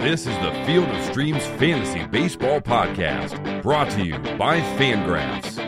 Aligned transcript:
This 0.00 0.26
is 0.26 0.36
the 0.38 0.52
Field 0.66 0.88
of 0.88 1.04
Streams 1.04 1.44
Fantasy 1.58 2.04
Baseball 2.06 2.60
Podcast, 2.60 3.62
brought 3.62 3.90
to 3.90 4.02
you 4.04 4.18
by 4.36 4.60
Fangraphs. 4.78 5.58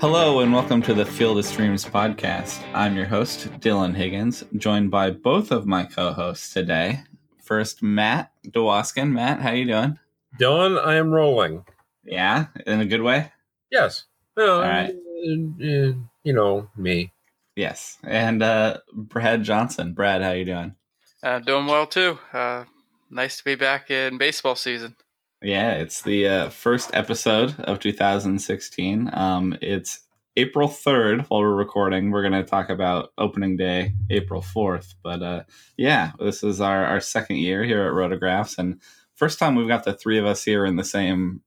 Hello 0.00 0.40
and 0.40 0.52
welcome 0.52 0.80
to 0.82 0.94
the 0.94 1.04
Field 1.04 1.38
of 1.38 1.44
Streams 1.44 1.84
podcast. 1.84 2.62
I'm 2.72 2.96
your 2.96 3.06
host, 3.06 3.48
Dylan 3.60 3.94
Higgins, 3.94 4.44
joined 4.56 4.90
by 4.90 5.10
both 5.10 5.50
of 5.50 5.66
my 5.66 5.84
co-hosts 5.84 6.52
today. 6.52 7.00
First, 7.42 7.82
Matt 7.82 8.32
Dewaskin. 8.50 9.12
Matt, 9.12 9.40
how 9.40 9.50
you 9.52 9.64
doing? 9.66 9.98
Dylan, 10.40 10.82
I 10.84 10.94
am 10.94 11.10
rolling. 11.10 11.64
Yeah, 12.04 12.46
in 12.66 12.80
a 12.80 12.86
good 12.86 13.02
way. 13.02 13.32
Yes. 13.70 14.04
No, 14.36 14.56
All 14.56 14.60
right. 14.62 14.90
uh, 14.90 14.92
uh, 14.92 15.92
you 16.22 16.32
know 16.32 16.70
me. 16.76 17.12
Yes, 17.56 17.98
and 18.04 18.42
uh, 18.42 18.78
Brad 18.92 19.42
Johnson. 19.42 19.92
Brad, 19.92 20.22
how 20.22 20.30
you 20.32 20.44
doing? 20.44 20.74
Uh, 21.22 21.40
doing 21.40 21.66
well 21.66 21.86
too. 21.86 22.18
Uh, 22.32 22.64
nice 23.10 23.38
to 23.38 23.44
be 23.44 23.54
back 23.54 23.90
in 23.90 24.18
baseball 24.18 24.54
season. 24.56 24.96
Yeah, 25.42 25.74
it's 25.74 26.02
the 26.02 26.26
uh, 26.26 26.48
first 26.50 26.90
episode 26.92 27.58
of 27.60 27.78
2016. 27.78 29.10
Um, 29.12 29.56
it's 29.62 30.00
April 30.36 30.68
3rd 30.68 31.26
while 31.28 31.40
we're 31.40 31.54
recording. 31.54 32.10
We're 32.10 32.28
going 32.28 32.42
to 32.42 32.48
talk 32.48 32.70
about 32.70 33.12
opening 33.18 33.56
day, 33.56 33.92
April 34.10 34.42
4th. 34.42 34.94
But 35.02 35.22
uh, 35.22 35.42
yeah, 35.76 36.12
this 36.18 36.42
is 36.42 36.60
our, 36.60 36.84
our 36.84 37.00
second 37.00 37.36
year 37.36 37.62
here 37.64 37.82
at 37.86 37.92
Rotographs. 37.92 38.58
And 38.58 38.80
first 39.14 39.38
time 39.38 39.54
we've 39.54 39.68
got 39.68 39.84
the 39.84 39.94
three 39.94 40.18
of 40.18 40.26
us 40.26 40.44
here 40.44 40.64
in 40.64 40.76
the 40.76 40.84
same 40.84 41.42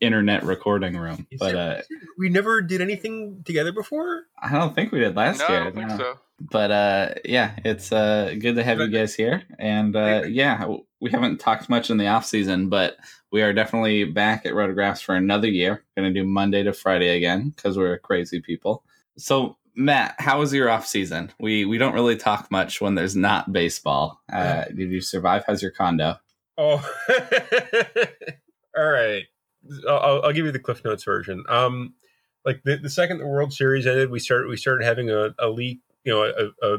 internet 0.00 0.42
recording 0.42 0.96
room. 0.96 1.26
Is 1.30 1.38
But 1.38 1.54
it- 1.54 1.56
uh, 1.56 1.82
we 2.18 2.28
never 2.30 2.60
did 2.60 2.80
anything 2.80 3.42
together 3.44 3.72
before. 3.72 4.24
I 4.40 4.52
don't 4.52 4.74
think 4.74 4.92
we 4.92 5.00
did 5.00 5.16
last 5.16 5.40
no, 5.40 5.48
year. 5.48 5.60
I 5.60 5.64
don't 5.64 5.74
think 5.74 5.88
no. 5.88 5.96
so. 5.98 6.18
But 6.40 6.70
uh, 6.70 7.14
yeah, 7.24 7.56
it's 7.64 7.92
uh, 7.92 8.34
good 8.38 8.56
to 8.56 8.64
have 8.64 8.78
you 8.78 8.88
guys 8.88 9.14
here. 9.14 9.42
And 9.58 9.94
uh, 9.94 10.22
yeah, 10.26 10.64
we 11.00 11.10
haven't 11.10 11.38
talked 11.38 11.68
much 11.68 11.90
in 11.90 11.96
the 11.96 12.06
off 12.06 12.26
season, 12.26 12.68
but 12.68 12.96
we 13.32 13.42
are 13.42 13.52
definitely 13.52 14.04
back 14.04 14.44
at 14.44 14.52
Rotographs 14.52 15.02
for 15.02 15.14
another 15.14 15.48
year. 15.48 15.84
Going 15.96 16.12
to 16.12 16.20
do 16.20 16.26
Monday 16.26 16.62
to 16.62 16.72
Friday 16.72 17.16
again 17.16 17.50
because 17.50 17.78
we're 17.78 17.98
crazy 17.98 18.40
people. 18.40 18.84
So 19.16 19.56
Matt, 19.74 20.16
how 20.18 20.40
was 20.40 20.52
your 20.52 20.68
off 20.68 20.86
season? 20.86 21.32
We 21.38 21.64
we 21.64 21.78
don't 21.78 21.94
really 21.94 22.16
talk 22.16 22.50
much 22.50 22.80
when 22.80 22.94
there's 22.94 23.16
not 23.16 23.52
baseball. 23.52 24.20
Uh, 24.32 24.64
did 24.64 24.90
you 24.90 25.00
survive? 25.00 25.44
How's 25.46 25.62
your 25.62 25.70
condo? 25.70 26.16
Oh, 26.58 26.86
all 28.76 28.88
right. 28.88 29.24
I'll, 29.88 30.22
I'll- 30.22 30.32
give 30.32 30.44
you 30.44 30.52
the 30.52 30.58
Cliff 30.58 30.84
Notes 30.84 31.04
version. 31.04 31.44
Um, 31.48 31.94
like 32.44 32.62
the, 32.64 32.76
the 32.76 32.90
second 32.90 33.18
the 33.18 33.26
World 33.26 33.52
Series 33.52 33.86
ended, 33.86 34.10
we 34.10 34.18
started 34.18 34.48
we 34.48 34.56
started 34.56 34.84
having 34.84 35.10
a, 35.10 35.30
a 35.38 35.48
leak. 35.48 35.80
You 36.04 36.12
know, 36.12 36.22
a, 36.24 36.66
a 36.66 36.78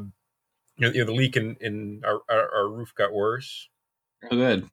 you 0.78 0.88
know, 0.88 0.90
you 0.90 1.00
know, 1.00 1.06
the 1.06 1.14
leak 1.14 1.38
in 1.38 1.56
in 1.62 2.02
our, 2.06 2.22
our, 2.30 2.56
our 2.56 2.68
roof 2.68 2.94
got 2.96 3.14
worse. 3.14 3.70
Oh, 4.26 4.36
good. 4.36 4.70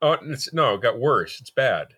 Oh, 0.00 0.12
it's, 0.22 0.52
no, 0.52 0.74
it 0.74 0.82
got 0.82 0.98
worse. 0.98 1.40
It's 1.40 1.50
bad. 1.50 1.88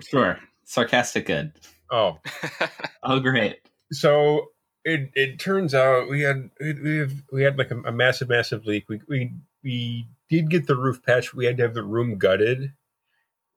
Sure. 0.00 0.38
Sarcastic. 0.64 1.26
Good. 1.26 1.52
Oh, 1.90 2.18
Oh, 3.02 3.20
great. 3.20 3.58
so 3.92 4.48
it 4.84 5.10
it 5.14 5.38
turns 5.38 5.74
out 5.74 6.08
we 6.08 6.22
had 6.22 6.50
we 6.60 6.72
we, 6.74 6.96
have, 6.98 7.12
we 7.32 7.42
had 7.42 7.58
like 7.58 7.70
a, 7.70 7.78
a 7.82 7.92
massive 7.92 8.28
massive 8.28 8.64
leak. 8.64 8.88
We 8.88 9.00
we 9.08 9.32
we 9.62 10.06
did 10.30 10.50
get 10.50 10.66
the 10.66 10.76
roof 10.76 11.02
patched. 11.02 11.34
We 11.34 11.44
had 11.44 11.56
to 11.58 11.62
have 11.64 11.74
the 11.74 11.82
room 11.82 12.16
gutted. 12.18 12.72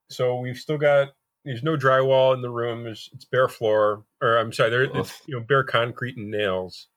So 0.09 0.35
we've 0.39 0.57
still 0.57 0.77
got 0.77 1.13
there's 1.45 1.63
no 1.63 1.77
drywall 1.77 2.33
in 2.35 2.41
the 2.41 2.49
room. 2.49 2.83
There's 2.83 3.09
it's 3.13 3.25
bare 3.25 3.47
floor, 3.47 4.03
or 4.21 4.37
I'm 4.37 4.51
sorry, 4.51 4.69
there 4.69 4.83
it's 4.83 5.13
you 5.27 5.35
know 5.35 5.41
bare 5.45 5.63
concrete 5.63 6.17
and 6.17 6.29
nails. 6.29 6.87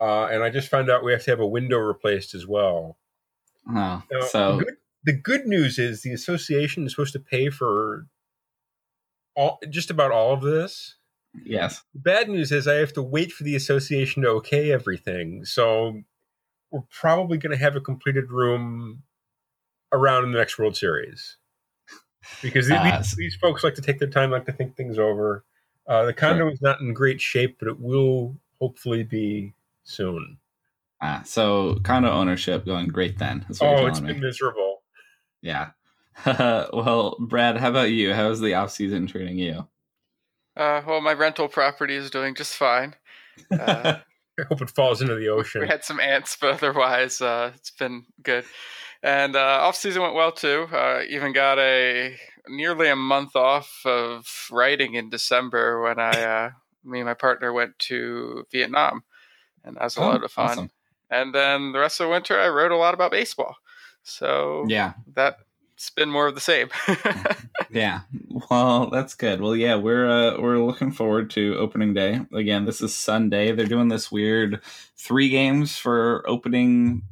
Uh, 0.00 0.26
and 0.26 0.42
I 0.42 0.50
just 0.50 0.68
found 0.68 0.90
out 0.90 1.04
we 1.04 1.12
have 1.12 1.24
to 1.24 1.30
have 1.30 1.40
a 1.40 1.46
window 1.46 1.78
replaced 1.78 2.34
as 2.34 2.46
well. 2.46 2.98
Oh, 3.68 4.02
so 4.30 4.58
the, 4.58 4.64
good, 4.64 4.74
the 5.04 5.12
good 5.12 5.46
news 5.46 5.78
is 5.78 6.02
the 6.02 6.12
association 6.12 6.84
is 6.86 6.92
supposed 6.92 7.12
to 7.12 7.20
pay 7.20 7.48
for 7.50 8.06
all 9.34 9.58
just 9.70 9.90
about 9.90 10.10
all 10.10 10.32
of 10.34 10.42
this. 10.42 10.96
yes. 11.44 11.82
The 11.94 12.00
bad 12.00 12.28
news 12.28 12.52
is 12.52 12.68
I 12.68 12.74
have 12.74 12.92
to 12.94 13.02
wait 13.02 13.32
for 13.32 13.44
the 13.44 13.56
association 13.56 14.22
to 14.22 14.28
okay 14.30 14.72
everything. 14.72 15.44
So 15.44 16.02
we're 16.70 16.82
probably 16.90 17.38
going 17.38 17.56
to 17.56 17.62
have 17.62 17.76
a 17.76 17.80
completed 17.80 18.30
room 18.30 19.02
around 19.92 20.24
in 20.24 20.32
the 20.32 20.38
next 20.38 20.58
World 20.58 20.76
Series 20.76 21.36
because 22.42 22.68
the- 22.68 22.76
Uh, 22.76 22.98
these, 22.98 23.14
these 23.16 23.36
folks 23.36 23.62
like 23.64 23.74
to 23.74 23.82
take 23.82 23.98
their 23.98 24.08
time, 24.10 24.30
like 24.30 24.46
to 24.46 24.52
think 24.52 24.76
things 24.76 24.98
over. 24.98 25.44
Uh, 25.86 26.04
the 26.04 26.12
condo 26.14 26.48
is 26.48 26.60
not 26.62 26.80
in 26.80 26.92
great 26.94 27.20
shape, 27.20 27.56
but 27.58 27.68
it 27.68 27.80
will 27.80 28.36
hopefully 28.60 29.02
be 29.02 29.52
soon. 29.82 30.38
Ah, 31.04 31.22
so 31.24 31.80
condo 31.82 32.10
ownership 32.10 32.64
going 32.64 32.86
great 32.88 33.18
then. 33.18 33.44
That's 33.48 33.60
what 33.60 33.70
Oh, 33.70 33.82
you're 33.82 33.90
it's 33.90 33.98
telling 33.98 34.12
been 34.14 34.20
me. 34.22 34.28
miserable. 34.28 34.82
Yeah. 35.42 35.70
well, 36.26 37.16
Brad, 37.18 37.56
how 37.56 37.70
about 37.70 37.90
you? 37.90 38.14
How's 38.14 38.40
the 38.40 38.54
off 38.54 38.70
season 38.70 39.08
treating 39.08 39.36
you? 39.36 39.66
Uh, 40.56 40.82
well, 40.86 41.00
my 41.00 41.12
rental 41.12 41.48
property 41.48 41.96
is 41.96 42.10
doing 42.10 42.34
just 42.36 42.54
fine. 42.56 42.94
Uh, 43.58 43.98
I 44.38 44.44
hope 44.48 44.62
it 44.62 44.70
falls 44.70 45.02
into 45.02 45.16
the 45.16 45.28
ocean. 45.30 45.62
we 45.62 45.66
had 45.66 45.82
some 45.84 45.98
ants, 45.98 46.36
but 46.40 46.54
otherwise, 46.54 47.20
uh, 47.20 47.50
it's 47.54 47.70
been 47.72 48.04
good. 48.22 48.44
And 49.02 49.34
uh, 49.34 49.58
off 49.62 49.74
season 49.76 50.02
went 50.02 50.14
well 50.14 50.30
too. 50.30 50.68
Uh, 50.72 51.02
even 51.08 51.32
got 51.32 51.58
a 51.58 52.14
nearly 52.46 52.88
a 52.88 52.94
month 52.96 53.34
off 53.34 53.82
of 53.84 54.24
writing 54.52 54.94
in 54.94 55.10
December 55.10 55.82
when 55.82 55.98
I, 55.98 56.22
uh, 56.22 56.50
me 56.84 57.00
and 57.00 57.06
my 57.08 57.14
partner 57.14 57.52
went 57.52 57.76
to 57.80 58.44
Vietnam, 58.52 59.02
and 59.64 59.74
that 59.76 59.82
was 59.82 59.96
a 59.96 60.00
Oh, 60.00 60.04
lot 60.06 60.22
of 60.24 60.30
fun. 60.30 60.46
awesome. 60.46 60.70
And 61.12 61.34
then 61.34 61.72
the 61.72 61.78
rest 61.78 62.00
of 62.00 62.06
the 62.06 62.10
winter, 62.10 62.40
I 62.40 62.48
wrote 62.48 62.72
a 62.72 62.76
lot 62.76 62.94
about 62.94 63.10
baseball. 63.10 63.56
So 64.02 64.64
Yeah, 64.66 64.94
that's 65.14 65.90
been 65.94 66.10
more 66.10 66.26
of 66.26 66.34
the 66.34 66.40
same. 66.40 66.70
yeah. 67.70 68.00
Well, 68.50 68.88
that's 68.88 69.14
good. 69.14 69.42
Well, 69.42 69.54
yeah, 69.54 69.76
we're 69.76 70.08
uh, 70.08 70.40
we're 70.40 70.58
looking 70.58 70.90
forward 70.90 71.28
to 71.30 71.56
opening 71.58 71.92
day. 71.92 72.20
Again, 72.32 72.64
this 72.64 72.80
is 72.80 72.94
Sunday. 72.94 73.52
They're 73.52 73.66
doing 73.66 73.88
this 73.88 74.10
weird 74.10 74.62
three 74.96 75.28
games 75.28 75.76
for 75.76 76.24
opening 76.26 77.02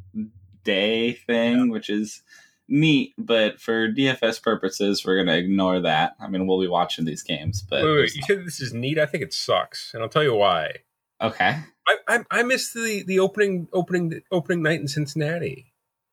day 0.64 1.12
thing, 1.12 1.68
which 1.68 1.90
is 1.90 2.22
neat. 2.68 3.12
But 3.18 3.60
for 3.60 3.92
DFS 3.92 4.42
purposes, 4.42 5.04
we're 5.04 5.22
gonna 5.22 5.36
ignore 5.36 5.80
that. 5.80 6.16
I 6.18 6.28
mean, 6.28 6.46
we'll 6.46 6.60
be 6.60 6.68
watching 6.68 7.04
these 7.04 7.22
games, 7.22 7.62
but 7.62 7.84
wait, 7.84 7.90
wait, 7.90 7.96
there's 7.96 8.16
you 8.16 8.22
said 8.22 8.46
this 8.46 8.60
is 8.62 8.72
neat. 8.72 8.98
I 8.98 9.04
think 9.04 9.22
it 9.22 9.34
sucks, 9.34 9.92
and 9.92 10.02
I'll 10.02 10.08
tell 10.08 10.24
you 10.24 10.34
why. 10.34 10.76
okay. 11.20 11.58
I 11.90 11.96
I, 12.16 12.24
I 12.30 12.42
missed 12.42 12.74
the 12.74 13.02
the 13.06 13.18
opening 13.18 13.68
opening 13.72 14.22
opening 14.30 14.62
night 14.62 14.80
in 14.80 14.88
Cincinnati. 14.88 15.66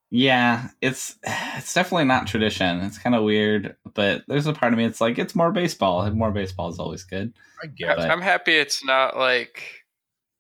Yeah, 0.09 0.69
it's 0.81 1.15
it's 1.23 1.73
definitely 1.73 2.05
not 2.05 2.27
tradition. 2.27 2.79
It's 2.81 2.97
kind 2.97 3.15
of 3.15 3.23
weird, 3.23 3.75
but 3.93 4.23
there's 4.27 4.47
a 4.47 4.53
part 4.53 4.73
of 4.73 4.77
me 4.77 4.85
it's 4.85 5.01
like 5.01 5.19
it's 5.19 5.35
more 5.35 5.51
baseball. 5.51 6.09
More 6.11 6.31
baseball 6.31 6.69
is 6.69 6.79
always 6.79 7.03
good. 7.03 7.33
I 7.63 7.67
guess. 7.67 7.97
But- 7.97 8.09
I'm 8.11 8.21
happy 8.21 8.53
it's 8.53 8.85
not 8.85 9.17
like 9.17 9.63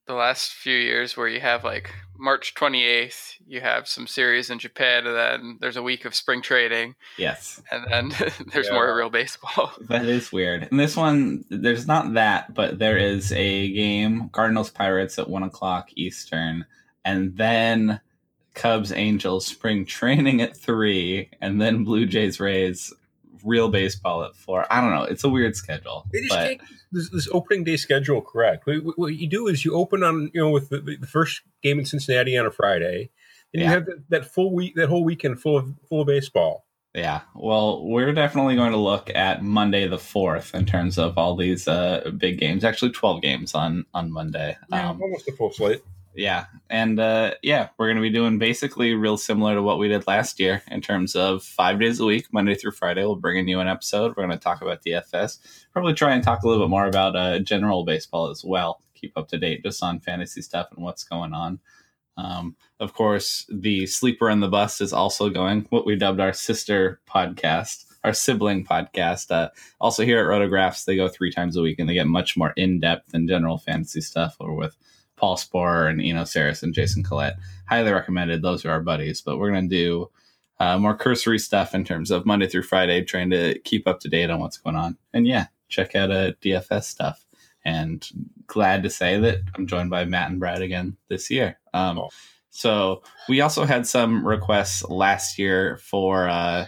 the 0.07 0.13
last 0.13 0.51
few 0.53 0.75
years 0.75 1.15
where 1.17 1.27
you 1.27 1.39
have 1.41 1.63
like 1.63 1.93
March 2.17 2.55
28th, 2.55 3.33
you 3.45 3.61
have 3.61 3.87
some 3.87 4.07
series 4.07 4.49
in 4.49 4.57
Japan, 4.57 5.05
and 5.05 5.15
then 5.15 5.57
there's 5.61 5.77
a 5.77 5.83
week 5.83 6.05
of 6.05 6.15
spring 6.15 6.41
trading, 6.41 6.95
Yes, 7.17 7.61
and 7.71 7.85
then 7.91 8.09
there's 8.53 8.67
Yeah. 8.67 8.73
more 8.73 8.95
real 8.95 9.09
baseball. 9.09 9.71
that 9.89 10.05
is 10.05 10.31
weird. 10.31 10.67
And 10.71 10.79
this 10.79 10.95
one, 10.97 11.45
there's 11.49 11.85
not 11.85 12.13
that, 12.15 12.53
but 12.55 12.79
there 12.79 12.97
is 12.97 13.31
a 13.33 13.71
game 13.71 14.29
Cardinals 14.29 14.71
Pirates 14.71 15.19
at 15.19 15.29
one 15.29 15.43
o'clock 15.43 15.89
Eastern, 15.95 16.65
and 17.05 17.37
then 17.37 17.99
Cubs 18.55 18.91
Angels 18.91 19.45
spring 19.45 19.85
training 19.85 20.41
at 20.41 20.57
three, 20.57 21.29
and 21.41 21.61
then 21.61 21.83
Blue 21.83 22.07
Jays 22.07 22.39
Rays 22.39 22.91
real 23.43 23.69
baseball 23.69 24.23
at 24.23 24.35
four. 24.35 24.65
I 24.71 24.81
don't 24.81 24.91
know. 24.91 25.03
It's 25.03 25.23
a 25.23 25.29
weird 25.29 25.55
schedule, 25.55 26.05
They 26.11 26.19
just 26.21 26.29
but 26.33 26.43
take 26.47 26.61
this, 26.91 27.09
this 27.09 27.27
opening 27.31 27.63
day 27.63 27.77
schedule 27.77 28.21
correct. 28.21 28.65
What, 28.67 28.97
what- 28.97 29.15
you 29.15 29.27
do 29.29 29.47
is 29.47 29.63
you 29.65 29.73
open 29.73 30.03
on 30.03 30.29
you 30.33 30.41
know 30.41 30.49
with 30.49 30.69
the, 30.69 30.97
the 30.99 31.07
first 31.07 31.41
game 31.63 31.79
in 31.79 31.85
Cincinnati 31.85 32.37
on 32.37 32.45
a 32.45 32.51
Friday, 32.51 33.09
and 33.53 33.61
Yeah. 33.61 33.67
you 33.67 33.73
have 33.73 33.85
that, 33.85 34.03
that 34.09 34.25
full 34.25 34.53
week, 34.53 34.75
that 34.75 34.89
whole 34.89 35.03
weekend 35.03 35.41
full 35.41 35.57
of 35.57 35.73
full 35.89 36.01
of 36.01 36.07
baseball. 36.07 36.65
Yeah, 36.95 37.21
well, 37.35 37.85
we're 37.85 38.11
definitely 38.13 38.55
going 38.55 38.71
to 38.71 38.77
look 38.77 39.11
at 39.13 39.43
Monday 39.43 39.87
the 39.87 39.99
fourth 39.99 40.55
in 40.55 40.65
terms 40.65 40.97
of 40.97 41.15
all 41.15 41.35
these 41.35 41.67
uh, 41.67 42.09
big 42.17 42.39
games. 42.39 42.63
Actually, 42.63 42.91
twelve 42.91 43.21
games 43.21 43.53
on 43.53 43.85
on 43.93 44.11
Monday. 44.11 44.57
Um, 44.71 44.99
almost 45.01 45.27
a 45.27 45.31
full 45.33 45.51
slate. 45.51 45.83
Yeah, 46.17 46.45
and 46.67 46.99
uh, 46.99 47.35
yeah, 47.43 47.69
we're 47.77 47.85
going 47.85 47.97
to 47.97 48.01
be 48.01 48.09
doing 48.09 48.39
basically 48.39 48.95
real 48.95 49.17
similar 49.17 49.53
to 49.53 49.61
what 49.61 49.77
we 49.77 49.87
did 49.87 50.07
last 50.07 50.39
year 50.39 50.63
in 50.71 50.81
terms 50.81 51.15
of 51.15 51.43
five 51.43 51.79
days 51.79 51.99
a 51.99 52.05
week, 52.05 52.33
Monday 52.33 52.55
through 52.55 52.71
Friday. 52.71 53.03
We'll 53.03 53.15
bring 53.15 53.37
in 53.37 53.47
you 53.47 53.59
an 53.59 53.67
episode. 53.67 54.15
We're 54.17 54.25
going 54.25 54.37
to 54.37 54.43
talk 54.43 54.63
about 54.63 54.83
DFS. 54.83 55.37
Probably 55.71 55.93
try 55.93 56.13
and 56.13 56.23
talk 56.23 56.41
a 56.41 56.47
little 56.47 56.65
bit 56.65 56.71
more 56.71 56.87
about 56.87 57.15
uh, 57.15 57.37
general 57.37 57.85
baseball 57.85 58.31
as 58.31 58.43
well. 58.43 58.81
Keep 58.95 59.15
up 59.15 59.27
to 59.27 59.37
date 59.37 59.61
just 59.63 59.83
on 59.83 59.99
fantasy 59.99 60.41
stuff 60.41 60.69
and 60.75 60.83
what's 60.83 61.03
going 61.03 61.33
on. 61.33 61.59
Um, 62.17 62.55
of 62.79 62.93
course, 62.93 63.45
the 63.47 63.85
sleeper 63.85 64.27
and 64.27 64.41
the 64.41 64.47
bust 64.47 64.81
is 64.81 64.93
also 64.93 65.29
going. 65.29 65.67
What 65.69 65.85
we 65.85 65.95
dubbed 65.95 66.19
our 66.19 66.33
sister 66.33 66.99
podcast, 67.07 67.85
our 68.03 68.13
sibling 68.13 68.65
podcast. 68.65 69.29
Uh, 69.29 69.49
also 69.79 70.03
here 70.03 70.19
at 70.19 70.25
Rotographs, 70.25 70.85
they 70.85 70.95
go 70.95 71.07
three 71.07 71.31
times 71.31 71.55
a 71.55 71.61
week 71.61 71.77
and 71.77 71.87
they 71.87 71.93
get 71.93 72.07
much 72.07 72.35
more 72.35 72.53
in 72.57 72.79
depth 72.79 73.13
and 73.13 73.29
general 73.29 73.59
fantasy 73.59 74.01
stuff. 74.01 74.35
Or 74.39 74.55
with 74.55 74.75
Paul 75.17 75.35
Sporer 75.35 75.89
and 75.89 76.01
Eno 76.01 76.23
Sarris 76.23 76.63
and 76.63 76.73
Jason 76.73 77.03
Collette. 77.03 77.37
Highly 77.67 77.91
recommended. 77.91 78.41
Those 78.41 78.63
are 78.63 78.71
our 78.71 78.81
buddies. 78.81 79.21
But 79.21 79.37
we're 79.37 79.51
gonna 79.51 79.67
do 79.67 80.09
uh, 80.59 80.77
more 80.77 80.95
cursory 80.95 81.39
stuff 81.39 81.75
in 81.75 81.83
terms 81.83 82.09
of 82.09 82.25
Monday 82.25 82.47
through 82.47 82.63
Friday, 82.63 83.03
trying 83.03 83.29
to 83.31 83.59
keep 83.59 83.87
up 83.87 83.99
to 84.01 84.09
date 84.09 84.29
on 84.29 84.39
what's 84.39 84.57
going 84.57 84.75
on. 84.75 84.97
And 85.13 85.27
yeah, 85.27 85.47
check 85.67 85.95
out 85.95 86.11
a 86.11 86.29
uh, 86.29 86.31
DFS 86.41 86.83
stuff. 86.83 87.25
And 87.65 88.07
glad 88.47 88.83
to 88.83 88.89
say 88.89 89.19
that 89.19 89.39
I'm 89.55 89.67
joined 89.67 89.89
by 89.89 90.05
Matt 90.05 90.31
and 90.31 90.39
Brad 90.39 90.61
again 90.61 90.95
this 91.09 91.29
year. 91.29 91.59
Um. 91.73 92.07
So 92.49 93.03
we 93.29 93.41
also 93.41 93.65
had 93.65 93.85
some 93.85 94.25
requests 94.25 94.83
last 94.85 95.37
year 95.37 95.77
for 95.77 96.27
uh, 96.27 96.65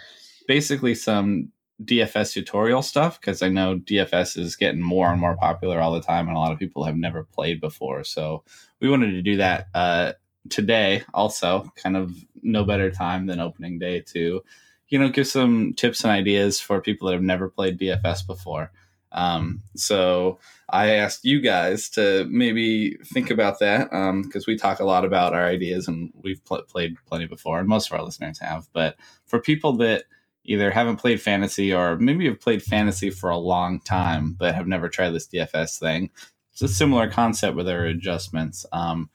basically 0.48 0.94
some 0.94 1.52
DFS 1.84 2.34
tutorial 2.34 2.82
stuff 2.82 3.20
because 3.20 3.42
I 3.42 3.50
know 3.50 3.78
DFS 3.78 4.38
is 4.38 4.56
getting 4.56 4.82
more 4.82 5.10
and 5.12 5.20
more 5.20 5.38
popular 5.38 5.80
all 5.80 5.94
the 5.94 6.02
time, 6.02 6.28
and 6.28 6.36
a 6.36 6.40
lot 6.40 6.52
of 6.52 6.60
people 6.60 6.84
have 6.84 6.98
never 6.98 7.24
played 7.24 7.62
before. 7.62 8.04
So 8.04 8.44
we 8.80 8.90
wanted 8.90 9.12
to 9.12 9.22
do 9.22 9.38
that 9.38 9.68
uh, 9.74 10.14
today. 10.50 11.04
Also, 11.14 11.72
kind 11.76 11.96
of 11.96 12.14
no 12.42 12.66
better 12.66 12.92
time 12.92 13.28
than 13.28 13.40
opening 13.40 13.80
day 13.80 14.02
to, 14.02 14.44
you 14.90 15.00
know, 15.00 15.10
give 15.10 15.28
some 15.28 15.74
tips 15.74 16.04
and 16.04 16.12
ideas 16.12 16.60
for 16.60 16.82
people 16.82 17.08
that 17.08 17.14
have 17.14 17.24
never 17.24 17.50
played 17.50 17.80
DFS 17.80 18.28
before. 18.28 18.72
Um, 19.12 19.64
so 19.76 20.38
I 20.70 20.96
asked 20.96 21.26
you 21.26 21.42
guys 21.42 21.90
to 21.92 22.28
maybe 22.30 22.98
think 23.06 23.32
about 23.32 23.60
that 23.60 23.90
because 23.90 24.44
um, 24.44 24.46
we 24.48 24.56
talk 24.58 24.80
a 24.80 24.86
lot 24.86 25.06
about 25.06 25.34
our 25.34 25.46
ideas 25.46 25.88
and 25.88 26.12
we've 26.14 26.44
pl- 26.46 26.64
played 26.64 26.96
plenty 27.08 27.26
before, 27.26 27.60
and 27.60 27.68
most 27.68 27.90
of 27.90 27.98
our 27.98 28.04
listeners 28.04 28.40
have. 28.40 28.68
But 28.74 28.98
for 29.26 29.40
people 29.40 29.74
that 29.78 30.04
either 30.50 30.72
haven't 30.72 30.98
played 30.98 31.22
fantasy 31.22 31.72
or 31.72 31.96
maybe 31.98 32.28
have 32.28 32.42
played 32.42 32.64
fantasy 32.64 33.12
for 33.12 33.30
a 33.30 33.38
long 33.38 33.80
time 33.82 34.36
but 34.38 34.56
have 34.56 34.68
never 34.68 34.90
tried 34.90 35.12
this 35.12 35.28
DFS 35.28 35.80
thing. 35.80 36.10
It's 36.52 36.62
a 36.64 36.68
similar 36.68 37.10
concept 37.10 37.56
with 37.56 37.70
our 37.70 37.86
adjustments. 37.86 38.66
Um, 38.72 39.12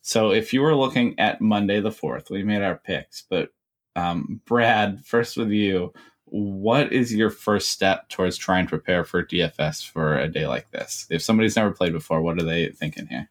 so 0.00 0.30
if 0.30 0.52
you 0.52 0.62
were 0.62 0.76
looking 0.76 1.18
at 1.18 1.40
Monday 1.40 1.80
the 1.80 1.90
4th, 1.90 2.30
we 2.30 2.44
made 2.44 2.62
our 2.62 2.76
picks, 2.76 3.24
but 3.28 3.50
um, 3.96 4.40
Brad, 4.46 5.04
first 5.04 5.36
with 5.36 5.50
you, 5.50 5.92
what 6.26 6.92
is 6.92 7.12
your 7.12 7.30
first 7.30 7.70
step 7.70 8.08
towards 8.08 8.36
trying 8.36 8.66
to 8.66 8.70
prepare 8.70 9.04
for 9.04 9.24
DFS 9.24 9.88
for 9.90 10.16
a 10.16 10.28
day 10.28 10.46
like 10.46 10.70
this? 10.70 11.06
If 11.10 11.22
somebody's 11.22 11.56
never 11.56 11.72
played 11.72 11.92
before, 11.92 12.22
what 12.22 12.40
are 12.40 12.44
they 12.44 12.68
thinking 12.68 13.06
here? 13.08 13.28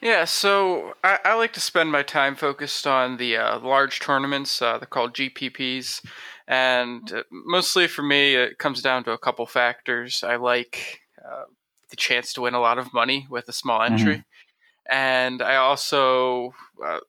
Yeah, 0.00 0.24
so 0.24 0.94
I, 1.02 1.18
I 1.24 1.34
like 1.34 1.52
to 1.54 1.60
spend 1.60 1.90
my 1.90 2.02
time 2.02 2.36
focused 2.36 2.86
on 2.86 3.16
the 3.16 3.36
uh, 3.36 3.58
large 3.58 4.00
tournaments. 4.00 4.62
Uh, 4.62 4.78
they're 4.78 4.86
called 4.86 5.14
GPPs. 5.14 6.04
And 6.46 7.12
uh, 7.12 7.24
mostly 7.30 7.88
for 7.88 8.02
me, 8.02 8.34
it 8.34 8.58
comes 8.58 8.80
down 8.80 9.04
to 9.04 9.12
a 9.12 9.18
couple 9.18 9.44
factors. 9.46 10.22
I 10.22 10.36
like 10.36 11.00
uh, 11.18 11.44
the 11.90 11.96
chance 11.96 12.32
to 12.34 12.42
win 12.42 12.54
a 12.54 12.60
lot 12.60 12.78
of 12.78 12.94
money 12.94 13.26
with 13.28 13.48
a 13.48 13.52
small 13.52 13.82
entry. 13.82 14.14
Mm-hmm. 14.14 14.90
And 14.90 15.42
I 15.42 15.56
also 15.56 16.54
uh, 16.84 17.00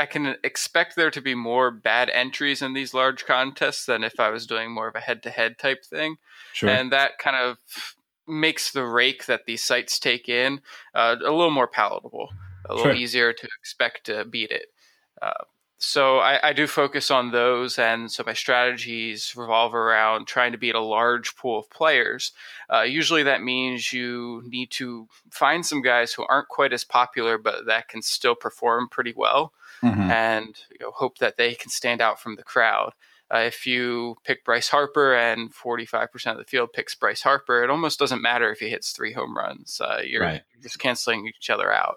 I 0.00 0.06
can 0.06 0.36
expect 0.42 0.96
there 0.96 1.10
to 1.10 1.20
be 1.20 1.34
more 1.34 1.70
bad 1.70 2.08
entries 2.08 2.62
in 2.62 2.72
these 2.72 2.94
large 2.94 3.26
contests 3.26 3.84
than 3.84 4.02
if 4.02 4.18
I 4.18 4.30
was 4.30 4.46
doing 4.46 4.72
more 4.72 4.88
of 4.88 4.94
a 4.94 5.00
head-to-head 5.00 5.58
type 5.58 5.84
thing. 5.84 6.16
Sure. 6.54 6.70
And 6.70 6.90
that 6.90 7.18
kind 7.18 7.36
of 7.36 7.58
makes 8.26 8.70
the 8.70 8.84
rake 8.84 9.26
that 9.26 9.46
these 9.46 9.62
sites 9.62 9.98
take 9.98 10.28
in 10.28 10.60
uh, 10.94 11.16
a 11.20 11.30
little 11.30 11.50
more 11.50 11.68
palatable, 11.68 12.28
a 12.68 12.74
little 12.74 12.92
sure. 12.92 13.00
easier 13.00 13.32
to 13.32 13.48
expect 13.60 14.06
to 14.06 14.24
beat 14.24 14.50
it. 14.50 14.66
Uh, 15.20 15.44
so 15.82 16.18
I, 16.18 16.50
I, 16.50 16.52
do 16.52 16.66
focus 16.66 17.10
on 17.10 17.32
those, 17.32 17.78
and 17.78 18.12
so 18.12 18.22
my 18.26 18.34
strategies 18.34 19.34
revolve 19.34 19.74
around 19.74 20.26
trying 20.26 20.52
to 20.52 20.58
beat 20.58 20.74
a 20.74 20.80
large 20.80 21.36
pool 21.36 21.58
of 21.58 21.70
players. 21.70 22.32
Uh, 22.70 22.82
usually, 22.82 23.22
that 23.22 23.42
means 23.42 23.90
you 23.90 24.42
need 24.46 24.70
to 24.72 25.08
find 25.30 25.64
some 25.64 25.80
guys 25.80 26.12
who 26.12 26.26
aren't 26.28 26.48
quite 26.48 26.74
as 26.74 26.84
popular, 26.84 27.38
but 27.38 27.64
that 27.64 27.88
can 27.88 28.02
still 28.02 28.34
perform 28.34 28.90
pretty 28.90 29.14
well, 29.16 29.54
mm-hmm. 29.82 30.02
and 30.02 30.60
you 30.70 30.84
know, 30.84 30.90
hope 30.90 31.16
that 31.16 31.38
they 31.38 31.54
can 31.54 31.70
stand 31.70 32.02
out 32.02 32.20
from 32.20 32.36
the 32.36 32.42
crowd. 32.42 32.92
Uh, 33.32 33.38
if 33.38 33.66
you 33.66 34.16
pick 34.24 34.44
Bryce 34.44 34.68
Harper 34.68 35.14
and 35.14 35.54
45% 35.54 36.32
of 36.32 36.38
the 36.38 36.44
field 36.44 36.72
picks 36.72 36.94
Bryce 36.94 37.22
Harper, 37.22 37.62
it 37.62 37.70
almost 37.70 37.98
doesn't 37.98 38.22
matter 38.22 38.50
if 38.50 38.58
he 38.58 38.68
hits 38.68 38.90
three 38.90 39.12
home 39.12 39.36
runs. 39.36 39.80
Uh, 39.80 40.00
you're, 40.04 40.22
right. 40.22 40.42
just 40.62 40.78
canceling 40.78 41.26
each 41.26 41.50
other 41.50 41.72
out. 41.72 41.96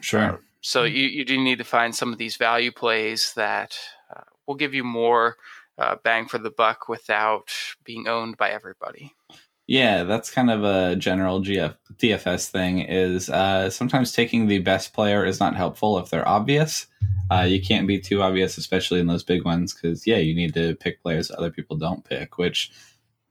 Sure. 0.00 0.20
Uh, 0.20 0.36
so 0.62 0.84
you, 0.84 1.08
you 1.08 1.24
do 1.24 1.36
need 1.38 1.58
to 1.58 1.64
find 1.64 1.94
some 1.94 2.12
of 2.12 2.18
these 2.18 2.36
value 2.36 2.72
plays 2.72 3.32
that 3.34 3.76
uh, 4.14 4.22
will 4.46 4.54
give 4.54 4.72
you 4.72 4.84
more 4.84 5.36
uh, 5.76 5.96
bang 6.02 6.26
for 6.26 6.38
the 6.38 6.50
buck 6.50 6.88
without 6.88 7.50
being 7.84 8.06
owned 8.08 8.36
by 8.36 8.50
everybody. 8.50 9.14
Yeah, 9.66 10.02
that's 10.04 10.30
kind 10.30 10.50
of 10.50 10.64
a 10.64 10.96
general 10.96 11.40
GF, 11.40 11.76
DFS 11.94 12.50
thing. 12.50 12.80
Is 12.80 13.30
uh, 13.30 13.70
sometimes 13.70 14.12
taking 14.12 14.46
the 14.46 14.58
best 14.58 14.92
player 14.92 15.24
is 15.24 15.40
not 15.40 15.56
helpful 15.56 15.98
if 15.98 16.10
they're 16.10 16.26
obvious. 16.26 16.86
Uh, 17.30 17.42
you 17.42 17.62
can't 17.62 17.86
be 17.86 17.98
too 17.98 18.22
obvious, 18.22 18.58
especially 18.58 19.00
in 19.00 19.06
those 19.06 19.22
big 19.22 19.44
ones, 19.44 19.72
because 19.72 20.06
yeah, 20.06 20.18
you 20.18 20.34
need 20.34 20.52
to 20.54 20.74
pick 20.76 21.02
players 21.02 21.30
other 21.30 21.50
people 21.50 21.76
don't 21.76 22.04
pick, 22.04 22.36
which 22.36 22.72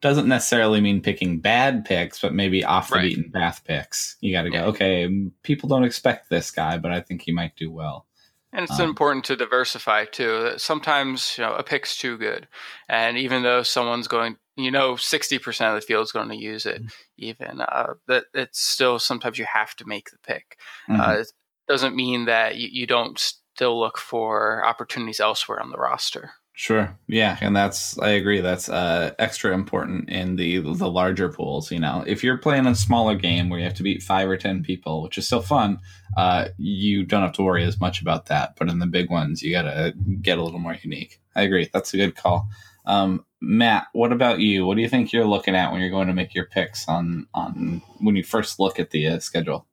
doesn't 0.01 0.27
necessarily 0.27 0.81
mean 0.81 1.01
picking 1.01 1.39
bad 1.39 1.85
picks, 1.85 2.19
but 2.19 2.33
maybe 2.33 2.63
off 2.63 2.89
the 2.89 2.95
right. 2.95 3.09
beaten 3.09 3.31
path 3.31 3.63
picks. 3.63 4.17
You 4.19 4.31
got 4.33 4.43
to 4.43 4.49
go, 4.49 4.63
okay, 4.65 5.07
people 5.43 5.69
don't 5.69 5.83
expect 5.83 6.29
this 6.29 6.49
guy, 6.49 6.77
but 6.77 6.91
I 6.91 7.01
think 7.01 7.21
he 7.21 7.31
might 7.31 7.55
do 7.55 7.69
well. 7.69 8.07
And 8.53 8.63
it's 8.63 8.79
um, 8.79 8.89
important 8.89 9.23
to 9.25 9.35
diversify 9.35 10.05
too. 10.05 10.53
Sometimes 10.57 11.37
you 11.37 11.43
know 11.43 11.53
a 11.53 11.63
pick's 11.63 11.95
too 11.95 12.17
good, 12.17 12.47
and 12.89 13.17
even 13.17 13.43
though 13.43 13.63
someone's 13.63 14.09
going, 14.09 14.35
you 14.55 14.71
know, 14.71 14.95
sixty 14.95 15.39
percent 15.39 15.75
of 15.75 15.81
the 15.81 15.85
field 15.85 16.03
is 16.03 16.11
going 16.11 16.29
to 16.29 16.35
use 16.35 16.65
it, 16.65 16.81
mm-hmm. 16.81 16.87
even 17.17 17.61
uh, 17.61 17.93
that 18.07 18.25
it's 18.33 18.61
still 18.61 18.99
sometimes 18.99 19.37
you 19.37 19.45
have 19.51 19.75
to 19.75 19.87
make 19.87 20.09
the 20.11 20.17
pick. 20.23 20.57
Mm-hmm. 20.89 21.01
Uh, 21.01 21.13
it 21.13 21.31
doesn't 21.67 21.95
mean 21.95 22.25
that 22.25 22.57
you, 22.57 22.67
you 22.71 22.87
don't 22.87 23.17
still 23.17 23.79
look 23.79 23.97
for 23.97 24.65
opportunities 24.65 25.19
elsewhere 25.19 25.61
on 25.61 25.71
the 25.71 25.77
roster. 25.77 26.31
Sure. 26.53 26.95
Yeah, 27.07 27.37
and 27.41 27.55
that's 27.55 27.97
I 27.99 28.09
agree. 28.09 28.41
That's 28.41 28.67
uh, 28.67 29.13
extra 29.17 29.53
important 29.53 30.09
in 30.09 30.35
the 30.35 30.59
the 30.59 30.89
larger 30.89 31.29
pools. 31.29 31.71
You 31.71 31.79
know, 31.79 32.03
if 32.05 32.23
you're 32.23 32.37
playing 32.37 32.67
a 32.67 32.75
smaller 32.75 33.15
game 33.15 33.49
where 33.49 33.57
you 33.57 33.65
have 33.65 33.73
to 33.75 33.83
beat 33.83 34.03
five 34.03 34.29
or 34.29 34.37
ten 34.37 34.61
people, 34.61 35.01
which 35.01 35.17
is 35.17 35.25
still 35.25 35.41
fun, 35.41 35.79
uh, 36.17 36.49
you 36.57 37.03
don't 37.05 37.23
have 37.23 37.33
to 37.33 37.43
worry 37.43 37.63
as 37.63 37.79
much 37.79 38.01
about 38.01 38.25
that. 38.27 38.55
But 38.57 38.69
in 38.69 38.79
the 38.79 38.85
big 38.85 39.09
ones, 39.09 39.41
you 39.41 39.51
gotta 39.51 39.93
get 40.21 40.37
a 40.37 40.43
little 40.43 40.59
more 40.59 40.77
unique. 40.83 41.19
I 41.35 41.43
agree. 41.43 41.69
That's 41.73 41.93
a 41.93 41.97
good 41.97 42.15
call. 42.15 42.49
Um, 42.85 43.25
Matt, 43.41 43.87
what 43.93 44.11
about 44.11 44.39
you? 44.39 44.65
What 44.65 44.75
do 44.75 44.81
you 44.81 44.89
think 44.89 45.13
you're 45.13 45.25
looking 45.25 45.55
at 45.55 45.71
when 45.71 45.81
you're 45.81 45.89
going 45.89 46.07
to 46.07 46.13
make 46.13 46.33
your 46.33 46.45
picks 46.45 46.87
on 46.87 47.27
on 47.33 47.81
when 47.99 48.15
you 48.15 48.23
first 48.23 48.59
look 48.59 48.79
at 48.79 48.91
the 48.91 49.07
uh, 49.07 49.19
schedule? 49.19 49.67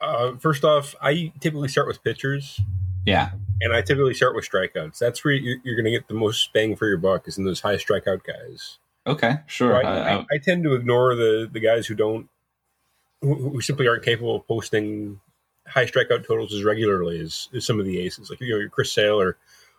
Uh, 0.00 0.36
first 0.36 0.64
off, 0.64 0.94
I 1.00 1.32
typically 1.40 1.68
start 1.68 1.86
with 1.86 2.02
pitchers. 2.02 2.60
Yeah 3.06 3.30
and 3.60 3.72
I 3.72 3.82
typically 3.82 4.14
start 4.14 4.34
with 4.34 4.48
strikeouts. 4.48 4.98
That's 4.98 5.24
where 5.24 5.34
you're, 5.34 5.58
you're 5.64 5.76
going 5.76 5.86
to 5.86 5.90
get 5.90 6.08
the 6.08 6.14
most 6.14 6.52
bang 6.52 6.76
for 6.76 6.86
your 6.86 6.98
buck 6.98 7.26
is 7.28 7.38
in 7.38 7.44
those 7.44 7.60
high 7.60 7.76
strikeout 7.76 8.22
guys. 8.24 8.78
Okay, 9.06 9.36
sure. 9.46 9.80
So 9.82 9.88
I, 9.88 10.16
I, 10.16 10.26
I, 10.30 10.38
tend 10.42 10.64
to 10.64 10.74
ignore 10.74 11.14
the 11.14 11.48
the 11.50 11.60
guys 11.60 11.86
who 11.86 11.94
don't, 11.94 12.28
who, 13.20 13.50
who, 13.50 13.60
simply 13.60 13.86
aren't 13.86 14.04
capable 14.04 14.36
of 14.36 14.48
posting 14.48 15.20
high 15.66 15.84
strikeout 15.84 16.26
totals 16.26 16.54
as 16.54 16.64
regularly 16.64 17.20
as, 17.20 17.48
as 17.54 17.66
some 17.66 17.78
of 17.78 17.86
the 17.86 18.00
aces, 18.00 18.30
like 18.30 18.40
you 18.40 18.50
know, 18.50 18.58
your 18.58 18.70
Chris 18.70 18.92
Sale 18.92 19.20
or 19.20 19.36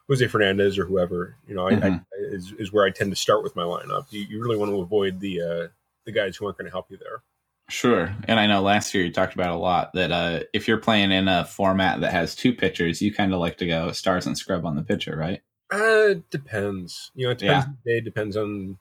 Jose 0.08 0.28
Fernandez 0.28 0.78
or 0.78 0.86
whoever. 0.86 1.36
You 1.48 1.56
know, 1.56 1.66
mm-hmm. 1.66 1.84
I, 1.86 2.02
is, 2.32 2.54
is 2.58 2.72
where 2.72 2.86
I 2.86 2.92
tend 2.92 3.12
to 3.12 3.16
start 3.16 3.44
with 3.44 3.56
my 3.56 3.64
lineup. 3.64 4.06
You, 4.12 4.22
you 4.22 4.42
really 4.42 4.58
want 4.58 4.72
to 4.72 4.80
avoid 4.82 5.20
the 5.20 5.42
uh, 5.42 5.68
the 6.06 6.12
guys 6.12 6.36
who 6.36 6.46
aren't 6.46 6.58
going 6.58 6.66
to 6.66 6.72
help 6.72 6.90
you 6.90 6.98
there. 6.98 7.24
Sure. 7.68 8.16
And 8.28 8.40
I 8.40 8.46
know 8.46 8.62
last 8.62 8.94
year 8.94 9.04
you 9.04 9.12
talked 9.12 9.34
about 9.34 9.50
a 9.50 9.58
lot 9.58 9.94
that 9.94 10.12
uh, 10.12 10.42
if 10.54 10.68
you're 10.68 10.78
playing 10.78 11.12
in 11.12 11.28
a 11.28 11.46
format 11.46 12.02
that 12.02 12.12
has 12.12 12.36
two 12.36 12.54
pitchers, 12.54 13.02
you 13.02 13.12
kind 13.12 13.34
of 13.34 13.40
like 13.40 13.58
to 13.58 13.66
go 13.66 13.92
stars 13.92 14.28
and 14.28 14.38
scrub 14.38 14.68
on 14.68 14.76
the 14.76 14.84
pitcher, 14.84 15.16
right? 15.18 15.42
Uh, 15.72 16.22
depends. 16.30 17.12
You 17.16 17.26
know, 17.26 17.32
it 17.32 17.40
depends. 17.40 17.66
Yeah. 17.84 17.96
It 17.96 18.04
depends 18.04 18.38
on, 18.38 18.78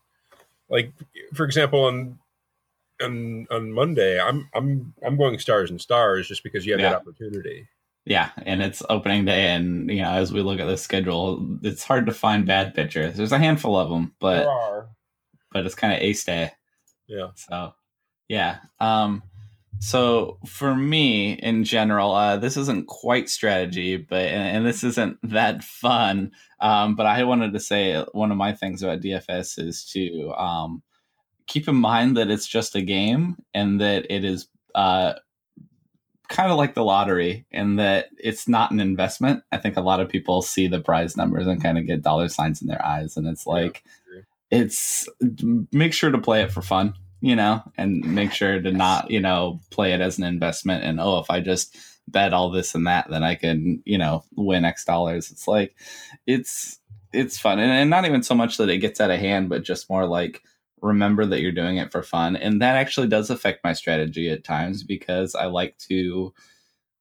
like, 0.68 0.92
for 1.32 1.46
example, 1.46 1.84
on 1.84 2.18
on 3.02 3.46
on 3.50 3.72
Monday, 3.72 4.20
I'm 4.20 4.50
I'm 4.54 4.92
I'm 5.04 5.16
going 5.16 5.38
stars 5.38 5.70
and 5.70 5.80
stars 5.80 6.28
just 6.28 6.42
because 6.42 6.66
you 6.66 6.72
have 6.72 6.80
yeah. 6.80 6.90
that 6.90 7.00
opportunity. 7.00 7.68
Yeah, 8.06 8.30
and 8.44 8.62
it's 8.62 8.82
opening 8.90 9.24
day, 9.24 9.48
and 9.48 9.90
you 9.90 10.02
know, 10.02 10.10
as 10.10 10.32
we 10.32 10.42
look 10.42 10.60
at 10.60 10.66
the 10.66 10.76
schedule, 10.76 11.58
it's 11.62 11.84
hard 11.84 12.06
to 12.06 12.12
find 12.12 12.46
bad 12.46 12.74
pitchers. 12.74 13.16
There's 13.16 13.32
a 13.32 13.38
handful 13.38 13.78
of 13.78 13.88
them, 13.88 14.14
but 14.20 14.46
but 15.50 15.64
it's 15.64 15.74
kind 15.74 15.94
of 15.94 16.00
ace 16.00 16.24
day. 16.24 16.52
Yeah. 17.06 17.28
So 17.34 17.72
yeah. 18.28 18.58
Um, 18.80 19.22
so 19.78 20.38
for 20.46 20.74
me 20.74 21.32
in 21.32 21.64
general, 21.64 22.12
uh, 22.14 22.36
this 22.36 22.56
isn't 22.56 22.88
quite 22.88 23.28
strategy, 23.28 23.96
but 23.96 24.22
and, 24.22 24.58
and 24.58 24.66
this 24.66 24.84
isn't 24.84 25.18
that 25.22 25.64
fun. 25.64 26.32
Um, 26.60 26.94
but 26.96 27.06
I 27.06 27.24
wanted 27.24 27.52
to 27.52 27.60
say 27.60 28.04
one 28.12 28.30
of 28.30 28.36
my 28.36 28.52
things 28.52 28.82
about 28.82 29.00
DFS 29.00 29.58
is 29.58 29.84
to 29.92 30.32
um, 30.32 30.82
keep 31.46 31.68
in 31.68 31.76
mind 31.76 32.16
that 32.16 32.30
it's 32.30 32.46
just 32.46 32.76
a 32.76 32.82
game 32.82 33.36
and 33.52 33.80
that 33.80 34.06
it 34.10 34.24
is 34.24 34.48
uh, 34.74 35.14
kind 36.34 36.50
of 36.50 36.58
like 36.58 36.74
the 36.74 36.84
lottery 36.84 37.46
in 37.50 37.76
that 37.76 38.08
it's 38.18 38.46
not 38.46 38.70
an 38.70 38.80
investment. 38.80 39.42
I 39.52 39.58
think 39.58 39.76
a 39.76 39.82
lot 39.82 40.00
of 40.00 40.08
people 40.08 40.42
see 40.42 40.66
the 40.66 40.80
prize 40.80 41.16
numbers 41.16 41.46
and 41.46 41.62
kind 41.62 41.78
of 41.78 41.86
get 41.86 42.02
dollar 42.02 42.28
signs 42.28 42.60
in 42.60 42.68
their 42.68 42.84
eyes, 42.84 43.16
and 43.16 43.26
it's 43.26 43.46
like. 43.46 43.82
It's 44.50 45.08
make 45.72 45.92
sure 45.92 46.12
to 46.12 46.18
play 46.18 46.42
it 46.42 46.52
for 46.52 46.62
fun 46.62 46.94
you 47.24 47.34
know, 47.34 47.62
and 47.78 48.04
make 48.14 48.32
sure 48.34 48.60
to 48.60 48.70
not, 48.70 49.10
you 49.10 49.20
know, 49.20 49.58
play 49.70 49.92
it 49.92 50.00
as 50.02 50.18
an 50.18 50.24
investment. 50.24 50.84
And 50.84 51.00
oh, 51.00 51.18
if 51.20 51.30
I 51.30 51.40
just 51.40 51.74
bet 52.06 52.34
all 52.34 52.50
this 52.50 52.74
and 52.74 52.86
that, 52.86 53.08
then 53.08 53.24
I 53.24 53.34
can, 53.34 53.82
you 53.86 53.96
know, 53.96 54.24
win 54.36 54.66
X 54.66 54.84
dollars. 54.84 55.30
It's 55.30 55.48
like, 55.48 55.74
it's, 56.26 56.78
it's 57.14 57.38
fun. 57.38 57.58
And, 57.58 57.72
and 57.72 57.88
not 57.88 58.04
even 58.04 58.22
so 58.22 58.34
much 58.34 58.58
that 58.58 58.68
it 58.68 58.78
gets 58.78 59.00
out 59.00 59.10
of 59.10 59.18
hand, 59.18 59.48
but 59.48 59.62
just 59.62 59.88
more 59.88 60.06
like, 60.06 60.42
remember 60.84 61.24
that 61.26 61.40
you're 61.40 61.52
doing 61.52 61.78
it 61.78 61.90
for 61.90 62.02
fun. 62.02 62.36
And 62.36 62.60
that 62.60 62.76
actually 62.76 63.08
does 63.08 63.30
affect 63.30 63.64
my 63.64 63.72
strategy 63.72 64.30
at 64.30 64.44
times 64.44 64.82
because 64.82 65.34
I 65.34 65.46
like 65.46 65.78
to, 65.88 66.32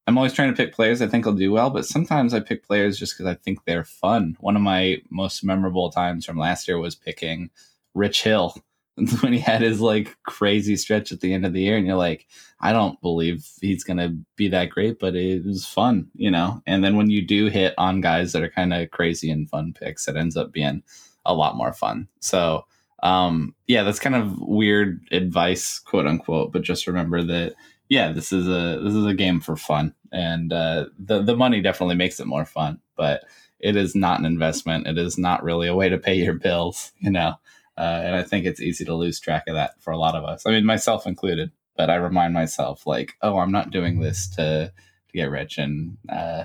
I'm 0.06 0.16
always 0.16 0.32
trying 0.32 0.50
to 0.50 0.56
pick 0.56 0.74
players 0.74 1.02
I 1.02 1.06
think 1.06 1.26
will 1.26 1.34
do 1.34 1.52
well, 1.52 1.70
but 1.70 1.86
sometimes 1.86 2.32
I 2.32 2.40
pick 2.40 2.66
players 2.66 2.98
just 2.98 3.16
because 3.16 3.30
I 3.30 3.34
think 3.34 3.64
they're 3.64 3.84
fun. 3.84 4.36
One 4.40 4.56
of 4.56 4.62
my 4.62 5.02
most 5.10 5.44
memorable 5.44 5.90
times 5.90 6.24
from 6.24 6.38
last 6.38 6.66
year 6.66 6.78
was 6.78 6.94
picking 6.94 7.50
Rich 7.94 8.22
Hill 8.22 8.56
when 9.20 9.32
he 9.32 9.38
had 9.38 9.60
his 9.60 9.80
like 9.80 10.16
crazy 10.24 10.76
stretch 10.76 11.12
at 11.12 11.20
the 11.20 11.34
end 11.34 11.44
of 11.44 11.52
the 11.52 11.62
year, 11.62 11.76
and 11.76 11.86
you're 11.86 11.96
like, 11.96 12.26
I 12.60 12.72
don't 12.72 13.00
believe 13.00 13.46
he's 13.60 13.82
gonna 13.82 14.16
be 14.36 14.48
that 14.48 14.70
great, 14.70 14.98
but 15.00 15.16
it 15.16 15.44
was 15.44 15.66
fun, 15.66 16.08
you 16.14 16.30
know. 16.30 16.62
And 16.66 16.84
then 16.84 16.96
when 16.96 17.10
you 17.10 17.20
do 17.20 17.46
hit 17.46 17.74
on 17.76 18.00
guys 18.00 18.32
that 18.32 18.42
are 18.42 18.50
kind 18.50 18.72
of 18.72 18.90
crazy 18.92 19.30
and 19.30 19.48
fun 19.50 19.72
picks, 19.72 20.06
it 20.06 20.16
ends 20.16 20.36
up 20.36 20.52
being 20.52 20.82
a 21.26 21.34
lot 21.34 21.56
more 21.56 21.72
fun. 21.72 22.08
So, 22.20 22.66
um, 23.02 23.54
yeah, 23.66 23.82
that's 23.82 23.98
kind 23.98 24.14
of 24.14 24.38
weird 24.38 25.00
advice, 25.10 25.78
quote 25.78 26.06
unquote. 26.06 26.52
But 26.52 26.62
just 26.62 26.86
remember 26.86 27.22
that, 27.22 27.54
yeah, 27.88 28.12
this 28.12 28.32
is 28.32 28.48
a 28.48 28.80
this 28.82 28.94
is 28.94 29.06
a 29.06 29.14
game 29.14 29.40
for 29.40 29.56
fun, 29.56 29.94
and 30.12 30.52
uh, 30.52 30.86
the 30.98 31.22
the 31.22 31.36
money 31.36 31.60
definitely 31.60 31.96
makes 31.96 32.20
it 32.20 32.26
more 32.26 32.44
fun, 32.44 32.80
but 32.96 33.24
it 33.60 33.76
is 33.76 33.94
not 33.94 34.20
an 34.20 34.26
investment. 34.26 34.86
It 34.86 34.98
is 34.98 35.18
not 35.18 35.42
really 35.42 35.68
a 35.68 35.74
way 35.74 35.88
to 35.88 35.98
pay 35.98 36.14
your 36.14 36.34
bills, 36.34 36.92
you 36.98 37.10
know. 37.10 37.34
Uh, 37.76 38.02
and 38.04 38.14
I 38.14 38.22
think 38.22 38.46
it's 38.46 38.60
easy 38.60 38.84
to 38.84 38.94
lose 38.94 39.18
track 39.18 39.44
of 39.48 39.54
that 39.56 39.82
for 39.82 39.90
a 39.90 39.98
lot 39.98 40.14
of 40.14 40.22
us. 40.24 40.46
I 40.46 40.50
mean, 40.50 40.64
myself 40.64 41.06
included. 41.06 41.50
But 41.76 41.90
I 41.90 41.96
remind 41.96 42.34
myself, 42.34 42.86
like, 42.86 43.14
oh, 43.20 43.38
I'm 43.38 43.50
not 43.50 43.70
doing 43.70 44.00
this 44.00 44.28
to 44.36 44.72
to 45.08 45.12
get 45.12 45.30
rich. 45.30 45.58
And 45.58 45.96
uh, 46.08 46.44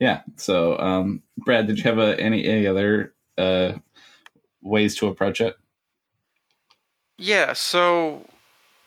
yeah. 0.00 0.22
So, 0.36 0.78
um, 0.78 1.22
Brad, 1.38 1.66
did 1.66 1.78
you 1.78 1.84
have 1.84 1.98
a, 1.98 2.18
any 2.18 2.44
any 2.46 2.66
other 2.66 3.14
uh, 3.36 3.72
ways 4.62 4.96
to 4.96 5.08
approach 5.08 5.40
it? 5.40 5.54
Yeah. 7.16 7.52
So, 7.52 8.26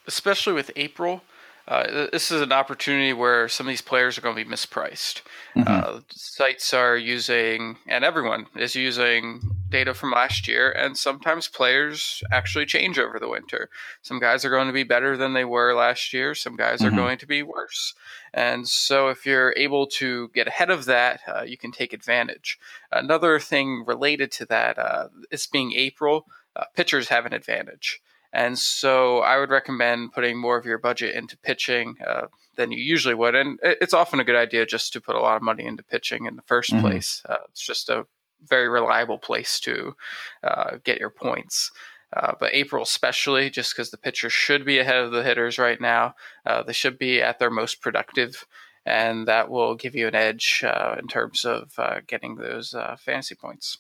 especially 0.08 0.54
with 0.54 0.72
April, 0.76 1.22
uh, 1.68 2.08
this 2.14 2.32
is 2.32 2.42
an 2.42 2.54
opportunity 2.54 3.12
where 3.12 3.50
some 3.50 3.68
of 3.68 3.72
these 3.72 3.82
players 3.82 4.18
are 4.18 4.22
going 4.22 4.36
to 4.38 4.46
be 4.46 4.50
mispriced. 4.50 5.22
Mm-hmm. 5.54 5.64
Uh, 5.68 6.00
sites 6.10 6.74
are 6.74 6.96
using, 6.96 7.78
and 7.86 8.06
everyone 8.06 8.46
is 8.56 8.74
using 8.74 9.42
data 9.70 9.94
from 9.94 10.12
last 10.12 10.48
year, 10.48 10.72
and 10.72 10.98
sometimes 10.98 11.50
players 11.50 12.24
actually 12.32 12.66
change 12.66 12.98
over 12.98 13.20
the 13.20 13.28
winter. 13.28 13.70
Some 14.02 14.18
guys 14.18 14.46
are 14.46 14.50
going 14.50 14.68
to 14.68 14.74
be 14.74 14.84
better 14.84 15.18
than 15.18 15.34
they 15.34 15.44
were 15.44 15.74
last 15.74 16.14
year, 16.14 16.34
some 16.36 16.56
guys 16.56 16.80
mm-hmm. 16.80 16.94
are 16.94 16.98
going 16.98 17.18
to 17.18 17.28
be 17.28 17.44
worse. 17.44 17.94
And 18.34 18.66
so, 18.66 19.10
if 19.10 19.26
you're 19.26 19.54
able 19.58 19.88
to 19.88 20.30
get 20.30 20.48
ahead 20.48 20.70
of 20.70 20.86
that, 20.86 21.20
uh, 21.28 21.42
you 21.42 21.58
can 21.58 21.74
take 21.74 21.92
advantage. 21.92 22.58
Another 22.94 23.40
thing 23.40 23.84
related 23.86 24.32
to 24.34 24.46
that, 24.46 24.80
uh, 24.80 25.10
it's 25.32 25.48
being 25.48 25.74
April, 25.74 26.28
uh, 26.56 26.64
pitchers 26.76 27.10
have 27.10 27.26
an 27.26 27.34
advantage. 27.34 28.02
And 28.38 28.60
so 28.60 29.22
I 29.22 29.40
would 29.40 29.50
recommend 29.50 30.14
putting 30.14 30.38
more 30.38 30.58
of 30.58 30.66
your 30.66 30.78
budget 30.78 31.16
into 31.16 31.36
pitching 31.40 31.96
uh, 32.08 32.28
than 32.56 32.72
you 32.72 32.78
usually 32.78 33.16
would. 33.16 33.34
And 33.34 33.58
it's 33.64 33.96
often 33.96 34.20
a 34.20 34.24
good 34.24 34.36
idea 34.36 34.68
just 34.68 34.94
to 34.94 35.02
put 35.02 35.16
a 35.16 35.20
lot 35.20 35.38
of 35.38 35.42
money 35.42 35.66
into 35.66 35.82
pitching 35.82 36.28
in 36.28 36.36
the 36.36 36.44
1st 36.44 36.74
mm-hmm. 36.74 36.82
place. 36.82 37.24
Uh, 37.28 37.38
it's 37.50 37.66
just 37.66 37.90
a 37.90 38.06
very 38.48 38.70
reliable 38.70 39.18
place 39.18 39.60
to 39.62 39.96
uh, 40.44 40.78
get 40.84 41.00
your 41.00 41.10
points. 41.10 41.72
Uh, 42.16 42.34
but 42.40 42.54
April, 42.54 42.84
especially, 42.84 43.50
just 43.50 43.76
because 43.76 43.90
the 43.90 43.98
pitchers 43.98 44.34
should 44.34 44.64
be 44.64 44.78
ahead 44.78 45.04
of 45.04 45.12
the 45.12 45.24
hitters 45.24 45.58
right 45.58 45.82
now, 45.82 46.14
uh, 46.46 46.62
they 46.62 46.74
should 46.74 47.00
be 47.00 47.20
at 47.20 47.40
their 47.40 47.50
most 47.50 47.82
productive. 47.82 48.46
And 48.86 49.28
that 49.28 49.50
will 49.50 49.74
give 49.74 49.96
you 49.96 50.08
an 50.08 50.16
edge 50.16 50.64
uh, 50.64 50.96
in 51.00 51.08
terms 51.08 51.44
of 51.44 51.72
getting 52.06 52.36
those 52.36 52.76
fantasy 53.00 53.34
points. 53.34 53.80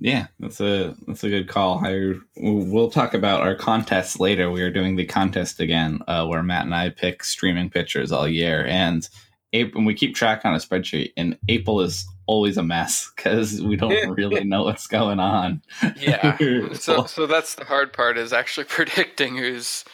Yeah, 0.00 0.26
that's 0.40 0.60
a 0.60 0.96
that's 1.06 1.22
a 1.22 1.28
good 1.28 1.48
call. 1.48 1.84
I 1.84 2.14
we'll 2.36 2.90
talk 2.90 3.14
about 3.14 3.42
our 3.42 3.54
contests 3.54 4.18
later. 4.18 4.50
We 4.50 4.62
are 4.62 4.70
doing 4.70 4.96
the 4.96 5.04
contest 5.04 5.60
again, 5.60 6.00
uh, 6.08 6.26
where 6.26 6.42
Matt 6.42 6.64
and 6.64 6.74
I 6.74 6.90
pick 6.90 7.22
streaming 7.22 7.70
pitchers 7.70 8.10
all 8.10 8.26
year, 8.26 8.64
and 8.66 9.08
April, 9.52 9.84
we 9.84 9.94
keep 9.94 10.14
track 10.14 10.44
on 10.44 10.54
a 10.54 10.58
spreadsheet. 10.58 11.12
And 11.16 11.38
April 11.48 11.80
is 11.80 12.06
always 12.26 12.56
a 12.56 12.62
mess 12.62 13.10
because 13.16 13.60
we 13.60 13.76
don't 13.76 14.10
really 14.16 14.44
know 14.44 14.64
what's 14.64 14.86
going 14.86 15.20
on. 15.20 15.62
Yeah, 15.96 16.38
so 16.72 17.04
so 17.04 17.26
that's 17.26 17.54
the 17.54 17.64
hard 17.64 17.92
part 17.92 18.16
is 18.16 18.32
actually 18.32 18.64
predicting 18.64 19.36
who's 19.36 19.84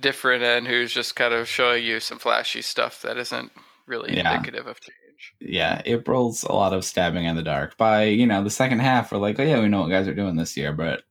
different 0.00 0.42
and 0.42 0.66
who's 0.66 0.92
just 0.92 1.16
kind 1.16 1.32
of 1.32 1.48
showing 1.48 1.84
you 1.84 2.00
some 2.00 2.18
flashy 2.18 2.62
stuff 2.62 3.02
that 3.02 3.16
isn't 3.16 3.52
really 3.86 4.14
yeah. 4.14 4.34
indicative 4.34 4.66
of 4.66 4.78
yeah, 5.40 5.82
April's 5.84 6.42
a 6.42 6.52
lot 6.52 6.72
of 6.72 6.84
stabbing 6.84 7.24
in 7.24 7.36
the 7.36 7.42
dark. 7.42 7.76
By 7.76 8.04
you 8.04 8.26
know 8.26 8.42
the 8.42 8.50
second 8.50 8.80
half, 8.80 9.12
we're 9.12 9.18
like, 9.18 9.38
oh 9.38 9.44
yeah, 9.44 9.60
we 9.60 9.68
know 9.68 9.80
what 9.80 9.90
guys 9.90 10.08
are 10.08 10.14
doing 10.14 10.36
this 10.36 10.56
year, 10.56 10.72
but 10.72 11.02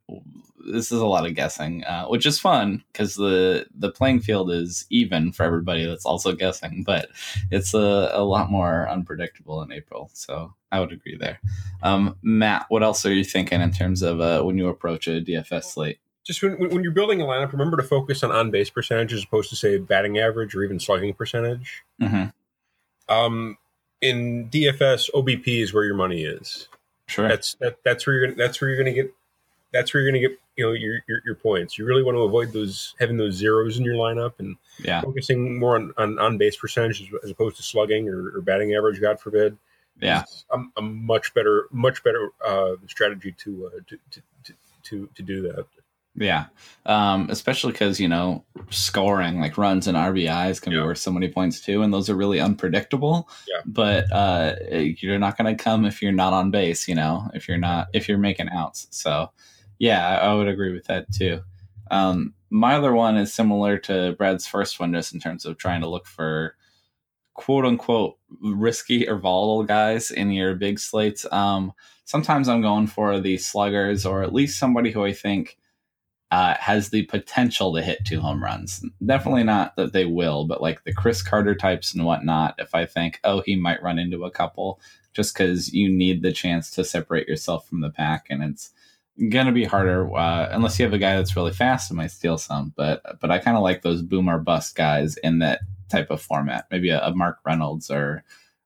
this 0.68 0.92
is 0.92 1.00
a 1.00 1.06
lot 1.06 1.26
of 1.26 1.36
guessing, 1.36 1.84
uh, 1.86 2.06
which 2.08 2.26
is 2.26 2.40
fun 2.40 2.84
because 2.92 3.16
the 3.16 3.66
the 3.74 3.92
playing 3.92 4.20
field 4.20 4.52
is 4.52 4.86
even 4.90 5.32
for 5.32 5.44
everybody 5.44 5.86
that's 5.86 6.06
also 6.06 6.34
guessing, 6.34 6.84
but 6.86 7.10
it's 7.52 7.74
a, 7.74 8.12
a 8.14 8.24
lot 8.24 8.52
more 8.52 8.88
unpredictable 8.90 9.62
in 9.62 9.72
April. 9.72 10.10
So 10.14 10.54
I 10.72 10.80
would 10.80 10.92
agree 10.92 11.18
there. 11.18 11.40
Um, 11.82 12.18
Matt, 12.22 12.66
what 12.70 12.84
else 12.84 13.06
are 13.06 13.14
you 13.14 13.24
thinking 13.24 13.62
in 13.62 13.72
terms 13.72 14.02
of 14.02 14.20
uh, 14.20 14.44
when 14.44 14.58
you 14.58 14.68
approach 14.68 15.08
a 15.08 15.22
DFS 15.22 15.66
slate? 15.66 16.00
Just 16.26 16.44
when, 16.44 16.58
when 16.58 16.84
you're 16.84 16.92
building 16.92 17.22
a 17.22 17.26
lineup, 17.26 17.54
remember 17.54 17.78
to 17.78 17.84
focus 17.84 18.24
on 18.24 18.32
on 18.32 18.52
base 18.52 18.70
percentage 18.70 19.14
as 19.14 19.24
opposed 19.24 19.50
to 19.50 19.56
say 19.56 19.78
batting 19.78 20.18
average 20.18 20.54
or 20.56 20.64
even 20.64 20.80
slugging 20.80 21.14
percentage. 21.14 21.84
Mm-hmm. 22.02 23.14
Um, 23.14 23.58
in 24.02 24.50
DFS, 24.50 25.10
OBP 25.14 25.62
is 25.62 25.74
where 25.74 25.84
your 25.84 25.96
money 25.96 26.24
is. 26.24 26.68
Sure. 27.08 27.28
That's 27.28 27.56
that, 27.56 27.78
that's 27.84 28.06
where 28.06 28.16
you're 28.16 28.36
that's 28.36 28.60
where 28.62 28.70
you're 28.70 28.84
going 28.84 28.94
to 28.94 29.02
get 29.02 29.14
that's 29.72 29.94
where 29.94 30.04
you're 30.04 30.12
going 30.12 30.22
to 30.22 30.28
get 30.30 30.40
you 30.56 30.66
know 30.66 30.72
your, 30.74 31.00
your, 31.08 31.22
your 31.26 31.36
points. 31.36 31.78
You 31.78 31.86
really 31.86 32.04
want 32.04 32.16
to 32.16 32.22
avoid 32.22 32.52
those 32.52 32.96
having 33.00 33.18
those 33.18 33.36
zeros 33.36 33.78
in 33.78 33.86
your 33.86 33.96
lineup 33.96 34.34
and 34.40 34.58
yeah. 34.80 35.02
focusing 35.02 35.58
more 35.60 35.76
on, 35.76 35.94
on, 35.98 36.20
on 36.20 36.38
base 36.38 36.58
percentage 36.58 37.12
as 37.24 37.30
opposed 37.30 37.58
to 37.58 37.64
slugging 37.64 38.10
or, 38.10 38.36
or 38.36 38.42
batting 38.42 38.74
average. 38.76 39.00
God 39.00 39.20
forbid. 39.20 39.58
Yeah, 40.00 40.26
a, 40.52 40.60
a 40.78 40.82
much 40.82 41.34
better 41.34 41.68
much 41.72 42.04
better 42.04 42.30
uh, 42.46 42.74
strategy 42.86 43.32
to, 43.40 43.68
uh, 43.74 43.80
to, 43.88 43.98
to 44.12 44.54
to 44.84 45.10
to 45.16 45.24
do 45.24 45.42
that. 45.44 45.66
Yeah, 46.20 46.46
um, 46.88 47.30
especially 47.30 47.74
because 47.74 48.00
you 48.00 48.08
know 48.08 48.44
scoring 48.72 49.40
like 49.40 49.58
runs 49.58 49.88
and 49.88 49.96
RBIs 49.96 50.60
can 50.60 50.74
yeah. 50.74 50.80
be 50.80 50.86
worth 50.86 50.98
so 50.98 51.12
many 51.12 51.30
points 51.30 51.62
too, 51.62 51.84
and 51.84 51.94
those 51.94 52.10
are 52.10 52.16
really 52.16 52.40
unpredictable. 52.40 53.30
Yeah. 53.48 53.62
But 53.66 54.12
uh, 54.12 54.56
you're 54.72 55.20
not 55.20 55.38
going 55.38 55.56
to 55.56 55.64
come 55.64 55.86
if 55.86 56.02
you're 56.02 56.12
not 56.12 56.34
on 56.34 56.50
base. 56.50 56.88
You 56.88 56.96
know, 56.96 57.30
if 57.36 57.48
you're 57.48 57.60
not 57.60 57.90
if 57.94 58.10
you're 58.10 58.18
making 58.18 58.50
outs. 58.50 58.88
So, 58.90 59.32
yeah, 59.78 60.08
I, 60.08 60.30
I 60.30 60.34
would 60.34 60.48
agree 60.48 60.74
with 60.74 60.86
that 60.86 61.12
too. 61.14 61.42
Um, 61.92 62.34
my 62.50 62.76
other 62.76 62.94
one 62.94 63.16
is 63.18 63.34
similar 63.34 63.78
to 63.80 64.14
Brad's 64.14 64.48
first 64.48 64.80
one, 64.80 64.94
just 64.94 65.14
in 65.14 65.20
terms 65.20 65.46
of 65.46 65.58
trying 65.58 65.82
to 65.82 65.90
look 65.90 66.08
for 66.08 66.56
quote 67.36 67.66
unquote 67.66 68.18
risky 68.42 69.08
or 69.08 69.18
volatile 69.18 69.64
guys 69.64 70.10
in 70.10 70.32
your 70.32 70.56
big 70.56 70.80
slates. 70.80 71.26
Um, 71.32 71.74
sometimes 72.06 72.50
I'm 72.50 72.62
going 72.62 72.88
for 72.88 73.20
the 73.20 73.38
sluggers 73.38 74.06
or 74.06 74.24
at 74.24 74.34
least 74.34 74.60
somebody 74.60 74.92
who 74.92 75.06
I 75.06 75.14
think 75.14 75.58
uh, 76.30 76.56
has 76.60 76.90
the 76.90 77.04
potential 77.04 77.74
to 77.74 77.82
hit 77.82 78.06
two 78.06 78.20
home 78.20 78.44
runs. 78.44 78.84
Definitely 79.06 79.44
not 79.44 79.76
that 79.78 79.94
they 79.94 80.06
will, 80.06 80.46
but 80.46 80.62
like 80.62 80.84
the 80.84 80.94
Chris 80.94 81.22
Carter 81.22 81.56
types 81.56 81.94
and 81.94 82.06
whatnot, 82.06 82.56
if 82.58 82.76
I 82.76 82.86
think, 82.86 83.20
oh, 83.24 83.42
he 83.46 83.56
might 83.56 83.82
run 83.82 83.98
into 83.98 84.26
a 84.26 84.32
couple 84.32 84.80
just 85.14 85.34
because 85.34 85.74
you 85.74 85.90
need 85.90 86.22
the 86.22 86.34
chance 86.34 86.70
to 86.72 86.84
separate 86.84 87.28
yourself 87.28 87.68
from 87.68 87.82
the 87.82 87.90
pack. 87.90 88.28
And 88.30 88.44
it's 88.44 88.72
going 89.30 89.46
to 89.48 89.54
be 89.54 89.64
harder 89.64 90.14
uh, 90.16 90.50
unless 90.52 90.78
you 90.78 90.86
have 90.86 90.94
a 90.94 91.00
guy 91.00 91.16
that's 91.16 91.36
really 91.36 91.54
fast 91.54 91.90
and 91.90 91.98
might 91.98 92.12
steal 92.12 92.38
some. 92.38 92.74
But, 92.76 93.20
but 93.22 93.32
I 93.32 93.40
kind 93.40 93.58
of 93.58 93.64
like 93.64 93.82
those 93.82 94.02
boomer 94.02 94.38
bust 94.38 94.76
guys 94.76 95.16
in 95.18 95.40
that 95.40 95.62
type 95.90 96.12
of 96.12 96.22
format. 96.22 96.68
Maybe 96.70 96.90
a, 96.90 97.02
a 97.02 97.16
Mark 97.16 97.40
Reynolds 97.46 97.90
or, 97.90 98.26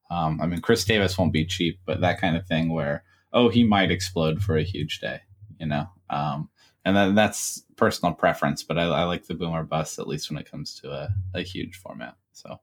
um, 0.10 0.42
I 0.42 0.48
mean, 0.48 0.62
Chris 0.62 0.84
Davis 0.84 1.18
won't 1.18 1.32
be 1.32 1.46
cheap, 1.46 1.80
but 1.86 2.02
that 2.02 2.20
kind 2.20 2.36
of 2.36 2.48
thing 2.48 2.74
where, 2.74 3.04
oh, 3.32 3.50
he 3.50 3.64
might 3.64 3.92
explode 3.92 4.42
for 4.42 4.58
a 4.58 4.64
huge 4.64 5.00
day, 5.00 5.22
you 5.60 5.68
know? 5.68 5.88
Um, 6.10 6.50
and 6.86 6.96
then 6.96 7.16
that's 7.16 7.64
personal 7.76 8.14
preference, 8.14 8.64
but 8.64 8.78
I, 8.78 8.84
I, 8.84 9.04
like 9.04 9.26
the 9.26 9.34
boomer 9.34 9.64
bust 9.64 10.00
at 10.00 10.08
least 10.08 10.30
when 10.30 10.40
it 10.40 10.50
comes 10.50 10.76
to 10.82 10.92
a, 10.92 11.10
a 11.34 11.42
huge 11.42 11.78
format. 11.78 12.16
So, 12.34 12.60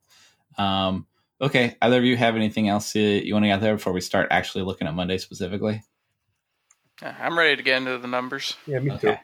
um, 0.56 1.06
okay, 1.40 1.76
either 1.80 1.98
of 1.98 2.04
you 2.04 2.16
have 2.16 2.37
anything 2.37 2.68
else 2.68 2.94
you, 2.94 3.02
you 3.02 3.34
want 3.34 3.44
to 3.44 3.48
get 3.48 3.60
there 3.60 3.76
before 3.76 3.92
we 3.92 4.00
start 4.00 4.28
actually 4.30 4.64
looking 4.64 4.88
at 4.88 4.94
Monday 4.94 5.18
specifically? 5.18 5.82
I'm 7.02 7.38
ready 7.38 7.56
to 7.56 7.62
get 7.62 7.78
into 7.78 7.98
the 7.98 8.08
numbers. 8.08 8.56
Yeah, 8.66 8.80
me 8.80 8.92
okay. 8.92 9.14
too. 9.14 9.16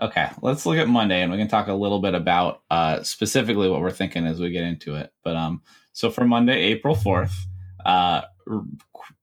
Okay, 0.00 0.28
let's 0.40 0.66
look 0.66 0.78
at 0.78 0.88
Monday, 0.88 1.22
and 1.22 1.30
we 1.30 1.38
can 1.38 1.48
talk 1.48 1.68
a 1.68 1.74
little 1.74 2.00
bit 2.00 2.14
about 2.14 2.62
uh, 2.70 3.02
specifically 3.02 3.68
what 3.68 3.80
we're 3.80 3.92
thinking 3.92 4.26
as 4.26 4.40
we 4.40 4.50
get 4.50 4.64
into 4.64 4.96
it. 4.96 5.12
But 5.22 5.36
um, 5.36 5.62
so 5.92 6.10
for 6.10 6.24
Monday, 6.24 6.60
April 6.60 6.96
fourth, 6.96 7.46
uh, 7.84 8.22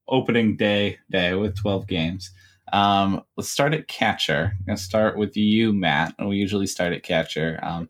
opening 0.08 0.56
day 0.56 1.00
day 1.12 1.34
with 1.34 1.58
twelve 1.58 1.88
games. 1.88 2.32
Um, 2.74 3.24
let's 3.38 3.50
start 3.50 3.74
at 3.74 3.88
catcher. 3.88 4.54
I'm 4.60 4.66
gonna 4.66 4.78
start 4.78 5.18
with 5.18 5.36
you, 5.38 5.74
Matt. 5.74 6.16
And 6.20 6.30
we 6.30 6.38
usually 6.38 6.68
start 6.68 6.94
at 6.94 7.04
catcher. 7.04 7.60
Um, 7.62 7.90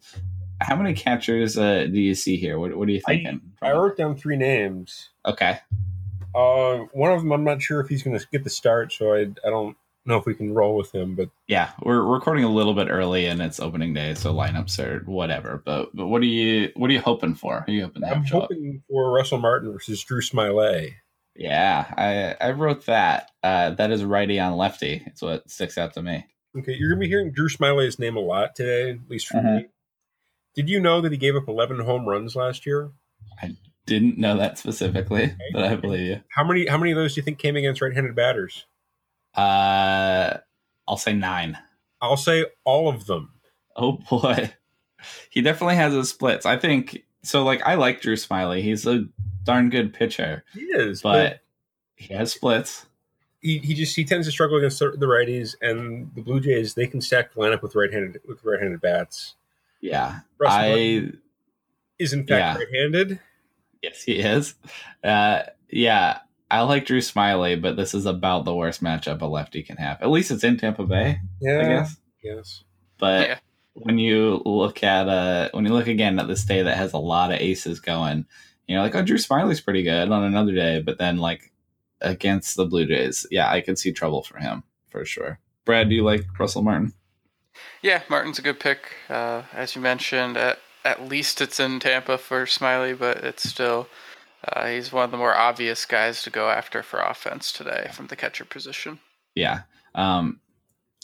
how 0.62 0.76
many 0.76 0.94
catchers 0.94 1.58
uh, 1.58 1.86
do 1.86 2.00
you 2.00 2.14
see 2.16 2.36
here? 2.36 2.60
What, 2.60 2.76
what 2.76 2.88
are 2.90 2.92
you 2.92 3.02
thinking? 3.06 3.42
I 3.62 3.72
wrote 3.72 3.98
down 3.98 4.16
three 4.16 4.38
names. 4.38 5.10
okay. 5.26 5.60
Uh, 6.36 6.86
one 6.92 7.12
of 7.12 7.22
them, 7.22 7.32
I'm 7.32 7.44
not 7.44 7.62
sure 7.62 7.80
if 7.80 7.88
he's 7.88 8.04
going 8.04 8.18
to 8.18 8.24
get 8.32 8.44
the 8.44 8.52
start, 8.52 8.94
so 8.94 9.14
I, 9.16 9.22
I 9.22 9.50
don't 9.50 9.76
know 10.06 10.18
if 10.18 10.26
we 10.26 10.36
can 10.36 10.54
roll 10.54 10.76
with 10.76 10.94
him. 10.94 11.16
But 11.16 11.30
Yeah, 11.48 11.72
we're 11.82 12.02
recording 12.04 12.44
a 12.44 12.50
little 12.52 12.74
bit 12.74 12.88
early, 12.90 13.26
and 13.26 13.42
it's 13.42 13.60
opening 13.60 13.94
day, 13.94 14.14
so 14.14 14.34
lineups 14.34 14.80
are 14.80 15.00
whatever. 15.06 15.62
But 15.66 15.96
but 15.96 16.08
what 16.08 16.22
are 16.22 16.26
you 16.26 16.72
what 16.76 16.90
are 16.90 16.94
you 16.94 17.02
hoping 17.02 17.36
for? 17.36 17.64
Are 17.68 17.72
you 17.72 17.84
hoping 17.84 18.04
to 18.04 18.10
I'm 18.10 18.24
hoping 18.26 18.84
for 18.88 19.12
Russell 19.12 19.40
Martin 19.40 19.72
versus 19.72 20.04
Drew 20.04 20.22
Smyly. 20.22 20.94
Yeah, 21.36 21.86
I 22.42 22.48
I 22.50 22.52
wrote 22.52 22.86
that. 22.88 23.32
Uh, 23.44 23.72
that 23.72 23.92
is 23.92 24.04
righty 24.04 24.40
on 24.40 24.58
lefty. 24.58 25.04
It's 25.06 25.22
what 25.22 25.50
sticks 25.50 25.78
out 25.78 25.94
to 25.94 26.02
me. 26.02 26.26
Okay, 26.58 26.74
you're 26.74 26.90
going 26.90 27.00
to 27.00 27.06
be 27.06 27.10
hearing 27.10 27.32
Drew 27.32 27.48
Smyly's 27.48 28.00
name 28.00 28.18
a 28.18 28.22
lot 28.22 28.56
today, 28.56 28.92
at 28.92 29.10
least 29.10 29.28
for 29.28 29.38
Mhm. 29.38 29.56
me. 29.58 29.66
Did 30.56 30.68
you 30.68 30.80
know 30.80 31.00
that 31.00 31.12
he 31.12 31.18
gave 31.18 31.36
up 31.36 31.48
11 31.48 31.80
home 31.80 32.06
runs 32.08 32.36
last 32.36 32.66
year? 32.66 32.92
I 33.42 33.56
didn't 33.86 34.18
know 34.18 34.36
that 34.38 34.58
specifically, 34.58 35.34
but 35.54 35.64
I 35.64 35.76
believe 35.76 36.08
you. 36.08 36.22
How 36.30 36.44
many? 36.44 36.66
How 36.68 36.78
many 36.78 36.92
of 36.92 36.98
those 36.98 37.14
do 37.16 37.20
you 37.22 37.24
think 37.26 37.38
came 37.40 37.56
against 37.56 37.82
right-handed 37.82 38.16
batters? 38.16 38.66
Uh, 39.36 40.38
I'll 40.88 40.98
say 40.98 41.14
nine. 41.14 41.58
I'll 42.02 42.18
say 42.18 42.46
all 42.66 42.90
of 42.90 43.06
them. 43.06 43.34
Oh 43.76 43.94
boy, 43.94 44.52
he 45.30 45.42
definitely 45.42 45.76
has 45.76 45.94
his 45.94 46.10
splits. 46.10 46.46
I 46.46 46.58
think 46.58 47.04
so. 47.24 47.44
Like 47.44 47.62
I 47.62 47.76
like 47.76 48.02
Drew 48.02 48.16
Smyly. 48.16 48.62
He's 48.62 48.86
a 48.88 49.06
darn 49.44 49.70
good 49.70 49.94
pitcher, 49.94 50.44
He 50.54 50.62
is, 50.62 51.02
but 51.02 51.42
he 51.96 52.14
has 52.14 52.32
splits. 52.34 52.86
he, 53.42 53.60
he 53.60 53.74
just 53.74 53.96
he 53.96 54.04
tends 54.06 54.28
to 54.28 54.32
struggle 54.32 54.58
against 54.58 54.80
the 54.80 54.92
the 54.92 55.06
righties, 55.06 55.56
and 55.62 56.12
the 56.16 56.22
Blue 56.22 56.40
Jays 56.40 56.74
they 56.74 56.88
can 56.88 57.02
stack 57.02 57.34
the 57.34 57.40
lineup 57.40 57.62
with 57.62 57.76
right-handed 57.76 58.22
with 58.28 58.44
right-handed 58.44 58.82
bats. 58.82 59.36
Yeah, 59.82 60.20
Russ 60.40 60.54
I 60.54 60.68
Martin 60.70 61.22
is 62.00 62.14
in 62.14 62.26
fact 62.28 62.30
yeah. 62.60 62.64
right-handed. 62.66 63.20
yes 63.82 64.04
he 64.04 64.14
is. 64.20 64.56
Uh, 65.04 65.44
yeah, 65.70 66.20
I 66.52 66.62
like 66.62 66.86
Drew 66.86 67.00
Smyly, 67.00 67.62
but 67.62 67.76
this 67.78 67.94
is 67.94 68.06
about 68.06 68.44
the 68.46 68.56
worst 68.56 68.84
matchup 68.84 69.22
a 69.22 69.26
lefty 69.26 69.64
can 69.64 69.78
have. 69.78 70.02
At 70.02 70.10
least 70.10 70.32
it's 70.32 70.44
in 70.44 70.58
Tampa 70.58 70.86
Bay, 70.86 71.20
Yeah, 71.42 71.60
I 71.60 71.64
guess. 71.64 71.96
yes. 72.24 72.64
But 72.98 73.28
Yeah. 73.30 73.40
when 73.74 73.98
you 74.00 74.42
look 74.46 74.84
at 74.84 75.08
uh 75.08 75.50
when 75.54 75.66
you 75.66 75.72
look 75.74 75.88
again 75.88 76.20
at 76.20 76.28
this 76.28 76.44
day 76.44 76.64
that 76.64 76.76
has 76.76 76.92
a 76.94 76.98
lot 76.98 77.32
of 77.32 77.40
aces 77.40 77.80
going, 77.80 78.26
you're 78.74 78.82
like, 78.82 78.96
oh, 78.96 79.02
Drew 79.02 79.18
Smyly's 79.18 79.62
pretty 79.62 79.84
good 79.84 80.12
on 80.12 80.24
another 80.24 80.54
day, 80.54 80.82
but 80.82 80.98
then 80.98 81.18
like 81.18 81.52
against 82.02 82.56
the 82.56 82.66
Blue 82.66 82.86
Jays, 82.86 83.26
yeah, 83.32 83.50
I 83.50 83.62
could 83.62 83.78
see 83.78 83.92
trouble 83.92 84.24
for 84.24 84.38
him 84.38 84.64
for 84.90 85.06
sure. 85.06 85.40
Brad, 85.66 85.90
do 85.90 85.96
you 85.96 86.04
like 86.04 86.26
Russell 86.40 86.62
Martin? 86.62 86.94
Yeah, 87.82 88.04
Martin's 88.10 88.40
a 88.40 88.44
good 88.44 88.60
pick. 88.60 88.96
Uh, 89.10 89.44
as 89.54 89.76
you 89.76 89.82
mentioned, 89.82 90.38
at, 90.38 90.60
at 90.86 91.08
least 91.08 91.42
it's 91.42 91.60
in 91.60 91.80
Tampa 91.80 92.18
for 92.18 92.46
Smyly, 92.46 92.98
but 92.98 93.18
it's 93.18 93.48
still 93.48 93.88
uh, 94.48 94.68
he's 94.68 94.92
one 94.92 95.06
of 95.06 95.12
the 95.12 95.18
more 95.18 95.36
obvious 95.36 95.86
guys 95.86 96.24
to 96.24 96.30
go 96.30 96.50
after 96.50 96.82
for 96.82 97.00
offense 97.00 97.52
today 97.52 97.90
from 97.94 98.08
the 98.08 98.16
catcher 98.16 98.46
position. 98.46 99.00
Yeah. 99.36 99.62
Um, 99.96 100.40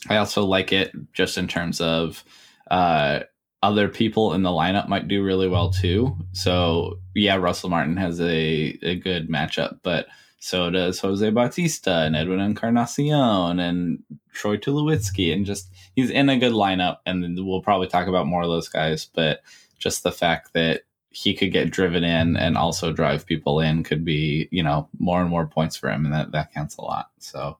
I 0.09 0.17
also 0.17 0.45
like 0.45 0.71
it 0.71 0.93
just 1.13 1.37
in 1.37 1.47
terms 1.47 1.81
of 1.81 2.23
uh, 2.71 3.21
other 3.65 3.89
people 3.89 4.33
in 4.33 4.43
the 4.43 4.49
lineup 4.49 4.87
might 4.87 5.07
do 5.07 5.23
really 5.23 5.47
well 5.47 5.71
too. 5.71 6.15
So 6.33 6.99
yeah, 7.15 7.35
Russell 7.35 7.71
Martin 7.71 7.97
has 7.97 8.21
a, 8.21 8.77
a 8.83 8.95
good 8.95 9.27
matchup, 9.27 9.79
but 9.81 10.05
so 10.37 10.69
does 10.69 10.99
Jose 10.99 11.27
Bautista 11.31 12.01
and 12.01 12.15
Edwin 12.15 12.39
Encarnacion 12.39 13.59
and 13.59 14.03
Troy 14.33 14.57
Tulowitzki, 14.57 15.33
and 15.33 15.47
just 15.47 15.71
he's 15.95 16.11
in 16.11 16.29
a 16.29 16.37
good 16.37 16.53
lineup. 16.53 16.97
And 17.07 17.35
we'll 17.43 17.63
probably 17.63 17.87
talk 17.87 18.07
about 18.07 18.27
more 18.27 18.43
of 18.43 18.49
those 18.49 18.69
guys, 18.69 19.05
but 19.05 19.41
just 19.79 20.03
the 20.03 20.11
fact 20.11 20.53
that 20.53 20.83
he 21.09 21.33
could 21.33 21.51
get 21.51 21.71
driven 21.71 22.03
in 22.03 22.37
and 22.37 22.57
also 22.57 22.93
drive 22.93 23.25
people 23.25 23.59
in 23.59 23.83
could 23.83 24.05
be 24.05 24.47
you 24.51 24.61
know 24.61 24.87
more 24.99 25.21
and 25.21 25.29
more 25.31 25.47
points 25.47 25.75
for 25.75 25.89
him, 25.89 26.05
and 26.05 26.13
that 26.13 26.33
that 26.33 26.53
counts 26.53 26.77
a 26.77 26.83
lot. 26.83 27.09
So 27.17 27.57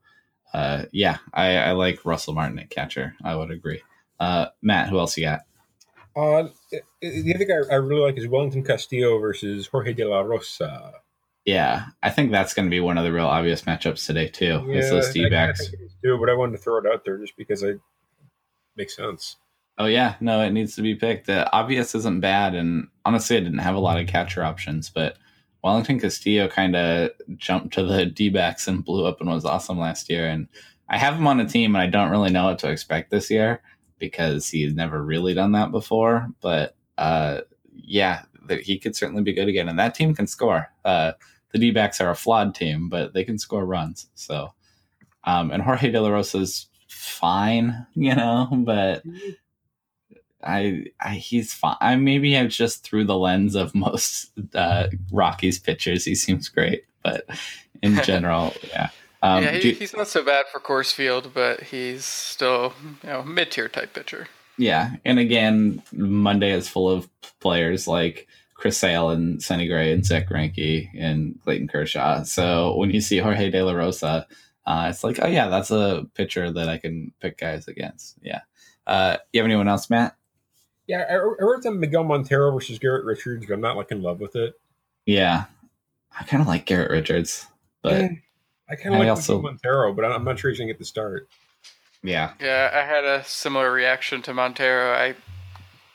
uh, 0.53 0.83
yeah, 0.91 1.17
I, 1.33 1.57
I 1.57 1.71
like 1.71 2.05
Russell 2.05 2.35
Martin 2.35 2.59
at 2.59 2.69
catcher. 2.69 3.15
I 3.23 3.35
would 3.35 3.49
agree. 3.49 3.81
Uh, 4.19 4.47
Matt, 4.61 4.89
who 4.89 4.99
else 4.99 5.17
you 5.17 5.25
got? 5.25 5.41
Uh, 6.15 6.47
the 7.01 7.33
other 7.35 7.45
guy 7.45 7.55
I 7.73 7.75
really 7.75 8.01
like 8.01 8.17
is 8.17 8.27
Welington 8.27 8.63
Castillo 8.63 9.19
versus 9.19 9.67
Jorge 9.67 9.93
De 9.93 10.05
La 10.05 10.21
Rosa. 10.21 10.93
Yeah, 11.43 11.85
I 12.01 12.09
think 12.09 12.31
that's 12.31 12.53
going 12.53 12.65
to 12.65 12.71
be 12.71 12.79
one 12.79 12.97
of 12.97 13.03
the 13.03 13.11
real 13.11 13.27
obvious 13.27 13.63
matchups 13.63 14.05
today 14.05 14.29
too. 14.29 14.71
is 14.71 14.89
those 14.89 15.07
I- 15.07 15.09
I 15.09 15.13
D 15.13 15.29
backs. 15.29 15.67
too, 16.03 16.17
but 16.17 16.29
I 16.29 16.33
wanted 16.33 16.53
to 16.53 16.57
throw 16.59 16.77
it 16.77 16.85
out 16.91 17.03
there 17.05 17.17
just 17.17 17.35
because 17.37 17.63
it 17.63 17.79
makes 18.75 18.95
sense. 18.95 19.35
Oh 19.77 19.85
yeah, 19.87 20.15
no, 20.21 20.41
it 20.41 20.51
needs 20.51 20.75
to 20.77 20.81
be 20.81 20.95
picked. 20.95 21.27
The 21.27 21.51
obvious 21.51 21.93
isn't 21.95 22.21
bad, 22.21 22.55
and 22.55 22.87
honestly, 23.03 23.35
I 23.35 23.41
didn't 23.41 23.59
have 23.59 23.75
a 23.75 23.79
lot 23.79 23.99
of 23.99 24.07
catcher 24.07 24.41
options, 24.43 24.89
but 24.89 25.17
Welington 25.65 25.99
Castillo 25.99 26.47
kind 26.47 26.75
of 26.77 27.11
jumped 27.35 27.73
to 27.73 27.83
the 27.83 28.05
D 28.05 28.29
backs 28.29 28.67
and 28.69 28.85
blew 28.85 29.05
up 29.05 29.19
and 29.19 29.29
was 29.29 29.43
awesome 29.43 29.77
last 29.77 30.09
year. 30.09 30.27
And 30.29 30.47
I 30.87 30.97
have 30.97 31.15
him 31.15 31.27
on 31.27 31.41
a 31.41 31.45
team, 31.47 31.75
and 31.75 31.81
I 31.81 31.87
don't 31.87 32.09
really 32.09 32.31
know 32.31 32.45
what 32.45 32.59
to 32.59 32.71
expect 32.71 33.11
this 33.11 33.29
year 33.29 33.61
because 33.99 34.49
he's 34.49 34.73
never 34.73 35.03
really 35.03 35.33
done 35.33 35.53
that 35.53 35.71
before. 35.71 36.27
But 36.41 36.75
uh, 36.97 37.41
yeah, 37.73 38.23
that 38.47 38.61
he 38.61 38.77
could 38.77 38.95
certainly 38.95 39.23
be 39.23 39.33
good 39.33 39.47
again, 39.47 39.69
and 39.69 39.79
that 39.79 39.95
team 39.95 40.13
can 40.13 40.27
score. 40.27 40.71
Uh, 40.83 41.13
the 41.51 41.59
D 41.59 41.71
backs 41.71 42.01
are 42.01 42.11
a 42.11 42.15
flawed 42.15 42.53
team, 42.53 42.89
but 42.89 43.13
they 43.13 43.23
can 43.23 43.37
score 43.37 43.65
runs. 43.65 44.07
So, 44.15 44.53
um, 45.23 45.51
and 45.51 45.63
Jorge 45.63 45.91
De 45.91 46.01
La 46.01 46.09
Rosa's 46.09 46.67
fine, 46.87 47.85
you 47.95 48.15
know, 48.15 48.49
but 48.51 49.03
I, 50.43 50.85
I 50.99 51.15
he's 51.15 51.53
fine. 51.53 51.77
I 51.81 51.95
maybe 51.95 52.37
I'm 52.37 52.49
just 52.49 52.83
through 52.83 53.05
the 53.05 53.17
lens 53.17 53.55
of 53.55 53.73
most 53.73 54.31
uh, 54.53 54.87
Rockies 55.11 55.59
pitchers. 55.59 56.05
He 56.05 56.15
seems 56.15 56.49
great, 56.49 56.83
but 57.03 57.25
in 57.81 57.95
general, 58.03 58.53
yeah. 58.67 58.89
Um, 59.25 59.43
yeah, 59.43 59.51
he, 59.51 59.59
do- 59.59 59.71
he's 59.71 59.95
not 59.95 60.07
so 60.07 60.23
bad 60.23 60.45
for 60.51 60.59
Coors 60.59 60.93
Field, 60.93 61.31
but 61.33 61.63
he's 61.63 62.05
still 62.05 62.73
you 63.03 63.09
know 63.09 63.23
mid 63.23 63.51
tier 63.51 63.67
type 63.69 63.93
pitcher. 63.93 64.27
yeah, 64.57 64.95
and 65.05 65.19
again, 65.19 65.81
Monday 65.93 66.51
is 66.51 66.67
full 66.69 66.89
of 66.89 67.09
players 67.39 67.87
like 67.87 68.27
Chris 68.53 68.77
Sale 68.77 69.09
and 69.09 69.41
Sonny 69.41 69.67
Gray 69.67 69.91
and 69.91 70.05
Zack 70.05 70.29
Greinke 70.29 70.89
and 70.97 71.39
Clayton 71.43 71.67
Kershaw. 71.67 72.23
So 72.23 72.75
when 72.77 72.91
you 72.91 73.01
see 73.01 73.17
Jorge 73.17 73.49
De 73.51 73.61
La 73.63 73.73
Rosa, 73.73 74.25
uh, 74.65 74.87
it's 74.89 75.03
like, 75.03 75.19
oh 75.21 75.27
yeah, 75.27 75.47
that's 75.49 75.71
a 75.71 76.05
pitcher 76.13 76.51
that 76.51 76.69
I 76.69 76.77
can 76.77 77.11
pick 77.19 77.37
guys 77.37 77.67
against. 77.67 78.17
Yeah. 78.21 78.41
Uh, 78.87 79.17
you 79.33 79.41
have 79.41 79.45
anyone 79.45 79.67
else, 79.67 79.89
Matt? 79.89 80.15
Yeah, 80.87 81.03
I, 81.09 81.13
I 81.15 81.17
wrote 81.17 81.63
them 81.63 81.79
Miguel 81.79 82.03
Montero 82.03 82.51
versus 82.51 82.77
Garrett 82.79 83.05
Richards, 83.05 83.45
but 83.47 83.53
I'm 83.55 83.61
not 83.61 83.75
like 83.77 83.91
in 83.91 84.01
love 84.01 84.19
with 84.19 84.35
it. 84.35 84.53
Yeah, 85.05 85.45
I 86.19 86.23
kind 86.23 86.41
of 86.41 86.47
like 86.47 86.65
Garrett 86.65 86.91
Richards, 86.91 87.47
but 87.81 88.11
I 88.69 88.75
kind 88.75 88.95
of 88.95 88.99
like 88.99 89.09
also- 89.09 89.37
Miguel 89.37 89.51
Montero, 89.51 89.93
but 89.93 90.05
I'm 90.05 90.23
not 90.23 90.39
sure 90.39 90.49
he's 90.49 90.59
gonna 90.59 90.71
get 90.71 90.79
the 90.79 90.85
start. 90.85 91.27
yeah, 92.03 92.33
Yeah, 92.39 92.69
I 92.73 92.81
had 92.85 93.03
a 93.05 93.23
similar 93.23 93.71
reaction 93.71 94.21
to 94.23 94.33
Montero. 94.33 94.91
I 94.93 95.15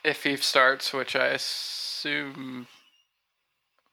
if 0.03 0.23
he 0.23 0.35
starts, 0.37 0.93
which 0.93 1.15
I 1.15 1.27
assume. 1.27 2.67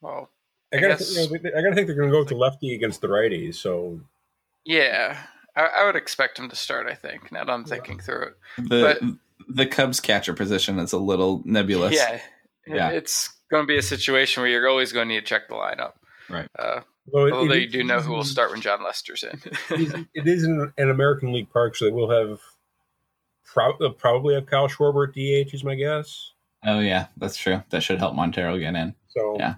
Well, 0.00 0.30
I 0.72 0.76
I 0.76 0.80
gotta, 0.80 0.94
guess- 0.94 1.14
think, 1.14 1.30
you 1.44 1.50
know, 1.50 1.58
I 1.58 1.62
gotta 1.62 1.74
think 1.74 1.86
they're 1.86 1.96
gonna 1.96 2.10
go 2.10 2.20
with 2.20 2.28
the 2.28 2.36
lefty 2.36 2.74
against 2.74 3.00
the 3.00 3.08
righties. 3.08 3.56
So 3.56 4.00
yeah, 4.64 5.18
I, 5.56 5.66
I 5.66 5.84
would 5.86 5.96
expect 5.96 6.38
him 6.38 6.48
to 6.48 6.56
start. 6.56 6.86
I 6.86 6.94
think 6.94 7.30
now 7.32 7.44
that 7.44 7.52
I'm 7.52 7.64
thinking 7.64 7.98
through 7.98 8.28
it. 8.28 8.36
the 8.68 9.18
the 9.48 9.66
Cubs 9.66 10.00
catcher 10.00 10.34
position 10.34 10.78
is 10.78 10.92
a 10.92 10.98
little 10.98 11.42
nebulous. 11.44 11.94
Yeah, 11.94 12.20
Yeah. 12.66 12.90
It's 12.90 13.30
going 13.50 13.62
to 13.62 13.66
be 13.66 13.78
a 13.78 13.82
situation 13.82 14.42
where 14.42 14.50
you're 14.50 14.68
always 14.68 14.92
going 14.92 15.08
to 15.08 15.14
need 15.14 15.20
to 15.20 15.26
check 15.26 15.48
the 15.48 15.54
lineup. 15.54 15.92
Right. 16.28 16.48
Uh, 16.58 16.80
although 17.12 17.26
it- 17.26 17.32
although 17.32 17.52
it 17.54 17.62
you 17.62 17.68
do 17.68 17.84
know 17.84 18.00
who 18.00 18.12
will 18.12 18.24
start 18.24 18.50
when 18.50 18.60
Jon 18.60 18.82
Lester's 18.82 19.22
in. 19.24 19.40
It 19.70 19.80
is, 19.80 19.94
it 20.14 20.26
is 20.28 20.44
in 20.44 20.72
an 20.78 20.90
American 20.90 21.32
League 21.32 21.50
park, 21.50 21.76
so 21.76 21.84
they 21.84 21.90
will 21.90 22.10
have 22.10 22.40
pro- 23.44 23.76
they'll 23.78 23.92
probably 23.92 24.34
have 24.34 24.46
Kyle 24.46 24.68
Schwarber 24.68 25.08
at 25.08 25.14
DH, 25.14 25.54
is 25.54 25.64
my 25.64 25.74
guess. 25.74 26.32
Oh 26.64 26.80
yeah, 26.80 27.06
that's 27.16 27.36
true. 27.36 27.62
That 27.70 27.82
should 27.82 27.98
help 27.98 28.14
Montero 28.14 28.58
get 28.58 28.74
in. 28.74 28.94
So 29.08 29.36
Yeah. 29.38 29.54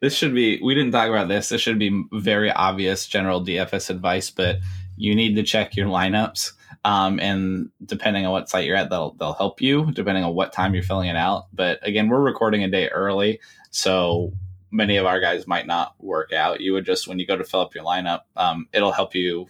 This 0.00 0.14
should 0.16 0.34
be. 0.34 0.58
We 0.62 0.74
didn't 0.74 0.92
talk 0.92 1.10
about 1.10 1.28
this. 1.28 1.50
This 1.50 1.60
should 1.60 1.78
be 1.78 2.04
very 2.10 2.50
obvious 2.50 3.06
general 3.06 3.44
DFS 3.44 3.90
advice, 3.90 4.30
but 4.30 4.56
you 4.96 5.14
need 5.14 5.34
to 5.36 5.42
check 5.42 5.76
your 5.76 5.88
lineups. 5.88 6.52
Um, 6.86 7.20
and 7.20 7.68
depending 7.84 8.24
on 8.24 8.32
what 8.32 8.48
site 8.48 8.64
you're 8.64 8.76
at, 8.76 8.88
they'll 8.88 9.12
they'll 9.20 9.34
help 9.34 9.60
you 9.60 9.92
depending 9.92 10.24
on 10.24 10.34
what 10.34 10.54
time 10.54 10.72
you're 10.72 10.82
filling 10.82 11.10
it 11.10 11.16
out. 11.16 11.48
But 11.52 11.86
again, 11.86 12.08
we're 12.08 12.20
recording 12.22 12.64
a 12.64 12.70
day 12.70 12.88
early, 12.88 13.40
so 13.70 14.32
many 14.70 14.96
of 14.96 15.06
our 15.06 15.20
guys 15.20 15.46
might 15.46 15.66
not 15.66 15.94
work 15.98 16.32
out. 16.32 16.60
You 16.60 16.72
would 16.74 16.86
just 16.86 17.08
when 17.08 17.18
you 17.18 17.26
go 17.26 17.36
to 17.36 17.44
fill 17.44 17.60
up 17.60 17.74
your 17.74 17.84
lineup, 17.84 18.20
um, 18.36 18.68
it'll 18.72 18.92
help 18.92 19.14
you 19.14 19.46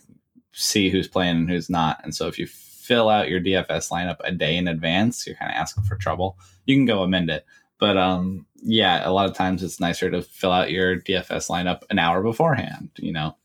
see 0.53 0.91
who's 0.91 1.09
playing 1.09 1.37
and 1.37 1.51
who's 1.51 1.71
not. 1.71 2.01
And 2.03 2.15
so 2.15 2.27
if 2.27 2.39
you 2.39 2.47
fill 2.47 3.09
out 3.09 3.29
your 3.29 3.41
DFS 3.41 3.91
lineup 3.91 4.17
a 4.25 4.33
day 4.33 4.57
in 4.57 4.67
advance, 4.67 5.27
you're 5.27 5.37
kind 5.37 5.51
of 5.51 5.57
asking 5.57 5.85
for 5.85 5.97
trouble. 5.97 6.39
You 6.67 6.77
can 6.77 6.87
go 6.87 7.03
amend 7.03 7.31
it. 7.31 7.47
But 7.79 7.97
um, 7.97 8.47
yeah, 8.63 9.09
a 9.09 9.13
lot 9.13 9.29
of 9.29 9.35
times 9.35 9.63
it's 9.63 9.81
nicer 9.81 10.11
to 10.11 10.23
fill 10.23 10.53
out 10.53 10.71
your 10.71 10.97
DFS 10.97 11.49
lineup 11.49 11.83
an 11.89 11.99
hour 11.99 12.23
beforehand, 12.23 12.91
you 12.97 13.13
know, 13.13 13.37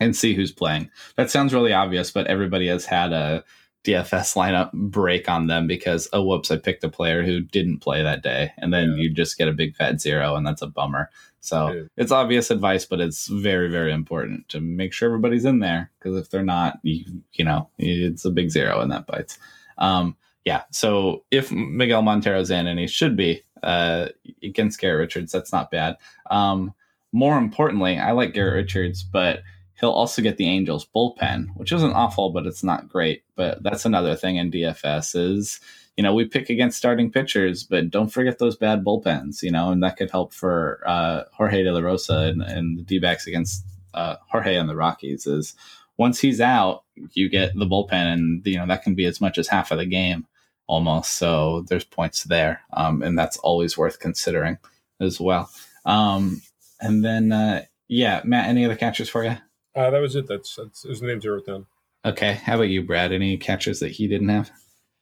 and 0.00 0.16
see 0.16 0.34
who's 0.34 0.52
playing. 0.52 0.90
That 1.16 1.30
sounds 1.30 1.54
really 1.54 1.72
obvious, 1.72 2.10
but 2.10 2.26
everybody 2.26 2.66
has 2.68 2.86
had 2.86 3.12
a 3.12 3.44
DFS 3.84 4.36
lineup 4.36 4.72
break 4.72 5.28
on 5.28 5.46
them 5.48 5.66
because 5.66 6.08
oh 6.12 6.22
whoops, 6.22 6.50
I 6.50 6.56
picked 6.56 6.84
a 6.84 6.88
player 6.88 7.22
who 7.22 7.40
didn't 7.40 7.78
play 7.80 8.02
that 8.02 8.22
day, 8.22 8.52
and 8.58 8.72
then 8.72 8.90
Yeah. 8.90 9.02
you 9.04 9.10
just 9.10 9.38
get 9.38 9.48
a 9.48 9.52
big 9.52 9.74
fat 9.76 10.00
zero, 10.00 10.36
and 10.36 10.46
that's 10.46 10.62
a 10.62 10.66
bummer. 10.66 11.10
So 11.40 11.88
it's 11.96 12.12
obvious 12.12 12.52
advice, 12.52 12.84
but 12.84 13.00
it's 13.00 13.26
very 13.26 13.68
very 13.68 13.92
important 13.92 14.48
to 14.50 14.60
make 14.60 14.92
sure 14.92 15.08
everybody's 15.08 15.44
in 15.44 15.58
there 15.58 15.90
because 15.98 16.16
if 16.16 16.30
they're 16.30 16.44
not, 16.44 16.78
you 16.82 17.04
you 17.32 17.44
know 17.44 17.68
it's 17.78 18.24
a 18.24 18.30
big 18.30 18.50
zero 18.50 18.80
and 18.80 18.92
that 18.92 19.06
bites. 19.06 19.38
Um, 19.78 20.16
yeah, 20.44 20.62
so 20.70 21.24
if 21.30 21.50
Miguel 21.50 22.02
Montero's 22.02 22.50
in, 22.50 22.66
and 22.66 22.78
he 22.78 22.86
should 22.86 23.16
be 23.16 23.42
uh, 23.62 24.08
against 24.42 24.80
Garrett 24.80 24.98
Richards, 24.98 25.32
that's 25.32 25.52
not 25.52 25.70
bad. 25.70 25.96
Um, 26.30 26.74
more 27.12 27.36
importantly, 27.38 27.98
I 27.98 28.12
like 28.12 28.32
Garrett 28.34 28.54
Richards, 28.54 29.02
but 29.02 29.42
he'll 29.80 29.90
also 29.90 30.22
get 30.22 30.36
the 30.36 30.48
Angels 30.48 30.86
bullpen, 30.94 31.46
which 31.56 31.72
isn't 31.72 31.92
awful, 31.92 32.30
but 32.30 32.46
it's 32.46 32.62
not 32.62 32.88
great. 32.88 33.24
But 33.34 33.62
that's 33.62 33.84
another 33.84 34.14
thing 34.14 34.36
in 34.36 34.50
DFS 34.50 35.14
is, 35.14 35.60
you 35.96 36.02
know, 36.02 36.14
we 36.14 36.24
pick 36.24 36.50
against 36.50 36.78
starting 36.78 37.10
pitchers, 37.10 37.64
but 37.64 37.90
don't 37.90 38.12
forget 38.12 38.38
those 38.38 38.56
bad 38.56 38.84
bullpens, 38.84 39.42
you 39.42 39.50
know, 39.50 39.70
and 39.70 39.82
that 39.82 39.96
could 39.96 40.10
help 40.10 40.32
for 40.32 40.82
uh, 40.86 41.24
Jorge 41.32 41.62
De 41.62 41.72
La 41.72 41.80
Rosa 41.80 42.18
and, 42.18 42.42
and 42.42 42.78
the 42.78 42.82
D 42.82 42.98
backs 42.98 43.26
against 43.26 43.64
uh, 43.94 44.16
Jorge 44.28 44.56
and 44.56 44.68
the 44.68 44.76
Rockies 44.76 45.26
is 45.26 45.54
once 45.98 46.20
he's 46.20 46.40
out, 46.40 46.84
you 47.12 47.28
get 47.28 47.54
the 47.54 47.66
bullpen, 47.66 48.12
and, 48.12 48.46
you 48.46 48.56
know, 48.56 48.66
that 48.66 48.82
can 48.82 48.94
be 48.94 49.04
as 49.04 49.20
much 49.20 49.38
as 49.38 49.48
half 49.48 49.70
of 49.70 49.78
the 49.78 49.86
game 49.86 50.26
almost. 50.66 51.12
So 51.12 51.64
there's 51.68 51.84
points 51.84 52.24
there. 52.24 52.62
Um, 52.72 53.02
and 53.02 53.18
that's 53.18 53.36
always 53.38 53.76
worth 53.76 53.98
considering 53.98 54.58
as 55.00 55.20
well. 55.20 55.50
Um, 55.84 56.40
and 56.80 57.04
then, 57.04 57.32
uh, 57.32 57.64
yeah, 57.88 58.22
Matt, 58.24 58.48
any 58.48 58.64
other 58.64 58.76
catchers 58.76 59.08
for 59.08 59.24
you? 59.24 59.36
Uh, 59.74 59.90
that 59.90 60.00
was 60.00 60.14
it. 60.16 60.26
That's, 60.28 60.56
that's 60.56 60.82
those 60.82 60.98
are 61.02 61.06
the 61.06 61.12
names 61.12 61.26
I 61.26 61.30
wrote 61.30 61.46
down. 61.46 61.66
Okay. 62.04 62.34
How 62.34 62.54
about 62.56 62.64
you, 62.68 62.82
Brad? 62.82 63.12
Any 63.12 63.36
catches 63.36 63.80
that 63.80 63.92
he 63.92 64.08
didn't 64.08 64.28
have? 64.28 64.50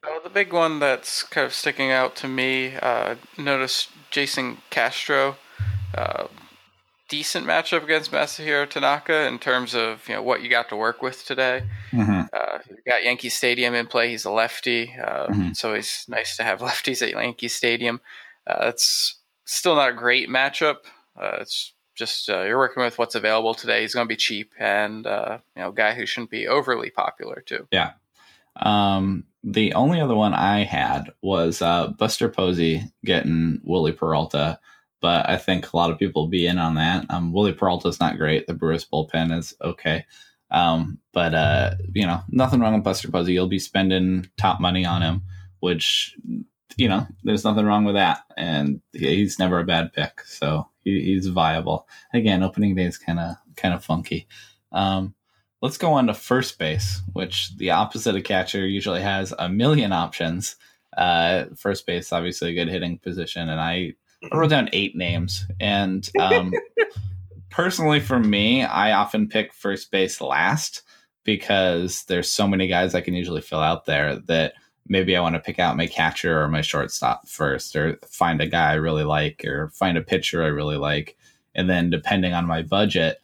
Uh, 0.03 0.19
the 0.23 0.31
big 0.31 0.53
one 0.53 0.79
that's 0.79 1.23
kind 1.23 1.47
of 1.47 1.53
sticking 1.53 1.91
out 1.91 2.17
to 2.17 2.29
me, 2.29 2.75
uh, 2.81 3.17
notice 3.37 3.89
Jason 4.11 4.59
Castro. 4.71 5.37
Uh, 5.95 6.29
decent 7.09 7.45
matchup 7.45 7.83
against 7.83 8.13
Masahiro 8.13 8.69
Tanaka 8.71 9.27
in 9.27 9.39
terms 9.41 9.75
of 9.75 10.09
you 10.09 10.15
know 10.15 10.23
what 10.23 10.43
you 10.43 10.49
got 10.49 10.69
to 10.69 10.77
work 10.77 11.03
with 11.03 11.27
today. 11.27 11.65
Mm-hmm. 11.91 12.21
Uh, 12.33 12.59
you 12.71 12.77
got 12.87 13.03
Yankee 13.03 13.29
Stadium 13.29 13.75
in 13.75 13.87
play. 13.89 14.11
He's 14.11 14.25
a 14.25 14.31
lefty, 14.31 14.95
uh, 15.03 15.27
Mhm. 15.27 15.57
so 15.57 15.75
it's 15.75 16.09
nice 16.09 16.37
to 16.37 16.45
have 16.45 16.61
lefties 16.61 17.03
at 17.03 17.11
Yankee 17.11 17.49
Stadium. 17.49 18.01
Uh, 18.47 18.67
it's 18.69 19.19
still 19.45 19.75
not 19.75 19.91
a 19.91 19.95
great 19.95 20.29
matchup. 20.29 20.77
Uh, 21.21 21.39
it's 21.41 21.75
just 22.01 22.29
uh, 22.31 22.43
you're 22.43 22.59
working 22.59 22.83
with 22.83 22.99
what's 22.99 23.15
available 23.15 23.55
today. 23.55 23.83
He's 23.83 23.95
going 23.95 24.07
to 24.07 24.09
be 24.09 24.17
cheap 24.17 24.53
and 24.59 25.07
uh, 25.07 25.39
you 25.55 25.63
know, 25.63 25.71
guy 25.71 25.95
who 25.95 26.07
shouldn't 26.07 26.31
be 26.31 26.49
overly 26.49 26.91
popular 26.91 27.43
too. 27.47 27.69
Yeah. 27.71 27.93
Um, 28.57 29.25
the 29.45 29.75
only 29.75 30.01
other 30.01 30.15
one 30.15 30.35
I 30.35 30.65
had 30.65 31.13
was 31.23 31.63
uh, 31.63 31.89
Buster 31.89 32.29
Posey 32.29 32.83
getting 33.05 33.61
Wily 33.63 33.93
Peralta, 33.93 34.59
but 35.01 35.29
I 35.29 35.37
think 35.37 35.73
a 35.73 35.77
lot 35.77 35.91
of 35.91 35.99
people 35.99 36.23
will 36.23 36.31
be 36.31 36.47
in 36.47 36.59
on 36.59 36.75
that. 36.75 37.07
Um, 37.11 37.33
Wily 37.33 37.53
Peralta's 37.53 38.01
not 38.01 38.19
great. 38.19 38.47
The 38.47 38.55
Brewers 38.55 38.85
bullpen 38.85 39.37
is 39.39 39.55
okay. 39.63 40.07
Um, 40.51 40.99
but 41.13 41.35
uh, 41.35 41.75
you 41.95 42.07
know, 42.07 42.23
nothing 42.31 42.61
wrong 42.61 42.75
with 42.75 42.83
Buster 42.83 43.11
Posey. 43.11 43.35
You'll 43.35 43.47
be 43.47 43.59
spending 43.59 44.29
top 44.37 44.59
money 44.59 44.85
on 44.85 45.03
him, 45.03 45.23
which 45.61 46.17
you 46.77 46.89
know, 46.89 47.07
there's 47.25 47.45
nothing 47.45 47.65
wrong 47.65 47.85
with 47.85 47.95
that. 47.95 48.21
And 48.37 48.81
he's 48.93 49.39
never 49.39 49.59
a 49.59 49.65
bad 49.65 49.93
pick, 49.93 50.21
so 50.23 50.69
he, 50.85 51.03
he's 51.03 51.27
viable. 51.27 51.89
Again, 52.13 52.43
opening 52.43 52.75
day 52.75 52.85
is 52.85 52.99
kind 52.99 53.19
of 53.19 53.37
kind 53.57 53.75
of 53.75 53.85
funky. 53.85 54.27
Um, 54.73 55.15
let's 55.63 55.79
go 55.79 55.93
on 55.93 56.07
to 56.07 56.15
first 56.15 56.59
base, 56.59 57.03
which 57.13 57.57
the 57.57 57.71
opposite 57.71 58.17
of 58.17 58.25
catcher 58.25 58.67
usually 58.67 59.03
has 59.03 59.35
a 59.39 59.49
million 59.49 59.93
options. 59.93 60.57
Uh, 60.97 61.45
first 61.57 61.87
base, 61.87 62.13
obviously 62.13 62.51
a 62.51 62.55
good 62.55 62.69
hitting 62.69 62.99
position, 62.99 63.49
and 63.49 63.61
I, 63.61 63.95
I 64.31 64.37
wrote 64.37 64.51
down 64.51 64.71
eight 64.73 64.97
names. 64.97 65.47
And 65.61 66.09
um, 66.19 66.53
personally, 67.51 68.01
for 68.01 68.19
me, 68.19 68.65
I 68.65 68.93
often 68.93 69.29
pick 69.29 69.53
first 69.53 69.91
base 69.91 70.21
last 70.21 70.83
because 71.25 72.05
there's 72.05 72.31
so 72.31 72.49
many 72.49 72.67
guys 72.67 72.95
I 72.95 73.03
can 73.03 73.15
usually 73.15 73.43
fill 73.43 73.61
out 73.61 73.85
there 73.85 74.17
that 74.27 74.55
maybe 74.91 75.17
I 75.17 75.23
want 75.23 75.37
to 75.37 75.41
pick 75.41 75.59
out 75.59 75.79
my 75.79 75.87
catcher 75.87 76.43
or 76.43 76.49
my 76.49 76.61
shortstop 76.61 77.27
first, 77.27 77.75
or 77.75 77.99
find 78.07 78.43
a 78.43 78.47
guy 78.47 78.73
I 78.73 78.75
really 78.75 79.05
like, 79.05 79.43
or 79.47 79.71
find 79.71 79.97
a 79.97 80.03
pitcher 80.03 80.43
I 80.43 80.49
really 80.49 80.77
like, 80.77 81.17
and 81.55 81.71
then 81.71 81.89
depending 81.89 82.35
on 82.35 82.45
my 82.45 82.61
budget. 82.61 83.17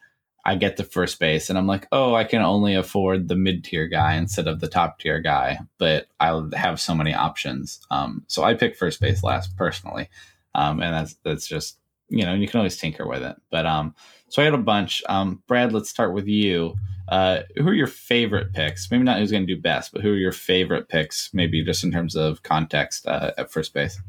I 0.48 0.54
get 0.54 0.76
to 0.76 0.84
first 0.84 1.18
base 1.18 1.50
and 1.50 1.58
I'm 1.58 1.66
like, 1.66 1.88
oh, 1.90 2.14
I 2.14 2.22
can 2.22 2.40
only 2.40 2.76
afford 2.76 3.26
the 3.26 3.34
mid 3.34 3.64
tier 3.64 3.88
guy 3.88 4.14
instead 4.14 4.46
of 4.46 4.60
the 4.60 4.68
top 4.68 5.00
tier 5.00 5.20
guy, 5.20 5.58
but 5.76 6.06
I'll 6.20 6.48
have 6.54 6.80
so 6.80 6.94
many 6.94 7.12
options. 7.12 7.80
Um, 7.90 8.22
so 8.28 8.44
I 8.44 8.54
pick 8.54 8.76
first 8.76 9.00
base 9.00 9.24
last 9.24 9.56
personally. 9.56 10.08
Um, 10.54 10.80
and 10.80 10.94
that's, 10.94 11.14
that's 11.24 11.48
just, 11.48 11.78
you 12.08 12.24
know, 12.24 12.32
you 12.32 12.46
can 12.46 12.58
always 12.58 12.76
tinker 12.76 13.08
with 13.08 13.24
it. 13.24 13.34
But, 13.50 13.66
um, 13.66 13.96
so 14.28 14.40
I 14.40 14.44
had 14.44 14.54
a 14.54 14.58
bunch. 14.58 15.02
Um, 15.08 15.42
Brad, 15.48 15.72
let's 15.72 15.90
start 15.90 16.14
with 16.14 16.28
you. 16.28 16.76
Uh, 17.08 17.42
who 17.56 17.68
are 17.68 17.74
your 17.74 17.86
favorite 17.86 18.52
picks? 18.52 18.90
Maybe 18.90 19.04
not 19.04 19.18
who's 19.18 19.30
going 19.30 19.46
to 19.46 19.54
do 19.54 19.60
best, 19.60 19.92
but 19.92 20.02
who 20.02 20.12
are 20.12 20.16
your 20.16 20.32
favorite 20.32 20.88
picks? 20.88 21.30
Maybe 21.32 21.64
just 21.64 21.84
in 21.84 21.92
terms 21.92 22.16
of 22.16 22.42
context 22.42 23.06
uh, 23.06 23.32
at 23.38 23.50
first 23.52 23.72
base. 23.74 24.00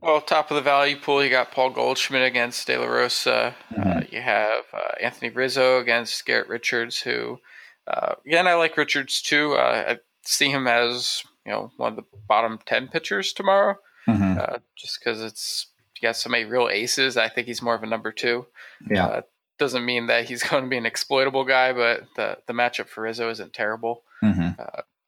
Well, 0.00 0.20
top 0.20 0.50
of 0.50 0.54
the 0.54 0.60
value 0.62 0.96
pool, 0.96 1.22
you 1.24 1.30
got 1.30 1.50
Paul 1.52 1.70
Goldschmidt 1.70 2.22
against 2.26 2.66
De 2.66 2.78
La 2.78 2.86
Rosa. 2.86 3.54
Uh, 3.76 3.80
Mhm. 3.80 4.12
you 4.12 4.20
have 4.20 4.64
uh, 4.72 4.92
Anthony 5.00 5.30
Rizzo 5.30 5.80
against 5.80 6.24
Garrett 6.26 6.48
Richards, 6.48 7.00
who, 7.00 7.40
uh, 7.88 8.14
again, 8.26 8.46
I 8.46 8.54
like 8.54 8.76
Richards 8.76 9.20
too. 9.20 9.54
Uh, 9.54 9.84
I 9.88 9.98
see 10.22 10.50
him 10.50 10.66
as 10.66 11.22
you 11.44 11.52
know 11.52 11.72
one 11.76 11.92
of 11.92 11.96
the 11.96 12.04
bottom 12.28 12.58
ten 12.66 12.88
pitchers 12.88 13.32
tomorrow, 13.32 13.76
Mhm. 14.08 14.38
uh, 14.38 14.58
just 14.76 14.98
because 15.00 15.20
it's 15.22 15.66
you 15.96 16.06
got 16.06 16.16
so 16.16 16.28
many 16.28 16.44
real 16.44 16.68
aces. 16.70 17.16
I 17.16 17.28
think 17.28 17.46
he's 17.46 17.62
more 17.62 17.74
of 17.74 17.82
a 17.82 17.86
number 17.86 18.12
two. 18.12 18.46
Yeah. 18.90 19.22
Uh, 19.58 19.64
doesn't 19.64 19.84
mean 19.84 20.06
that 20.06 20.26
he's 20.26 20.42
going 20.48 20.64
to 20.64 20.70
be 20.70 20.76
an 20.76 20.86
exploitable 20.86 21.44
guy, 21.44 21.72
but 21.72 22.04
the 22.16 22.38
the 22.46 22.52
matchup 22.52 22.88
for 22.88 23.02
Rizzo 23.02 23.30
isn't 23.30 23.52
terrible. 23.52 24.02
Mhm. 24.22 24.56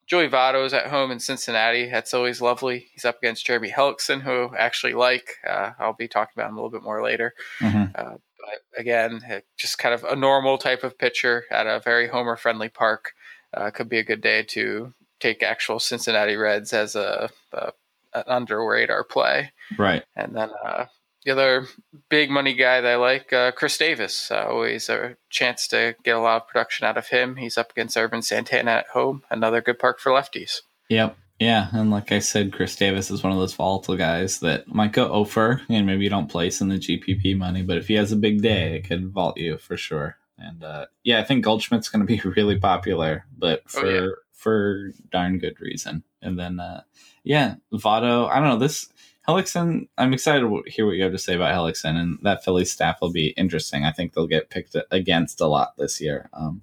Joey 0.07 0.29
Votto's 0.31 0.73
at 0.73 0.87
home 0.87 1.11
in 1.11 1.21
Cincinnati. 1.21 1.91
That's 1.91 2.15
always 2.15 2.41
lovely. 2.41 2.89
He's 2.95 3.05
up 3.05 3.19
against 3.19 3.45
Jeremy 3.45 3.71
Hellickson, 3.71 4.23
who 4.23 4.49
I 4.55 4.59
actually 4.59 4.95
like. 4.95 5.35
Uh, 5.47 5.73
I'll 5.79 5.93
be 5.93 6.09
talking 6.09 6.33
about 6.35 6.49
him 6.49 6.55
a 6.57 6.57
little 6.57 6.71
bit 6.71 6.83
more 6.83 7.03
later. 7.03 7.35
Mhm. 7.61 7.93
But 7.95 8.81
again, 8.81 9.21
just 9.59 9.77
kind 9.79 9.95
of 9.95 10.05
a 10.05 10.17
normal 10.17 10.57
type 10.57 10.83
of 10.83 10.97
pitcher 10.97 11.45
at 11.51 11.67
a 11.67 11.81
very 11.85 12.09
homer 12.09 12.37
friendly 12.37 12.71
park. 12.71 13.13
Uh, 13.53 13.71
could 13.71 13.91
be 13.91 13.99
a 13.99 14.05
good 14.05 14.23
day 14.23 14.43
to 14.45 14.95
take 15.21 15.43
actual 15.43 15.79
Cincinnati 15.79 16.37
Reds 16.37 16.73
as 16.73 16.95
a, 16.97 17.29
a 17.53 17.73
an 18.15 18.25
under 18.27 18.65
radar 18.65 19.05
play. 19.05 19.53
Right. 19.77 20.05
And 20.17 20.35
then 20.35 20.51
uh, 20.65 20.87
the 21.29 21.33
other 21.33 21.67
big 22.09 22.31
money 22.31 22.55
guy 22.55 22.81
that 22.81 22.93
I 22.93 22.97
like, 22.97 23.33
uh, 23.33 23.53
Chris 23.53 23.77
Davis. 23.77 24.31
Uh, 24.31 24.47
always 24.49 24.89
a 24.89 25.17
chance 25.29 25.69
to 25.69 25.95
get 26.03 26.17
a 26.17 26.21
lot 26.21 26.43
of 26.43 26.49
production 26.49 26.87
out 26.87 26.97
of 26.97 27.09
him. 27.09 27.37
He's 27.37 27.59
up 27.59 27.71
against 27.71 27.97
Ervin 27.97 28.23
Santana 28.23 28.71
at 28.71 28.87
home. 28.89 29.23
Another 29.31 29.61
good 29.61 29.79
park 29.79 30.01
for 30.01 30.11
lefties. 30.11 30.63
Yep. 30.89 31.17
Yeah, 31.39 31.69
and 31.73 31.91
like 31.91 32.11
I 32.11 32.19
said, 32.19 32.53
Chris 32.53 32.75
Davis 32.75 33.11
is 33.13 33.23
one 33.23 33.33
of 33.33 33.39
those 33.39 33.55
volatile 33.55 33.97
guys 33.97 34.41
that 34.41 34.67
might 34.67 34.93
go 34.93 35.09
over, 35.13 35.61
and 35.69 35.87
maybe 35.87 36.03
you 36.03 36.11
don't 36.11 36.31
place 36.31 36.61
in 36.61 36.69
the 36.69 36.79
GPP 36.79 37.37
money, 37.37 37.63
but 37.63 37.77
if 37.77 37.87
he 37.87 37.95
has 37.95 38.11
a 38.11 38.17
big 38.17 38.43
day, 38.43 38.75
it 38.77 38.89
could 38.89 39.13
vault 39.13 39.37
you 39.37 39.57
for 39.59 39.77
sure. 39.77 40.17
And 40.37 40.65
uh, 40.65 40.87
yeah, 41.05 41.21
I 41.21 41.25
think 41.25 41.45
Goldschmidt's 41.45 41.91
going 41.91 42.05
to 42.05 42.13
be 42.13 42.21
really 42.37 42.59
popular, 42.59 43.25
but 43.37 43.63
Oh, 43.77 43.81
for 43.81 43.87
yeah. 43.91 44.09
for 44.33 44.91
darn 45.13 45.39
good 45.39 45.61
reason. 45.61 46.03
And 46.23 46.37
then 46.39 46.59
uh, 46.59 46.81
yeah, 47.23 47.57
Votto. 47.73 48.29
I 48.29 48.37
don't 48.41 48.49
know 48.49 48.57
this 48.59 48.89
Hellickson. 49.29 49.89
I'm 49.99 50.15
excited 50.15 50.41
to 50.41 50.63
hear 50.67 50.87
what 50.87 50.97
you 50.97 51.03
have 51.03 51.13
to 51.13 51.19
say 51.19 51.35
about 51.35 51.55
Hellickson, 51.55 51.97
and 51.97 52.19
that 52.23 52.45
Philly 52.45 52.65
staff 52.65 53.01
will 53.01 53.13
be 53.13 53.29
interesting. 53.29 53.85
I 53.85 53.93
think 53.93 54.13
they'll 54.13 54.27
get 54.27 54.51
picked 54.51 54.75
against 54.91 55.41
a 55.41 55.47
lot 55.47 55.77
this 55.77 56.01
year. 56.01 56.31
Um, 56.33 56.63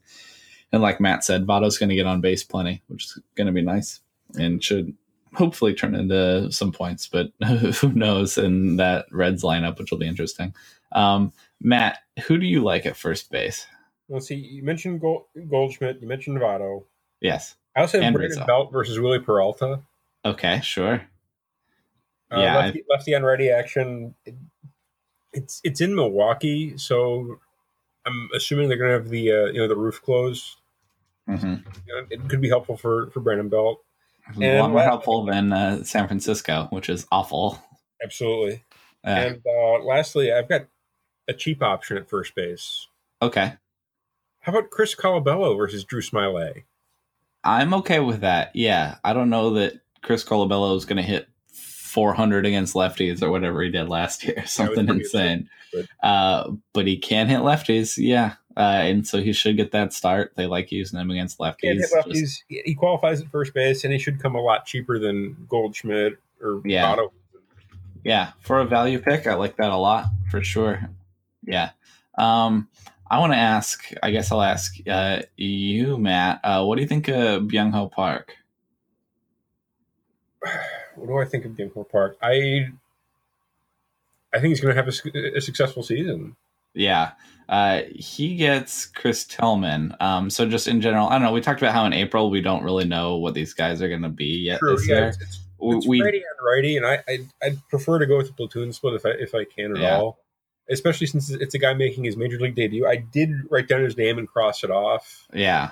and 0.71 0.81
like 0.81 0.99
Matt 0.99 1.23
said, 1.23 1.45
Votto's 1.45 1.77
going 1.77 1.89
to 1.89 1.95
get 1.95 2.07
on 2.07 2.21
base 2.21 2.43
plenty, 2.43 2.81
which 2.87 3.05
is 3.05 3.19
going 3.35 3.47
to 3.47 3.53
be 3.53 3.61
nice 3.61 4.01
and 4.37 4.63
should 4.63 4.93
hopefully 5.33 5.73
turn 5.73 5.95
into 5.95 6.51
some 6.51 6.71
points, 6.71 7.07
but 7.07 7.31
who 7.75 7.91
knows 7.93 8.37
in 8.37 8.77
that 8.77 9.05
Reds 9.11 9.43
lineup, 9.43 9.77
which 9.77 9.91
will 9.91 9.97
be 9.97 10.07
interesting. 10.07 10.53
Um, 10.91 11.33
Matt, 11.61 11.99
who 12.25 12.37
do 12.37 12.45
you 12.45 12.63
like 12.63 12.85
at 12.85 12.97
first 12.97 13.29
base? 13.29 13.67
Let's 14.09 14.27
see. 14.27 14.35
You 14.35 14.63
mentioned 14.63 15.01
Gold, 15.01 15.25
Goldschmidt. 15.49 16.01
You 16.01 16.07
mentioned 16.07 16.39
Votto. 16.39 16.83
Yes. 17.21 17.55
I 17.75 17.81
also 17.81 18.01
have 18.01 18.13
Brandon 18.13 18.45
Belt 18.45 18.71
versus 18.71 18.99
Wily 18.99 19.19
Peralta. 19.19 19.81
Okay, 20.23 20.61
sure. 20.61 21.01
Uh, 22.35 22.41
Yeah, 22.41 22.55
lefty, 22.57 22.83
lefty 22.89 23.15
on 23.15 23.23
ready 23.23 23.49
action. 23.49 24.15
It- 24.25 24.35
it's 25.33 25.59
it's 25.65 25.81
in 25.81 25.93
Milwaukee, 25.95 26.77
so 26.77 27.39
I'm 28.05 28.29
assuming 28.33 28.69
they're 28.69 28.77
going 28.77 28.91
to 28.91 28.97
have 28.97 29.09
the 29.09 29.31
uh, 29.31 29.45
you 29.47 29.59
know 29.59 29.67
the 29.67 29.75
roof 29.75 30.01
closed. 30.01 30.61
hmm 31.27 31.55
You 31.85 31.93
know, 31.93 32.05
it 32.09 32.29
could 32.29 32.39
be 32.41 32.47
helpful 32.47 32.77
for 32.77 33.09
for 33.11 33.19
Brandon 33.19 33.49
Belt. 33.49 33.83
A 34.41 34.59
lot 34.61 34.71
more 34.71 34.81
helpful 34.81 35.25
than 35.25 35.51
uh, 35.53 35.83
San 35.83 36.07
Francisco, 36.07 36.67
which 36.71 36.89
is 36.89 37.05
awful. 37.11 37.61
Absolutely. 38.03 38.63
Uh, 39.05 39.09
And 39.09 39.41
uh, 39.45 39.83
lastly, 39.83 40.31
I've 40.33 40.47
got 40.49 40.67
a 41.27 41.33
cheap 41.33 41.61
option 41.61 41.97
at 41.97 42.09
first 42.09 42.33
base. 42.33 42.87
okay. 43.21 43.53
How 44.39 44.51
about 44.51 44.69
Chris 44.69 44.95
Colabello 44.95 45.57
versus 45.57 45.83
Drew 45.83 46.01
Smyly? 46.01 46.63
I'm 47.43 47.73
okay 47.75 47.99
with 47.99 48.21
that. 48.21 48.55
Yeah, 48.55 48.95
I 49.03 49.13
don't 49.13 49.29
know 49.29 49.51
that 49.55 49.81
Chris 50.01 50.23
Colabello 50.23 50.75
is 50.77 50.85
going 50.85 50.97
to 50.97 51.03
hit 51.03 51.27
400 51.95 52.45
against 52.45 52.75
lefties 52.75 53.23
or 53.23 53.31
whatever 53.31 53.63
he 53.63 53.71
did 53.71 53.87
last 53.87 54.25
year, 54.25 54.43
something 54.45 54.89
insane. 54.89 55.49
insane, 55.73 55.87
Uh, 56.03 56.51
but 56.73 56.85
he 56.85 56.97
can 56.97 57.27
hit 57.27 57.39
lefties, 57.39 57.95
yeah, 57.97 58.33
uh, 58.57 58.81
and 58.83 59.07
so 59.07 59.21
he 59.21 59.31
should 59.31 59.55
get 59.55 59.71
that 59.71 59.93
start. 59.93 60.33
They 60.35 60.45
like 60.45 60.73
using 60.73 60.99
him 60.99 61.09
against 61.09 61.39
lefties. 61.39 61.61
Can't 61.61 61.79
hit 61.79 62.13
Just- 62.13 62.43
He 62.49 62.75
qualifies 62.75 63.21
at 63.21 63.29
first 63.29 63.53
base, 63.53 63.85
and 63.85 63.93
he 63.93 63.97
should 63.99 64.21
come 64.21 64.35
a 64.35 64.41
lot 64.41 64.65
cheaper 64.65 64.99
than 64.99 65.47
Goldschmidt 65.49 66.17
or 66.41 66.61
Yeah. 66.65 66.93
Votto. 66.93 67.11
yeah, 68.03 68.33
for 68.41 68.59
a 68.59 68.65
value 68.65 68.99
pick, 68.99 69.25
I 69.25 69.35
like 69.35 69.55
that 69.55 69.71
a 69.71 69.77
lot 69.77 70.07
for 70.29 70.43
sure. 70.43 70.89
Yeah. 71.43 71.69
Um, 72.17 72.67
I 73.09 73.19
want 73.19 73.31
to 73.31 73.37
ask. 73.37 73.89
I 74.03 74.11
guess 74.11 74.33
I'll 74.33 74.41
ask 74.41 74.75
uh, 74.85 75.21
you, 75.37 75.97
Matt. 75.97 76.41
Uh, 76.43 76.65
what 76.65 76.75
do 76.75 76.81
you 76.81 76.89
think 76.89 77.07
of 77.07 77.43
Byung 77.43 77.71
Ho 77.71 77.87
Park? 77.87 78.35
What 80.95 81.07
do 81.07 81.17
I 81.19 81.25
think 81.25 81.45
of 81.45 81.51
Ginkgo 81.53 81.89
Park? 81.89 82.17
I 82.21 82.69
I 84.33 84.39
think 84.39 84.49
he's 84.49 84.59
going 84.61 84.75
to 84.75 84.81
have 84.83 84.87
a, 84.87 85.37
a 85.37 85.41
successful 85.41 85.83
season. 85.83 86.35
Yeah. 86.73 87.11
Uh, 87.47 87.83
he 87.93 88.35
gets 88.35 88.85
Chris 88.85 89.23
Tillman. 89.23 89.95
Um, 89.99 90.29
so 90.29 90.45
just 90.47 90.67
in 90.67 90.81
general, 90.81 91.07
I 91.07 91.13
don't 91.13 91.21
know. 91.21 91.31
We 91.31 91.39
talked 91.41 91.61
about 91.61 91.73
how 91.73 91.85
in 91.85 91.93
April 91.93 92.29
we 92.29 92.41
don't 92.41 92.63
really 92.63 92.85
know 92.85 93.17
what 93.17 93.33
these 93.33 93.53
guys 93.53 93.81
are 93.81 93.87
going 93.89 94.01
to 94.01 94.09
be 94.09 94.43
yet 94.45 94.59
True, 94.59 94.75
this 94.75 94.87
yeah, 94.89 94.95
year. 94.95 95.07
it's, 95.07 95.21
it's, 95.21 95.39
it's 95.61 95.87
we 95.87 96.01
righty 96.01 96.17
on 96.17 96.45
righty, 96.45 96.75
and 96.75 96.85
I, 96.85 96.99
I 97.07 97.19
I'd 97.43 97.67
prefer 97.69 97.99
to 97.99 98.05
go 98.05 98.17
with 98.17 98.27
the 98.27 98.33
platoon 98.33 98.73
split 98.73 98.95
if 98.95 99.05
I 99.05 99.09
if 99.11 99.33
I 99.35 99.45
can 99.45 99.71
at 99.71 99.77
Yeah. 99.77 99.97
all. 99.97 100.19
Especially 100.69 101.05
since 101.05 101.29
it's 101.29 101.53
a 101.53 101.59
guy 101.59 101.75
making 101.75 102.03
his 102.05 102.17
major 102.17 102.39
league 102.39 102.55
debut. 102.55 102.87
I 102.87 102.95
did 102.95 103.29
write 103.51 103.67
down 103.67 103.83
his 103.83 103.95
name 103.95 104.17
and 104.17 104.27
cross 104.27 104.63
it 104.63 104.71
off. 104.71 105.27
yeah. 105.31 105.71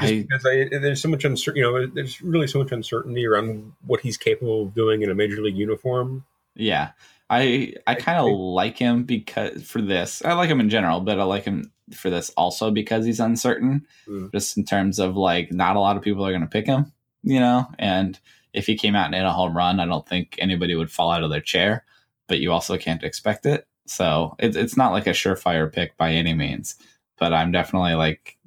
Just 0.00 0.12
I 0.12 0.16
because 0.22 0.46
I, 0.46 0.68
there's 0.78 1.00
so 1.00 1.08
much 1.08 1.24
uncertainty, 1.24 1.60
you 1.60 1.72
know, 1.72 1.86
there's 1.86 2.20
really 2.22 2.46
so 2.46 2.58
much 2.58 2.72
uncertainty 2.72 3.26
around 3.26 3.72
what 3.86 4.00
he's 4.00 4.16
capable 4.16 4.64
of 4.64 4.74
doing 4.74 5.02
in 5.02 5.10
a 5.10 5.14
major 5.14 5.40
league 5.40 5.56
uniform. 5.56 6.24
yeah. 6.54 6.90
I 7.30 7.74
I 7.86 7.94
kind 7.94 8.18
of 8.18 8.26
like 8.32 8.78
him 8.78 9.04
because 9.04 9.62
for 9.62 9.82
this. 9.82 10.24
I 10.24 10.32
like 10.32 10.48
him 10.48 10.60
in 10.60 10.70
general, 10.70 11.00
but 11.00 11.20
I 11.20 11.24
like 11.24 11.44
him 11.44 11.70
for 11.92 12.10
this 12.10 12.30
also 12.36 12.70
because 12.70 13.04
he's 13.04 13.20
uncertain. 13.20 13.86
Mm. 14.06 14.32
Just 14.32 14.56
in 14.56 14.64
terms 14.64 14.98
of 14.98 15.16
like 15.16 15.52
not 15.52 15.76
a 15.76 15.80
lot 15.80 15.96
of 15.96 16.02
people 16.02 16.24
are 16.24 16.30
going 16.30 16.40
to 16.40 16.46
pick 16.46 16.66
him, 16.66 16.92
you 17.22 17.38
know, 17.38 17.66
and 17.78 18.18
if 18.54 18.66
he 18.66 18.76
came 18.76 18.96
out 18.96 19.06
and 19.06 19.14
hit 19.14 19.24
a 19.24 19.30
home 19.30 19.56
run, 19.56 19.78
I 19.78 19.84
don't 19.84 20.08
think 20.08 20.36
anybody 20.38 20.74
would 20.74 20.90
fall 20.90 21.10
out 21.10 21.22
of 21.22 21.30
their 21.30 21.40
chair. 21.40 21.84
But 22.28 22.40
you 22.40 22.50
also 22.52 22.78
can't 22.78 23.04
expect 23.04 23.44
it. 23.44 23.66
So 23.86 24.34
it's 24.38 24.56
it's 24.56 24.76
not 24.76 24.92
like 24.92 25.06
a 25.06 25.10
surefire 25.10 25.70
pick 25.70 25.96
by 25.96 26.12
any 26.12 26.34
means. 26.34 26.76
But 27.18 27.34
I'm 27.34 27.52
definitely 27.52 27.94
like 27.94 28.38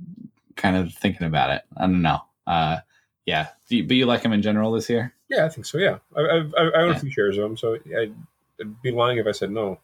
kind 0.55 0.75
of 0.75 0.93
thinking 0.93 1.27
about 1.27 1.49
it. 1.51 1.61
I 1.77 1.81
don't 1.81 2.01
know. 2.01 2.21
Uh, 2.47 2.77
yeah. 3.25 3.47
Do 3.69 3.77
you, 3.77 3.83
but 3.87 3.95
you 3.97 4.05
like 4.05 4.23
him 4.23 4.33
in 4.33 4.41
general 4.41 4.71
this 4.71 4.89
year? 4.89 5.13
Yeah, 5.29 5.45
I 5.45 5.49
think 5.49 5.65
so. 5.65 5.77
Yeah, 5.77 5.99
I, 6.15 6.21
I, 6.21 6.25
I 6.25 6.41
I 6.57 6.81
own 6.81 6.89
Yeah. 6.89 6.95
a 6.95 6.99
few 6.99 7.11
shares 7.11 7.37
of 7.37 7.45
him, 7.45 7.57
so 7.57 7.75
I'd, 7.75 8.13
I'd 8.59 8.81
be 8.81 8.91
lying 8.91 9.17
if 9.17 9.27
I 9.27 9.31
said 9.31 9.51
no. 9.51 9.79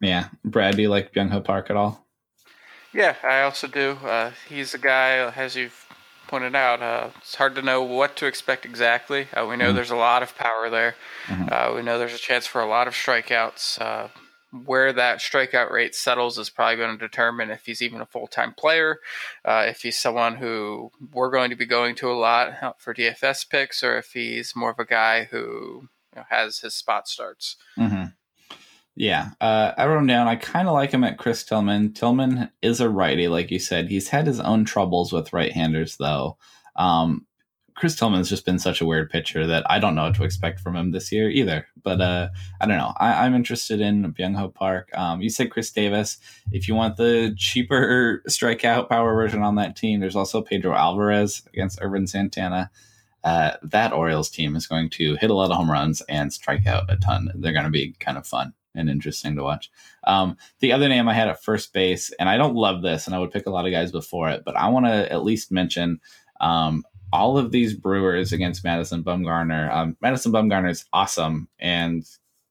Yeah. 0.00 0.28
Brad, 0.44 0.76
do 0.76 0.82
you 0.82 0.88
like 0.88 1.12
Byung 1.12 1.30
Ho 1.30 1.40
Park 1.40 1.68
at 1.70 1.76
all? 1.76 2.06
Yeah, 2.92 3.16
I 3.22 3.42
also 3.42 3.66
do. 3.68 3.90
Uh, 4.02 4.32
he's 4.48 4.72
a 4.74 4.78
guy, 4.78 5.30
as 5.36 5.54
you've 5.56 5.86
pointed 6.26 6.54
out, 6.56 6.80
uh, 6.82 7.10
it's 7.18 7.34
hard 7.34 7.54
to 7.56 7.62
know 7.62 7.82
what 7.82 8.16
to 8.16 8.26
expect 8.26 8.64
exactly. 8.64 9.28
Uh, 9.34 9.46
we 9.46 9.56
know 9.56 9.72
Mhm. 9.72 9.74
there's 9.74 9.90
a 9.90 9.96
lot 9.96 10.22
of 10.22 10.36
power 10.36 10.70
there. 10.70 10.94
Mhm. 11.26 11.52
Uh, 11.52 11.74
we 11.74 11.82
know 11.82 11.98
there's 11.98 12.14
a 12.14 12.18
chance 12.18 12.46
for 12.46 12.60
a 12.60 12.66
lot 12.66 12.88
of 12.88 12.94
strikeouts. 12.94 13.78
Where 14.52 14.92
that 14.92 15.18
strikeout 15.18 15.70
rate 15.70 15.94
settles 15.94 16.38
is 16.38 16.50
probably 16.50 16.76
going 16.76 16.98
to 16.98 17.08
determine 17.08 17.50
if 17.50 17.66
he's 17.66 17.82
even 17.82 18.00
a 18.00 18.06
full 18.06 18.26
time 18.26 18.52
player, 18.54 18.98
uh, 19.44 19.64
if 19.68 19.82
he's 19.82 19.98
someone 19.98 20.36
who 20.36 20.90
we're 21.12 21.30
going 21.30 21.50
to 21.50 21.56
be 21.56 21.66
going 21.66 21.94
to 21.96 22.10
a 22.10 22.14
lot 22.14 22.62
uh, 22.62 22.72
for 22.76 22.92
DFS 22.92 23.48
picks, 23.48 23.82
or 23.84 23.96
if 23.98 24.12
he's 24.12 24.56
more 24.56 24.70
of 24.70 24.78
a 24.78 24.84
guy 24.84 25.24
who 25.24 25.88
you 26.12 26.16
know, 26.16 26.24
has 26.28 26.58
his 26.60 26.74
spot 26.74 27.08
starts. 27.08 27.56
Mm-hmm. 27.78 28.06
Yeah, 28.96 29.30
uh, 29.40 29.72
I 29.78 29.86
wrote 29.86 29.98
him 29.98 30.06
down. 30.08 30.28
I 30.28 30.36
kind 30.36 30.68
of 30.68 30.74
like 30.74 30.90
him 30.90 31.04
at 31.04 31.16
Chris 31.16 31.44
Tillman. 31.44 31.94
Tillman 31.94 32.50
is 32.60 32.80
a 32.80 32.90
righty, 32.90 33.28
like 33.28 33.50
you 33.50 33.58
said. 33.58 33.88
He's 33.88 34.08
had 34.08 34.26
his 34.26 34.40
own 34.40 34.64
troubles 34.64 35.12
with 35.12 35.32
right-handers, 35.32 35.96
though. 35.96 36.36
Um, 36.76 37.26
Chris 37.74 37.96
Tillman's 37.96 38.28
just 38.28 38.44
been 38.44 38.58
such 38.58 38.80
a 38.80 38.86
weird 38.86 39.10
pitcher 39.10 39.46
that 39.46 39.68
I 39.70 39.78
don't 39.78 39.94
know 39.94 40.04
what 40.04 40.14
to 40.16 40.24
expect 40.24 40.60
from 40.60 40.76
him 40.76 40.90
this 40.90 41.10
year 41.10 41.30
either. 41.30 41.66
But 41.82 42.00
uh, 42.00 42.28
I 42.60 42.66
don't 42.66 42.78
know. 42.78 42.92
I, 42.98 43.24
I'm 43.24 43.34
interested 43.34 43.80
in 43.80 44.12
Byung 44.12 44.36
Ho 44.36 44.48
Park. 44.48 44.90
Um, 44.96 45.20
you 45.20 45.30
said 45.30 45.50
Chris 45.50 45.70
Davis. 45.70 46.18
If 46.52 46.68
you 46.68 46.74
want 46.74 46.96
the 46.96 47.34
cheaper 47.36 48.22
strikeout 48.28 48.88
power 48.88 49.14
version 49.14 49.42
on 49.42 49.54
that 49.56 49.76
team, 49.76 50.00
there's 50.00 50.16
also 50.16 50.42
Pedro 50.42 50.74
Alvarez 50.74 51.42
against 51.52 51.80
Ervin 51.82 52.06
Santana 52.06 52.70
uh, 53.24 53.52
that 53.62 53.92
Orioles 53.92 54.30
team 54.30 54.56
is 54.56 54.66
going 54.66 54.90
to 54.90 55.16
hit 55.16 55.30
a 55.30 55.34
lot 55.34 55.50
of 55.50 55.56
home 55.56 55.70
runs 55.70 56.00
and 56.02 56.32
strike 56.32 56.66
out 56.66 56.90
a 56.90 56.96
ton. 56.96 57.30
They're 57.34 57.52
going 57.52 57.64
to 57.64 57.70
be 57.70 57.92
kind 58.00 58.16
of 58.16 58.26
fun 58.26 58.54
and 58.74 58.88
interesting 58.88 59.36
to 59.36 59.42
watch. 59.42 59.70
Um, 60.04 60.36
the 60.60 60.72
other 60.72 60.88
name 60.88 61.08
I 61.08 61.14
had 61.14 61.28
at 61.28 61.42
first 61.42 61.72
base, 61.72 62.12
and 62.18 62.28
I 62.28 62.36
don't 62.36 62.54
love 62.54 62.82
this, 62.82 63.06
and 63.06 63.14
I 63.14 63.18
would 63.18 63.32
pick 63.32 63.46
a 63.46 63.50
lot 63.50 63.66
of 63.66 63.72
guys 63.72 63.92
before 63.92 64.28
it, 64.30 64.42
but 64.44 64.56
I 64.56 64.68
want 64.68 64.86
to 64.86 65.12
at 65.12 65.24
least 65.24 65.52
mention 65.52 66.00
um, 66.40 66.84
all 67.12 67.38
of 67.38 67.50
these 67.50 67.74
Brewers 67.74 68.32
against 68.32 68.64
Madison 68.64 69.02
Bumgarner. 69.02 69.72
Um, 69.74 69.96
Madison 70.00 70.32
Bumgarner 70.32 70.70
is 70.70 70.84
awesome 70.92 71.48
and 71.58 72.04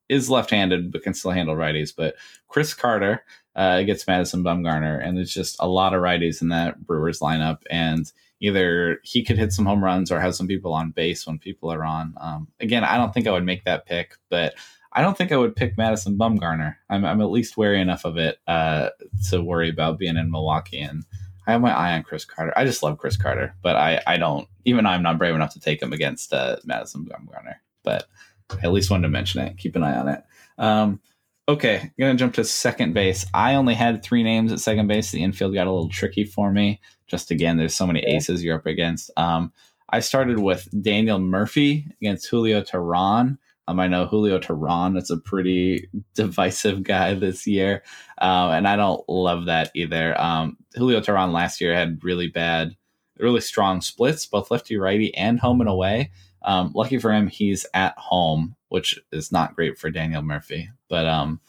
is 0.10 0.30
left-handed, 0.30 0.92
but 0.92 1.04
can 1.04 1.14
still 1.14 1.32
handle 1.32 1.56
righties. 1.56 1.94
But 1.96 2.16
Chris 2.48 2.74
Carter 2.74 3.24
uh, 3.56 3.78
against 3.80 4.08
Madison 4.08 4.44
Bumgarner, 4.44 5.04
and 5.04 5.18
there's 5.18 5.34
just 5.34 5.58
a 5.60 5.68
lot 5.68 5.94
of 5.94 6.02
righties 6.02 6.42
in 6.42 6.50
that 6.50 6.86
Brewers 6.86 7.20
lineup, 7.20 7.62
and 7.70 8.12
either 8.40 9.00
he 9.04 9.24
could 9.24 9.38
hit 9.38 9.52
some 9.52 9.66
home 9.66 9.84
runs 9.84 10.12
or 10.12 10.20
have 10.20 10.36
some 10.36 10.48
people 10.48 10.74
on 10.74 10.92
base 10.92 11.28
when 11.28 11.38
people 11.38 11.72
are 11.72 11.84
on. 11.84 12.16
Um, 12.20 12.48
again, 12.60 12.84
I 12.84 12.98
don't 12.98 13.14
think 13.14 13.28
I 13.28 13.32
would 13.32 13.46
make 13.46 13.66
that 13.66 13.86
pick, 13.86 14.16
but 14.30 14.56
I 14.94 15.02
don't 15.02 15.18
think 15.18 15.32
I 15.32 15.38
would 15.38 15.56
pick 15.56 15.78
Madison 15.78 16.18
Bumgarner. 16.18 16.76
I'm, 16.90 17.06
I'm 17.06 17.22
at 17.22 17.30
least 17.30 17.58
wary 17.58 17.80
enough 17.80 18.06
of 18.06 18.18
it 18.18 18.40
uh, 18.48 18.90
to 19.30 19.42
worry 19.42 19.70
about 19.70 20.00
being 20.00 20.18
in 20.18 20.32
Milwaukee. 20.32 20.80
And 20.80 21.04
I 21.50 21.54
have 21.54 21.62
my 21.62 21.74
eye 21.74 21.94
on 21.94 22.04
Chris 22.04 22.26
Carter. 22.26 22.54
I 22.56 22.64
just 22.64 22.84
love 22.84 23.00
Chris 23.00 23.18
Carter, 23.18 23.56
but 23.64 23.76
I, 23.76 24.00
I 24.06 24.18
don't, 24.18 24.48
even 24.66 24.86
I'm 24.86 25.02
not 25.02 25.18
brave 25.18 25.34
enough 25.34 25.54
to 25.54 25.60
take 25.60 25.82
him 25.82 25.94
against 25.94 26.32
uh, 26.32 26.58
Madison 26.64 27.06
Bumgarner. 27.06 27.56
But 27.84 28.08
I 28.52 28.58
at 28.66 28.72
least 28.72 28.92
wanted 28.92 29.04
to 29.04 29.10
mention 29.10 29.42
it. 29.42 29.58
Keep 29.58 29.76
an 29.76 29.82
eye 29.82 29.98
on 29.98 30.08
it. 30.10 30.24
Um, 30.60 31.00
okay, 31.48 31.92
going 31.98 32.16
to 32.16 32.20
jump 32.20 32.36
to 32.36 32.44
second 32.44 32.94
base. 32.94 33.26
I 33.34 33.56
only 33.56 33.74
had 33.74 34.04
three 34.04 34.22
names 34.22 34.52
at 34.52 34.60
second 34.60 34.86
base. 34.86 35.10
The 35.10 35.24
infield 35.24 35.56
got 35.56 35.66
a 35.66 35.72
little 35.72 35.90
tricky 35.90 36.24
for 36.24 36.52
me. 36.52 36.80
Just 37.08 37.32
again, 37.32 37.58
there's 37.58 37.74
so 37.74 37.88
many 37.88 38.02
aces 38.02 38.44
you're 38.44 38.58
up 38.58 38.68
against. 38.68 39.10
Um, 39.18 39.52
I 39.90 40.02
started 40.02 40.38
with 40.38 40.70
Daniel 40.84 41.18
Murphy 41.18 41.88
against 42.00 42.30
Julio 42.30 42.62
Teheran. 42.62 43.40
Um, 43.68 43.80
I 43.80 43.88
know 43.88 44.08
Julio 44.08 44.40
Teheran 44.40 44.98
is 44.98 45.12
a 45.12 45.18
pretty 45.18 45.90
divisive 46.16 46.84
guy 46.84 47.14
this 47.14 47.46
year, 47.46 47.84
um, 48.20 48.52
and 48.52 48.68
I 48.68 48.76
don't 48.76 49.08
love 49.08 49.46
that 49.46 49.72
either. 49.76 50.20
Um, 50.20 50.58
Julio 50.76 51.02
Teheran 51.02 51.32
last 51.32 51.62
year 51.62 51.74
had 51.74 52.04
really 52.04 52.28
bad, 52.28 52.76
really 53.18 53.42
strong 53.42 53.82
splits, 53.82 54.26
both 54.26 54.52
lefty 54.52 54.78
righty 54.78 55.14
and 55.16 55.40
home 55.40 55.62
and 55.62 55.70
away. 55.70 56.12
Um, 56.42 56.72
lucky 56.74 57.00
for 57.00 57.12
him, 57.12 57.28
he's 57.28 57.66
at 57.74 57.98
home, 57.98 58.56
which 58.70 59.00
is 59.12 59.32
not 59.32 59.56
great 59.56 59.78
for 59.78 59.90
Daniel 59.90 60.22
Murphy. 60.22 60.70
But 60.88 61.06
um, 61.06 61.42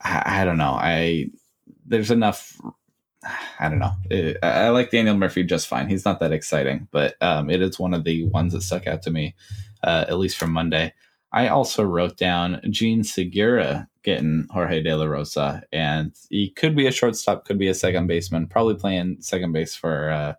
I, 0.00 0.42
I 0.42 0.44
don't 0.44 0.58
know. 0.58 0.72
I 0.72 1.30
there's 1.86 2.10
enough. 2.10 2.60
I 3.58 3.68
don't 3.68 3.80
know. 3.80 3.92
It, 4.10 4.38
I 4.42 4.68
like 4.68 4.90
Daniel 4.90 5.16
Murphy 5.16 5.42
just 5.42 5.66
fine. 5.66 5.88
He's 5.88 6.04
not 6.04 6.20
that 6.20 6.32
exciting, 6.32 6.88
but 6.92 7.16
um, 7.20 7.50
it 7.50 7.60
is 7.60 7.78
one 7.78 7.92
of 7.92 8.04
the 8.04 8.24
ones 8.24 8.52
that 8.52 8.62
stuck 8.62 8.86
out 8.86 9.02
to 9.02 9.10
me, 9.10 9.34
uh, 9.82 10.04
at 10.08 10.18
least 10.18 10.36
from 10.36 10.52
Monday. 10.52 10.94
I 11.32 11.48
also 11.48 11.82
wrote 11.82 12.16
down 12.16 12.60
Jean 12.70 13.02
Segura 13.02 13.88
getting 14.08 14.46
Jorge 14.50 14.82
De 14.82 14.94
La 14.94 15.04
Rosa, 15.04 15.62
and 15.70 16.14
he 16.30 16.48
could 16.48 16.74
be 16.74 16.86
a 16.86 16.90
shortstop, 16.90 17.44
could 17.44 17.58
be 17.58 17.68
a 17.68 17.74
second 17.74 18.06
baseman, 18.06 18.46
probably 18.46 18.74
playing 18.74 19.18
second 19.20 19.52
base 19.52 19.74
for 19.74 20.10
uh, 20.10 20.32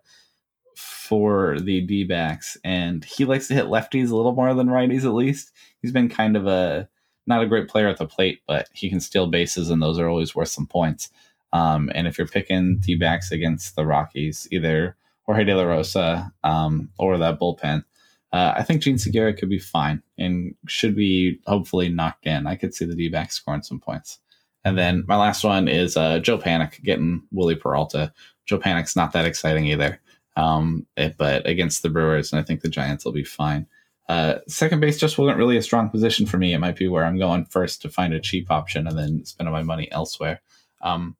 for 0.74 1.56
the 1.60 1.80
D 1.82 2.02
backs. 2.02 2.56
And 2.64 3.04
he 3.04 3.24
likes 3.24 3.46
to 3.46 3.54
hit 3.54 3.66
lefties 3.66 4.10
a 4.10 4.16
little 4.16 4.34
more 4.34 4.52
than 4.54 4.66
righties, 4.66 5.04
at 5.04 5.14
least. 5.14 5.52
He's 5.80 5.92
been 5.92 6.08
kind 6.08 6.36
of 6.36 6.48
a 6.48 6.88
not 7.28 7.42
a 7.42 7.46
great 7.46 7.68
player 7.68 7.86
at 7.86 7.98
the 7.98 8.06
plate, 8.06 8.40
but 8.44 8.68
he 8.72 8.90
can 8.90 8.98
steal 8.98 9.28
bases, 9.28 9.70
and 9.70 9.80
those 9.80 10.00
are 10.00 10.08
always 10.08 10.34
worth 10.34 10.48
some 10.48 10.66
points. 10.66 11.10
Um, 11.52 11.92
and 11.94 12.08
if 12.08 12.18
you're 12.18 12.26
picking 12.26 12.78
D 12.78 12.96
backs 12.96 13.30
against 13.30 13.76
the 13.76 13.86
Rockies, 13.86 14.48
either 14.50 14.96
Jorge 15.26 15.44
De 15.44 15.54
La 15.54 15.62
Rosa 15.62 16.32
um, 16.42 16.90
or 16.98 17.18
that 17.18 17.38
bullpen, 17.38 17.84
uh, 18.32 18.54
I 18.56 18.62
think 18.62 18.82
Jean 18.82 18.98
Segura 18.98 19.34
could 19.34 19.48
be 19.48 19.58
fine 19.58 20.02
and 20.18 20.54
should 20.66 20.94
be 20.94 21.38
hopefully 21.46 21.88
knocked 21.88 22.26
in. 22.26 22.46
I 22.46 22.54
could 22.56 22.74
see 22.74 22.84
the 22.84 22.94
D 22.94 23.08
backs 23.08 23.34
scoring 23.36 23.62
some 23.62 23.80
points. 23.80 24.18
And 24.64 24.76
then 24.76 25.04
my 25.08 25.16
last 25.16 25.42
one 25.42 25.68
is 25.68 25.96
uh, 25.96 26.18
Joe 26.18 26.38
Panik 26.38 26.82
getting 26.82 27.22
Wily 27.32 27.54
Peralta. 27.54 28.12
Joe 28.46 28.58
Panik's 28.58 28.94
not 28.94 29.12
that 29.12 29.24
exciting 29.24 29.66
either, 29.66 30.00
um, 30.36 30.86
it- 30.96 31.16
but 31.16 31.46
against 31.46 31.82
the 31.82 31.88
Brewers, 31.88 32.32
and 32.32 32.40
I 32.40 32.44
think 32.44 32.60
the 32.60 32.68
Giants 32.68 33.04
will 33.04 33.12
be 33.12 33.24
fine. 33.24 33.66
Uh, 34.08 34.40
second 34.48 34.80
base 34.80 34.98
just 34.98 35.18
wasn't 35.18 35.38
really 35.38 35.56
a 35.56 35.62
strong 35.62 35.88
position 35.88 36.26
for 36.26 36.36
me. 36.36 36.52
It 36.52 36.58
might 36.58 36.76
be 36.76 36.88
where 36.88 37.04
I'm 37.04 37.16
going 37.18 37.44
first 37.46 37.80
to 37.82 37.88
find 37.88 38.12
a 38.12 38.18
cheap 38.20 38.50
option 38.50 38.86
and 38.88 38.98
then 38.98 39.24
spending 39.24 39.52
my 39.52 39.62
money 39.62 39.90
elsewhere. 39.92 40.40
Um, 40.82 41.16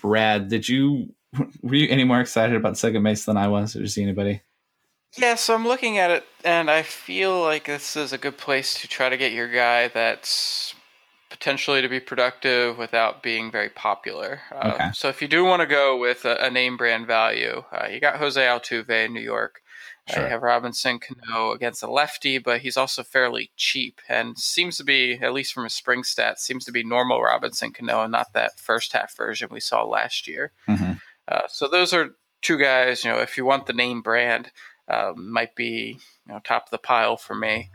Brad, 0.00 0.48
did 0.48 0.68
you 0.68 1.14
were 1.62 1.74
you 1.76 1.88
any 1.88 2.04
more 2.04 2.20
excited 2.20 2.56
about 2.56 2.76
second 2.76 3.02
base 3.04 3.24
than 3.24 3.36
I 3.36 3.46
was? 3.48 3.72
Did 3.74 3.82
you 3.82 3.88
see 3.88 4.02
anybody? 4.02 4.42
Yeah, 5.16 5.34
so 5.36 5.54
I'm 5.54 5.66
looking 5.66 5.98
at 5.98 6.10
it, 6.10 6.24
and 6.44 6.70
I 6.70 6.82
feel 6.82 7.40
like 7.42 7.64
this 7.66 7.96
is 7.96 8.12
a 8.12 8.18
good 8.18 8.36
place 8.36 8.80
to 8.80 8.88
try 8.88 9.08
to 9.08 9.16
get 9.16 9.32
your 9.32 9.48
guy 9.50 9.88
that's 9.88 10.74
potentially 11.30 11.82
to 11.82 11.88
be 11.88 12.00
productive 12.00 12.78
without 12.78 13.22
being 13.22 13.50
very 13.50 13.68
popular. 13.70 14.40
Uh, 14.52 14.72
Okay. 14.74 14.90
So 14.94 15.08
if 15.08 15.20
you 15.22 15.28
do 15.28 15.44
want 15.44 15.60
to 15.60 15.66
go 15.66 15.96
with 15.98 16.24
a, 16.24 16.36
a 16.44 16.50
name 16.50 16.76
brand 16.76 17.06
value, 17.06 17.64
uh, 17.72 17.86
you 17.86 18.00
got 18.00 18.18
Jose 18.18 18.40
Altuve 18.40 18.88
in 18.90 19.12
New 19.14 19.20
York. 19.20 19.62
Uh, 20.08 20.14
Sure. 20.14 20.24
you 20.24 20.30
have 20.30 20.42
Robinson 20.42 20.98
Cano 20.98 21.52
against 21.52 21.82
a 21.82 21.90
lefty, 21.90 22.38
but 22.38 22.60
he's 22.62 22.78
also 22.78 23.02
fairly 23.02 23.50
cheap 23.56 24.00
and 24.08 24.38
seems 24.38 24.78
to 24.78 24.84
be, 24.84 25.18
at 25.20 25.34
least 25.34 25.52
from 25.52 25.64
his 25.64 25.74
spring 25.74 26.02
stats, 26.02 26.38
seems 26.38 26.64
to 26.64 26.72
be 26.72 26.82
normal 26.82 27.20
Robinson 27.22 27.72
Cano 27.72 28.02
and 28.02 28.12
not 28.12 28.32
that 28.32 28.58
first 28.58 28.92
half 28.94 29.14
version 29.16 29.48
we 29.50 29.60
saw 29.60 29.84
last 29.84 30.26
year. 30.26 30.52
hmm 30.66 30.92
Uh, 31.26 31.42
so 31.48 31.68
those 31.68 31.92
are 31.92 32.10
two 32.40 32.56
guys. 32.56 33.04
You 33.04 33.10
know, 33.12 33.18
if 33.18 33.36
you 33.36 33.44
want 33.44 33.66
the 33.66 33.74
name 33.74 34.00
brand, 34.00 34.50
uh, 34.88 35.12
might 35.16 35.54
be 35.54 35.98
you 36.26 36.32
know 36.32 36.40
top 36.42 36.66
of 36.66 36.70
the 36.70 36.78
pile 36.78 37.16
for 37.16 37.34
me. 37.34 37.70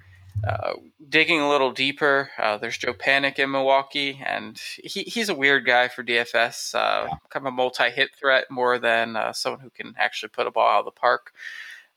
Uh, 0.46 0.74
digging 1.08 1.40
a 1.40 1.48
little 1.48 1.72
deeper, 1.72 2.30
uh, 2.38 2.58
there's 2.58 2.78
Joe 2.78 2.94
Panik 2.94 3.40
in 3.40 3.52
Milwaukee, 3.52 4.22
and 4.26 4.60
he, 4.84 5.04
he's 5.04 5.30
a 5.30 5.36
weird 5.36 5.66
guy 5.66 5.88
for 5.88 6.04
DFS. 6.04 6.76
Uh, 6.76 7.08
Kind 7.30 7.46
of 7.46 7.46
a 7.46 7.52
multi-hit 7.52 8.10
threat 8.16 8.52
more 8.52 8.78
than 8.78 9.16
uh, 9.16 9.32
someone 9.32 9.62
who 9.62 9.70
can 9.70 9.94
actually 9.98 10.30
put 10.30 10.48
a 10.48 10.52
ball 10.52 10.68
out 10.68 10.80
of 10.80 10.86
the 10.86 10.92
park. 10.92 11.32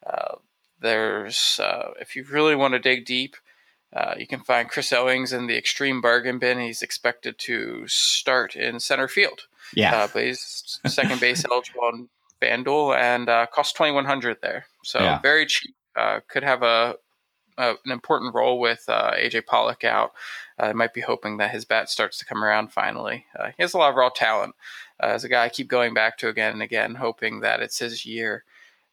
Uh, 0.06 0.36
there's 0.80 1.58
uh, 1.60 1.92
if 2.00 2.14
you 2.14 2.24
really 2.30 2.54
want 2.54 2.74
to 2.74 2.78
dig 2.78 3.04
deep, 3.04 3.36
uh, 3.92 4.14
you 4.18 4.26
can 4.26 4.40
find 4.40 4.68
Chris 4.68 4.92
Owings 4.92 5.32
in 5.32 5.46
the 5.46 5.56
extreme 5.56 6.00
bargain 6.00 6.38
bin. 6.38 6.60
He's 6.60 6.82
expected 6.82 7.38
to 7.40 7.88
start 7.88 8.54
in 8.54 8.78
center 8.78 9.08
field. 9.08 9.46
Yeah. 9.74 9.96
Uh, 9.96 10.08
but 10.12 10.24
he's 10.24 10.78
second 10.86 11.20
base 11.20 11.44
eligible 11.50 12.08
FanDuel 12.42 12.96
and 12.96 13.28
uh, 13.28 13.46
costs 13.46 13.72
twenty 13.72 13.92
one 13.92 14.04
hundred 14.04 14.38
there. 14.42 14.66
So 14.84 14.98
Yeah. 15.00 15.18
very 15.20 15.46
cheap. 15.46 15.74
Uh, 15.94 16.20
could 16.28 16.42
have 16.42 16.62
a, 16.62 16.96
a 17.58 17.70
an 17.84 17.90
important 17.90 18.34
role 18.34 18.58
with 18.60 18.84
uh, 18.88 19.12
AJ 19.12 19.46
Pollock 19.46 19.84
out. 19.84 20.12
I 20.58 20.72
might 20.72 20.94
be 20.94 21.00
hoping 21.02 21.36
that 21.38 21.50
his 21.50 21.64
bat 21.64 21.88
starts 21.90 22.18
to 22.18 22.24
come 22.26 22.42
around 22.42 22.72
finally. 22.72 23.26
Uh, 23.38 23.48
he 23.56 23.62
has 23.62 23.74
a 23.74 23.78
lot 23.78 23.90
of 23.90 23.96
raw 23.96 24.08
talent. 24.08 24.54
Uh, 25.02 25.06
as 25.08 25.24
a 25.24 25.28
guy 25.28 25.44
I 25.44 25.48
keep 25.50 25.68
going 25.68 25.92
back 25.94 26.16
to 26.18 26.28
again 26.28 26.52
and 26.52 26.62
again, 26.62 26.94
hoping 26.96 27.40
that 27.40 27.60
it's 27.60 27.78
his 27.78 28.04
year. 28.06 28.44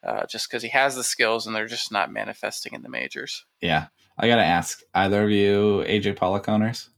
Uh, 0.03 0.25
just 0.25 0.49
because 0.49 0.61
he 0.63 0.67
has 0.69 0.95
the 0.97 1.03
skills 1.03 1.47
and 1.47 1.55
they're 1.55 1.65
just 1.65 1.89
not 1.89 2.11
manifesting 2.11 2.73
in 2.73 2.81
the 2.81 2.89
majors. 2.89 3.45
yeah. 3.61 3.87
I 4.17 4.27
gotta 4.27 4.43
ask, 4.43 4.81
either 4.93 5.23
of 5.23 5.31
you 5.31 5.83
AJ 5.87 6.17
Pollock 6.17 6.47
owners? 6.47 6.89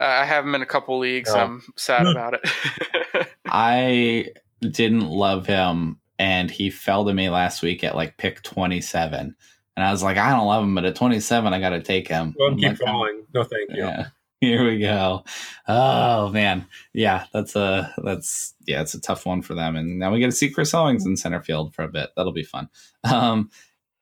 Uh, 0.00 0.04
I 0.06 0.24
have 0.24 0.44
him 0.44 0.56
in 0.56 0.62
a 0.62 0.66
couple 0.66 0.98
leagues. 0.98 1.32
No. 1.32 1.38
I'm 1.40 1.62
sad 1.76 2.04
about 2.10 2.34
it. 2.34 3.28
I 3.46 4.30
didn't 4.66 5.08
love 5.08 5.46
him, 5.46 5.98
and 6.18 6.50
he 6.50 6.70
fell 6.70 7.04
to 7.04 7.14
me 7.14 7.30
last 7.30 7.62
week 7.62 7.84
at 7.84 7.96
like 7.96 8.16
pick 8.16 8.42
27. 8.42 9.36
And 9.76 9.84
I 9.84 9.92
was 9.92 10.02
like, 10.02 10.16
I 10.16 10.30
don't 10.30 10.46
love 10.46 10.64
him, 10.64 10.74
but 10.74 10.86
at 10.86 10.96
27, 10.96 11.52
I 11.52 11.60
got 11.60 11.70
to 11.70 11.82
take 11.82 12.08
him. 12.08 12.34
Well, 12.38 12.52
I'm 12.52 12.58
keep 12.58 12.68
like, 12.68 12.78
falling. 12.78 13.24
No, 13.34 13.44
thank 13.44 13.70
you. 13.70 13.84
Yeah. 13.84 14.08
Here 14.40 14.64
we 14.64 14.78
go. 14.78 15.24
Oh 15.66 16.28
man, 16.28 16.66
yeah, 16.92 17.24
that's 17.32 17.56
a 17.56 17.94
that's 18.04 18.54
yeah, 18.66 18.82
it's 18.82 18.92
a 18.92 19.00
tough 19.00 19.24
one 19.24 19.40
for 19.40 19.54
them. 19.54 19.76
And 19.76 19.98
now 19.98 20.12
we 20.12 20.18
get 20.18 20.26
to 20.26 20.32
see 20.32 20.50
Chris 20.50 20.74
Owings 20.74 21.06
in 21.06 21.16
center 21.16 21.40
field 21.40 21.74
for 21.74 21.84
a 21.84 21.88
bit. 21.88 22.10
That'll 22.16 22.32
be 22.32 22.42
fun. 22.42 22.68
Um, 23.02 23.50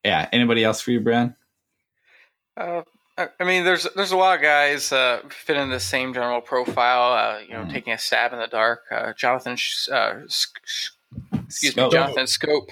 yeah. 0.04 0.28
Anybody 0.32 0.64
else 0.64 0.80
for 0.80 0.90
you, 0.90 1.00
Brad? 1.00 1.34
Uh, 2.56 2.82
I 3.16 3.44
mean, 3.44 3.64
there's 3.64 3.86
there's 3.94 4.10
a 4.12 4.16
lot 4.16 4.36
of 4.36 4.42
guys 4.42 4.90
uh, 4.92 5.20
fit 5.30 5.56
in 5.56 5.70
the 5.70 5.78
same 5.78 6.12
general 6.14 6.40
profile. 6.40 7.12
Uh, 7.12 7.38
you 7.40 7.50
know, 7.54 7.64
Mhm. 7.64 7.72
taking 7.72 7.92
a 7.92 7.98
stab 7.98 8.32
in 8.32 8.38
the 8.40 8.48
dark. 8.48 8.82
Uh, 8.90 9.12
Jonathan, 9.12 9.54
Sh- 9.56 9.88
uh, 9.88 10.14
Sh- 10.28 10.90
excuse 11.46 11.74
Schoop. 11.74 11.84
me, 11.84 11.90
Jonathan 11.90 12.24
Schoop 12.26 12.70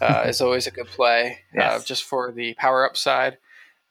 uh, 0.00 0.24
is 0.26 0.40
always 0.40 0.66
a 0.66 0.72
good 0.72 0.88
play. 0.88 1.44
Uh, 1.54 1.58
Yes. 1.78 1.84
just 1.84 2.02
for 2.04 2.32
the 2.32 2.54
power 2.54 2.84
upside. 2.84 3.38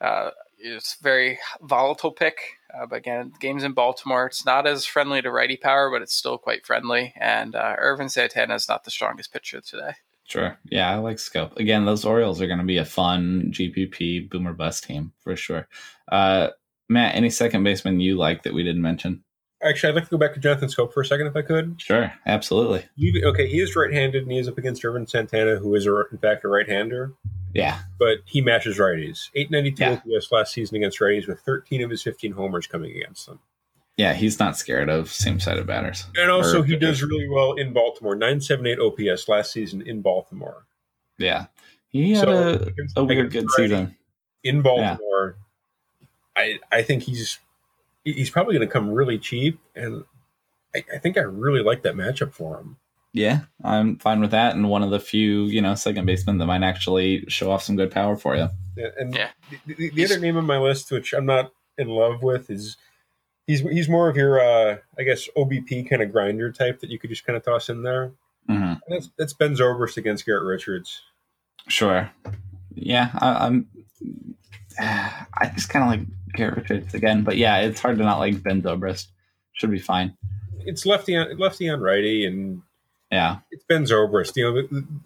Uh, 0.00 0.30
it's 0.58 0.96
very 1.00 1.38
volatile 1.62 2.12
pick. 2.12 2.38
Uh, 2.74 2.84
but 2.84 2.96
again, 2.96 3.32
games 3.40 3.64
in 3.64 3.72
Baltimore. 3.72 4.26
It's 4.26 4.44
not 4.44 4.66
as 4.66 4.84
friendly 4.84 5.22
to 5.22 5.30
righty 5.30 5.56
power, 5.56 5.90
but 5.90 6.02
it's 6.02 6.14
still 6.14 6.36
quite 6.36 6.66
friendly. 6.66 7.14
And 7.16 7.54
uh, 7.54 7.74
Ervin 7.78 8.10
Santana 8.10 8.54
is 8.54 8.68
not 8.68 8.84
the 8.84 8.90
strongest 8.90 9.32
pitcher 9.32 9.62
today. 9.62 9.92
Sure. 10.26 10.58
Yeah, 10.64 10.90
I 10.90 10.96
like 10.96 11.16
Schoop. 11.18 11.56
Again, 11.56 11.84
those 11.84 12.04
Orioles 12.04 12.40
are 12.40 12.46
going 12.46 12.58
to 12.58 12.64
be 12.64 12.78
a 12.78 12.84
fun 12.84 13.50
GPP 13.52 14.28
boomer 14.28 14.52
bust 14.52 14.84
team 14.84 15.12
for 15.20 15.36
sure. 15.36 15.68
Uh, 16.10 16.48
Matt, 16.88 17.14
any 17.14 17.30
second 17.30 17.62
baseman 17.64 18.00
you 18.00 18.16
like 18.16 18.42
that 18.42 18.54
we 18.54 18.62
didn't 18.62 18.82
mention? 18.82 19.22
Actually, 19.62 19.90
I'd 19.90 19.94
like 19.96 20.04
to 20.04 20.10
go 20.10 20.18
back 20.18 20.34
to 20.34 20.40
Jonathan 20.40 20.68
Schoop 20.68 20.92
for 20.92 21.00
a 21.00 21.06
second, 21.06 21.28
if 21.28 21.34
I 21.36 21.42
could. 21.42 21.80
Sure, 21.80 22.12
absolutely. 22.26 22.84
You- 22.94 23.26
Okay, 23.28 23.48
he 23.48 23.60
is 23.60 23.74
right-handed, 23.74 24.22
and 24.24 24.30
he 24.32 24.38
is 24.38 24.48
up 24.48 24.58
against 24.58 24.84
Ervin 24.84 25.06
Santana, 25.06 25.56
who 25.56 25.74
is, 25.74 25.86
a, 25.86 26.02
in 26.12 26.18
fact, 26.18 26.44
a 26.44 26.48
right-hander. 26.48 27.14
Yeah, 27.54 27.78
But 27.98 28.18
he 28.26 28.42
matches 28.42 28.76
righties. 28.78 29.30
892 29.34 29.82
Yeah. 29.82 30.00
OPS 30.18 30.30
last 30.30 30.52
season 30.52 30.76
against 30.76 30.98
righties, 31.00 31.26
with 31.26 31.40
13 31.40 31.82
of 31.82 31.88
his 31.90 32.02
15 32.02 32.32
homers 32.32 32.66
coming 32.66 32.94
against 32.94 33.26
them. 33.26 33.38
Yeah, 33.96 34.12
he's 34.14 34.38
not 34.38 34.56
scared 34.56 34.88
of 34.90 35.10
same-sided 35.10 35.66
batters. 35.66 36.06
And 36.16 36.30
also, 36.30 36.60
Or- 36.62 36.64
he 36.64 36.76
does 36.76 37.02
really 37.02 37.28
well 37.28 37.54
in 37.54 37.72
Baltimore. 37.72 38.14
978 38.14 38.78
OPS 38.78 39.28
last 39.28 39.52
season 39.52 39.82
in 39.82 40.02
Baltimore. 40.02 40.66
Yeah, 41.18 41.46
he 41.88 42.12
had 42.12 42.24
So, 42.24 42.70
a, 42.96 43.00
a 43.00 43.04
weird 43.04 43.30
good 43.32 43.50
season. 43.52 43.96
in 44.44 44.60
Baltimore. 44.62 45.36
I 46.36 46.58
I 46.70 46.82
think 46.82 47.04
he's 47.04 47.38
he's 48.04 48.28
probably 48.30 48.54
going 48.54 48.68
to 48.68 48.72
come 48.72 48.90
really 48.90 49.18
cheap, 49.18 49.58
and 49.74 50.04
I, 50.74 50.84
I 50.94 50.98
think 50.98 51.16
I 51.16 51.22
really 51.22 51.62
like 51.62 51.82
that 51.82 51.94
matchup 51.94 52.32
for 52.34 52.58
him. 52.58 52.76
Yeah, 53.14 53.40
I'm 53.64 53.96
fine 53.96 54.20
with 54.20 54.32
that. 54.32 54.54
And 54.54 54.68
one 54.68 54.82
of 54.82 54.90
the 54.90 55.00
few, 55.00 55.44
you 55.44 55.62
know, 55.62 55.74
second 55.74 56.04
basemen 56.04 56.36
that 56.36 56.44
might 56.46 56.62
actually 56.62 57.24
show 57.28 57.50
off 57.50 57.62
some 57.62 57.74
good 57.76 57.90
power 57.90 58.14
for 58.14 58.36
you. 58.36 58.48
Yeah, 58.76 58.88
and 58.98 59.14
Yeah. 59.14 59.30
the, 59.66 59.72
the, 59.74 59.90
the 59.90 60.04
other 60.04 60.18
name 60.18 60.36
on 60.36 60.44
my 60.44 60.58
list, 60.58 60.92
which 60.92 61.14
I'm 61.14 61.24
not 61.24 61.50
in 61.78 61.88
love 61.88 62.22
with, 62.22 62.50
is 62.50 62.76
he's 63.46 63.60
he's 63.60 63.88
more 63.88 64.08
of 64.08 64.16
your 64.16 64.40
uh, 64.40 64.78
I 64.98 65.02
guess 65.02 65.28
OBP 65.36 65.88
kind 65.88 66.02
of 66.02 66.12
grinder 66.12 66.52
type 66.52 66.80
that 66.80 66.90
you 66.90 66.98
could 66.98 67.10
just 67.10 67.24
kind 67.26 67.36
of 67.36 67.44
toss 67.44 67.68
in 67.68 67.82
there. 67.82 68.12
hmm 68.48 68.74
that's 68.88 69.10
that's 69.18 69.32
Ben 69.32 69.54
Zobrist 69.54 69.96
against 69.96 70.26
Garrett 70.26 70.44
Richards. 70.44 71.02
Sure. 71.68 72.10
Yeah, 72.74 73.10
I, 73.18 73.46
I'm. 73.46 73.68
I 74.78 75.50
just 75.54 75.68
kind 75.68 75.84
of 75.84 75.90
like 75.90 76.06
Garrett 76.34 76.56
Richards 76.56 76.94
again, 76.94 77.24
but 77.24 77.36
yeah, 77.36 77.58
it's 77.58 77.80
hard 77.80 77.98
to 77.98 78.04
not 78.04 78.18
like 78.18 78.42
Ben 78.42 78.62
Zobrist. 78.62 79.06
Should 79.54 79.70
be 79.70 79.78
fine. 79.78 80.16
It's 80.60 80.84
lefty 80.84 81.16
on 81.16 81.38
lefty 81.38 81.68
on 81.68 81.80
righty, 81.80 82.26
and 82.26 82.62
Yeah, 83.10 83.38
it's 83.50 83.64
Ben 83.64 83.84
Zobrist. 83.84 84.36
You 84.36 84.44
know, 84.52 84.56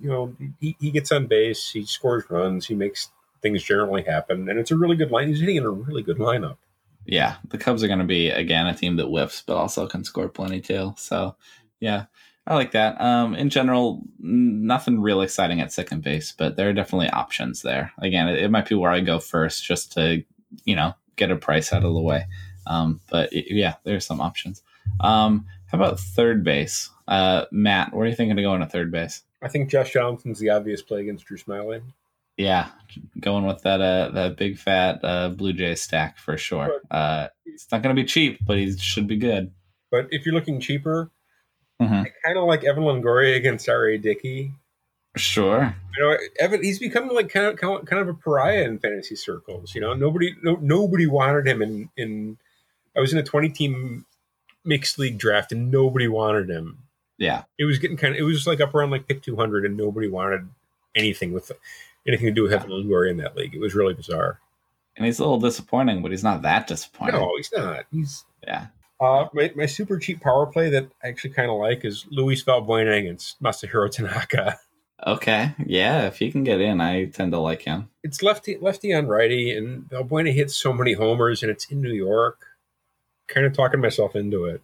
you 0.00 0.08
know 0.08 0.36
he, 0.58 0.76
he 0.80 0.90
gets 0.90 1.12
on 1.12 1.26
base, 1.26 1.70
he 1.70 1.84
scores 1.84 2.24
runs, 2.28 2.66
he 2.66 2.74
makes 2.74 3.10
things 3.42 3.62
generally 3.62 4.02
happen, 4.02 4.48
and 4.48 4.58
it's 4.58 4.70
a 4.72 4.76
really 4.76 4.96
good 4.96 5.10
line. 5.10 5.28
He's 5.28 5.40
hitting 5.40 5.56
in 5.56 5.64
a 5.64 5.70
really 5.70 6.02
good 6.02 6.18
lineup. 6.18 6.56
Yeah. 7.10 7.36
The 7.48 7.58
Cubs 7.58 7.82
are 7.82 7.88
going 7.88 7.98
to 7.98 8.04
be 8.04 8.30
again 8.30 8.66
a 8.66 8.74
team 8.74 8.96
that 8.96 9.06
whiffs, 9.06 9.42
but 9.46 9.56
also 9.56 9.86
can 9.86 10.04
score 10.04 10.28
plenty 10.28 10.60
too. 10.60 10.94
So, 10.96 11.36
yeah, 11.80 12.04
I 12.46 12.54
like 12.54 12.72
that. 12.72 13.00
Um, 13.00 13.34
in 13.34 13.50
general, 13.50 14.02
nothing 14.18 15.00
real 15.00 15.20
exciting 15.20 15.60
at 15.60 15.72
second 15.72 16.02
base, 16.02 16.32
but 16.36 16.56
there 16.56 16.68
are 16.68 16.72
definitely 16.72 17.10
options 17.10 17.62
there. 17.62 17.92
Again, 17.98 18.28
it, 18.28 18.38
it 18.44 18.50
might 18.50 18.68
be 18.68 18.74
where 18.74 18.90
I 18.92 19.00
go 19.00 19.18
first, 19.18 19.64
just 19.64 19.92
to 19.92 20.22
you 20.64 20.76
know 20.76 20.94
get 21.16 21.30
a 21.30 21.36
price 21.36 21.72
out 21.72 21.84
of 21.84 21.92
the 21.94 22.00
way. 22.00 22.26
Um, 22.66 23.00
but 23.10 23.32
it- 23.32 23.52
yeah, 23.54 23.74
there's 23.84 24.06
some 24.06 24.20
options. 24.20 24.62
Um, 25.00 25.46
how 25.66 25.78
about 25.78 26.00
third 26.00 26.42
base? 26.44 26.90
Uh, 27.08 27.44
Matt, 27.50 27.92
where 27.92 28.04
are 28.06 28.08
you 28.08 28.14
thinking 28.16 28.36
to 28.36 28.42
go 28.42 28.54
in 28.54 28.62
a 28.62 28.68
third 28.68 28.90
base? 28.92 29.22
I 29.42 29.48
think 29.48 29.70
Josh 29.70 29.92
Johnson's 29.92 30.38
the 30.38 30.50
obvious 30.50 30.82
play 30.82 31.00
against 31.00 31.24
Drew 31.26 31.36
Smyly. 31.38 31.82
Yeah, 32.40 32.68
going 33.18 33.44
with 33.44 33.62
that 33.62 33.80
uh 33.80 34.10
that 34.10 34.36
big 34.36 34.58
fat 34.58 35.00
uh 35.04 35.28
Blue 35.28 35.52
Jay 35.52 35.74
stack 35.74 36.18
for 36.18 36.36
sure. 36.36 36.80
Uh, 36.90 37.28
it's 37.44 37.70
not 37.70 37.82
going 37.82 37.94
to 37.94 38.02
be 38.02 38.06
cheap, 38.06 38.38
but 38.44 38.56
he 38.56 38.76
should 38.78 39.06
be 39.06 39.16
good. 39.16 39.52
But 39.90 40.08
if 40.10 40.24
you're 40.24 40.34
looking 40.34 40.60
cheaper, 40.60 41.10
Mhm. 41.80 42.06
Kind 42.24 42.38
of 42.38 42.44
like 42.44 42.62
Evan 42.64 42.84
Longoria 42.84 43.36
against 43.36 43.68
R.A. 43.68 43.96
Dickey. 43.96 44.52
Sure. 45.16 45.74
You 45.96 46.04
know, 46.04 46.16
Evan, 46.38 46.62
he's 46.62 46.78
becoming 46.78 47.14
like 47.14 47.30
kind 47.30 47.46
of, 47.46 47.56
kind 47.58 48.00
of 48.02 48.08
a 48.08 48.14
pariah 48.14 48.62
in 48.62 48.78
fantasy 48.78 49.16
circles. 49.16 49.74
You 49.74 49.80
know, 49.80 49.94
nobody 49.94 50.36
no, 50.42 50.56
nobody 50.60 51.06
wanted 51.06 51.46
him 51.48 51.62
in 51.62 51.88
in. 51.96 52.38
I 52.96 53.00
was 53.00 53.12
in 53.12 53.18
a 53.18 53.22
20 53.22 53.48
team 53.50 54.04
mixed 54.64 54.98
league 54.98 55.16
draft 55.18 55.52
and 55.52 55.70
nobody 55.70 56.06
wanted 56.06 56.50
him. 56.50 56.78
Yeah. 57.18 57.44
It 57.58 57.64
was 57.64 57.78
getting 57.78 57.96
kind 57.96 58.14
of 58.14 58.20
it 58.20 58.24
was 58.24 58.46
like 58.46 58.60
up 58.60 58.74
around 58.74 58.90
like 58.90 59.08
pick 59.08 59.22
200 59.22 59.64
and 59.64 59.76
nobody 59.76 60.06
wanted 60.08 60.48
anything 60.94 61.32
with 61.32 61.50
anything 62.06 62.26
to 62.26 62.32
do 62.32 62.42
with 62.42 62.52
Evan 62.52 62.70
Longoria 62.70 63.10
in 63.10 63.16
that 63.18 63.36
league. 63.36 63.54
It 63.54 63.60
was 63.60 63.74
really 63.74 63.94
bizarre. 63.94 64.40
And 64.96 65.06
he's 65.06 65.18
a 65.18 65.22
little 65.22 65.40
disappointing, 65.40 66.02
but 66.02 66.10
he's 66.10 66.24
not 66.24 66.42
that 66.42 66.66
disappointing. 66.66 67.14
No, 67.20 67.32
he's 67.36 67.50
not. 67.56 67.84
He's 67.92 68.24
Yeah. 68.46 68.66
uh, 69.00 69.26
my, 69.32 69.50
my 69.56 69.66
super 69.66 69.98
cheap 69.98 70.20
power 70.20 70.46
play 70.46 70.68
that 70.70 70.88
I 71.02 71.08
actually 71.08 71.30
kind 71.30 71.50
of 71.50 71.58
like 71.58 71.84
is 71.84 72.06
Luis 72.10 72.44
Valbuena 72.44 72.98
against 72.98 73.40
Masahiro 73.42 73.90
Tanaka. 73.90 74.58
Okay. 75.06 75.54
Yeah. 75.64 76.08
If 76.08 76.18
he 76.18 76.30
can 76.30 76.44
get 76.44 76.60
in, 76.60 76.78
I 76.78 77.06
tend 77.06 77.32
to 77.32 77.38
like 77.38 77.62
him. 77.62 77.88
it's 78.02 78.22
lefty 78.22 78.58
lefty 78.60 78.92
on 78.92 79.06
righty, 79.06 79.50
and 79.56 79.88
Valbuena 79.88 80.30
hits 80.30 80.54
so 80.54 80.74
many 80.74 80.92
homers, 80.92 81.42
and 81.42 81.50
it's 81.50 81.64
in 81.70 81.80
New 81.80 81.94
York. 81.94 82.44
Kind 83.26 83.46
of 83.46 83.54
talking 83.54 83.80
myself 83.80 84.14
into 84.14 84.44
it. 84.44 84.60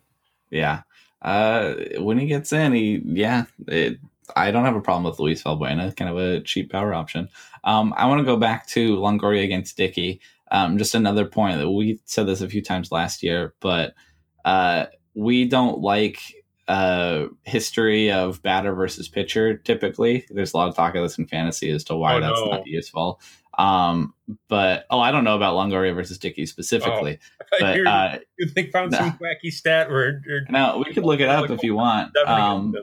Yeah. 0.51 0.83
Uh, 1.23 1.77
when 2.01 2.19
he 2.19 2.27
gets 2.27 2.53
in, 2.53 2.75
he 2.75 3.01
yeah, 3.07 3.45
it, 3.67 3.99
I 4.35 4.51
don't 4.51 4.65
have 4.65 4.77
a 4.77 4.81
problem 4.81 5.05
with 5.05 5.19
Luis 5.21 5.43
Valbuena, 5.43 5.95
kind 5.97 6.11
of 6.11 6.17
a 6.17 6.41
cheap 6.41 6.73
power 6.73 6.95
option. 6.95 7.29
Um, 7.65 7.95
I 7.97 8.07
want 8.07 8.21
to 8.21 8.25
go 8.25 8.37
back 8.37 8.67
to 8.69 8.97
Longoria 8.97 9.45
against 9.45 9.77
Dickey. 9.77 10.21
Um, 10.51 10.79
just 10.79 10.95
another 10.95 11.27
point 11.27 11.59
that 11.59 11.71
we 11.71 12.01
said 12.05 12.27
this 12.27 12.41
a 12.41 12.49
few 12.49 12.63
times 12.63 12.93
last 12.93 13.23
year, 13.23 13.55
but 13.61 13.95
uh, 14.45 14.87
we 15.15 15.47
don't 15.47 15.81
like 15.81 16.21
uh, 16.69 17.27
history 17.45 18.11
of 18.11 18.43
batter 18.43 18.75
versus 18.75 19.09
pitcher. 19.09 19.57
Typically, 19.59 20.27
there's 20.31 20.55
a 20.55 20.57
lot 20.57 20.69
of 20.69 20.77
talk 20.77 20.95
of 20.95 21.03
this 21.03 21.19
in 21.19 21.27
fantasy 21.27 21.71
as 21.71 21.85
to 21.85 21.97
why 21.97 22.17
Oh, 22.17 22.21
that's 22.21 22.41
no. 22.41 22.47
not 22.47 22.67
useful. 22.67 23.21
Um, 23.59 24.15
but 24.49 24.85
oh, 24.91 25.01
I 25.01 25.11
don't 25.11 25.25
know 25.25 25.37
about 25.37 25.55
Longoria 25.55 25.95
versus 25.95 26.19
Dickey 26.19 26.45
specifically, 26.47 27.19
but 27.61 27.77
you, 27.77 27.85
uh, 27.85 28.19
you 28.39 28.49
think 28.49 28.71
found 28.71 28.93
nah. 28.93 28.99
some 28.99 29.19
wacky 29.19 29.51
stat 29.51 29.89
where? 29.89 30.23
or- 30.29 30.47
now 30.51 30.79
we 30.79 30.93
could 30.93 31.05
look 31.05 31.21
it 31.21 31.29
up 31.29 31.51
if 31.51 31.63
you 31.63 31.75
want. 31.75 32.15
Um, 32.27 32.75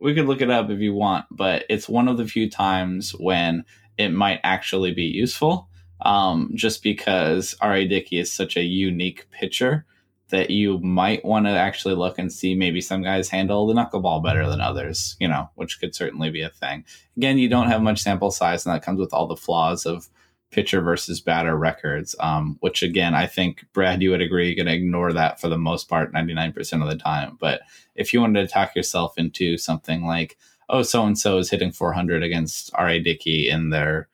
we 0.00 0.14
could 0.14 0.26
look 0.26 0.40
it 0.40 0.50
up 0.50 0.70
if 0.70 0.80
you 0.80 0.94
want, 0.94 1.26
but 1.30 1.64
it's 1.68 1.88
one 1.88 2.08
of 2.08 2.16
the 2.16 2.26
few 2.26 2.48
times 2.48 3.12
when 3.12 3.64
it 3.96 4.10
might 4.10 4.40
actually 4.44 4.92
be 4.92 5.04
useful. 5.04 5.68
Um, 6.00 6.52
just 6.54 6.84
because 6.84 7.56
R.A. 7.60 7.88
Dickey 7.88 8.20
is 8.20 8.32
such 8.32 8.56
a 8.56 8.62
unique 8.62 9.28
pitcher 9.32 9.84
that 10.28 10.50
you 10.50 10.78
might 10.78 11.24
want 11.24 11.46
to 11.46 11.50
actually 11.50 11.94
look 11.94 12.18
and 12.18 12.32
see 12.32 12.54
maybe 12.54 12.80
some 12.80 13.02
guys 13.02 13.28
handle 13.28 13.66
the 13.66 13.74
knuckleball 13.74 14.22
better 14.22 14.48
than 14.48 14.60
others, 14.60 15.16
you 15.18 15.26
know, 15.26 15.48
which 15.54 15.80
could 15.80 15.94
certainly 15.94 16.30
be 16.30 16.42
a 16.42 16.50
thing. 16.50 16.84
Again, 17.16 17.38
you 17.38 17.48
don't 17.48 17.68
have 17.68 17.82
much 17.82 18.02
sample 18.02 18.30
size, 18.30 18.64
and 18.64 18.74
that 18.74 18.82
comes 18.84 19.00
with 19.00 19.12
all 19.12 19.26
the 19.26 19.36
flaws 19.36 19.86
of 19.86 20.08
pitcher 20.50 20.80
versus 20.80 21.20
batter 21.20 21.56
records, 21.56 22.14
um, 22.20 22.56
which 22.60 22.82
again, 22.82 23.14
I 23.14 23.26
think, 23.26 23.64
Brad, 23.72 24.02
you 24.02 24.10
would 24.10 24.22
agree, 24.22 24.46
you're 24.46 24.56
going 24.56 24.66
to 24.66 24.74
ignore 24.74 25.12
that 25.12 25.40
for 25.40 25.48
the 25.48 25.58
most 25.58 25.88
part, 25.88 26.12
99% 26.12 26.82
of 26.82 26.88
the 26.88 26.96
time. 26.96 27.36
But 27.38 27.60
if 27.94 28.12
you 28.12 28.20
wanted 28.20 28.46
to 28.46 28.52
talk 28.52 28.74
yourself 28.74 29.18
into 29.18 29.58
something 29.58 30.06
like, 30.06 30.38
oh, 30.68 30.82
so 30.82 31.04
and 31.04 31.18
so 31.18 31.38
is 31.38 31.50
hitting 31.50 31.72
400 31.72 32.22
against 32.22 32.70
R.A. 32.74 33.00
Dickey 33.00 33.48
in 33.48 33.70
their, 33.70 34.08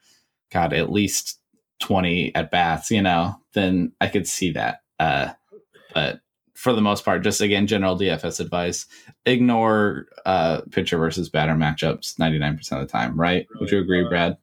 God, 0.50 0.72
at 0.72 0.90
least 0.90 1.38
20 1.80 2.34
at 2.34 2.50
bats, 2.50 2.90
you 2.90 3.02
know, 3.02 3.36
then 3.52 3.92
I 4.00 4.08
could 4.08 4.26
see 4.26 4.52
that. 4.52 4.82
Uh, 4.98 5.32
but 5.92 6.20
for 6.54 6.72
the 6.72 6.80
most 6.80 7.04
part, 7.04 7.22
just 7.22 7.40
again, 7.40 7.66
general 7.66 7.98
DFS 7.98 8.40
advice 8.40 8.86
ignore 9.26 10.06
uh, 10.24 10.62
pitcher 10.70 10.98
versus 10.98 11.28
batter 11.28 11.54
matchups 11.54 12.16
99% 12.16 12.72
of 12.72 12.80
the 12.80 12.86
time, 12.86 13.18
right? 13.18 13.46
Would 13.60 13.70
you 13.70 13.80
agree, 13.80 14.06
Brad? 14.08 14.36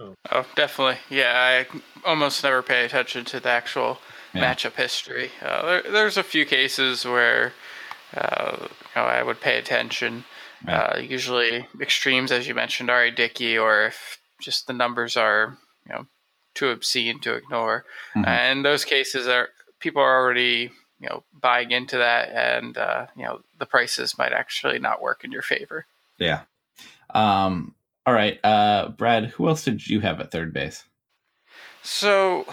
Oh, 0.00 0.46
definitely. 0.56 0.98
Yeah, 1.08 1.66
I 1.66 2.08
almost 2.08 2.42
never 2.42 2.62
pay 2.62 2.84
attention 2.84 3.24
to 3.26 3.40
the 3.40 3.48
actual 3.50 4.00
Yeah. 4.32 4.54
matchup 4.54 4.74
history. 4.74 5.30
Uh, 5.40 5.62
there, 5.62 5.82
there's 5.82 6.16
a 6.16 6.22
few 6.24 6.44
cases 6.44 7.04
where 7.04 7.52
uh, 8.16 8.56
you 8.60 8.68
know, 8.96 9.02
I 9.02 9.22
would 9.22 9.40
pay 9.40 9.58
attention. 9.58 10.24
Uh, 10.66 10.98
usually 11.00 11.68
extremes, 11.80 12.32
as 12.32 12.46
you 12.48 12.54
mentioned, 12.54 12.90
are 12.90 13.02
a 13.04 13.10
Dickey, 13.10 13.58
or 13.58 13.84
if 13.86 14.18
just 14.40 14.66
the 14.66 14.72
numbers 14.72 15.16
are 15.16 15.58
you 15.86 15.94
know 15.94 16.06
too 16.54 16.70
obscene 16.70 17.20
to 17.20 17.34
ignore. 17.34 17.84
Mhm. 18.14 18.26
And 18.26 18.64
those 18.64 18.84
cases 18.84 19.26
are 19.26 19.50
people 19.78 20.00
are 20.00 20.16
already 20.16 20.70
you 21.00 21.08
know 21.08 21.24
buying 21.32 21.70
into 21.70 21.98
that, 21.98 22.30
and 22.30 22.78
uh, 22.78 23.06
you 23.16 23.24
know 23.24 23.42
the 23.58 23.66
prices 23.66 24.16
might 24.16 24.32
actually 24.32 24.78
not 24.78 25.02
work 25.02 25.22
in 25.24 25.32
your 25.32 25.42
favor. 25.42 25.86
Yeah. 26.18 26.42
Um, 27.10 27.73
all 28.06 28.14
right. 28.14 28.38
Uh, 28.44 28.88
Brad, 28.88 29.26
who 29.26 29.48
else 29.48 29.64
did 29.64 29.86
you 29.88 30.00
have 30.00 30.20
at 30.20 30.30
third 30.30 30.52
base? 30.52 30.84
So, 31.86 32.46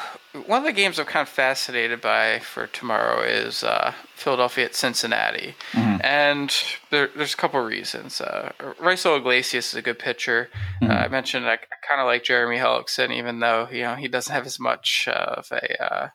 one 0.46 0.60
of 0.60 0.66
the 0.66 0.74
games 0.74 1.00
I'm 1.00 1.06
kind 1.06 1.22
of 1.26 1.30
fascinated 1.30 2.02
by 2.02 2.40
for 2.40 2.68
tomorrow 2.68 3.22
is 3.22 3.64
uh, 3.64 3.94
Philadelphia 4.14 4.66
at 4.66 4.76
Cincinnati, 4.76 5.56
Mhm. 5.72 6.02
and 6.04 6.54
there, 6.90 7.10
there's 7.16 7.34
a 7.34 7.38
couple 7.38 7.62
reasons. 7.62 8.20
Uh, 8.20 8.52
Raisel 8.60 9.18
Iglesias 9.18 9.70
is 9.70 9.76
a 9.76 9.82
good 9.82 10.00
pitcher. 10.00 10.50
Mhm. 10.82 10.90
Uh, 10.90 10.94
I 11.06 11.08
mentioned 11.08 11.48
I, 11.48 11.58
kind 11.88 12.02
of 12.02 12.08
like 12.08 12.24
Jeremy 12.26 12.58
Hellickson, 12.58 13.14
even 13.16 13.40
though 13.40 13.70
you 13.72 13.84
know 13.84 13.96
he 13.96 14.10
doesn't 14.10 14.34
have 14.34 14.46
as 14.46 14.60
much 14.60 15.08
of 15.08 15.48
a 15.54 15.82
uh, 15.84 16.10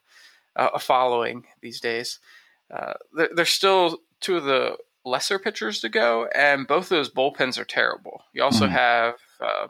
a 0.56 0.78
following 0.78 1.46
these 1.62 1.80
days. 1.80 2.18
Uh, 2.70 2.94
there, 3.16 3.28
there's 3.34 3.48
still 3.50 3.98
two 4.20 4.36
of 4.36 4.44
the 4.44 4.76
lesser 5.06 5.38
pitchers 5.38 5.80
to 5.80 5.88
go, 5.88 6.26
and 6.34 6.66
both 6.66 6.84
of 6.84 6.88
those 6.90 7.10
bullpens 7.10 7.56
are 7.58 7.64
terrible. 7.64 8.24
You 8.34 8.42
also 8.42 8.66
Mhm. 8.66 8.70
have 8.72 9.14
uh, 9.40 9.68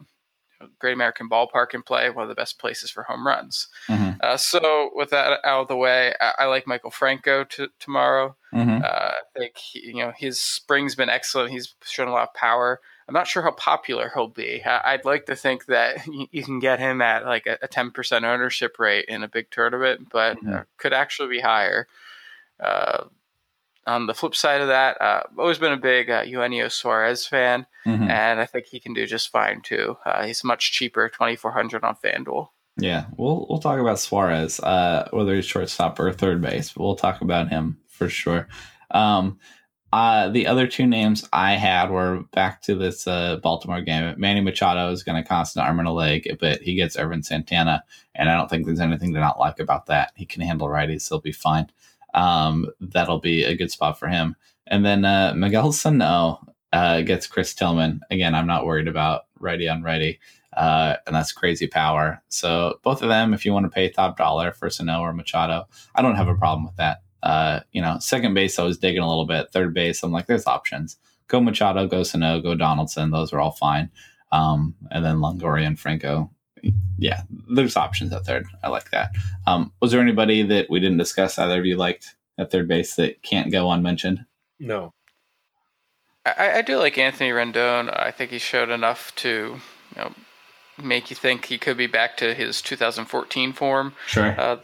Great 0.79 0.95
American 0.95 1.29
Ballpark 1.29 1.75
in 1.75 1.83
play, 1.83 2.09
one 2.09 2.23
of 2.23 2.29
the 2.31 2.35
best 2.35 2.59
places 2.59 2.91
for 2.91 3.03
home 3.03 3.27
runs. 3.27 3.69
Mhm. 3.89 4.19
Uh, 4.23 4.37
so, 4.39 4.91
with 4.95 5.11
that 5.11 5.41
out 5.45 5.63
of 5.63 5.69
the 5.69 5.77
way, 5.77 6.15
I, 6.21 6.33
I 6.41 6.45
like 6.47 6.65
Maikel 6.65 6.93
Franco 6.93 7.45
to, 7.45 7.69
tomorrow. 7.79 8.35
Mhm. 8.55 8.83
Uh, 8.83 8.87
I 8.87 9.39
think 9.39 9.59
he, 9.59 9.89
you 9.89 9.95
know 9.97 10.13
his 10.17 10.41
spring's 10.41 10.95
been 10.95 11.11
excellent. 11.11 11.51
He's 11.51 11.75
shown 11.85 12.09
a 12.09 12.13
lot 12.13 12.29
of 12.29 12.35
power. 12.35 12.81
I'm 13.07 13.13
not 13.15 13.29
sure 13.29 13.43
how 13.43 13.53
popular 13.53 14.11
he'll 14.15 14.29
be. 14.29 14.65
I, 14.65 14.95
I'd 14.95 15.05
like 15.05 15.27
to 15.27 15.37
think 15.37 15.67
that 15.67 16.07
you, 16.07 16.27
you 16.33 16.43
can 16.43 16.59
get 16.59 16.79
him 16.81 17.03
at 17.03 17.27
like 17.27 17.47
a, 17.47 17.59
a 17.63 17.69
10% 17.69 18.25
ownership 18.25 18.79
rate 18.79 19.05
in 19.09 19.23
a 19.23 19.29
big 19.29 19.51
tournament, 19.51 20.09
but 20.11 20.39
Mhm. 20.39 20.61
uh, 20.61 20.65
could 20.79 20.95
actually 20.95 21.29
be 21.29 21.41
higher. 21.41 21.87
On 23.87 24.07
the 24.07 24.15
flip 24.15 24.35
side 24.35 24.61
of 24.61 24.69
that, 24.69 25.01
uh, 25.01 25.23
I've 25.31 25.39
always 25.39 25.59
been 25.59 25.73
a 25.73 25.77
big 25.77 26.11
uh, 26.11 26.23
Eugenio 26.27 26.69
Suarez 26.69 27.27
fan, 27.27 27.67
Mhm. 27.87 28.09
and 28.11 28.41
I 28.41 28.47
think 28.47 28.67
he 28.67 28.81
can 28.81 28.95
do 28.95 29.07
just 29.07 29.31
fine 29.31 29.61
too. 29.63 29.97
Uh, 30.05 30.25
he's 30.27 30.43
much 30.43 30.73
cheaper, 30.73 31.09
2400 31.09 31.85
on 31.85 31.95
FanDuel. 32.05 32.49
Yeah, 32.79 33.05
we'll 33.17 33.47
we'll 33.49 33.61
talk 33.61 33.79
about 33.79 33.99
Suarez, 34.01 34.61
uh, 34.61 35.09
whether 35.13 35.35
he's 35.35 35.47
shortstop 35.47 35.99
or 36.01 36.13
third 36.13 36.43
base. 36.43 36.73
But 36.73 36.83
we'll 36.83 36.97
talk 36.97 37.21
about 37.21 37.49
him 37.49 37.79
for 37.89 38.09
sure. 38.09 38.49
Um, 38.91 39.39
uh, 39.93 40.29
the 40.29 40.47
other 40.49 40.67
two 40.67 40.87
names 40.87 41.27
I 41.33 41.53
had 41.55 41.91
were 41.91 42.25
back 42.33 42.61
to 42.63 42.75
this 42.75 43.07
uh, 43.07 43.37
Baltimore 43.37 43.81
game. 43.81 44.15
Manny 44.19 44.41
Machado 44.43 44.91
is 44.91 45.05
going 45.05 45.23
to 45.23 45.27
cost 45.27 45.57
an 45.57 45.63
arm 45.63 45.79
and 45.79 45.89
a 45.89 45.93
leg, 45.93 46.37
but 46.41 46.61
he 46.61 46.75
gets 46.75 46.99
Ervin 46.99 47.23
Santana, 47.23 47.83
and 48.15 48.29
I 48.29 48.37
don't 48.37 48.51
think 48.51 48.67
there's 48.67 48.81
anything 48.81 49.15
to 49.15 49.21
not 49.21 49.39
like 49.39 49.59
about 49.61 49.87
that. 49.87 50.13
He 50.17 50.27
can 50.27 50.43
handle 50.43 50.67
righties; 50.69 51.09
he'll 51.09 51.21
be 51.21 51.33
fine. 51.33 51.71
Um, 52.17 52.69
that'll 52.81 53.21
be 53.21 53.45
a 53.45 53.55
good 53.55 53.71
spot 53.71 53.99
for 53.99 54.09
him. 54.09 54.35
And 54.67 54.85
then 54.85 55.05
uh, 55.05 55.35
Miguel 55.37 55.71
Sano 55.73 56.41
uh, 56.73 57.03
gets 57.03 57.29
Chris 57.29 57.55
Tillman. 57.55 58.01
Again, 58.11 58.35
I'm 58.35 58.49
not 58.49 58.67
worried 58.67 58.89
about 58.89 59.27
righty 59.39 59.69
on 59.69 59.83
righty 59.83 60.19
uh, 60.57 60.97
and 61.07 61.15
that's 61.15 61.33
crazy 61.33 61.67
power. 61.67 62.23
So 62.29 62.81
both 62.83 63.03
of 63.03 63.09
them, 63.09 63.35
if 63.35 63.45
you 63.45 63.53
want 63.53 63.65
to 63.65 63.71
pay 63.71 63.91
top 63.91 64.17
dollar 64.17 64.53
for 64.53 64.71
Sano 64.71 65.01
or 65.01 65.13
Machado, 65.13 65.69
I 65.95 66.03
don't 66.03 66.17
have 66.17 66.29
a 66.29 66.35
problem 66.35 66.65
with 66.65 66.77
that. 66.77 67.03
Uh, 67.23 67.61
you 67.73 67.83
know, 67.83 67.99
second 68.01 68.35
base, 68.35 68.59
I 68.59 68.65
was 68.65 68.79
digging 68.79 69.03
a 69.03 69.09
little 69.09 69.27
bit. 69.27 69.51
Third 69.53 69.75
base, 69.75 70.03
I'm 70.03 70.13
like, 70.13 70.27
there's 70.27 70.47
options. 70.47 70.97
Go 71.29 71.41
Machado, 71.41 71.87
go 71.87 72.03
Sano, 72.03 72.41
go 72.41 72.55
Donaldson. 72.55 73.11
Those 73.11 73.33
are 73.33 73.41
all 73.41 73.53
fine. 73.53 73.91
Um, 74.33 74.75
and 74.91 75.05
then 75.05 75.17
Longoria 75.17 75.67
and 75.67 75.79
Franco. 75.79 76.31
Yeah, 76.99 77.23
there's 77.49 77.77
options 77.77 78.13
at 78.13 78.25
third. 78.25 78.47
I 78.63 78.69
like 78.69 78.91
that. 78.91 79.11
Um, 79.47 79.73
was 79.81 79.93
there 79.93 80.01
anybody 80.01 80.43
that 80.43 80.71
we 80.71 80.81
didn't 80.81 80.99
discuss 80.99 81.39
either 81.39 81.61
of 81.61 81.67
you 81.67 81.77
liked 81.77 82.15
at 82.39 82.51
third 82.51 82.69
base 82.69 82.95
that 82.97 83.23
can't 83.23 83.53
go 83.53 83.71
unmentioned? 83.71 84.25
No. 84.59 84.93
I, 86.25 86.59
I 86.59 86.63
do 86.63 86.79
like 86.79 86.99
Anthony 86.99 87.31
Rendon. 87.31 87.95
I 87.99 88.11
think 88.11 88.31
he 88.31 88.39
showed 88.39 88.71
enough 88.71 89.15
to 89.17 89.29
you 89.95 90.03
know, 90.03 90.13
make 90.83 91.11
you 91.11 91.17
think 91.17 91.45
he 91.45 91.59
could 91.59 91.77
be 91.77 91.87
back 91.87 92.17
to 92.19 92.35
his 92.35 92.61
2014 92.63 93.53
form. 93.53 93.95
Sure. 94.07 94.35
Uh, 94.41 94.57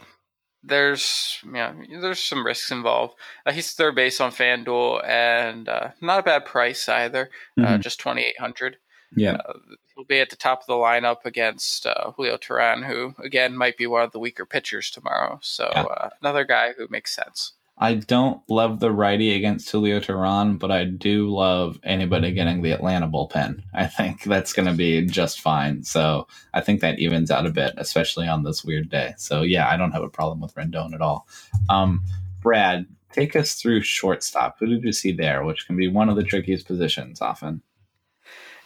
there's 0.65 1.39
you 1.43 1.51
know, 1.51 1.73
there's 2.01 2.19
some 2.19 2.45
risks 2.45 2.71
involved. 2.71 3.15
Uh, 3.45 3.51
he's 3.51 3.73
third 3.73 3.95
base 3.95 4.19
on 4.21 4.31
FanDuel 4.31 5.05
and 5.07 5.67
uh, 5.69 5.89
not 6.01 6.19
a 6.19 6.23
bad 6.23 6.45
price 6.45 6.87
either. 6.89 7.29
Uh, 7.59 7.63
Mhm. 7.77 7.79
just 7.81 7.99
2,800. 7.99 8.77
Yeah. 9.15 9.33
Uh, 9.47 9.53
he'll 9.95 10.05
be 10.05 10.19
at 10.19 10.29
the 10.29 10.35
top 10.35 10.61
of 10.61 10.67
the 10.67 10.73
lineup 10.73 11.25
against 11.25 11.85
uh, 11.85 12.11
Julio 12.15 12.37
Teheran, 12.37 12.85
who 12.85 13.15
again 13.23 13.55
might 13.55 13.77
be 13.77 13.87
one 13.87 14.03
of 14.03 14.11
the 14.11 14.19
weaker 14.19 14.45
pitchers 14.45 14.89
tomorrow. 14.89 15.39
So 15.41 15.69
Yeah. 15.73 15.83
uh, 15.83 16.09
another 16.21 16.43
guy 16.45 16.73
who 16.73 16.87
makes 16.89 17.15
sense. 17.15 17.53
I 17.75 17.95
don't 17.95 18.39
love 18.49 18.79
the 18.79 18.91
righty 18.91 19.33
against 19.33 19.69
Julio 19.69 19.99
Teheran, 19.99 20.59
but 20.59 20.69
I 20.71 20.83
do 20.85 21.27
love 21.33 21.79
anybody 21.83 22.31
getting 22.31 22.61
the 22.61 22.71
Atlanta 22.71 23.07
bullpen. 23.07 23.63
I 23.73 23.87
think 23.87 24.23
that's 24.23 24.53
going 24.53 24.67
to 24.67 24.75
be 24.75 25.03
just 25.07 25.41
fine. 25.41 25.83
So 25.83 26.27
I 26.53 26.61
think 26.61 26.81
that 26.81 26.99
evens 26.99 27.31
out 27.31 27.47
a 27.47 27.51
bit, 27.51 27.73
especially 27.77 28.27
on 28.27 28.43
this 28.43 28.63
weird 28.63 28.89
day. 28.89 29.15
So 29.17 29.41
yeah, 29.41 29.67
I 29.69 29.75
don't 29.75 29.91
have 29.91 30.03
a 30.03 30.09
problem 30.09 30.39
with 30.39 30.53
Rendon 30.53 30.93
at 30.93 31.01
all. 31.01 31.27
Um, 31.67 32.03
Brad, 32.41 32.85
take 33.11 33.35
us 33.35 33.55
through 33.55 33.81
shortstop. 33.81 34.57
Who 34.59 34.67
did 34.67 34.83
you 34.83 34.93
see 34.93 35.11
there? 35.11 35.43
Which 35.43 35.65
can 35.65 35.75
be 35.75 35.87
one 35.87 36.09
of 36.09 36.15
the 36.15 36.23
trickiest 36.23 36.67
positions 36.67 37.21
often. 37.21 37.63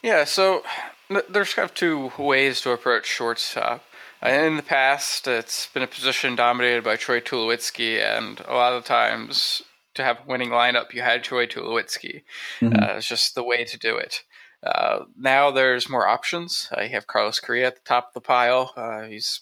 Yeah, 0.07 0.23
so 0.23 0.63
there's 1.29 1.53
kind 1.53 1.69
of 1.69 1.75
two 1.75 2.13
ways 2.17 2.61
to 2.61 2.71
approach 2.71 3.05
shortstop. 3.05 3.83
Uh, 4.23 4.29
In 4.29 4.55
the 4.55 4.63
past, 4.63 5.27
it's 5.27 5.67
been 5.67 5.83
a 5.83 5.87
position 5.87 6.33
dominated 6.33 6.81
by 6.85 6.95
Troy 6.95 7.19
Tulowitzki, 7.19 7.99
and 8.01 8.39
a 8.47 8.53
lot 8.53 8.71
of 8.71 8.85
times 8.85 9.61
to 9.95 10.05
have 10.05 10.19
a 10.19 10.23
winning 10.25 10.49
lineup, 10.49 10.93
you 10.93 11.01
had 11.01 11.25
Troy 11.25 11.45
Tulowitzki. 11.45 12.23
Mhm. 12.61 12.81
Uh, 12.81 12.93
it's 12.95 13.07
just 13.07 13.35
the 13.35 13.43
way 13.43 13.65
to 13.65 13.77
do 13.77 13.97
it. 13.97 14.23
Uh, 14.65 14.99
now 15.19 15.51
there's 15.51 15.89
more 15.89 16.07
options. 16.07 16.69
Uh, 16.75 16.83
you 16.83 16.89
have 16.91 17.05
Carlos 17.07 17.41
Correa 17.41 17.67
at 17.67 17.75
the 17.75 17.81
top 17.83 18.07
of 18.07 18.13
the 18.13 18.21
pile. 18.21 18.73
Uh, 18.77 19.01
he's 19.03 19.41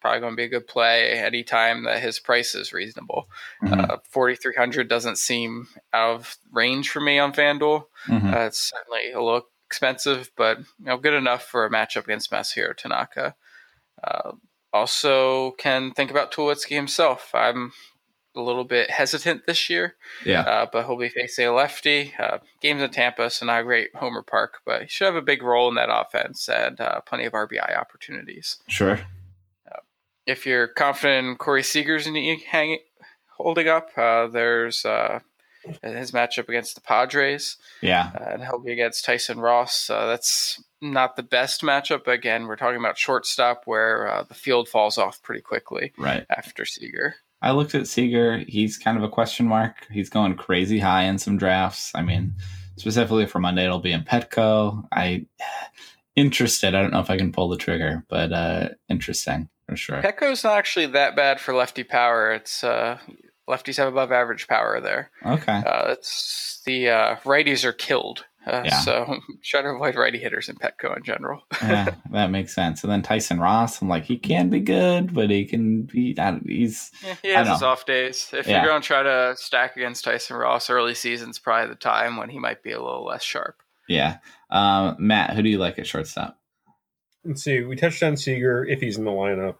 probably 0.00 0.20
going 0.20 0.32
to 0.34 0.36
be 0.36 0.44
a 0.44 0.48
good 0.48 0.68
play 0.68 1.10
anytime 1.18 1.82
that 1.84 2.00
his 2.00 2.20
price 2.20 2.54
is 2.54 2.72
reasonable. 2.72 3.28
Mhm. 3.64 3.90
Uh, 3.90 3.96
4,300 4.08 4.86
doesn't 4.88 5.16
seem 5.18 5.66
out 5.92 6.10
of 6.14 6.36
range 6.52 6.88
for 6.88 7.00
me 7.00 7.18
on 7.18 7.32
FanDuel. 7.32 7.86
Mhm. 8.06 8.32
Uh, 8.32 8.40
it's 8.46 8.70
certainly 8.70 9.10
a 9.10 9.20
look 9.20 9.50
expensive, 9.68 10.30
but 10.36 10.58
you 10.58 10.64
know, 10.86 10.96
good 10.96 11.14
enough 11.14 11.44
for 11.44 11.64
a 11.66 11.70
matchup 11.70 12.04
against 12.04 12.30
Masahiro 12.30 12.74
Tanaka. 12.76 13.34
Uh, 14.02 14.32
also, 14.72 15.52
can 15.52 15.92
think 15.92 16.10
about 16.10 16.32
Tulowitzki 16.32 16.74
himself. 16.74 17.30
I'm 17.34 17.72
a 18.36 18.40
little 18.40 18.64
bit 18.64 18.90
hesitant 18.90 19.46
this 19.46 19.68
year, 19.68 19.96
Yeah. 20.24 20.42
uh, 20.42 20.66
but 20.72 20.86
he'll 20.86 20.96
be 20.98 21.08
facing 21.08 21.46
a 21.46 21.52
lefty. 21.52 22.14
Uh, 22.18 22.38
games 22.60 22.80
in 22.82 22.90
Tampa, 22.90 23.30
so 23.30 23.46
not 23.46 23.60
a 23.60 23.64
great 23.64 23.90
homer 23.96 24.22
park, 24.22 24.58
but 24.64 24.82
he 24.82 24.88
should 24.88 25.06
have 25.06 25.16
a 25.16 25.22
big 25.22 25.42
role 25.42 25.68
in 25.68 25.74
that 25.74 25.88
offense 25.90 26.48
and 26.48 26.80
uh, 26.80 27.00
plenty 27.00 27.24
of 27.24 27.32
RBI 27.32 27.76
opportunities. 27.78 28.58
Sure. 28.68 29.00
If 30.26 30.44
you're 30.44 30.68
confident 30.68 31.26
in 31.26 31.36
Corey 31.36 31.62
Seager's 31.62 32.06
knee 32.06 32.44
hanging, 32.50 32.80
holding 33.38 33.66
up, 33.66 33.88
uh, 33.96 34.26
there's 34.26 34.84
uh, 34.84 35.20
his 35.82 36.12
matchup 36.12 36.48
against 36.48 36.74
the 36.74 36.80
Padres, 36.80 37.56
Yeah. 37.82 38.10
uh, 38.14 38.24
and 38.32 38.42
he'll 38.44 38.58
be 38.60 38.72
against 38.72 39.04
Tyson 39.04 39.40
Ross. 39.40 39.88
Uh, 39.90 40.06
that's 40.06 40.62
not 40.80 41.16
the 41.16 41.22
best 41.22 41.62
matchup, 41.62 42.06
again, 42.06 42.46
we're 42.46 42.56
talking 42.56 42.78
about 42.78 42.96
shortstop 42.98 43.62
where 43.64 44.08
uh, 44.08 44.22
the 44.22 44.34
field 44.34 44.68
falls 44.68 44.96
off 44.98 45.20
pretty 45.22 45.40
quickly 45.42 45.92
Right. 45.98 46.24
after 46.30 46.64
Seager. 46.64 47.16
I 47.42 47.52
looked 47.52 47.74
at 47.74 47.86
Seager. 47.86 48.38
He's 48.48 48.76
kind 48.78 48.96
of 48.98 49.04
a 49.04 49.08
question 49.08 49.46
mark. 49.46 49.86
He's 49.90 50.10
going 50.10 50.34
crazy 50.36 50.78
high 50.80 51.04
in 51.04 51.18
some 51.18 51.36
drafts. 51.38 51.92
I 51.94 52.02
mean, 52.02 52.34
specifically 52.76 53.26
for 53.26 53.38
Monday, 53.38 53.64
it'll 53.64 53.78
be 53.78 53.92
in 53.92 54.02
Petco. 54.02 54.84
I 54.92 55.26
interested. 56.16 56.74
I 56.74 56.82
don't 56.82 56.92
know 56.92 57.00
if 57.00 57.10
I 57.10 57.16
can 57.16 57.32
pull 57.32 57.48
the 57.48 57.56
trigger, 57.56 58.04
but 58.08 58.32
uh 58.32 58.68
interesting 58.88 59.48
for 59.68 59.76
sure. 59.76 60.02
Petco's 60.02 60.42
not 60.44 60.58
actually 60.58 60.86
that 60.86 61.14
bad 61.14 61.38
for 61.40 61.54
lefty 61.54 61.84
power. 61.84 62.32
It's 62.32 62.64
uh, 62.64 62.98
lefties 63.48 63.76
have 63.78 63.88
above 63.88 64.12
average 64.12 64.46
power 64.46 64.80
there. 64.80 65.10
Okay. 65.24 65.62
Uh, 65.66 65.92
it's 65.92 66.60
the 66.66 66.88
uh, 66.90 67.16
righties 67.24 67.64
are 67.64 67.72
killed. 67.72 68.24
Uh, 68.46 68.62
Yeah. 68.64 68.78
So 68.80 69.18
try 69.44 69.62
to 69.62 69.68
avoid 69.68 69.94
righty 69.96 70.18
hitters 70.18 70.48
in 70.48 70.56
Petco 70.56 70.96
in 70.96 71.02
general. 71.02 71.42
yeah, 71.62 71.94
that 72.12 72.30
makes 72.30 72.54
sense. 72.54 72.82
And 72.82 72.90
then 72.92 73.02
Tyson 73.02 73.40
Ross, 73.40 73.82
I'm 73.82 73.88
like, 73.88 74.04
he 74.04 74.16
can 74.16 74.48
be 74.50 74.60
good, 74.60 75.12
but 75.12 75.28
he 75.30 75.44
can 75.44 75.82
be. 75.82 76.14
I 76.18 76.30
don't- 76.32 76.46
He's 76.48 76.90
Yeah, 77.04 77.14
he 77.22 77.34
I 77.34 77.38
has 77.38 77.48
his 77.48 77.60
know. 77.60 77.68
off 77.68 77.84
days. 77.86 78.30
If 78.32 78.46
Yeah. 78.46 78.62
you're 78.62 78.70
going 78.70 78.80
to 78.82 78.86
try 78.86 79.02
to 79.02 79.34
stack 79.36 79.76
against 79.76 80.04
Tyson 80.04 80.36
Ross, 80.36 80.70
early 80.70 80.94
season's 80.94 81.38
probably 81.38 81.68
the 81.68 81.74
time 81.74 82.16
when 82.16 82.28
he 82.30 82.38
might 82.38 82.62
be 82.62 82.72
a 82.72 82.82
little 82.82 83.04
less 83.04 83.22
sharp. 83.22 83.62
yeah. 83.88 84.18
Um, 84.50 84.96
Matt, 84.98 85.34
who 85.36 85.42
do 85.42 85.48
you 85.50 85.58
like 85.58 85.78
at 85.78 85.86
shortstop? 85.86 86.38
Let's 87.24 87.42
see. 87.42 87.60
We 87.60 87.76
touched 87.76 88.02
on 88.02 88.16
Seager 88.16 88.64
if 88.64 88.80
he's 88.80 88.96
in 88.96 89.04
the 89.04 89.10
lineup. 89.10 89.56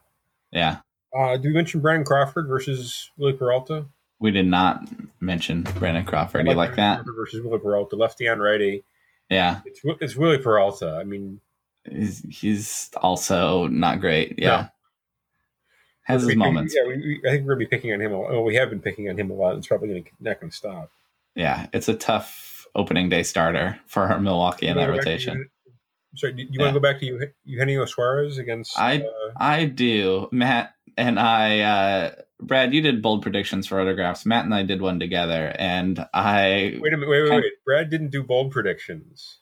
Yeah, 0.50 0.78
Uh, 1.16 1.36
do 1.36 1.48
we 1.48 1.54
mention 1.54 1.80
Brandon 1.80 2.04
Crawford 2.04 2.46
versus 2.48 3.10
Wily 3.16 3.32
Peralta? 3.32 3.86
we 4.20 4.32
did 4.32 4.46
not 4.46 4.82
mention 5.20 5.62
Brandon 5.62 6.04
Crawford. 6.04 6.44
Do 6.44 6.50
you 6.50 6.56
like 6.56 6.74
that? 6.74 6.96
Crawford 6.96 7.14
versus 7.16 7.40
Wily 7.44 7.60
Peralta, 7.60 7.94
lefty 7.96 8.28
on 8.28 8.40
righty. 8.40 8.82
Yeah, 9.30 9.60
It's 9.64 9.80
it's 10.00 10.16
Wily 10.16 10.38
Peralta. 10.38 10.98
I 11.00 11.04
mean, 11.04 11.40
he's, 11.88 12.24
he's 12.28 12.90
also 12.96 13.68
not 13.68 14.00
great. 14.00 14.34
Yeah, 14.38 14.48
No. 14.62 14.68
has 16.02 16.22
his 16.22 16.34
moments. 16.34 16.74
Yeah, 16.76 16.86
we, 16.88 16.96
we, 16.96 17.20
I 17.28 17.32
think 17.32 17.46
we're 17.46 17.54
gonna 17.54 17.58
be 17.60 17.66
picking 17.66 17.92
on 17.92 18.00
him. 18.00 18.12
A. 18.12 18.18
Well, 18.18 18.42
we 18.42 18.56
have 18.56 18.70
been 18.70 18.80
picking 18.80 19.08
on 19.08 19.16
him 19.16 19.30
a 19.30 19.34
lot. 19.34 19.50
and 19.50 19.58
It's 19.58 19.66
probably 19.68 19.88
gonna, 19.88 20.02
not 20.20 20.40
going 20.40 20.50
to 20.50 20.56
stop. 20.56 20.90
Yeah, 21.36 21.66
it's 21.72 21.88
a 21.88 21.94
tough 21.94 22.66
opening 22.74 23.08
day 23.08 23.22
starter 23.22 23.78
for 23.86 24.18
Milwaukee 24.18 24.66
in 24.66 24.76
that 24.76 24.88
wanna 24.88 24.92
go 24.92 24.96
back 24.98 25.04
to 25.04 25.10
rotation. 25.10 25.50
Sorry, 26.16 26.32
do 26.32 26.42
you 26.42 26.48
Yeah. 26.52 26.62
want 26.64 26.74
to 26.74 26.80
go 26.80 26.82
back 26.82 26.98
to 27.00 27.06
Eugen- 27.06 27.32
Eugenio 27.44 27.84
Suarez 27.84 28.38
against? 28.38 28.76
I- 28.78 28.96
uh, 29.02 29.32
I 29.36 29.66
do. 29.66 30.28
Matt 30.32 30.74
and 30.98 31.18
I, 31.18 31.60
uh, 31.60 32.10
Brad, 32.40 32.74
you 32.74 32.80
did 32.82 33.00
bold 33.00 33.22
predictions 33.22 33.66
for 33.66 33.76
RotoGraphs. 33.76 34.26
Matt 34.26 34.44
and 34.44 34.54
I 34.54 34.62
did 34.64 34.82
one 34.82 34.98
together, 35.00 35.54
and 35.58 36.04
I 36.12 36.78
wait 36.80 36.92
a 36.92 36.96
minute. 36.96 37.08
Wait, 37.08 37.22
wait, 37.22 37.28
kind- 37.30 37.42
wait. 37.42 37.52
Brad 37.64 37.88
didn't 37.90 38.10
do 38.10 38.22
bold 38.22 38.50
predictions. 38.52 39.38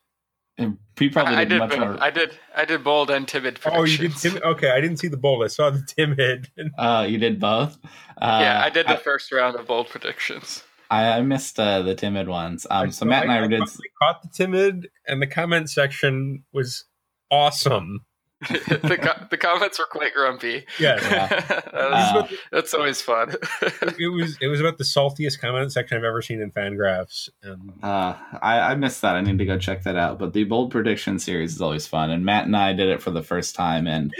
we 0.59 1.09
probably 1.11 1.35
I 1.35 1.45
did, 1.45 1.49
did. 1.49 1.59
much 1.59 1.71
both. 1.71 1.79
more. 1.81 1.97
I 2.03 2.11
did. 2.11 2.39
I 2.55 2.65
did 2.65 2.85
bold 2.85 3.11
and 3.11 3.27
timid 3.27 3.59
predictions. 3.61 3.99
Oh, 4.01 4.03
you 4.03 4.09
did. 4.09 4.17
Tim- 4.17 4.43
okay, 4.45 4.71
I 4.71 4.81
didn't 4.81 4.99
see 4.99 5.09
the 5.09 5.17
bold. 5.17 5.43
I 5.45 5.49
saw 5.49 5.71
the 5.71 5.85
timid. 5.87 6.49
Uh, 6.79 7.07
you 7.09 7.17
did 7.19 7.41
both. 7.41 7.79
Uh, 8.21 8.39
yeah, 8.43 8.63
I 8.63 8.71
did 8.71 8.87
the 8.87 8.97
first 8.99 9.33
round 9.33 9.57
of 9.57 9.67
bold 9.67 9.89
predictions. 9.89 10.63
I, 10.91 11.19
I 11.19 11.23
missed 11.23 11.59
uh, 11.59 11.83
the 11.83 11.95
timid 11.95 12.29
ones. 12.29 12.67
Um, 12.71 12.93
so 12.93 13.05
Matt 13.07 13.25
and 13.25 13.33
I, 13.33 13.45
I 13.45 13.47
did. 13.49 13.63
caught 14.01 14.23
the 14.23 14.29
timid, 14.33 14.89
and 15.07 15.21
the 15.23 15.27
comment 15.27 15.71
section 15.71 16.45
was 16.53 16.85
awesome. 17.31 18.01
the, 18.51 18.99
co- 19.01 19.27
the 19.31 19.37
comments 19.39 19.79
were 19.79 19.87
quite 19.91 20.13
grumpy. 20.13 20.67
Yeah, 20.79 20.97
That 21.01 21.73
Uh, 21.73 22.27
that's 22.53 22.75
always 22.75 23.01
fun. 23.01 23.35
it 23.63 24.13
was 24.13 24.37
it 24.43 24.49
was 24.49 24.61
about 24.61 24.77
the 24.79 24.85
saltiest 24.85 25.41
comment 25.41 25.73
section 25.73 25.97
I've 25.97 26.05
ever 26.05 26.21
seen 26.21 26.41
in 26.43 26.51
Fangraphs. 26.51 27.31
And 27.43 27.73
Uh, 27.83 28.15
I, 28.43 28.61
I 28.61 28.75
missed 28.75 29.01
that. 29.03 29.17
I 29.17 29.23
need 29.23 29.39
to 29.39 29.47
go 29.47 29.59
check 29.59 29.85
that 29.85 29.97
out. 29.97 30.19
But 30.19 30.33
the 30.35 30.45
bold 30.45 30.71
prediction 30.71 31.19
series 31.19 31.55
is 31.55 31.63
always 31.63 31.87
fun, 31.87 32.11
and 32.11 32.25
Matt 32.27 32.45
and 32.47 32.57
I 32.57 32.73
did 32.75 32.89
it 32.89 33.01
for 33.03 33.11
the 33.11 33.23
first 33.23 33.55
time, 33.55 33.87
and 33.87 34.15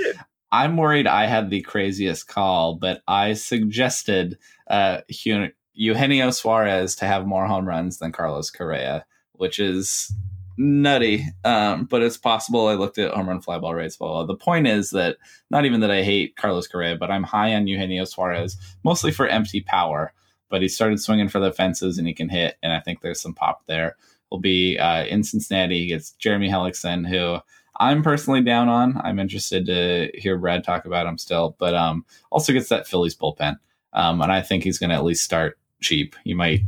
I'm 0.51 0.77
worried 0.79 1.07
I 1.07 1.27
had 1.27 1.51
the 1.51 1.61
craziest 1.61 2.27
call, 2.29 2.77
but 2.77 3.03
I 3.07 3.35
suggested 3.35 4.39
uh, 4.69 5.01
Eugenio 5.75 6.31
Suarez 6.31 6.97
to 6.97 7.05
have 7.07 7.27
more 7.27 7.47
home 7.47 7.69
runs 7.69 7.99
than 7.99 8.13
Carlos 8.13 8.51
Correa, 8.51 9.05
which 9.33 9.59
is 9.59 10.11
nutty, 10.57 11.25
um, 11.45 11.85
but 11.85 12.03
it's 12.03 12.17
possible. 12.17 12.69
I 12.69 12.75
looked 12.75 12.99
at 12.99 13.13
home 13.13 13.29
run 13.29 13.41
fly 13.41 13.59
ball 13.59 13.75
rates. 13.75 13.99
Well, 14.01 14.27
the 14.27 14.37
point 14.37 14.67
is 14.67 14.91
that 14.91 15.17
not 15.51 15.65
even 15.65 15.81
that 15.81 15.91
I 15.91 16.03
hate 16.03 16.37
Carlos 16.37 16.67
Correa, 16.67 16.97
but 16.97 17.11
I'm 17.11 17.23
high 17.23 17.55
on 17.55 17.67
Eugenio 17.67 18.05
Suarez, 18.05 18.57
mostly 18.85 19.11
for 19.11 19.27
empty 19.27 19.61
power. 19.61 20.13
But 20.49 20.63
he 20.63 20.69
started 20.69 21.01
swinging 21.01 21.29
for 21.29 21.41
the 21.41 21.53
fences 21.53 21.99
and 21.99 22.07
he 22.07 22.15
can 22.15 22.29
hit, 22.29 22.57
and 22.63 22.73
I 22.73 22.81
think 22.81 23.01
there's 23.01 23.21
some 23.21 23.35
pop 23.35 23.67
there. 23.67 23.97
He'll 24.31 24.41
be 24.41 24.79
uh, 24.79 25.05
in 25.05 25.23
Cincinnati 25.23 25.81
He 25.81 25.87
gets 25.87 26.13
Jeremy 26.13 26.49
Hellickson, 26.49 27.07
who 27.09 27.39
I'm 27.79 28.03
personally 28.03 28.43
down 28.43 28.69
on. 28.69 29.01
I'm 29.03 29.19
interested 29.19 29.67
to 29.67 30.11
hear 30.15 30.39
Brad 30.39 30.65
talk 30.65 30.85
about 30.85 31.07
him 31.07 31.19
still, 31.19 31.57
but 31.59 31.75
um, 31.75 32.05
also 32.31 32.53
gets 32.53 32.69
that 32.69 32.87
Phillies 32.87 33.17
bullpen, 33.17 33.57
um, 33.93 34.21
and 34.21 34.33
I 34.33 34.41
think 34.41 34.65
he's 34.65 34.79
going 34.79 34.91
to 34.91 34.97
at 34.97 35.05
least 35.05 35.25
start 35.25 35.59
cheap. 35.81 36.17
He 36.25 36.33
might 36.33 36.61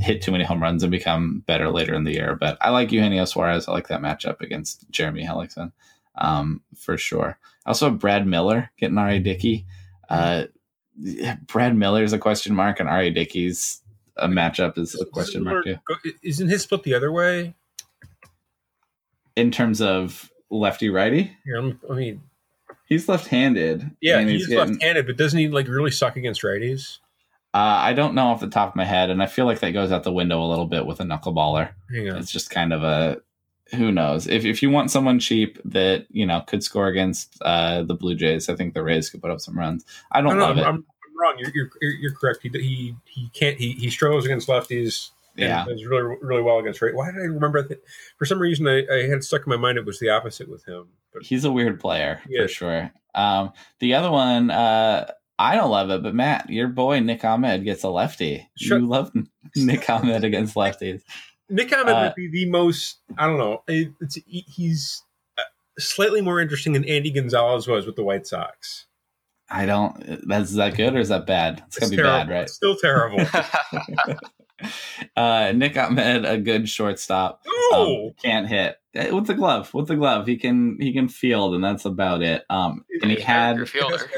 hit 0.00 0.22
too 0.22 0.32
many 0.32 0.44
home 0.44 0.62
runs 0.62 0.82
and 0.82 0.90
become 0.90 1.42
better 1.46 1.70
later 1.70 1.94
in 1.94 2.04
the 2.04 2.12
year, 2.12 2.36
but 2.36 2.56
I 2.60 2.70
like 2.70 2.92
Eugenio 2.92 3.24
Suarez. 3.24 3.68
I 3.68 3.72
like 3.72 3.88
that 3.88 4.00
matchup 4.02 4.40
against 4.40 4.90
Jeremy 4.90 5.24
Hellickson 5.24 5.72
um, 6.16 6.62
for 6.76 6.96
sure. 6.96 7.38
Also 7.66 7.90
Brad 7.90 8.26
Miller 8.26 8.70
getting 8.78 8.98
R.A. 8.98 9.18
Dickey. 9.18 9.66
Uh, 10.08 10.44
Brad 11.46 11.76
Miller 11.76 12.02
is 12.02 12.12
a 12.12 12.18
question 12.18 12.54
mark, 12.54 12.80
and 12.80 12.88
R.A. 12.88 13.10
Dickey's 13.10 13.80
a 14.16 14.28
matchup 14.28 14.76
is 14.76 15.00
a 15.00 15.06
question 15.06 15.44
mark 15.44 15.64
too. 15.64 15.76
Isn't 16.22 16.48
his 16.48 16.62
split 16.62 16.82
the 16.82 16.94
other 16.94 17.10
way? 17.12 17.54
In 19.36 19.50
terms 19.50 19.80
of 19.80 20.30
lefty 20.50 20.90
righty, 20.90 21.36
Here, 21.44 21.56
I'm- 21.56 21.78
mean, 21.88 22.22
he's 22.86 23.08
left-handed. 23.08 23.90
yeah, 24.02 24.18
and 24.18 24.28
he's, 24.28 24.46
getting- 24.46 24.72
left-handed, 24.74 25.06
but 25.06 25.16
doesn't 25.16 25.38
he 25.38 25.48
like 25.48 25.68
really 25.68 25.90
suck 25.92 26.16
against 26.16 26.42
righties? 26.42 26.98
Uh, 27.52 27.82
I 27.82 27.94
don't 27.94 28.14
know 28.14 28.28
off 28.28 28.40
the 28.40 28.48
top 28.48 28.70
of 28.70 28.76
my 28.76 28.84
head, 28.84 29.10
and 29.10 29.22
I 29.22 29.26
feel 29.26 29.44
like 29.44 29.60
that 29.60 29.72
goes 29.72 29.90
out 29.90 30.04
the 30.04 30.12
window 30.12 30.42
a 30.42 30.46
little 30.46 30.66
bit 30.66 30.86
with 30.86 31.00
a 31.00 31.04
knuckleballer. 31.04 31.70
It's 31.88 32.30
just 32.30 32.50
kind 32.50 32.72
of 32.72 32.84
a 32.84 33.20
who 33.74 33.92
knows. 33.92 34.26
If 34.26 34.44
if 34.44 34.62
you 34.62 34.70
want 34.70 34.90
someone 34.90 35.18
cheap 35.18 35.58
that 35.64 36.06
you 36.10 36.26
know 36.26 36.42
could 36.46 36.62
score 36.62 36.86
against 36.88 37.40
uh, 37.42 37.82
the 37.82 37.94
Blue 37.94 38.14
Jays, 38.14 38.48
I 38.48 38.56
think 38.56 38.74
the 38.74 38.82
Rays 38.82 39.10
could 39.10 39.22
put 39.22 39.30
up 39.30 39.40
some 39.40 39.58
runs. 39.58 39.84
I 40.12 40.20
don't 40.20 40.38
no, 40.38 40.40
no, 40.40 40.46
love 40.46 40.50
I'm, 40.50 40.58
it. 40.58 40.66
I'm, 40.66 40.74
I'm 40.74 41.20
wrong. 41.20 41.34
You're, 41.38 41.50
you're 41.54 41.92
you're 41.92 42.14
correct. 42.14 42.40
He 42.42 42.48
he 42.50 42.94
he 43.04 43.30
can't. 43.32 43.56
He 43.58 43.72
he 43.72 43.90
struggles 43.90 44.24
against 44.24 44.48
lefties. 44.48 45.10
and 45.36 45.48
yeah, 45.48 45.64
does 45.64 45.84
really 45.84 46.16
really 46.20 46.42
well 46.42 46.58
against 46.58 46.82
right. 46.82 46.94
Why 46.94 47.10
did 47.10 47.20
I 47.20 47.26
remember 47.26 47.62
that? 47.62 47.82
For 48.16 48.24
some 48.24 48.38
reason, 48.38 48.66
I, 48.66 48.86
I 48.92 49.08
had 49.08 49.24
stuck 49.24 49.46
in 49.46 49.50
my 49.50 49.56
mind 49.56 49.78
it 49.78 49.86
was 49.86 49.98
the 49.98 50.10
opposite 50.10 50.48
with 50.48 50.64
him. 50.66 50.88
But 51.12 51.24
he's 51.24 51.44
a 51.44 51.52
weird 51.52 51.80
player 51.80 52.22
for 52.36 52.48
sure. 52.48 52.92
Um, 53.14 53.52
the 53.80 53.94
other 53.94 54.10
one, 54.10 54.50
uh, 54.50 55.10
I 55.40 55.56
don't 55.56 55.70
love 55.70 55.88
it, 55.90 56.02
but 56.02 56.14
Matt, 56.14 56.50
your 56.50 56.68
boy 56.68 57.00
Nick 57.00 57.24
Ahmed 57.24 57.64
gets 57.64 57.82
a 57.82 57.88
lefty. 57.88 58.46
Shut- 58.58 58.80
You 58.82 58.86
love 58.86 59.10
Nick 59.56 59.88
Ahmed 59.88 60.22
against 60.22 60.54
lefties. 60.54 61.02
Nick 61.48 61.72
Ahmed 61.72 61.88
Uh, 61.88 62.02
would 62.02 62.14
be 62.14 62.28
the 62.30 62.48
most. 62.50 62.98
I 63.16 63.26
don't 63.26 63.38
know. 63.38 63.62
It's 63.66 64.18
he's 64.26 65.02
uh, 65.38 65.42
slightly 65.78 66.20
more 66.20 66.40
interesting 66.40 66.74
than 66.74 66.84
Andy 66.84 67.10
Gonzalez 67.10 67.66
was 67.66 67.86
with 67.86 67.96
the 67.96 68.04
White 68.04 68.26
Sox. 68.26 68.86
I 69.48 69.64
don't. 69.66 70.28
That's 70.28 70.50
is 70.50 70.56
that 70.56 70.76
good 70.76 70.94
or 70.94 70.98
is 71.00 71.08
that 71.08 71.26
bad? 71.26 71.64
It's 71.68 71.78
gonna 71.78 71.90
be 71.90 71.96
terrible. 71.96 72.18
bad, 72.18 72.28
right? 72.28 72.42
It's 72.42 72.54
still 72.54 72.76
terrible. 72.76 73.24
uh, 75.16 75.52
Nick 75.56 75.76
Ahmed, 75.76 76.24
a 76.24 76.38
good 76.38 76.68
shortstop. 76.68 77.42
Um, 77.74 78.10
can't 78.22 78.46
hit 78.46 78.76
Eh, 78.94 79.10
with 79.10 79.26
the 79.26 79.34
glove. 79.34 79.72
With 79.72 79.86
the 79.86 79.96
glove, 79.96 80.26
he 80.26 80.36
can 80.36 80.76
he 80.80 80.92
can 80.92 81.08
field, 81.08 81.54
and 81.54 81.62
that's 81.64 81.84
about 81.84 82.22
it. 82.22 82.44
Um, 82.50 82.84
and 83.02 83.10
he 83.10 83.20
had 83.20 83.56
Your 83.56 83.66
fielder. 83.66 84.08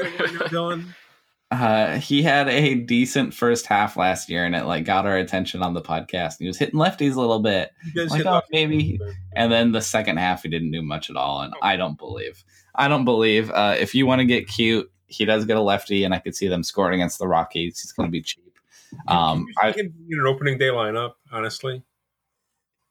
Uh, 1.53 1.99
he 1.99 2.21
had 2.23 2.47
a 2.49 2.75
decent 2.75 3.33
first 3.33 3.65
half 3.65 3.95
last 3.97 4.29
year, 4.29 4.45
and 4.45 4.55
it 4.55 4.65
like 4.65 4.85
got 4.85 5.05
our 5.05 5.17
attention 5.17 5.61
on 5.61 5.73
the 5.73 5.81
podcast. 5.81 6.35
He 6.39 6.47
was 6.47 6.57
hitting 6.57 6.79
lefties 6.79 7.15
a 7.15 7.19
little 7.19 7.39
bit, 7.39 7.71
Like, 7.95 8.25
oh, 8.25 8.41
maybe. 8.51 8.99
and 9.35 9.51
then 9.51 9.71
the 9.71 9.81
second 9.81 10.17
half 10.17 10.43
he 10.43 10.49
didn't 10.49 10.71
do 10.71 10.81
much 10.81 11.09
at 11.09 11.15
all. 11.15 11.41
And 11.41 11.53
I 11.61 11.75
don't 11.77 11.97
believe. 11.97 12.43
I 12.75 12.87
don't 12.87 13.05
believe. 13.05 13.51
Uh, 13.51 13.75
if 13.79 13.93
you 13.95 14.05
want 14.05 14.19
to 14.19 14.25
get 14.25 14.47
cute, 14.47 14.91
he 15.07 15.25
does 15.25 15.45
get 15.45 15.57
a 15.57 15.61
lefty, 15.61 16.03
and 16.03 16.13
I 16.13 16.19
could 16.19 16.35
see 16.35 16.47
them 16.47 16.63
scoring 16.63 16.95
against 17.01 17.19
the 17.19 17.27
Rockies. 17.27 17.79
He's 17.81 17.91
going 17.91 18.07
to 18.07 18.11
be 18.11 18.21
cheap. 18.21 18.57
Um, 19.07 19.45
I 19.61 19.69
I 19.69 19.71
can 19.71 19.93
in 20.09 20.19
an 20.19 20.25
opening 20.27 20.57
day 20.57 20.69
lineup. 20.69 21.13
Honestly, 21.31 21.83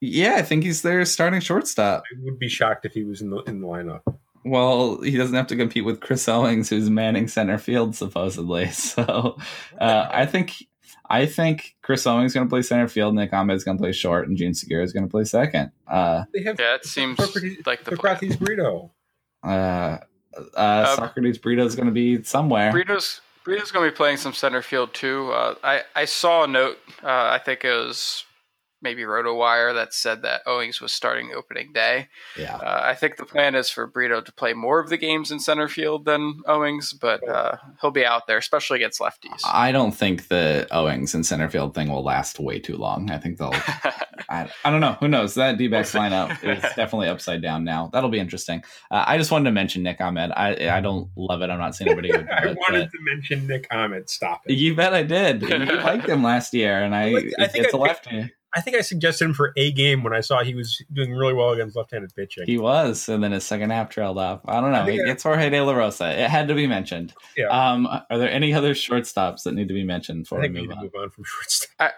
Yeah, 0.01 0.35
I 0.37 0.43
think 0.43 0.65
he's 0.65 0.83
their 0.83 1.05
starting 1.05 1.41
shortstop. 1.41 2.03
I 2.13 2.19
would 2.23 2.39
be 2.39 2.49
shocked 2.49 2.85
if 2.85 2.93
he 2.93 3.05
was 3.05 3.21
in 3.23 3.31
the 3.31 3.39
in 3.45 3.61
the 3.61 3.67
lineup. 3.67 4.03
Well, 4.45 5.01
he 5.03 5.17
doesn't 5.17 5.35
have 5.37 5.47
to 5.49 5.57
compete 5.57 5.85
with 5.85 6.01
Chris 6.01 6.29
Owings, 6.29 6.69
who's 6.69 6.91
manning 6.91 7.29
center 7.29 7.59
field 7.59 7.95
supposedly. 7.97 8.71
So, 8.73 9.39
uh, 9.81 10.09
I 10.11 10.27
think 10.27 10.67
I 11.09 11.27
think 11.27 11.77
Chris 11.83 12.07
Owings 12.07 12.33
is 12.33 12.35
going 12.35 12.47
to 12.47 12.51
play 12.51 12.63
center 12.63 12.89
field, 12.89 13.15
Nick 13.15 13.33
Ahmed 13.33 13.57
is 13.57 13.65
going 13.65 13.77
to 13.77 13.83
play 13.83 13.93
short, 13.93 14.29
and 14.29 14.37
Jean 14.37 14.55
Segura 14.55 14.83
is 14.83 14.93
going 14.93 15.05
to 15.05 15.11
play 15.11 15.25
second. 15.25 15.71
Uh, 15.87 16.25
They 16.35 16.43
have 16.43 16.59
Yeah, 16.59 16.75
it 16.77 16.85
seems 16.87 17.19
Socrates, 17.19 17.59
like 17.67 17.85
the 17.85 17.97
plan. 17.97 18.15
Socrates 18.17 18.37
Brito. 18.37 18.91
uh, 19.45 19.99
uh, 20.57 20.97
Socrates 20.97 21.39
Brito 21.39 21.65
is 21.65 21.75
going 21.77 21.87
to 21.87 21.93
be 21.93 22.23
somewhere. 22.23 22.73
Brito's 22.73 23.21
Brito's 23.45 23.71
going 23.71 23.85
to 23.85 23.91
be 23.93 23.97
playing 23.97 24.17
some 24.17 24.33
center 24.33 24.63
field 24.63 24.95
too. 24.95 25.31
Uh, 25.33 25.55
I 25.63 25.83
I 25.95 26.05
saw 26.07 26.45
a 26.45 26.47
note. 26.47 26.79
Uh, 27.03 27.09
I 27.09 27.41
think 27.45 27.65
it 27.65 27.73
was 27.73 28.25
maybe 28.83 29.03
RotoWire 29.03 29.75
that 29.75 29.95
said 29.95 30.23
that 30.23 30.43
Owings 30.47 30.81
was 30.81 30.93
starting 30.93 31.31
opening 31.35 31.73
day. 31.73 32.09
Yeah. 32.39 32.57
Uh, 32.57 32.81
I 32.85 32.95
think 32.95 33.17
the 33.17 33.25
plan 33.25 33.55
is 33.55 33.71
for 33.71 33.87
Brito 33.87 34.21
to 34.21 34.33
play 34.33 34.53
more 34.53 34.81
of 34.81 34.89
the 34.91 34.97
games 34.97 35.31
in 35.31 35.41
center 35.41 35.69
field 35.69 36.05
than 36.05 36.43
Owings, 36.47 36.93
but 36.93 37.27
uh, 37.29 37.57
he'll 37.81 37.91
be 37.91 38.05
out 38.05 38.27
there, 38.27 38.39
especially 38.39 38.77
against 38.79 39.01
lefties. 39.01 39.41
I 39.45 39.73
don't 39.73 39.93
think 39.93 40.29
the 40.29 40.67
Owings 40.71 41.15
and 41.15 41.25
center 41.25 41.49
field 41.49 41.75
thing 41.75 41.89
will 41.89 42.03
last 42.05 42.39
way 42.41 42.59
too 42.59 42.77
long. 42.77 43.11
I 43.11 43.19
think 43.19 43.39
they'll. 43.39 43.55
I, 44.29 44.49
I 44.65 44.71
don't 44.71 44.81
know. 44.81 44.97
Who 45.01 45.09
knows? 45.09 45.35
That 45.35 45.59
D 45.59 45.69
backs 45.69 45.93
lineup 45.95 46.31
is 46.45 46.61
definitely 46.75 47.09
upside 47.09 47.43
down 47.43 47.65
now. 47.65 47.91
That'll 47.93 48.11
be 48.11 48.19
interesting. 48.21 48.63
Uh, 48.91 49.05
I 49.07 49.19
just 49.19 49.31
wanted 49.31 49.45
to 49.47 49.53
mention 49.53 49.83
Nick 49.83 50.01
Ahmed. 50.01 50.31
I 50.33 50.69
I 50.77 50.81
don't 50.81 51.09
love 51.17 51.43
it. 51.43 51.51
I'm 51.51 51.59
not 51.59 51.75
saying 51.75 51.89
anybody 51.91 52.13
would 52.17 52.27
do 52.27 52.33
I 52.33 52.47
it, 52.51 52.57
wanted 52.57 52.85
but 52.85 52.91
to 52.93 52.99
mention 53.15 53.47
Nick 53.47 53.67
Ahmed. 53.71 54.09
Stop 54.09 54.43
it. 54.47 54.55
You 54.55 54.75
bet 54.75 54.95
I 54.95 55.03
did. 55.03 55.43
You 55.43 55.59
liked 55.59 56.09
him 56.09 56.23
last 56.23 56.55
year, 56.55 56.83
and 56.83 56.95
I, 56.95 57.15
I 57.39 57.47
think 57.49 57.67
it's 57.67 57.75
a 57.75 57.79
I 57.79 57.89
picked- 57.89 58.07
lefty. 58.13 58.33
I 58.55 58.61
think 58.61 58.77
I 58.77 58.81
suggested 58.83 59.25
him 59.25 59.35
for 59.35 59.53
a 59.57 59.73
game 59.73 60.03
when 60.03 60.13
I 60.13 60.21
saw 60.21 60.43
he 60.43 60.55
was 60.55 60.85
doing 60.93 61.13
really 61.15 61.33
well 61.35 61.51
against 61.53 61.75
left-handed 61.77 62.15
pitching. 62.15 62.45
He 62.47 62.59
was, 62.59 63.09
and 63.09 63.23
then 63.25 63.33
his 63.33 63.45
second 63.45 63.71
half 63.71 63.89
trailed 63.89 64.19
off. 64.19 64.41
I 64.47 64.61
don't 64.61 64.73
know. 64.73 64.83
I 64.83 64.87
think 64.87 65.01
I- 65.07 65.11
It's 65.11 65.23
Jorge 65.23 65.49
De 65.51 65.61
La 65.61 65.73
Rosa. 65.73 66.11
It 66.23 66.29
had 66.31 66.49
to 66.49 66.55
be 66.55 66.67
mentioned. 66.67 67.15
Yeah. 67.37 67.47
Um, 67.47 67.87
are 67.87 68.19
there 68.19 68.31
any 68.31 68.53
other 68.55 68.75
shortstops 68.75 69.45
that 69.45 69.55
need 69.55 69.69
to 69.69 69.75
be 69.75 69.85
mentioned 69.85 70.25
before 70.25 70.39
I 70.39 70.43
we 70.43 70.47
think 70.49 70.55
we 70.55 70.61
move 70.63 70.69
need 70.69 70.75
to 70.75 70.79
on? 70.79 70.85
move 70.85 70.95
on 71.05 71.11
from 71.11 71.25
shortstop. 71.27 71.71
I, 71.81 71.91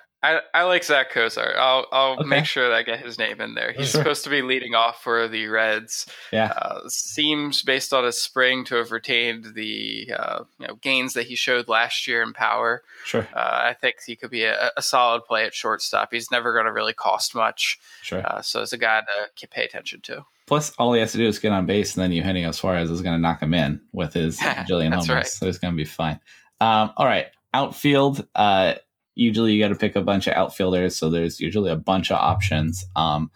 I 0.54 0.62
like 0.62 0.84
Zack 0.84 1.10
Cozart. 1.10 1.56
I'll 1.56 1.86
I'll 1.92 2.12
Okay. 2.14 2.24
make 2.24 2.44
sure 2.46 2.68
that 2.68 2.74
I 2.74 2.82
get 2.82 3.00
his 3.00 3.18
name 3.18 3.40
in 3.40 3.54
there. 3.54 3.72
He's 3.72 3.90
Sure. 3.90 4.00
supposed 4.00 4.24
to 4.24 4.30
be 4.30 4.42
leading 4.42 4.74
off 4.74 5.02
for 5.02 5.28
the 5.28 5.46
Reds. 5.48 6.06
Yeah. 6.32 6.52
Uh, 6.56 6.80
seems 6.88 7.62
based 7.62 7.92
on 7.92 8.04
his 8.04 8.20
spring 8.20 8.64
to 8.66 8.76
have 8.76 8.90
retained 8.92 9.54
the 9.54 10.12
uh, 10.18 10.44
you 10.58 10.66
know 10.68 10.74
gains 10.76 11.14
that 11.14 11.26
he 11.26 11.34
showed 11.34 11.68
last 11.68 12.06
year 12.06 12.22
in 12.22 12.32
power. 12.32 12.82
Sure. 13.04 13.28
Uh, 13.34 13.38
I 13.64 13.76
think 13.80 13.96
he 14.06 14.16
could 14.16 14.30
be 14.30 14.44
a, 14.44 14.70
a 14.76 14.82
solid 14.82 15.24
play 15.24 15.44
at 15.44 15.54
shortstop. 15.54 16.08
He's 16.12 16.30
never 16.30 16.52
going 16.52 16.66
to 16.66 16.72
really 16.72 16.94
cost 16.94 17.34
much, 17.34 17.78
Sure. 18.02 18.22
uh, 18.26 18.40
so 18.42 18.62
it's 18.62 18.72
a 18.72 18.78
guy 18.78 19.02
to 19.38 19.46
pay 19.48 19.64
attention 19.64 20.00
to. 20.02 20.24
Plus, 20.46 20.72
all 20.78 20.92
he 20.92 21.00
has 21.00 21.12
to 21.12 21.18
do 21.18 21.26
is 21.26 21.38
get 21.38 21.52
on 21.52 21.64
base, 21.66 21.94
and 21.96 22.02
then 22.02 22.12
Eugenio 22.12 22.50
Suarez 22.52 22.90
is 22.90 23.00
going 23.02 23.14
to 23.16 23.20
knock 23.20 23.40
him 23.42 23.54
in 23.54 23.80
with 23.92 24.12
his 24.12 24.38
Jillian 24.68 24.90
homers. 24.92 25.08
right. 25.08 25.26
So 25.26 25.46
it's 25.46 25.58
going 25.58 25.72
to 25.72 25.76
be 25.76 25.84
fine. 25.86 26.20
Um, 26.60 26.92
all 26.96 27.06
right, 27.06 27.26
outfield. 27.54 28.26
Uh, 28.34 28.74
usually, 29.14 29.52
you 29.52 29.62
got 29.62 29.68
to 29.68 29.74
pick 29.74 29.96
a 29.96 30.02
bunch 30.02 30.26
of 30.26 30.34
outfielders, 30.34 30.96
so 30.96 31.10
there's 31.10 31.40
usually 31.40 31.70
a 31.70 31.76
bunch 31.76 32.10
of 32.10 32.18
options. 32.18 32.86
Um, 32.96 33.30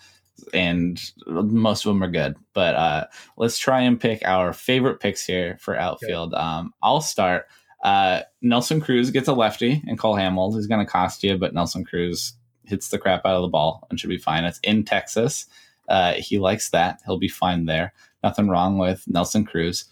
and 0.55 1.01
most 1.27 1.85
of 1.85 1.91
them 1.91 2.03
are 2.03 2.11
good. 2.11 2.37
But 2.55 2.75
uh, 2.75 3.07
let's 3.37 3.59
try 3.59 3.81
and 3.81 4.01
pick 4.01 4.23
our 4.25 4.53
favorite 4.53 5.01
picks 5.01 5.25
here 5.25 5.59
for 5.61 5.77
outfield. 5.77 6.35
Um, 6.35 6.73
I'll 6.83 7.01
start. 7.01 7.47
Uh, 7.83 8.23
Nelson 8.43 8.81
Cruz 8.81 9.11
gets 9.11 9.29
a 9.29 9.33
lefty, 9.33 9.83
and 9.87 9.99
Cole 9.99 10.17
Hamels 10.17 10.57
is 10.57 10.67
going 10.67 10.85
to 10.85 10.91
cost 10.91 11.23
you, 11.23 11.37
but 11.37 11.55
Nelson 11.55 11.85
Cruz 11.85 12.35
hits 12.65 12.89
the 12.89 12.99
crap 12.99 13.25
out 13.25 13.37
of 13.37 13.43
the 13.43 13.49
ball 13.49 13.87
and 13.91 13.99
should 13.99 14.11
be 14.11 14.19
fine. 14.19 14.45
It's 14.45 14.61
in 14.63 14.85
Texas. 14.85 15.47
Uh, 15.89 16.15
he 16.15 16.39
likes 16.39 16.71
that. 16.71 17.01
He'll 17.05 17.19
be 17.19 17.29
fine 17.29 17.67
there. 17.67 17.93
Nothing 18.23 18.49
wrong 18.49 18.79
with 18.79 19.05
Nelson 19.07 19.45
Cruz. 19.45 19.87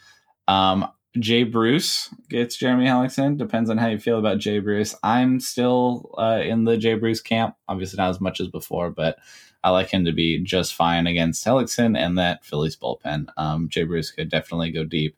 Um, 0.49 0.89
Jay 1.19 1.45
Bruce 1.45 2.11
gets 2.29 2.57
Jeremy 2.57 2.87
Hellickson. 2.87 3.39
Depends 3.39 3.71
on 3.71 3.79
how 3.79 3.89
you 3.89 3.99
feel 3.99 4.19
about 4.19 4.39
Jay 4.39 4.59
Bruce. 4.59 4.95
I'm 5.03 5.41
still 5.41 6.15
uh, 6.19 6.41
in 6.43 6.65
the 6.65 6.77
Jay 6.77 6.95
Bruce 6.95 7.21
camp. 7.21 7.57
Obviously, 7.69 7.97
not 7.97 8.11
as 8.11 8.21
much 8.21 8.41
as 8.41 8.49
before, 8.49 8.91
but 8.91 9.19
I 9.65 9.71
like 9.71 9.89
him 9.89 10.05
to 10.05 10.13
be 10.13 10.39
just 10.39 10.75
fine 10.75 11.07
against 11.07 11.45
Hellickson 11.45 11.99
and 11.99 12.19
that 12.19 12.45
Phillies 12.45 12.77
bullpen. 12.77 13.27
Um, 13.37 13.69
Jay 13.69 13.85
Bruce 13.85 14.11
could 14.11 14.29
definitely 14.29 14.71
go 14.71 14.85
deep. 14.85 15.17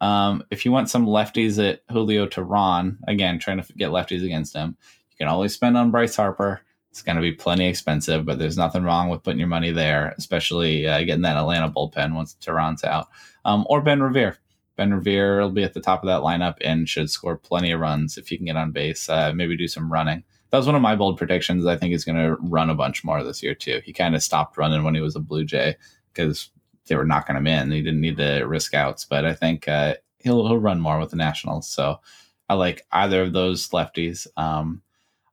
Um, 0.00 0.44
if 0.50 0.64
you 0.64 0.72
want 0.72 0.90
some 0.90 1.06
lefties 1.06 1.62
at 1.62 1.80
Julio 1.90 2.26
Teheran, 2.26 2.98
again, 3.06 3.38
trying 3.38 3.62
to 3.62 3.72
get 3.74 3.90
lefties 3.90 4.24
against 4.24 4.54
him, 4.54 4.76
you 5.10 5.16
can 5.18 5.28
always 5.28 5.52
spend 5.54 5.76
on 5.76 5.90
Bryce 5.90 6.16
Harper. 6.16 6.60
It's 6.90 7.02
going 7.02 7.16
to 7.16 7.22
be 7.22 7.32
plenty 7.32 7.68
expensive, 7.68 8.24
but 8.24 8.38
there's 8.38 8.56
nothing 8.56 8.82
wrong 8.82 9.08
with 9.08 9.22
putting 9.22 9.38
your 9.38 9.48
money 9.48 9.70
there, 9.70 10.14
especially 10.18 10.86
uh, 10.86 10.98
getting 11.00 11.22
that 11.22 11.36
Atlanta 11.36 11.70
bullpen 11.70 12.14
once 12.14 12.36
Teheran's 12.40 12.82
out. 12.84 13.08
Um, 13.44 13.64
or 13.68 13.80
Ben 13.80 14.02
Revere. 14.02 14.38
Ben 14.80 14.94
Revere 14.94 15.42
will 15.42 15.50
be 15.50 15.62
at 15.62 15.74
the 15.74 15.80
top 15.82 16.02
of 16.02 16.06
that 16.06 16.22
lineup 16.22 16.56
and 16.62 16.88
should 16.88 17.10
score 17.10 17.36
plenty 17.36 17.70
of 17.70 17.80
runs 17.80 18.16
if 18.16 18.28
he 18.28 18.38
can 18.38 18.46
get 18.46 18.56
on 18.56 18.72
base. 18.72 19.10
Uh, 19.10 19.30
maybe 19.30 19.54
do 19.54 19.68
some 19.68 19.92
running. 19.92 20.24
That 20.48 20.56
was 20.56 20.64
one 20.64 20.74
of 20.74 20.80
my 20.80 20.96
bold 20.96 21.18
predictions. 21.18 21.66
I 21.66 21.76
think 21.76 21.90
he's 21.90 22.06
going 22.06 22.16
to 22.16 22.36
run 22.40 22.70
a 22.70 22.74
bunch 22.74 23.04
more 23.04 23.22
this 23.22 23.42
year 23.42 23.54
too. 23.54 23.82
He 23.84 23.92
kind 23.92 24.14
of 24.14 24.22
stopped 24.22 24.56
running 24.56 24.82
when 24.82 24.94
he 24.94 25.02
was 25.02 25.14
a 25.14 25.20
Blue 25.20 25.44
Jay 25.44 25.76
because 26.14 26.48
they 26.86 26.96
were 26.96 27.04
knocking 27.04 27.36
him 27.36 27.46
in. 27.46 27.70
He 27.70 27.82
didn't 27.82 28.00
need 28.00 28.16
to 28.16 28.44
risk 28.44 28.72
outs, 28.72 29.04
but 29.04 29.26
I 29.26 29.34
think 29.34 29.68
uh, 29.68 29.96
he'll 30.18 30.48
he'll 30.48 30.56
run 30.56 30.80
more 30.80 30.98
with 30.98 31.10
the 31.10 31.16
Nationals. 31.16 31.68
So 31.68 32.00
I 32.48 32.54
like 32.54 32.86
either 32.90 33.20
of 33.20 33.34
those 33.34 33.68
lefties. 33.68 34.26
Um, 34.38 34.80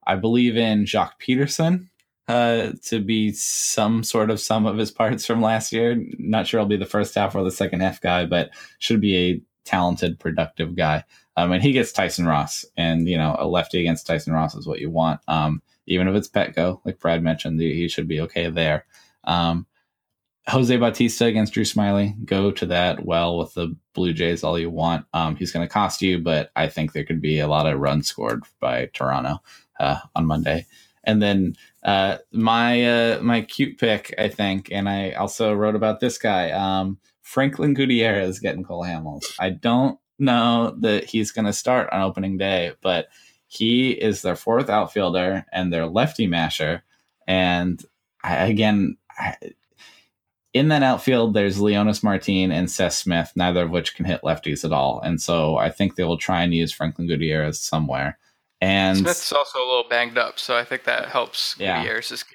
I 0.06 0.18
believe 0.18 0.58
in 0.58 0.84
Joc 0.84 1.12
Pederson 1.26 1.88
uh, 2.28 2.72
to 2.84 3.00
be 3.00 3.32
some 3.32 4.04
sort 4.04 4.30
of 4.30 4.40
sum 4.40 4.66
of 4.66 4.78
his 4.78 4.92
parts 4.92 5.26
from 5.26 5.42
last 5.42 5.72
year. 5.72 6.04
Not 6.18 6.48
sure 6.48 6.60
I'll 6.60 6.66
be 6.66 6.78
the 6.78 6.86
first 6.86 7.16
half 7.16 7.36
or 7.36 7.44
the 7.44 7.52
second 7.52 7.82
half 7.82 8.02
guy, 8.02 8.26
but 8.26 8.50
should 8.80 9.02
be 9.02 9.16
a 9.18 9.42
talented, 9.64 10.20
productive 10.20 10.76
guy. 10.76 11.04
Um, 11.36 11.52
and 11.52 11.62
he 11.62 11.72
gets 11.72 11.92
Tyson 11.92 12.26
Ross, 12.26 12.66
and 12.76 13.08
you 13.08 13.18
know 13.18 13.36
a 13.38 13.48
lefty 13.48 13.80
against 13.80 14.08
Tyson 14.08 14.34
Ross 14.34 14.56
is 14.56 14.68
what 14.68 14.80
you 14.80 14.90
want. 14.90 15.22
Um, 15.28 15.62
even 15.86 16.08
if 16.08 16.16
it's 16.16 16.30
Petco, 16.30 16.82
like 16.84 17.00
Brad 17.00 17.24
mentioned, 17.24 17.62
he 17.62 17.74
he 17.76 17.88
should 17.88 18.08
be 18.08 18.22
okay 18.22 18.50
there. 18.50 18.86
Um, 19.24 19.68
Jose 20.48 20.76
Bautista 20.78 21.26
against 21.26 21.54
Drew 21.54 21.64
Smyly, 21.64 22.26
go 22.26 22.52
to 22.52 22.66
that 22.68 23.06
well 23.06 23.38
with 23.38 23.54
the 23.54 23.76
Blue 23.94 24.14
Jays 24.14 24.44
all 24.44 24.58
you 24.58 24.70
want. 24.70 25.06
Um, 25.14 25.36
he's 25.36 25.52
going 25.52 25.68
to 25.68 25.72
cost 25.72 26.02
you, 26.02 26.20
but 26.20 26.52
I 26.56 26.70
think 26.70 26.94
there 26.94 27.04
could 27.04 27.22
be 27.22 27.40
a 27.40 27.48
lot 27.48 27.68
of 27.68 27.80
runs 27.80 28.08
scored 28.08 28.44
by 28.62 28.90
Toronto 28.94 29.42
uh, 29.80 30.00
on 30.16 30.26
Monday. 30.26 30.66
And 31.08 31.22
then 31.22 31.56
uh, 31.84 32.18
my 32.34 32.86
uh, 32.86 33.22
my 33.22 33.42
cute 33.42 33.80
pick, 33.80 34.14
I 34.20 34.28
think, 34.28 34.70
and 34.72 34.90
I 34.90 35.12
also 35.12 35.54
wrote 35.54 35.76
about 35.76 36.02
this 36.02 36.18
guy, 36.18 36.52
um, 36.52 37.00
Franklin 37.22 37.74
Gutierrez 37.74 38.40
getting 38.40 38.64
Cole 38.64 38.84
Hamels. 38.84 39.24
I 39.40 39.52
don't 39.52 39.98
know 40.20 40.76
that 40.82 41.06
he's 41.06 41.32
going 41.32 41.46
to 41.46 41.54
start 41.54 41.90
on 41.92 42.02
opening 42.02 42.38
day, 42.38 42.74
but 42.82 43.08
he 43.48 43.92
is 43.92 44.22
their 44.22 44.36
fourth 44.36 44.70
outfielder 44.70 45.46
and 45.54 45.72
their 45.72 45.88
lefty 45.88 46.28
masher. 46.28 46.84
And 47.26 47.82
I, 48.22 48.48
again, 48.48 48.98
I, 49.18 49.36
in 50.54 50.68
that 50.70 50.84
outfield, 50.84 51.34
there's 51.34 51.60
Leonys 51.60 52.04
Martin 52.04 52.52
and 52.52 52.70
Seth 52.70 52.94
Smith, 52.94 53.32
neither 53.36 53.64
of 53.64 53.70
which 53.70 53.96
can 53.96 54.06
hit 54.06 54.24
lefties 54.24 54.66
at 54.66 54.74
all. 54.74 55.00
And 55.00 55.22
so 55.22 55.56
I 55.56 55.70
think 55.70 55.96
they 55.96 56.04
will 56.04 56.18
try 56.18 56.44
and 56.44 56.54
use 56.54 56.74
Franklin 56.74 57.08
Gutierrez 57.08 57.60
somewhere. 57.62 58.18
And 58.62 58.98
Smith's 58.98 59.32
also 59.32 59.60
a 59.60 59.68
little 59.68 59.88
banged 59.90 60.18
up, 60.18 60.40
so 60.40 60.58
I 60.58 60.64
think 60.64 60.84
that 60.86 61.10
helps 61.10 61.56
Yeah. 61.60 61.82
Gutierrez's 61.82 62.26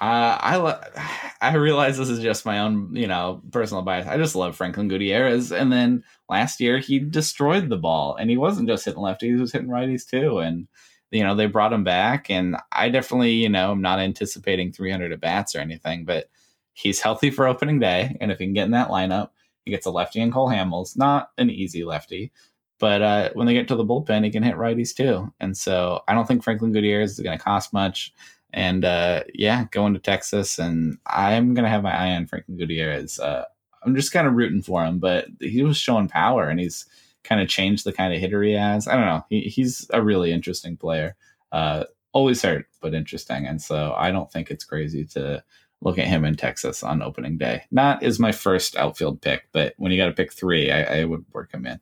Uh, 0.00 0.38
I 0.40 0.56
lo- 0.56 0.80
I 1.40 1.54
realize 1.54 1.96
this 1.96 2.08
is 2.08 2.20
just 2.20 2.46
my 2.46 2.58
own, 2.58 2.94
you 2.94 3.06
know, 3.06 3.42
personal 3.52 3.82
bias. 3.82 4.06
I 4.06 4.16
just 4.16 4.34
love 4.34 4.56
Franklin 4.56 4.88
Gutierrez, 4.88 5.52
and 5.52 5.72
then 5.72 6.02
last 6.28 6.60
year 6.60 6.78
he 6.78 6.98
destroyed 6.98 7.68
the 7.68 7.76
ball, 7.76 8.16
and 8.16 8.30
he 8.30 8.36
wasn't 8.36 8.68
just 8.68 8.84
hitting 8.84 9.00
lefties; 9.00 9.20
he 9.22 9.32
was 9.34 9.52
hitting 9.52 9.68
righties 9.68 10.08
too. 10.08 10.38
And 10.38 10.66
you 11.10 11.22
know 11.22 11.34
they 11.34 11.46
brought 11.46 11.72
him 11.72 11.84
back, 11.84 12.30
and 12.30 12.56
I 12.72 12.88
definitely, 12.88 13.32
you 13.32 13.48
know, 13.48 13.70
I'm 13.72 13.82
not 13.82 14.00
anticipating 14.00 14.72
300 14.72 15.12
at 15.12 15.20
bats 15.20 15.54
or 15.54 15.60
anything, 15.60 16.04
but 16.04 16.28
he's 16.72 17.00
healthy 17.00 17.30
for 17.30 17.46
opening 17.46 17.78
day, 17.78 18.16
and 18.20 18.32
if 18.32 18.38
he 18.38 18.46
can 18.46 18.54
get 18.54 18.64
in 18.64 18.70
that 18.72 18.88
lineup, 18.88 19.30
he 19.64 19.70
gets 19.70 19.86
a 19.86 19.90
lefty 19.90 20.20
and 20.20 20.32
Cole 20.32 20.48
Hamels, 20.48 20.96
not 20.96 21.30
an 21.38 21.50
easy 21.50 21.84
lefty. 21.84 22.32
But 22.80 23.02
uh, 23.02 23.30
when 23.34 23.46
they 23.46 23.52
get 23.52 23.68
to 23.68 23.76
the 23.76 23.84
bullpen, 23.84 24.24
he 24.24 24.30
can 24.30 24.42
hit 24.42 24.56
righties 24.56 24.96
too. 24.96 25.32
And 25.38 25.56
so 25.56 26.02
I 26.08 26.14
don't 26.14 26.26
think 26.26 26.42
Franklin 26.42 26.72
Gutierrez 26.72 27.12
is 27.12 27.20
going 27.20 27.38
to 27.38 27.44
cost 27.44 27.72
much. 27.72 28.12
And 28.52 28.84
uh, 28.84 29.22
yeah, 29.32 29.66
going 29.70 29.94
to 29.94 30.00
Texas, 30.00 30.58
and 30.58 30.98
I'm 31.06 31.54
gonna 31.54 31.68
have 31.68 31.84
my 31.84 31.96
eye 31.96 32.16
on 32.16 32.26
Franklin 32.26 32.56
Gutierrez. 32.56 33.20
Uh, 33.20 33.44
I'm 33.84 33.94
just 33.94 34.12
kind 34.12 34.26
of 34.26 34.34
rooting 34.34 34.62
for 34.62 34.84
him, 34.84 34.98
but 34.98 35.28
he 35.40 35.62
was 35.62 35.76
showing 35.76 36.08
power, 36.08 36.48
and 36.48 36.58
he's 36.58 36.86
kind 37.22 37.40
of 37.40 37.48
changed 37.48 37.84
the 37.84 37.92
kind 37.92 38.12
of 38.12 38.18
hitter 38.20 38.42
he 38.42 38.54
has. 38.54 38.88
I 38.88 38.96
don't 38.96 39.06
know. 39.06 39.24
He, 39.28 39.42
he's 39.42 39.86
a 39.92 40.02
really 40.02 40.32
interesting 40.32 40.76
player. 40.76 41.14
Uh, 41.52 41.84
always 42.12 42.42
hurt, 42.42 42.66
but 42.80 42.94
interesting, 42.94 43.46
and 43.46 43.62
so 43.62 43.94
I 43.96 44.10
don't 44.10 44.32
think 44.32 44.50
it's 44.50 44.64
crazy 44.64 45.04
to 45.12 45.44
look 45.80 45.98
at 45.98 46.08
him 46.08 46.24
in 46.24 46.34
Texas 46.34 46.82
on 46.82 47.02
opening 47.02 47.38
day. 47.38 47.62
Not 47.70 48.02
as 48.02 48.18
my 48.18 48.32
first 48.32 48.76
outfield 48.76 49.22
pick, 49.22 49.48
but 49.52 49.74
when 49.76 49.92
you 49.92 49.98
got 49.98 50.06
to 50.06 50.12
pick 50.12 50.32
three, 50.32 50.70
I, 50.70 51.02
I 51.02 51.04
would 51.04 51.24
work 51.32 51.52
him 51.52 51.66
in. 51.66 51.80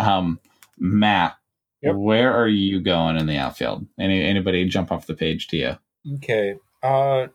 Um, 0.00 0.40
Matt, 0.78 1.36
Yep. 1.82 1.94
where 1.96 2.32
are 2.34 2.48
you 2.48 2.80
going 2.80 3.16
in 3.16 3.26
the 3.26 3.36
outfield? 3.38 3.86
Any 3.98 4.22
anybody 4.22 4.64
jump 4.66 4.92
off 4.92 5.06
the 5.06 5.14
page 5.14 5.48
to 5.48 5.56
you? 5.56 5.76
Okay. 6.16 6.56
Uh, 6.82 7.28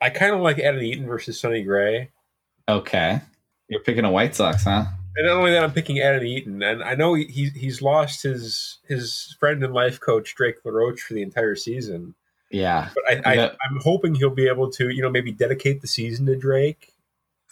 I 0.00 0.10
kind 0.10 0.34
of 0.34 0.40
like 0.40 0.58
Adam 0.58 0.80
Eaton 0.82 1.06
versus 1.06 1.38
Sonny 1.40 1.62
Gray. 1.62 2.10
Okay. 2.68 3.20
You're 3.68 3.82
picking 3.82 4.04
a 4.04 4.10
White 4.10 4.34
Sox, 4.34 4.64
huh? 4.64 4.84
And 5.16 5.26
not 5.26 5.36
only 5.36 5.50
that, 5.52 5.62
I'm 5.64 5.72
picking 5.72 5.98
Adam 5.98 6.24
Eaton, 6.24 6.62
and 6.62 6.82
I 6.84 6.94
know 6.94 7.14
he 7.14 7.50
he's 7.54 7.82
lost 7.82 8.22
his 8.22 8.78
his 8.86 9.36
friend 9.40 9.62
and 9.64 9.74
life 9.74 9.98
coach 10.00 10.34
Drake 10.36 10.56
LaRoche 10.64 11.00
for 11.00 11.14
the 11.14 11.22
entire 11.22 11.56
season. 11.56 12.14
Yeah. 12.50 12.90
But 12.94 13.26
I, 13.26 13.32
I. 13.32 13.44
I'm 13.50 13.80
hoping 13.82 14.14
he'll 14.14 14.30
be 14.30 14.48
able 14.48 14.70
to, 14.72 14.88
you 14.88 15.02
know, 15.02 15.10
maybe 15.10 15.32
dedicate 15.32 15.80
the 15.80 15.86
season 15.88 16.26
to 16.26 16.36
Drake. 16.36 16.94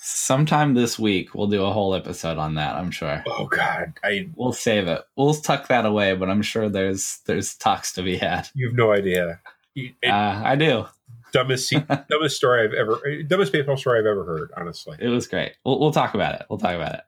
Sometime 0.00 0.74
this 0.74 0.96
week, 0.98 1.34
we'll 1.34 1.48
do 1.48 1.64
a 1.64 1.72
whole 1.72 1.92
episode 1.94 2.38
on 2.38 2.54
that, 2.54 2.76
I'm 2.76 2.90
sure. 2.92 3.22
Oh 3.26 3.46
God, 3.46 3.94
I 4.04 4.28
We'll 4.36 4.52
save 4.52 4.86
it. 4.86 5.02
We'll 5.16 5.34
tuck 5.34 5.66
that 5.68 5.84
away, 5.84 6.14
but 6.14 6.30
I'm 6.30 6.42
sure 6.42 6.68
there's 6.68 7.18
there's 7.26 7.54
talks 7.56 7.92
to 7.94 8.02
be 8.04 8.16
had. 8.16 8.48
you 8.54 8.68
have 8.68 8.76
no 8.76 8.92
idea. 8.92 9.40
It- 9.74 9.94
Uh, 10.04 10.40
I 10.44 10.54
do. 10.56 10.86
dumbest 11.32 11.72
dumbest 12.08 12.36
story 12.36 12.62
I've 12.64 12.74
ever 12.74 13.00
dumbest 13.24 13.52
baseball 13.52 13.76
story 13.76 13.98
I've 13.98 14.06
ever 14.06 14.24
heard. 14.24 14.50
Honestly, 14.56 14.96
It 15.00 15.08
was 15.08 15.26
great. 15.26 15.52
We'll, 15.64 15.80
we'll 15.80 15.92
talk 15.92 16.14
about 16.14 16.36
it. 16.36 16.46
We'll 16.48 16.58
talk 16.60 16.76
about 16.76 16.94
it. 16.94 17.00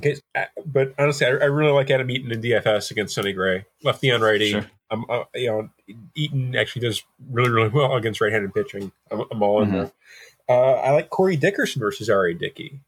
okay, 0.00 0.16
uh, 0.34 0.46
but 0.66 0.94
honestly, 0.98 1.26
I, 1.26 1.30
I 1.30 1.44
really 1.44 1.70
like 1.72 1.90
Adam 1.90 2.10
Eaton 2.10 2.32
in 2.32 2.40
DFS 2.42 2.90
against 2.90 3.14
Sonny 3.14 3.32
Gray, 3.32 3.64
lefty 3.84 4.10
on 4.10 4.20
righty. 4.20 4.50
Sure. 4.50 4.66
I'm, 4.90 5.04
uh, 5.08 5.24
you 5.34 5.46
know, 5.46 5.68
Eaton 6.16 6.54
actually 6.56 6.82
does 6.86 7.02
really 7.30 7.50
really 7.50 7.68
well 7.68 7.94
against 7.94 8.20
right-handed 8.20 8.52
pitching. 8.52 8.90
I'm, 9.12 9.22
I'm 9.30 9.42
all 9.44 9.62
in 9.62 9.68
Mhm. 9.70 9.72
there. 9.72 9.92
Uh, 10.48 10.72
I 10.72 10.90
like 10.90 11.10
Corey 11.10 11.36
Dickerson 11.36 11.80
versus 11.80 12.10
R.A. 12.10 12.34
Dickey. 12.34 12.80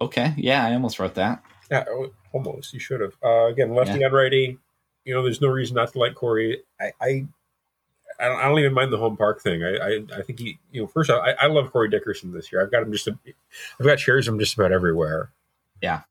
Okay. 0.00 0.34
Yeah, 0.36 0.64
I 0.64 0.72
almost 0.72 0.98
wrote 0.98 1.14
that. 1.14 1.42
Yeah, 1.70 1.84
oh, 1.88 2.10
almost. 2.32 2.72
You 2.72 2.80
should 2.80 3.00
have. 3.00 3.14
Uh, 3.24 3.46
again, 3.46 3.74
lefty 3.74 4.04
on 4.04 4.12
righty. 4.12 4.58
You 5.04 5.14
know, 5.14 5.22
there's 5.22 5.40
no 5.40 5.48
reason 5.48 5.76
not 5.76 5.92
to 5.92 5.98
like 5.98 6.14
Corey. 6.14 6.62
I, 6.80 6.92
I, 7.00 7.26
I 8.18 8.28
don't, 8.28 8.38
I 8.38 8.48
don't 8.48 8.58
even 8.58 8.72
mind 8.72 8.92
the 8.92 8.98
home 8.98 9.16
park 9.16 9.42
thing. 9.42 9.62
I, 9.62 9.76
I, 9.76 10.18
I 10.18 10.22
think 10.22 10.38
he, 10.38 10.58
you 10.72 10.82
know, 10.82 10.86
first 10.86 11.10
off, 11.10 11.22
I, 11.22 11.32
I 11.44 11.46
love 11.46 11.70
Corey 11.70 11.88
Dickerson 11.90 12.32
this 12.32 12.50
year. 12.50 12.62
I've 12.62 12.70
got 12.70 12.82
him 12.82 12.92
just, 12.92 13.06
a, 13.08 13.18
I've 13.78 13.86
got 13.86 14.00
shares 14.00 14.26
of 14.26 14.34
him 14.34 14.40
just 14.40 14.54
about 14.54 14.72
everywhere. 14.72 15.30
Yeah. 15.82 16.02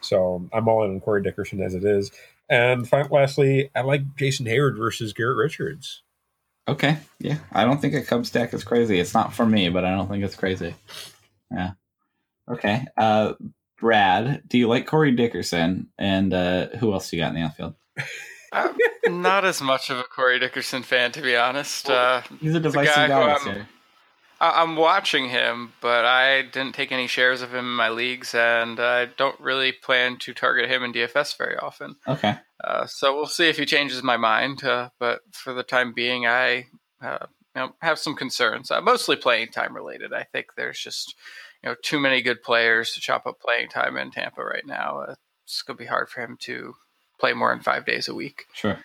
So 0.00 0.48
I'm 0.52 0.68
all 0.68 0.84
in 0.84 0.90
on 0.90 1.00
Corey 1.00 1.22
Dickerson 1.22 1.62
as 1.62 1.74
it 1.74 1.84
is. 1.84 2.10
And 2.48 2.88
fin- 2.88 3.08
lastly, 3.10 3.70
I 3.74 3.80
like 3.80 4.16
Jason 4.16 4.46
Heyward 4.46 4.76
versus 4.76 5.12
Garrett 5.12 5.36
Richards. 5.38 6.02
Okay. 6.68 6.98
Yeah. 7.18 7.38
I 7.52 7.64
don't 7.64 7.80
think 7.80 7.94
a 7.94 8.02
Cub 8.02 8.24
stack 8.26 8.54
is 8.54 8.64
crazy. 8.64 9.00
It's 9.00 9.14
not 9.14 9.34
for 9.34 9.44
me, 9.44 9.68
but 9.68 9.84
I 9.84 9.90
don't 9.90 10.08
think 10.08 10.24
it's 10.24 10.36
crazy. 10.36 10.74
Yeah. 11.50 11.72
Okay. 12.48 12.86
Uh, 12.96 13.34
Brad, 13.78 14.42
do 14.46 14.58
you 14.58 14.68
like 14.68 14.86
Corey 14.86 15.12
Dickerson? 15.12 15.88
And 15.98 16.32
uh, 16.32 16.68
who 16.78 16.92
else 16.92 17.12
you 17.12 17.18
got 17.18 17.34
in 17.34 17.34
the 17.34 17.46
outfield? 17.46 17.74
I'm 18.52 19.22
not 19.22 19.44
as 19.44 19.60
much 19.60 19.90
of 19.90 19.98
a 19.98 20.04
Corey 20.04 20.38
Dickerson 20.38 20.82
fan, 20.82 21.10
to 21.12 21.22
be 21.22 21.34
honest. 21.36 21.90
Uh, 21.90 22.22
He's 22.40 22.54
a 22.54 22.60
divisive 22.60 23.08
guy. 23.08 23.66
I- 24.42 24.60
I'm 24.60 24.74
watching 24.74 25.28
him, 25.28 25.72
but 25.80 26.04
I 26.04 26.42
didn't 26.42 26.74
take 26.74 26.90
any 26.90 27.06
shares 27.06 27.42
of 27.42 27.52
him 27.54 27.60
in 27.60 27.76
my 27.76 27.90
leagues, 27.90 28.34
and 28.34 28.80
I 28.80 29.04
don't 29.04 29.38
really 29.38 29.70
plan 29.70 30.18
to 30.18 30.34
target 30.34 30.68
him 30.68 30.82
in 30.82 30.92
DFS 30.92 31.38
very 31.38 31.56
often. 31.56 31.94
Okay. 32.08 32.34
Uh, 32.62 32.86
so 32.86 33.14
we'll 33.14 33.26
see 33.26 33.48
if 33.48 33.56
he 33.56 33.64
changes 33.64 34.02
my 34.02 34.16
mind. 34.16 34.64
Uh, 34.64 34.90
but 34.98 35.20
for 35.30 35.54
the 35.54 35.62
time 35.62 35.92
being, 35.94 36.26
I 36.26 36.66
uh, 37.00 37.26
you 37.54 37.62
know, 37.62 37.76
have 37.82 38.00
some 38.00 38.16
concerns, 38.16 38.70
uh, 38.72 38.80
mostly 38.80 39.14
playing 39.14 39.48
time 39.48 39.76
related. 39.76 40.12
I 40.12 40.24
think 40.24 40.46
there's 40.56 40.80
just 40.80 41.14
you 41.62 41.70
know 41.70 41.76
too 41.80 42.00
many 42.00 42.20
good 42.20 42.42
players 42.42 42.92
to 42.94 43.00
chop 43.00 43.26
up 43.26 43.40
playing 43.40 43.68
time 43.68 43.96
in 43.96 44.10
Tampa 44.10 44.42
right 44.42 44.66
now. 44.66 45.02
Uh, 45.02 45.14
it's 45.44 45.62
going 45.62 45.76
to 45.76 45.82
be 45.82 45.88
hard 45.88 46.08
for 46.08 46.20
him 46.20 46.36
to 46.40 46.74
play 47.20 47.32
more 47.32 47.54
than 47.54 47.62
five 47.62 47.86
days 47.86 48.08
a 48.08 48.14
week. 48.14 48.44
Sure. 48.54 48.78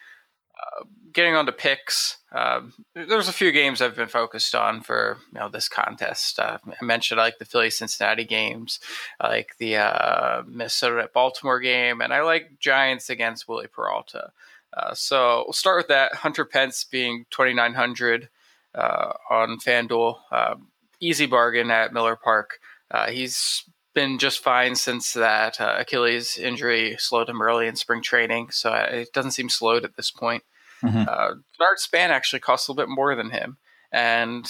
Getting 1.14 1.36
on 1.36 1.46
to 1.46 1.52
picks, 1.52 2.18
um, 2.32 2.74
there's 2.94 3.30
a 3.30 3.34
few 3.34 3.52
games 3.52 3.82
I've 3.82 3.96
been 3.96 4.08
focused 4.08 4.54
on 4.54 4.82
for 4.82 5.18
you 5.32 5.40
know 5.40 5.50
this 5.50 5.70
contest. 5.70 6.40
Uh, 6.40 6.58
I 6.66 6.84
mentioned 6.84 7.20
I 7.20 7.24
like 7.24 7.40
the 7.40 7.46
Philly 7.46 7.70
Cincinnati 7.70 8.26
games, 8.26 8.80
I 9.20 9.28
like 9.28 9.58
the 9.58 9.78
uh, 9.78 10.44
Minnesota 10.46 11.04
at 11.04 11.14
Baltimore 11.14 11.60
game, 11.60 12.02
and 12.02 12.14
I 12.14 12.22
like 12.22 12.60
Giants 12.60 13.10
against 13.10 13.48
Wily 13.48 13.68
Peralta. 13.68 14.32
Uh, 14.76 14.94
so 14.94 15.44
we'll 15.46 15.54
start 15.54 15.78
with 15.78 15.88
that. 15.88 16.14
Hunter 16.16 16.44
Pence 16.46 16.84
being 16.84 17.26
2,900 17.32 18.30
uh, 18.76 19.14
on 19.30 19.58
FanDuel. 19.60 20.18
Um 20.32 20.68
easy 21.00 21.26
bargain 21.26 21.72
at 21.72 21.94
Miller 21.94 22.16
Park. 22.16 22.60
Uh, 22.90 23.10
he's 23.10 23.64
been 23.94 24.18
just 24.18 24.44
fine 24.44 24.76
since 24.76 25.14
that 25.14 25.60
uh, 25.60 25.76
Achilles 25.80 26.38
injury 26.38 26.96
slowed 27.00 27.30
him 27.30 27.42
early 27.42 27.68
in 27.68 27.76
spring 27.76 28.02
training, 28.02 28.50
so 28.52 28.72
uh, 28.72 28.88
it 28.92 29.14
doesn't 29.14 29.32
seem 29.32 29.50
slowed 29.50 29.84
at 29.84 29.96
this 29.96 30.12
point. 30.12 30.44
Mhm. 30.84 31.08
Uh, 31.08 31.36
Span 31.76 32.12
actually 32.12 32.40
costs 32.40 32.68
a 32.68 32.72
little 32.72 32.86
bit 32.86 32.94
more 32.94 33.16
than 33.16 33.32
him, 33.32 33.58
and 33.92 34.46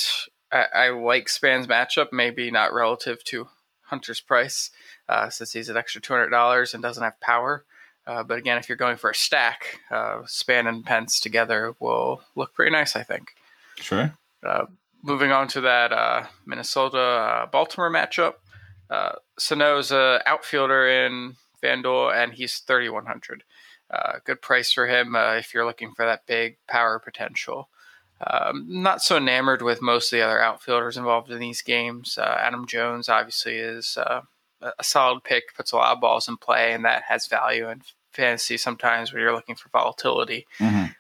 I, 0.51 0.65
I 0.73 0.89
like 0.89 1.29
Span's 1.29 1.67
matchup, 1.67 2.11
maybe 2.11 2.51
not 2.51 2.73
relative 2.73 3.23
to 3.25 3.47
Hunter's 3.83 4.19
price, 4.19 4.71
uh, 5.07 5.29
since 5.29 5.53
he's 5.53 5.69
an 5.69 5.77
extra 5.77 6.01
two 6.01 6.13
hundred 6.13 6.29
dollars 6.29 6.73
and 6.73 6.83
doesn't 6.83 7.03
have 7.03 7.19
power. 7.19 7.65
Uh, 8.05 8.23
but 8.23 8.37
again, 8.37 8.57
if 8.57 8.69
you're 8.69 8.77
going 8.77 8.95
for 8.95 9.09
a 9.09 9.15
stack, 9.15 9.81
uh, 9.91 10.21
Span 10.25 10.65
and 10.65 10.85
Pence 10.85 11.19
together 11.19 11.75
will 11.79 12.21
look 12.35 12.53
pretty 12.53 12.71
nice, 12.71 12.95
I 12.95 13.03
think. 13.03 13.31
Sure. 13.75 14.13
Uh, 14.45 14.65
moving 15.03 15.31
on 15.31 15.47
to 15.49 15.61
that 15.61 15.91
uh, 15.91 16.25
Minnesota 16.45 16.99
uh, 16.99 17.45
Baltimore 17.47 17.91
matchup, 17.91 18.35
uh, 18.89 19.13
Sano's 19.37 19.91
a 19.91 20.21
outfielder 20.25 20.87
in 20.87 21.35
FanDuel, 21.61 22.15
and 22.15 22.33
he's 22.33 22.59
3,100. 22.59 23.43
Uh, 23.89 24.13
good 24.25 24.41
price 24.41 24.71
for 24.71 24.87
him 24.87 25.15
uh, 25.15 25.33
if 25.35 25.53
you're 25.53 25.65
looking 25.65 25.93
for 25.93 26.05
that 26.05 26.25
big 26.25 26.57
power 26.67 26.99
potential. 26.99 27.69
Um, 28.25 28.65
not 28.67 29.01
so 29.01 29.17
enamored 29.17 29.61
with 29.61 29.81
most 29.81 30.11
of 30.11 30.17
the 30.17 30.25
other 30.25 30.41
outfielders 30.41 30.97
involved 30.97 31.31
in 31.31 31.39
these 31.39 31.61
games. 31.61 32.17
Uh, 32.17 32.37
Adam 32.39 32.65
Jones 32.65 33.09
obviously 33.09 33.55
is 33.57 33.95
uh, 33.97 34.21
a 34.61 34.83
solid 34.83 35.23
pick, 35.23 35.55
puts 35.55 35.71
a 35.71 35.75
lot 35.75 35.93
of 35.95 36.01
balls 36.01 36.27
in 36.27 36.35
play, 36.37 36.73
and 36.73 36.83
that 36.83 37.03
has 37.07 37.27
value 37.27 37.69
in 37.69 37.81
fantasy 38.11 38.57
sometimes 38.57 39.13
when 39.13 39.21
you're 39.21 39.33
looking 39.35 39.55
for 39.55 39.69
volatility. 39.69 40.47
Mhm. 40.59 40.95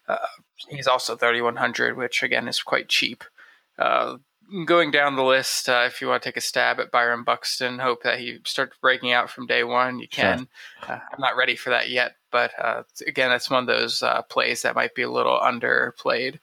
He's 0.69 0.87
also 0.87 1.15
3,100, 1.15 1.97
which 1.97 2.23
again 2.23 2.47
is 2.47 2.61
quite 2.61 2.87
cheap. 2.87 3.23
Uh, 4.53 4.63
going 4.65 4.91
down 4.91 5.15
the 5.15 5.23
list, 5.23 5.69
uh, 5.69 5.83
if 5.85 6.01
you 6.01 6.07
want 6.07 6.23
to 6.23 6.29
take 6.29 6.37
a 6.37 6.41
stab 6.41 6.79
at 6.79 6.91
Byron 6.91 7.23
Buxton, 7.23 7.79
hope 7.79 8.03
that 8.03 8.19
he 8.19 8.39
starts 8.45 8.77
breaking 8.81 9.11
out 9.11 9.29
from 9.29 9.47
day 9.47 9.63
one. 9.63 9.99
You 9.99 10.07
can. 10.07 10.47
Uh, 10.87 10.99
I'm 11.11 11.19
not 11.19 11.35
ready 11.35 11.55
for 11.55 11.69
that 11.71 11.89
yet, 11.89 12.15
but 12.31 12.51
uh, 12.59 12.83
again, 13.05 13.29
that's 13.29 13.49
one 13.49 13.61
of 13.61 13.67
those 13.67 14.03
uh, 14.03 14.21
plays 14.23 14.61
that 14.61 14.75
might 14.75 14.95
be 14.95 15.01
a 15.01 15.11
little 15.11 15.39
underplayed. 15.39 16.39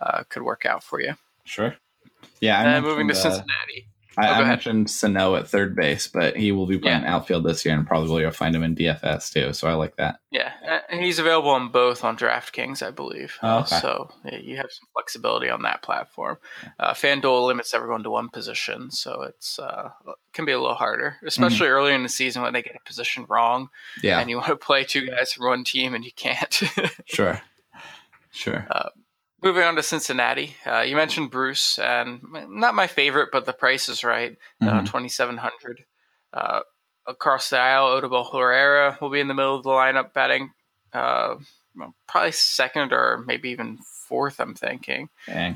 Uh, 0.00 0.24
could 0.28 0.42
work 0.42 0.66
out 0.66 0.82
for 0.82 1.00
you. 1.00 1.14
Sure. 1.44 1.74
Yeah. 2.40 2.60
And 2.60 2.66
then 2.68 2.82
moving 2.82 3.08
to 3.08 3.14
uh, 3.14 3.16
Cincinnati. 3.16 3.88
I, 4.18 4.28
Oh, 4.28 4.32
I 4.32 4.44
mentioned 4.44 4.90
Sano 4.90 5.34
at 5.36 5.46
third 5.48 5.76
base, 5.76 6.06
but 6.08 6.36
he 6.36 6.52
will 6.52 6.66
be 6.66 6.78
playing 6.78 7.04
outfield 7.04 7.44
this 7.44 7.64
year, 7.64 7.74
and 7.74 7.86
probably 7.86 8.22
you'll 8.22 8.30
find 8.30 8.54
him 8.54 8.62
in 8.62 8.74
DFS 8.74 9.32
too. 9.32 9.52
So 9.52 9.68
I 9.68 9.74
like 9.74 9.96
that. 9.96 10.20
Yeah, 10.30 10.52
uh, 10.68 10.78
and 10.88 11.02
he's 11.04 11.18
available 11.18 11.50
on 11.50 11.68
both 11.70 12.04
on 12.04 12.16
DraftKings, 12.16 12.86
I 12.86 12.90
believe. 12.90 13.36
Oh, 13.42 13.58
okay. 13.60 13.78
So 13.80 14.10
yeah, 14.24 14.38
you 14.38 14.56
have 14.56 14.70
some 14.70 14.88
flexibility 14.92 15.50
on 15.50 15.62
that 15.62 15.82
platform. 15.82 16.38
Uh, 16.78 16.92
FanDuel 16.94 17.46
limits 17.46 17.74
everyone 17.74 18.02
to 18.04 18.10
one 18.10 18.28
position, 18.28 18.90
so 18.90 19.22
it's 19.22 19.58
uh, 19.58 19.90
can 20.32 20.44
be 20.44 20.52
a 20.52 20.58
little 20.60 20.74
harder, 20.76 21.16
especially 21.24 21.68
early 21.68 21.92
in 21.94 22.02
the 22.02 22.08
season 22.08 22.42
when 22.42 22.52
they 22.52 22.62
get 22.62 22.76
a 22.76 22.86
position 22.86 23.26
wrong, 23.28 23.68
Yeah. 24.02 24.18
and 24.20 24.30
you 24.30 24.36
want 24.36 24.48
to 24.48 24.56
play 24.56 24.84
two 24.84 25.06
guys 25.06 25.32
from 25.32 25.46
one 25.46 25.64
team 25.64 25.94
and 25.94 26.04
you 26.04 26.12
can't. 26.16 26.62
Sure. 27.06 27.40
Sure. 28.30 28.66
Moving 29.42 29.64
on 29.64 29.76
to 29.76 29.82
Cincinnati, 29.82 30.56
uh, 30.66 30.80
you 30.80 30.96
mentioned 30.96 31.30
Bruce, 31.30 31.78
and 31.78 32.20
not 32.48 32.74
my 32.74 32.86
favorite, 32.86 33.28
but 33.30 33.44
the 33.44 33.52
price 33.52 33.88
is 33.88 34.02
right. 34.02 34.36
Uh, 34.62 34.66
Mhm. 34.80 34.86
Twenty 34.86 35.08
seven 35.08 35.36
hundred. 35.36 35.84
Uh, 36.32 36.60
across 37.06 37.50
the 37.50 37.58
aisle, 37.58 37.88
Odubel 38.00 38.32
Herrera 38.32 38.98
will 39.00 39.10
be 39.10 39.20
in 39.20 39.28
the 39.28 39.34
middle 39.34 39.54
of 39.54 39.62
the 39.62 39.70
lineup, 39.70 40.12
batting 40.12 40.52
uh, 40.92 41.36
probably 42.08 42.32
second 42.32 42.92
or 42.92 43.18
maybe 43.26 43.50
even 43.50 43.78
fourth. 44.08 44.40
I'm 44.40 44.54
thinking. 44.54 45.10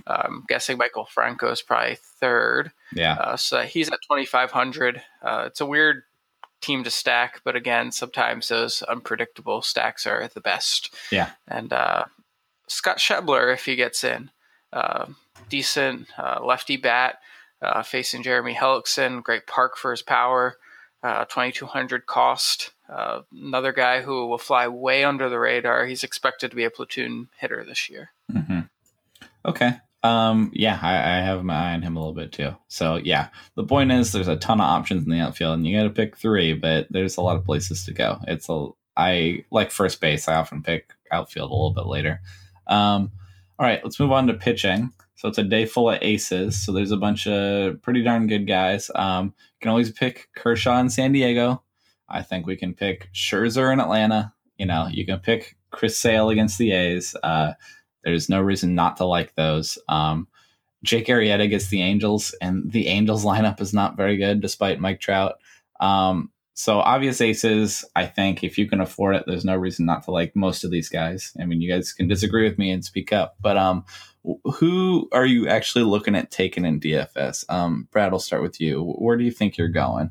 I'm 0.07 0.45
guessing 0.47 0.79
Maikel 0.79 1.09
Franco 1.09 1.51
is 1.51 1.63
probably 1.63 1.97
third. 2.21 2.73
Yeah. 2.93 3.15
Uh, 3.15 3.37
so 3.39 3.63
he's 3.63 3.89
at 3.91 3.99
twenty 4.07 4.27
five 4.27 4.51
hundred. 4.51 5.03
Uh, 5.23 5.45
it's 5.47 5.61
a 5.63 5.67
weird 5.67 6.03
team 6.61 6.85
to 6.85 6.91
stack, 6.91 7.41
but 7.45 7.57
again, 7.57 7.91
sometimes 7.91 8.49
those 8.49 8.83
unpredictable 8.83 9.63
stacks 9.63 10.07
are 10.07 10.29
the 10.35 10.43
best. 10.43 10.95
Yeah. 11.11 11.31
And 11.49 11.73
uh, 11.73 12.05
Scott 12.71 12.99
Schebler, 12.99 13.53
if 13.53 13.65
he 13.65 13.77
gets 13.77 14.05
in, 14.05 14.31
uh, 14.73 15.07
decent 15.49 16.07
uh, 16.17 16.39
lefty 16.43 16.77
bat 16.77 17.19
uh, 17.61 17.83
facing 17.83 18.23
Jeremy 18.23 18.55
Hellickson. 18.55 19.23
Great 19.23 19.47
park 19.47 19.77
for 19.77 19.91
his 19.91 20.03
power. 20.03 20.57
Uh, 21.03 21.25
2200 21.25 22.07
cost. 22.07 22.73
Uh, 22.89 23.23
another 23.33 23.73
guy 23.73 24.03
who 24.03 24.27
will 24.27 24.39
fly 24.39 24.69
way 24.69 25.03
under 25.03 25.29
the 25.29 25.39
radar. 25.39 25.87
He's 25.87 26.05
expected 26.05 26.51
to 26.51 26.57
be 26.57 26.65
a 26.65 26.71
platoon 26.71 27.29
hitter 27.39 27.65
this 27.65 27.89
year. 27.91 28.11
hmm 28.31 28.61
Okay. 29.45 29.73
Um, 30.03 30.51
yeah, 30.55 30.79
I, 30.81 30.95
I 30.95 31.21
have 31.23 31.45
my 31.45 31.55
eye 31.55 31.75
on 31.75 31.83
him 31.83 31.97
a 31.97 31.99
little 31.99 32.15
bit 32.15 32.33
too. 32.33 32.55
So 32.69 32.97
yeah, 32.97 33.29
the 33.55 33.65
point 33.65 33.93
is 33.93 34.13
there's 34.13 34.29
a 34.29 34.37
ton 34.37 34.61
of 34.61 34.67
options 34.67 35.05
in 35.05 35.11
the 35.11 35.21
outfield, 35.21 35.55
and 35.55 35.67
you 35.67 35.77
got 35.77 35.85
to 35.85 35.91
pick 35.91 36.17
three, 36.17 36.55
but 36.55 36.87
there's 36.91 37.17
a 37.17 37.23
lot 37.23 37.37
of 37.37 37.45
places 37.45 37.85
to 37.85 37.93
go. 37.93 38.19
It's 38.27 38.49
a 38.49 38.69
I 38.97 39.45
like 39.51 39.71
first 39.71 40.01
base. 40.01 40.29
I 40.29 40.35
often 40.35 40.63
pick 40.63 40.91
outfield 41.11 41.51
a 41.51 41.55
little 41.55 41.73
bit 41.73 41.87
later. 41.87 42.21
Um, 42.71 43.13
all 43.59 43.67
right, 43.67 43.83
let's 43.85 44.01
move 44.01 44.13
on 44.13 44.27
to 44.29 44.35
pitching. 44.35 44.93
So 45.17 45.29
it's 45.29 45.37
a 45.37 45.45
day 45.45 45.67
full 45.67 45.91
of 45.91 45.99
aces. 46.01 46.65
So 46.65 46.73
there's 46.73 46.93
a 46.93 46.97
bunch 46.97 47.27
of 47.27 47.83
pretty 47.83 48.03
darn 48.03 48.27
good 48.27 48.47
guys. 48.47 48.91
Um, 48.95 49.27
you 49.27 49.61
can 49.61 49.69
always 49.69 49.91
pick 49.91 50.31
Kershaw 50.35 50.79
in 50.81 50.89
San 50.89 51.13
Diego. 51.13 51.63
I 52.09 52.23
think 52.23 52.47
we 52.47 52.57
can 52.57 52.73
pick 52.73 53.11
Scherzer 53.13 53.71
in 53.71 53.81
Atlanta. 53.81 54.33
You 54.57 54.65
know, 54.65 54.89
you 54.91 55.05
can 55.05 55.19
pick 55.19 55.59
Chris 55.71 55.99
Sale 55.99 56.31
against 56.31 56.57
the 56.57 56.73
A's. 56.73 57.15
Uh, 57.23 57.53
there's 58.03 58.31
no 58.31 58.41
reason 58.41 58.75
not 58.75 58.97
to 58.97 59.05
like 59.05 59.35
those. 59.35 59.79
Um, 59.89 60.27
Jake 60.83 61.09
Arrieta 61.09 61.49
gets 61.51 61.69
the 61.69 61.83
Angels, 61.83 62.35
and 62.41 62.73
the 62.73 62.87
Angels 62.89 63.25
lineup 63.27 63.61
is 63.61 63.75
not 63.75 63.97
very 63.97 64.17
good 64.17 64.41
despite 64.41 64.81
Mike 64.81 65.01
Trout. 65.01 65.35
Um, 65.81 66.31
so 66.61 66.81
obvious 66.81 67.23
aces, 67.23 67.87
I 67.97 68.05
think 68.05 68.45
if 68.45 68.59
you 68.59 68.69
can 68.69 68.83
afford 68.83 69.17
it, 69.17 69.25
there's 69.27 69.47
no 69.47 69.57
reason 69.57 69.87
not 69.87 70.03
to 70.03 70.11
like 70.11 70.37
most 70.37 70.63
of 70.63 70.71
these 70.71 70.91
guys. 70.91 71.33
I 71.41 71.47
mean, 71.47 71.63
you 71.63 71.73
guys 71.73 71.95
can 71.95 72.07
disagree 72.07 72.47
with 72.47 72.59
me 72.59 72.71
and 72.71 72.85
speak 72.85 73.15
up, 73.15 73.37
but 73.41 73.57
um, 73.57 73.87
who 74.45 75.09
are 75.11 75.25
you 75.25 75.49
actually 75.49 75.85
looking 75.85 76.15
at 76.15 76.31
taking 76.31 76.67
in 76.67 76.79
DFS? 76.79 77.47
Um, 77.49 77.89
Brad, 77.91 78.13
I'll 78.13 78.19
start 78.19 78.43
with 78.43 78.61
you. 78.61 78.83
Where 78.99 79.17
do 79.17 79.25
you 79.25 79.31
think 79.31 79.57
you're 79.57 79.69
going? 79.69 80.11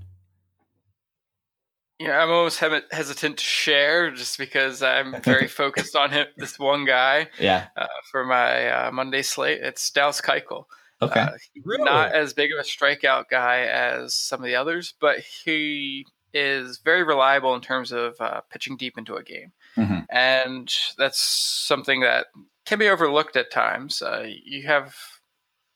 Yeah, 1.99 2.17
I'm 2.17 2.31
almost 2.31 2.59
hesitant 2.59 3.37
to 3.37 3.43
share 3.43 4.09
just 4.09 4.39
because 4.39 4.81
I'm 4.81 5.21
very 5.23 5.47
focused 5.47 5.95
on 5.95 6.09
him, 6.09 6.25
this 6.37 6.57
one 6.57 6.83
guy. 6.83 7.27
Yeah. 7.39 7.67
Uh, 7.77 7.85
for 8.09 8.25
my 8.25 8.69
uh, 8.87 8.91
Monday 8.91 9.21
slate, 9.21 9.61
it's 9.61 9.91
Dallas 9.91 10.19
Keuchel. 10.19 10.63
Okay. 10.99 11.19
Uh, 11.19 11.29
really? 11.63 11.83
Not 11.83 12.13
as 12.13 12.33
big 12.33 12.51
of 12.51 12.57
a 12.57 12.63
strikeout 12.63 13.25
guy 13.29 13.65
as 13.65 14.15
some 14.15 14.39
of 14.39 14.45
the 14.45 14.55
others, 14.55 14.95
but 14.99 15.19
he 15.19 16.07
is 16.33 16.79
very 16.79 17.03
reliable 17.03 17.55
in 17.55 17.61
terms 17.61 17.91
of 17.91 18.15
uh, 18.19 18.41
pitching 18.49 18.77
deep 18.77 18.97
into 18.97 19.15
a 19.15 19.23
game, 19.23 19.51
mm-hmm. 19.77 19.99
and 20.09 20.73
that's 20.97 21.19
something 21.19 22.01
that 22.01 22.27
can 22.65 22.79
be 22.79 22.89
overlooked 22.89 23.35
at 23.35 23.51
times. 23.51 24.01
Uh, 24.01 24.27
you 24.27 24.67
have 24.67 24.95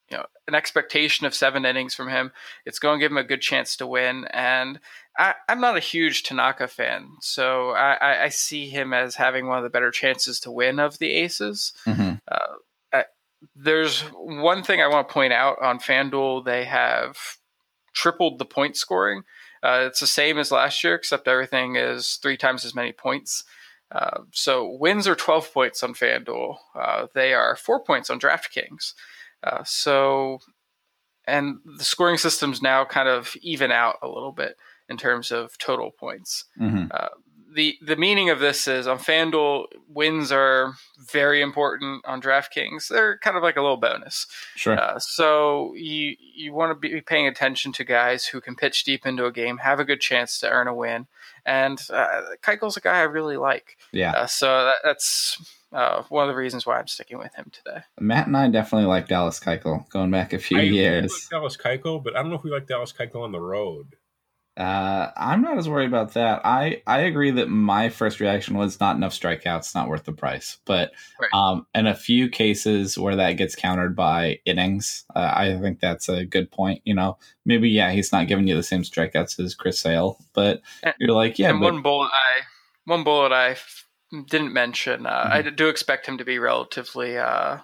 you 0.09 0.17
know 0.17 0.25
an 0.47 0.55
expectation 0.55 1.25
of 1.25 1.33
seven 1.33 1.65
innings 1.65 1.95
from 1.95 2.09
him. 2.09 2.31
It's 2.65 2.79
going 2.79 2.99
to 2.99 3.03
give 3.03 3.11
him 3.11 3.17
a 3.17 3.23
good 3.23 3.41
chance 3.41 3.75
to 3.77 3.87
win, 3.87 4.25
and 4.31 4.79
I, 5.17 5.35
am 5.47 5.59
not 5.59 5.77
a 5.77 5.81
huge 5.81 6.23
Tanaka 6.23 6.67
fan, 6.67 7.09
so 7.21 7.71
I, 7.71 8.25
I, 8.25 8.29
see 8.29 8.69
him 8.69 8.93
as 8.93 9.15
having 9.15 9.47
one 9.47 9.57
of 9.57 9.63
the 9.63 9.69
better 9.69 9.91
chances 9.91 10.39
to 10.41 10.51
win 10.51 10.79
of 10.79 10.97
the 10.99 11.11
aces. 11.11 11.73
Mm-hmm. 11.85 12.15
Uh, 12.27 12.37
I, 12.91 13.05
there's 13.55 14.01
one 14.01 14.63
thing 14.63 14.81
I 14.81 14.87
want 14.87 15.07
to 15.07 15.13
point 15.13 15.33
out 15.33 15.61
on 15.61 15.79
FanDuel: 15.79 16.45
they 16.45 16.65
have 16.65 17.17
tripled 17.93 18.39
the 18.39 18.45
point 18.45 18.75
scoring. 18.75 19.23
Uh, 19.63 19.85
it's 19.87 20.01
the 20.01 20.07
same 20.07 20.37
as 20.37 20.51
last 20.51 20.83
year, 20.83 20.93
except 20.93 21.27
everything 21.27 21.77
is 21.77 22.19
three 22.21 22.35
times 22.35 22.65
as 22.65 22.75
many 22.75 22.91
points. 22.91 23.45
Uh, 23.91 24.21
so 24.31 24.75
wins 24.79 25.07
are 25.07 25.15
12 25.15 25.53
points 25.53 25.81
on 25.83 25.93
FanDuel. 25.93 26.57
Uh, 26.75 27.07
they 27.13 27.33
are 27.33 27.55
four 27.55 27.81
points 27.81 28.09
on 28.09 28.19
DraftKings. 28.19 28.93
Uh, 29.43 29.63
so, 29.63 30.39
and 31.25 31.59
the 31.77 31.83
scoring 31.83 32.17
systems 32.17 32.61
now 32.61 32.83
kind 32.83 33.07
of 33.07 33.35
even 33.41 33.71
out 33.71 33.97
a 34.01 34.07
little 34.07 34.31
bit 34.31 34.57
in 34.89 34.97
terms 34.97 35.31
of 35.31 35.57
total 35.57 35.91
points. 35.91 36.45
Mm-hmm. 36.59 36.87
The 37.53 37.77
the 37.81 37.95
meaning 37.95 38.29
of 38.29 38.39
this 38.39 38.67
is 38.67 38.87
on 38.87 38.97
FanDuel, 38.97 39.65
wins 39.87 40.31
are 40.31 40.73
very 40.97 41.41
important. 41.41 42.03
On 42.05 42.21
DraftKings, 42.21 42.87
they're 42.87 43.17
kind 43.19 43.37
of 43.37 43.43
like 43.43 43.57
a 43.57 43.61
little 43.61 43.77
bonus. 43.77 44.27
Sure. 44.55 44.79
Uh, 44.79 44.99
so 44.99 45.73
you 45.75 46.15
you 46.19 46.53
want 46.53 46.71
to 46.71 46.75
be 46.75 47.01
paying 47.01 47.27
attention 47.27 47.71
to 47.73 47.83
guys 47.83 48.25
who 48.25 48.41
can 48.41 48.55
pitch 48.55 48.83
deep 48.83 49.05
into 49.05 49.25
a 49.25 49.31
game, 49.31 49.57
have 49.57 49.79
a 49.79 49.85
good 49.85 50.01
chance 50.01 50.39
to 50.39 50.49
earn 50.49 50.67
a 50.67 50.73
win, 50.73 51.07
and 51.45 51.79
uh, 51.89 52.21
Keuchel's 52.41 52.77
a 52.77 52.81
guy 52.81 52.99
I 52.99 53.03
really 53.03 53.37
like. 53.37 53.77
Yeah. 53.91 54.11
Uh, 54.11 54.27
so 54.27 54.47
that, 54.65 54.77
that's. 54.83 55.41
Uh, 55.71 56.03
one 56.09 56.29
of 56.29 56.31
the 56.31 56.37
reasons 56.37 56.67
why 56.67 56.77
I'm 56.77 56.85
sticking 56.85 57.17
with 57.17 57.33
him 57.33 57.51
today. 57.51 57.79
Matt 57.99 58.27
and 58.27 58.37
I 58.37 58.47
definitely 58.47 58.85
like 58.85 59.07
Dallas 59.07 59.39
Keuchel 59.39 59.89
going 59.89 60.11
back 60.11 60.31
a 60.31 60.37
few 60.37 60.59
I 60.59 60.61
years. 60.61 61.11
Like 61.11 61.29
Dallas 61.31 61.57
Keuchel, 61.57 62.03
but 62.03 62.15
I 62.15 62.21
don't 62.21 62.29
know 62.29 62.35
if 62.35 62.43
we 62.43 62.51
like 62.51 62.67
Dallas 62.67 62.93
Keuchel 62.93 63.23
on 63.23 63.31
the 63.31 63.41
road. 63.41 63.95
Uh, 64.55 65.09
I'm 65.17 65.41
not 65.41 65.57
as 65.57 65.67
worried 65.67 65.87
about 65.87 66.13
that. 66.13 66.45
I 66.45 66.83
I 66.85 67.01
agree 67.01 67.31
that 67.31 67.49
my 67.49 67.89
first 67.89 68.19
reaction 68.19 68.55
was 68.55 68.79
not 68.79 68.95
enough 68.95 69.13
strikeouts, 69.13 69.73
not 69.73 69.87
worth 69.87 70.03
the 70.03 70.11
price. 70.11 70.59
But 70.65 70.91
right. 71.19 71.29
um, 71.33 71.65
in 71.73 71.87
a 71.87 71.95
few 71.95 72.29
cases 72.29 72.97
where 72.97 73.15
that 73.15 73.33
gets 73.33 73.55
countered 73.55 73.95
by 73.95 74.39
innings, 74.45 75.05
uh, 75.15 75.33
I 75.35 75.57
think 75.59 75.79
that's 75.79 76.07
a 76.07 76.23
good 76.23 76.51
point. 76.51 76.81
You 76.85 76.93
know, 76.93 77.17
maybe 77.45 77.69
yeah, 77.69 77.91
he's 77.91 78.11
not 78.11 78.27
giving 78.27 78.47
you 78.47 78.55
the 78.55 78.63
same 78.63 78.83
strikeouts 78.83 79.39
as 79.39 79.55
Chris 79.55 79.79
Sale, 79.79 80.19
but 80.33 80.61
and, 80.83 80.93
you're 80.99 81.15
like, 81.15 81.39
yeah. 81.39 81.49
And 81.49 81.59
but, 81.59 81.73
one 81.73 81.81
bullet 81.81 82.11
I 82.13 82.41
one 82.85 83.03
bullet 83.03 83.31
I 83.31 83.55
didn't 84.29 84.53
mention. 84.53 85.07
Uh, 85.07 85.23
mm-hmm. 85.23 85.33
I 85.33 85.41
do 85.49 85.67
expect 85.67 86.05
him 86.05 86.19
to 86.19 86.25
be 86.25 86.37
relatively 86.37 87.17
uh, 87.17 87.57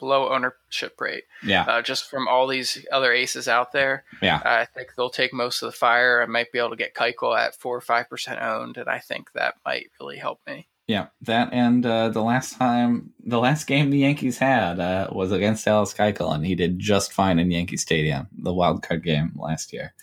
low 0.00 0.28
ownership 0.30 1.00
rate. 1.00 1.24
Yeah. 1.42 1.64
Uh, 1.64 1.82
just 1.82 2.08
from 2.08 2.28
all 2.28 2.46
these 2.46 2.84
other 2.92 3.12
aces 3.12 3.48
out 3.48 3.72
there. 3.72 4.04
Yeah. 4.22 4.40
I 4.44 4.64
think 4.64 4.94
they'll 4.96 5.10
take 5.10 5.32
most 5.32 5.62
of 5.62 5.70
the 5.70 5.76
fire. 5.76 6.22
I 6.22 6.26
might 6.26 6.52
be 6.52 6.58
able 6.58 6.70
to 6.70 6.76
get 6.76 6.94
Keuchel 6.94 7.38
at 7.38 7.56
four 7.56 7.76
or 7.76 7.80
five 7.80 8.08
percent 8.08 8.40
owned, 8.40 8.76
and 8.76 8.88
I 8.88 8.98
think 8.98 9.32
that 9.32 9.54
might 9.64 9.90
really 10.00 10.18
help 10.18 10.40
me. 10.46 10.68
Yeah, 10.86 11.06
that 11.22 11.52
and 11.52 11.84
uh, 11.84 12.10
the 12.10 12.22
last 12.22 12.56
time, 12.56 13.12
the 13.24 13.40
last 13.40 13.66
game 13.66 13.90
the 13.90 13.98
Yankees 13.98 14.38
had 14.38 14.78
uh, 14.78 15.08
was 15.10 15.32
against 15.32 15.64
Dallas 15.64 15.92
Keuchel, 15.92 16.32
and 16.32 16.46
he 16.46 16.54
did 16.54 16.78
just 16.78 17.12
fine 17.12 17.40
in 17.40 17.50
Yankee 17.50 17.76
Stadium, 17.76 18.28
the 18.38 18.54
wild 18.54 18.82
card 18.82 19.02
game 19.02 19.32
last 19.36 19.72
year. 19.72 19.94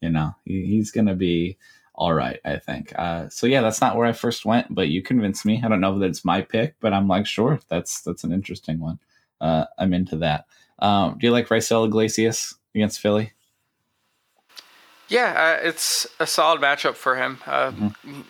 You 0.00 0.10
know, 0.10 0.34
he, 0.44 0.66
he's 0.66 0.90
going 0.90 1.06
to 1.06 1.14
be 1.14 1.58
all 1.94 2.12
right, 2.12 2.40
I 2.44 2.56
think. 2.56 2.92
Uh, 2.98 3.28
so 3.28 3.46
yeah, 3.46 3.60
that's 3.60 3.80
not 3.80 3.94
where 3.96 4.06
I 4.06 4.12
first 4.12 4.44
went, 4.44 4.74
but 4.74 4.88
you 4.88 5.00
convinced 5.00 5.46
me. 5.46 5.62
I 5.62 5.68
don't 5.68 5.80
know 5.80 5.96
that 6.00 6.06
it's 6.06 6.24
my 6.24 6.42
pick, 6.42 6.74
but 6.80 6.92
I'm 6.92 7.06
like, 7.06 7.26
sure, 7.26 7.60
that's 7.68 8.00
that's 8.00 8.24
an 8.24 8.32
interesting 8.32 8.80
one 8.80 8.98
uh, 9.42 9.66
I'm 9.76 9.92
into 9.92 10.16
that. 10.18 10.46
Um, 10.78 11.18
do 11.18 11.26
you 11.26 11.32
like 11.32 11.48
Raisel 11.48 11.86
Iglesias 11.86 12.54
against 12.74 13.00
Philly? 13.00 13.32
Yeah, 15.08 15.58
uh, 15.60 15.66
it's 15.66 16.06
a 16.18 16.26
solid 16.26 16.62
matchup 16.62 16.94
for 16.94 17.16
him. 17.16 17.38
Uh, 17.44 17.70
mm-hmm. 17.72 18.20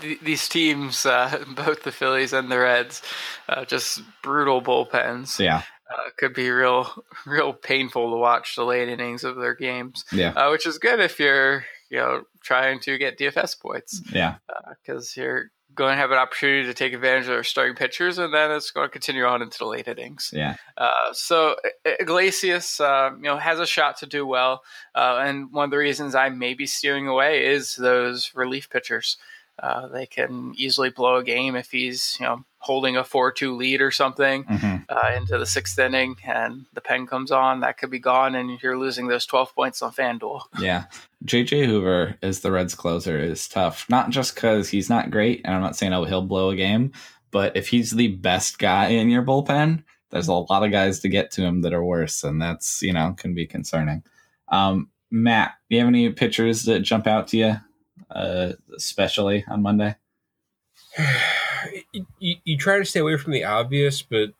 th- 0.00 0.20
these 0.20 0.48
teams, 0.48 1.04
uh, 1.04 1.44
both 1.54 1.82
the 1.82 1.92
Phillies 1.92 2.32
and 2.32 2.50
the 2.50 2.58
Reds, 2.58 3.02
uh, 3.48 3.66
just 3.66 4.00
brutal 4.22 4.62
bullpens. 4.62 5.38
Yeah, 5.38 5.62
uh, 5.90 6.10
could 6.16 6.32
be 6.32 6.48
real, 6.50 6.90
real 7.26 7.52
painful 7.52 8.10
to 8.10 8.16
watch 8.16 8.56
the 8.56 8.64
late 8.64 8.88
innings 8.88 9.22
of 9.24 9.36
their 9.36 9.54
games. 9.54 10.04
Yeah, 10.12 10.30
uh, 10.30 10.50
which 10.50 10.66
is 10.66 10.78
good 10.78 11.00
if 11.00 11.20
you're, 11.20 11.66
you 11.90 11.98
know, 11.98 12.22
trying 12.42 12.80
to 12.80 12.96
get 12.96 13.18
DFS 13.18 13.60
points. 13.60 14.00
Yeah, 14.14 14.36
because 14.82 15.14
you're 15.16 15.50
going 15.74 15.92
to 15.92 15.96
have 15.96 16.10
an 16.10 16.18
opportunity 16.18 16.66
to 16.66 16.74
take 16.74 16.92
advantage 16.92 17.24
of 17.24 17.30
their 17.30 17.44
starting 17.44 17.76
pitchers, 17.76 18.18
and 18.18 18.32
then 18.32 18.50
it's 18.50 18.70
going 18.70 18.86
to 18.86 18.90
continue 18.90 19.24
on 19.24 19.42
into 19.42 19.58
the 19.58 19.66
late 19.66 19.88
innings. 19.88 20.30
Yeah. 20.32 20.56
Uh, 20.76 21.12
so 21.12 21.56
Iglesias, 21.84 22.80
uh, 22.80 23.10
you 23.16 23.22
know, 23.22 23.38
has 23.38 23.60
a 23.60 23.66
shot 23.66 23.98
to 23.98 24.06
do 24.06 24.26
well, 24.26 24.62
uh, 24.94 25.22
and 25.24 25.52
one 25.52 25.64
of 25.64 25.70
the 25.70 25.78
reasons 25.78 26.14
I 26.14 26.28
may 26.28 26.54
be 26.54 26.66
steering 26.66 27.08
away 27.08 27.46
is 27.46 27.76
those 27.76 28.32
relief 28.34 28.70
pitchers. 28.70 29.16
Uh, 29.58 29.86
they 29.88 30.06
can 30.06 30.54
easily 30.56 30.90
blow 30.90 31.16
a 31.16 31.24
game 31.24 31.54
if 31.56 31.70
he's, 31.70 32.16
you 32.18 32.26
know, 32.26 32.44
holding 32.62 32.96
a 32.96 33.02
4-2 33.02 33.56
lead 33.56 33.82
or 33.82 33.90
something 33.90 34.44
mm-hmm. 34.44 34.76
Uh, 34.88 35.16
into 35.16 35.36
the 35.36 35.46
sixth 35.46 35.78
inning, 35.78 36.16
and 36.24 36.64
the 36.74 36.80
pen 36.80 37.06
comes 37.06 37.32
on. 37.32 37.60
That 37.60 37.76
could 37.76 37.90
be 37.90 37.98
gone, 37.98 38.34
and 38.34 38.60
you're 38.62 38.78
losing 38.78 39.08
those 39.08 39.26
12 39.26 39.54
points 39.54 39.82
on 39.82 39.92
FanDuel. 39.92 40.42
Yeah. 40.60 40.84
JJ 41.24 41.66
Hoover 41.66 42.16
is 42.22 42.40
the 42.40 42.52
Reds 42.52 42.74
closer 42.74 43.18
is 43.18 43.48
tough, 43.48 43.86
not 43.88 44.10
just 44.10 44.34
because 44.34 44.68
he's 44.68 44.88
not 44.88 45.10
great, 45.10 45.40
and 45.44 45.54
I'm 45.54 45.60
not 45.60 45.76
saying 45.76 45.92
oh 45.92 46.04
he'll 46.04 46.22
blow 46.22 46.50
a 46.50 46.56
game, 46.56 46.92
but 47.30 47.56
if 47.56 47.68
he's 47.68 47.90
the 47.90 48.08
best 48.08 48.58
guy 48.58 48.88
in 48.88 49.08
your 49.08 49.22
bullpen, 49.22 49.82
there's 50.10 50.28
a 50.28 50.34
lot 50.34 50.64
of 50.64 50.70
guys 50.70 51.00
to 51.00 51.08
get 51.08 51.32
to 51.32 51.42
him 51.42 51.62
that 51.62 51.72
are 51.72 51.84
worse, 51.84 52.22
and 52.22 52.40
that's 52.40 52.82
you 52.82 52.92
know 52.92 53.14
can 53.16 53.34
be 53.34 53.46
concerning. 53.46 54.02
Um, 54.48 54.90
Matt, 55.10 55.54
do 55.68 55.76
you 55.76 55.80
have 55.80 55.88
any 55.88 56.10
pitchers 56.10 56.64
that 56.64 56.80
jump 56.80 57.06
out 57.06 57.28
to 57.28 57.36
you, 57.36 57.56
uh, 58.10 58.52
especially 58.76 59.44
on 59.48 59.62
Monday? 59.62 59.96
you, 62.18 62.36
you 62.44 62.56
try 62.56 62.78
to 62.78 62.84
stay 62.84 63.00
away 63.00 63.16
from 63.16 63.32
the 63.32 63.44
obvious, 63.44 64.02
but 64.02 64.30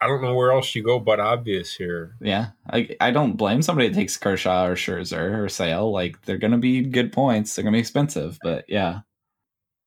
I 0.00 0.06
don't 0.06 0.22
know 0.22 0.34
where 0.34 0.52
else 0.52 0.74
you 0.74 0.82
go 0.82 0.98
but 0.98 1.20
obvious 1.20 1.74
here. 1.74 2.16
Yeah, 2.20 2.48
I 2.70 2.96
I 3.00 3.10
don't 3.10 3.36
blame 3.36 3.62
somebody 3.62 3.88
that 3.88 3.94
takes 3.94 4.16
Kershaw 4.16 4.66
or 4.66 4.74
Scherzer 4.74 5.42
or 5.42 5.48
Sale. 5.48 5.92
Like 5.92 6.22
they're 6.22 6.38
gonna 6.38 6.58
be 6.58 6.82
good 6.82 7.12
points. 7.12 7.54
They're 7.54 7.62
gonna 7.62 7.76
be 7.76 7.80
expensive, 7.80 8.38
but 8.42 8.64
yeah. 8.68 9.00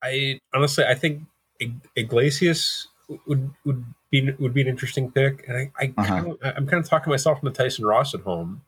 I 0.04 0.40
honestly 0.54 0.86
I 0.86 0.96
think 0.96 1.24
Iglesias 1.96 2.88
would 3.28 3.52
would 3.66 3.86
be 4.10 4.32
would 4.40 4.54
be 4.54 4.62
an 4.62 4.68
interesting 4.68 5.12
pick, 5.12 5.46
and 5.48 5.58
I, 5.58 5.72
I 5.80 5.94
uh-huh. 5.98 6.08
kind 6.08 6.32
of, 6.32 6.38
I'm 6.44 6.68
kind 6.68 6.84
of 6.84 6.90
talking 6.90 7.12
myself 7.12 7.40
into 7.44 7.52
Tyson 7.52 7.86
Ross 7.86 8.14
at 8.14 8.22
home 8.22 8.62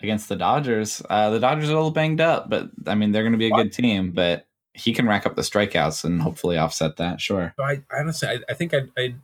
against 0.00 0.28
the 0.28 0.36
Dodgers. 0.36 1.02
Uh, 1.08 1.30
the 1.30 1.40
Dodgers 1.40 1.68
are 1.68 1.72
a 1.72 1.76
little 1.76 1.90
banged 1.90 2.20
up, 2.20 2.50
but 2.50 2.70
I 2.86 2.94
mean 2.94 3.12
they're 3.12 3.22
going 3.22 3.32
to 3.32 3.38
be 3.38 3.48
a 3.48 3.50
good 3.50 3.72
team. 3.72 4.12
But 4.12 4.46
he 4.78 4.92
can 4.92 5.06
rack 5.06 5.26
up 5.26 5.34
the 5.36 5.42
strikeouts 5.42 6.04
and 6.04 6.22
hopefully 6.22 6.56
offset 6.56 6.96
that. 6.96 7.20
Sure. 7.20 7.54
I 7.58 7.82
honestly 7.92 8.28
I, 8.28 8.38
I 8.48 8.54
think 8.54 8.72
I'd, 8.72 8.90
I'd 8.96 9.16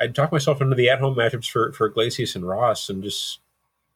I'd 0.00 0.14
talk 0.14 0.32
myself 0.32 0.60
into 0.60 0.74
the 0.74 0.88
at-home 0.88 1.14
matchups 1.14 1.48
for 1.48 1.72
for 1.72 1.86
Iglesias 1.86 2.34
and 2.34 2.46
Ross, 2.46 2.88
and 2.88 3.02
just 3.02 3.40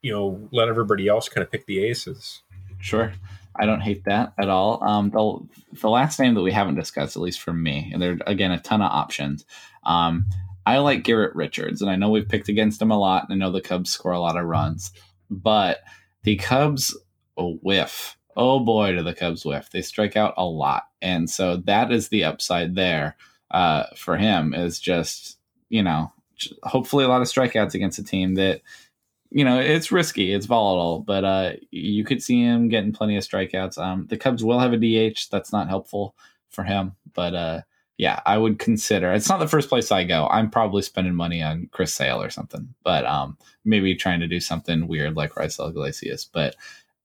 you 0.03 0.12
know 0.12 0.49
let 0.53 0.68
everybody 0.68 1.09
else 1.09 1.28
kind 1.28 1.42
of 1.42 1.51
pick 1.51 1.66
the 1.66 1.84
aces. 1.84 2.42
Sure, 2.78 3.12
I 3.57 3.66
don't 3.66 3.80
hate 3.80 4.05
that 4.05 4.32
at 4.38 4.49
all. 4.49 4.82
Um, 4.84 5.11
the 5.11 5.80
the 5.80 5.90
last 5.90 6.18
name 6.20 6.34
that 6.34 6.42
we 6.42 6.53
haven't 6.53 6.76
discussed, 6.76 7.16
at 7.16 7.22
least 7.22 7.40
for 7.40 7.53
me, 7.53 7.90
and 7.92 8.01
there 8.01 8.12
are 8.12 8.18
again 8.26 8.53
a 8.53 8.61
ton 8.61 8.82
of 8.82 8.90
options. 8.90 9.44
Um, 9.84 10.26
I 10.64 10.78
like 10.78 11.05
Garrett 11.05 11.34
Richards, 11.34 11.80
and 11.80 11.90
I 11.90 11.97
know 11.97 12.11
we've 12.11 12.28
picked 12.28 12.49
against 12.49 12.82
him 12.82 12.90
a 12.90 12.99
lot, 12.99 13.24
and 13.24 13.32
I 13.32 13.36
know 13.36 13.53
the 13.53 13.61
Cubs 13.61 13.90
score 13.90 14.12
a 14.12 14.20
lot 14.20 14.36
of 14.36 14.44
runs, 14.44 14.92
but 15.30 15.80
the 16.22 16.36
Cubs 16.36 16.97
whiff. 17.36 18.16
Oh 18.36 18.61
boy, 18.61 18.92
do 18.92 19.03
the 19.03 19.14
Cubs 19.14 19.44
whiff. 19.44 19.70
They 19.70 19.82
strike 19.82 20.16
out 20.16 20.34
a 20.36 20.44
lot. 20.44 20.86
And 21.07 21.30
so 21.30 21.59
that 21.66 21.92
is 21.92 22.09
the 22.09 22.24
upside 22.24 22.74
there 22.74 23.16
uh, 23.52 23.84
for 23.94 24.16
him 24.16 24.52
is 24.52 24.80
just, 24.80 25.38
you 25.68 25.80
know, 25.80 26.12
hopefully 26.64 27.04
a 27.04 27.09
lot 27.09 27.22
of 27.22 27.28
strikeouts 27.28 27.74
against 27.74 28.00
a 28.00 28.04
team 28.04 28.34
that, 28.34 28.61
you 29.30 29.44
know, 29.44 29.61
it's 29.61 29.92
risky, 29.92 30.32
it's 30.32 30.46
volatile, 30.46 30.98
but 30.98 31.24
uh, 31.24 31.52
you 31.70 32.04
could 32.04 32.24
see 32.24 32.42
him 32.42 32.68
getting 32.68 32.92
plenty 32.92 33.16
of 33.16 33.22
strikeouts. 33.22 33.78
Um, 33.78 34.09
the 34.11 34.16
Cubs 34.16 34.42
will 34.42 34.59
have 34.59 34.72
a 34.72 34.76
DH. 34.76 35.28
That's 35.30 35.52
not 35.52 35.68
helpful 35.68 36.16
for 36.48 36.64
him, 36.64 36.96
but 37.14 37.34
uh, 37.34 37.61
yeah, 37.96 38.18
I 38.26 38.36
would 38.36 38.59
consider. 38.59 39.12
It's 39.12 39.28
not 39.28 39.38
the 39.38 39.46
first 39.46 39.68
place 39.68 39.92
I 39.92 40.02
go. 40.02 40.26
I'm 40.28 40.50
probably 40.50 40.82
spending 40.82 41.14
money 41.14 41.40
on 41.40 41.68
Chris 41.70 41.94
Sale 41.94 42.20
or 42.20 42.30
something, 42.30 42.74
but 42.82 43.07
um, 43.07 43.38
maybe 43.64 43.94
trying 43.94 44.20
to 44.20 44.26
do 44.26 44.40
something 44.40 44.88
weird 44.88 45.14
like 45.14 45.34
Raisel 45.34 45.70
Iglesias. 45.70 46.24
But 46.24 46.57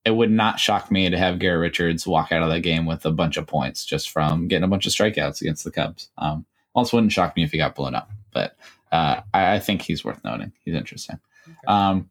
it 0.03 0.11
would 0.11 0.31
not 0.31 0.59
shock 0.59 0.91
me 0.91 1.09
to 1.09 1.17
have 1.17 1.39
Garrett 1.39 1.61
Richards 1.61 2.07
walk 2.07 2.31
out 2.31 2.41
of 2.41 2.49
that 2.49 2.61
game 2.61 2.85
with 2.85 3.05
a 3.05 3.11
bunch 3.11 3.37
of 3.37 3.47
points 3.47 3.85
just 3.85 4.09
from 4.09 4.47
getting 4.47 4.63
a 4.63 4.67
bunch 4.67 4.85
of 4.85 4.91
strikeouts 4.91 5.41
against 5.41 5.63
the 5.63 5.71
Cubs. 5.71 6.09
Um, 6.17 6.45
also, 6.73 6.97
wouldn't 6.97 7.11
shock 7.11 7.35
me 7.35 7.43
if 7.43 7.51
he 7.51 7.57
got 7.57 7.75
blown 7.75 7.93
up, 7.93 8.09
but 8.31 8.55
uh, 8.91 9.21
I, 9.33 9.55
I, 9.55 9.59
think 9.59 9.81
he's 9.81 10.03
worth 10.03 10.23
noting. 10.23 10.53
He's 10.63 10.73
interesting. 10.73 11.19
Okay. 11.47 11.55
Um, 11.67 12.09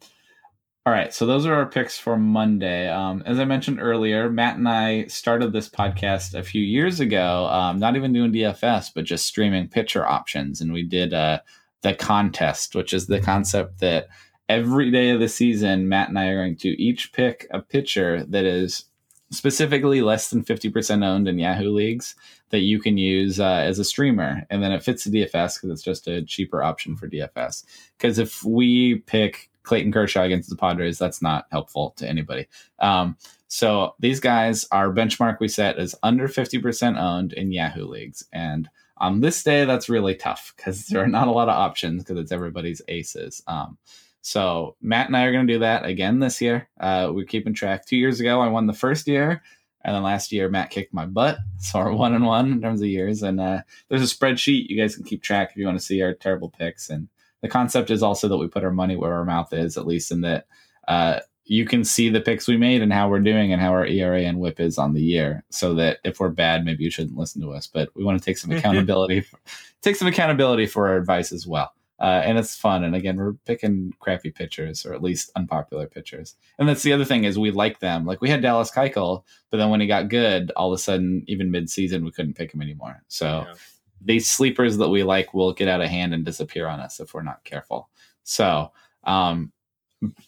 all 0.87 0.93
right, 0.95 1.13
so 1.13 1.27
those 1.27 1.45
are 1.45 1.55
our 1.55 1.67
picks 1.67 1.99
for 1.99 2.17
Monday. 2.17 2.89
Um, 2.89 3.23
as 3.27 3.39
I 3.39 3.45
mentioned 3.45 3.81
earlier, 3.81 4.31
Matt 4.31 4.57
and 4.57 4.69
I 4.69 5.05
started 5.07 5.53
this 5.53 5.69
podcast 5.69 6.35
a 6.35 6.43
few 6.43 6.63
years 6.63 7.01
ago, 7.01 7.47
um, 7.47 7.79
not 7.79 7.97
even 7.97 8.15
doing 8.15 8.33
DFS, 8.33 8.91
but 8.95 9.05
just 9.05 9.27
streaming 9.27 9.69
pitcher 9.69 10.07
options. 10.07 10.61
And 10.63 10.73
we 10.73 10.83
did 10.83 11.13
uh, 11.13 11.41
the 11.83 11.95
contest, 11.95 12.75
which 12.75 12.95
is 12.95 13.07
the 13.07 13.21
concept 13.21 13.81
that 13.81 14.09
every 14.51 14.91
day 14.91 15.11
of 15.11 15.21
the 15.21 15.29
season, 15.29 15.89
Matt 15.89 16.09
and 16.09 16.19
I 16.19 16.27
are 16.27 16.43
going 16.43 16.57
to 16.57 16.83
each 16.83 17.13
pick 17.13 17.47
a 17.53 17.63
pitcher 17.63 18.25
that 18.25 18.45
is 18.45 18.87
specifically 19.31 20.03
less 20.03 20.29
than 20.29 20.43
50% 20.43 21.05
owned 21.05 21.29
in 21.29 21.39
Yahoo 21.39 21.71
leagues 21.71 22.17
that 22.49 22.63
you 22.63 22.81
can 22.81 22.99
use 22.99 23.39
uh, 23.39 23.45
as 23.45 23.79
a 23.79 23.85
streamer. 23.85 24.45
And 24.51 24.61
then 24.61 24.73
it 24.73 24.83
fits 24.83 25.05
the 25.05 25.11
DFS 25.11 25.55
because 25.55 25.71
it's 25.71 25.85
just 25.85 26.09
a 26.09 26.23
cheaper 26.23 26.65
option 26.65 26.97
for 26.97 27.09
DFS. 27.09 27.65
Because 27.97 28.19
if 28.19 28.43
we 28.43 28.97
pick 29.07 29.51
Clayton 29.63 29.93
Kershaw 29.93 30.25
against 30.25 30.51
the 30.51 30.57
Padres, 30.57 30.99
that's 30.99 31.23
not 31.23 31.47
helpful 31.53 31.95
to 31.99 32.09
anybody. 32.09 32.49
Um, 32.81 33.17
so 33.47 33.95
these 34.01 34.19
guys, 34.19 34.67
our 34.73 34.93
benchmark 34.93 35.39
we 35.39 35.47
set 35.47 35.79
is 35.79 35.95
under 36.03 36.27
50% 36.27 37.01
owned 37.01 37.33
in 37.35 37.53
Yahoo 37.53 37.87
leagues. 37.87 38.25
And 38.33 38.69
on 38.97 39.21
this 39.21 39.45
day, 39.45 39.65
that's 39.65 39.89
really 39.89 40.17
tough 40.17 40.55
because 40.57 40.87
there 40.87 41.05
are 41.05 41.07
not 41.07 41.29
a 41.29 41.33
lot 41.33 41.49
of 41.49 41.55
options 41.55 42.03
because 42.03 42.19
it's 42.19 42.33
everybody's 42.33 42.83
aces. 42.89 43.45
Um, 43.47 43.79
so 44.23 44.77
Matt 44.83 45.07
and 45.07 45.17
I 45.17 45.25
are 45.25 45.33
going 45.33 45.47
to 45.47 45.53
do 45.53 45.61
that 45.61 45.85
again 45.85 46.19
this 46.19 46.41
year. 46.41 46.69
Uh, 46.79 47.11
we're 47.13 47.25
keeping 47.25 47.55
track. 47.55 47.87
Two 47.87 47.97
years 47.97 48.21
ago, 48.21 48.41
I 48.41 48.49
won 48.49 48.67
the 48.67 48.73
first 48.73 49.07
year, 49.07 49.43
and 49.83 49.95
then 49.95 50.03
last 50.03 50.31
year 50.31 50.49
Matt 50.49 50.71
kicked 50.71 50.93
my 50.93 51.07
butt. 51.07 51.39
So 51.63 51.79
we're 51.79 51.93
one 51.93 52.15
and 52.15 52.25
one 52.25 52.53
in 52.53 52.63
terms 52.63 52.81
of 52.81 52.89
years. 52.89 53.23
And 53.23 53.39
uh, 53.39 53.61
there's 53.89 54.01
a 54.03 54.17
spreadsheet 54.17 54.69
you 54.69 54.81
guys 54.81 54.97
can 54.97 55.05
keep 55.05 55.23
track 55.23 55.51
if 55.51 55.59
you 55.59 55.67
want 55.67 55.79
to 55.79 55.85
see 55.85 56.01
our 56.01 56.15
terrible 56.15 56.49
picks. 56.49 56.89
And 56.89 57.07
the 57.43 57.49
concept 57.49 57.91
is 57.91 58.03
also 58.03 58.29
that 58.29 58.39
we 58.39 58.49
put 58.49 58.65
our 58.65 58.71
money 58.71 58.97
where 58.97 59.13
our 59.13 59.27
mouth 59.27 59.53
is, 59.53 59.77
at 59.77 59.87
least 59.87 60.11
in 60.11 60.23
that 60.23 60.47
uh, 60.89 61.21
you 61.45 61.67
can 61.67 61.85
see 61.85 62.09
the 62.09 62.21
picks 62.21 62.49
we 62.49 62.57
made 62.57 62.81
and 62.81 62.95
how 62.95 63.11
we're 63.11 63.21
doing 63.21 63.53
and 63.53 63.61
how 63.61 63.73
our 63.73 63.85
ERA 63.85 64.23
and 64.23 64.39
WHIP 64.39 64.59
is 64.59 64.79
on 64.79 64.95
the 64.95 65.03
year. 65.03 65.45
So 65.51 65.75
that 65.75 65.99
if 66.03 66.19
we're 66.19 66.31
bad, 66.31 66.65
maybe 66.65 66.83
you 66.83 66.91
shouldn't 66.91 67.19
listen 67.19 67.43
to 67.43 67.53
us. 67.53 67.67
But 67.67 67.91
we 67.95 68.05
want 68.05 68.19
to 68.19 68.25
take 68.25 68.39
some 68.39 68.51
accountability, 68.57 69.21
for, 69.21 69.39
take 69.83 69.97
some 69.97 70.09
accountability 70.09 70.65
for 70.65 70.89
our 70.89 70.97
advice 70.97 71.31
as 71.31 71.47
well 71.47 71.75
uh, 72.01 72.23
and 72.25 72.39
it's 72.39 72.57
fun. 72.57 72.83
And 72.83 72.95
again, 72.95 73.17
we're 73.17 73.35
picking 73.45 73.93
crappy 74.01 74.31
pitchers 74.31 74.87
or 74.87 74.95
at 74.95 75.03
least 75.03 75.31
unpopular 75.37 75.87
pitchers. 75.87 76.35
And 76.59 76.69
that's 76.69 76.83
the 76.83 76.95
other 76.95 77.05
thing 77.05 77.25
is 77.25 77.39
we 77.39 77.51
like 77.51 77.81
them. 77.81 78.07
Like 78.07 78.23
we 78.23 78.31
had 78.31 78.41
Dallas 78.41 78.71
Keuchel, 78.71 79.25
but 79.51 79.59
then 79.59 79.69
when 79.69 79.81
he 79.81 79.87
got 79.87 80.09
good, 80.09 80.51
all 80.57 80.73
of 80.73 80.79
a 80.79 80.83
sudden, 80.83 81.25
even 81.27 81.51
mid-season, 81.51 82.05
we 82.05 82.11
couldn't 82.11 82.37
pick 82.37 82.55
him 82.55 82.63
anymore. 82.63 83.03
So 83.09 83.45
yeah. 83.47 83.55
these 84.01 84.31
sleepers 84.31 84.79
that 84.79 84.89
we 84.89 85.03
like 85.03 85.35
will 85.35 85.53
get 85.53 85.69
out 85.69 85.83
of 85.83 85.89
hand 85.89 86.15
and 86.15 86.25
disappear 86.25 86.67
on 86.67 86.81
us 86.81 87.01
if 87.01 87.13
we're 87.13 87.23
not 87.23 87.45
careful. 87.45 87.91
So 88.23 88.73
um, 89.05 89.53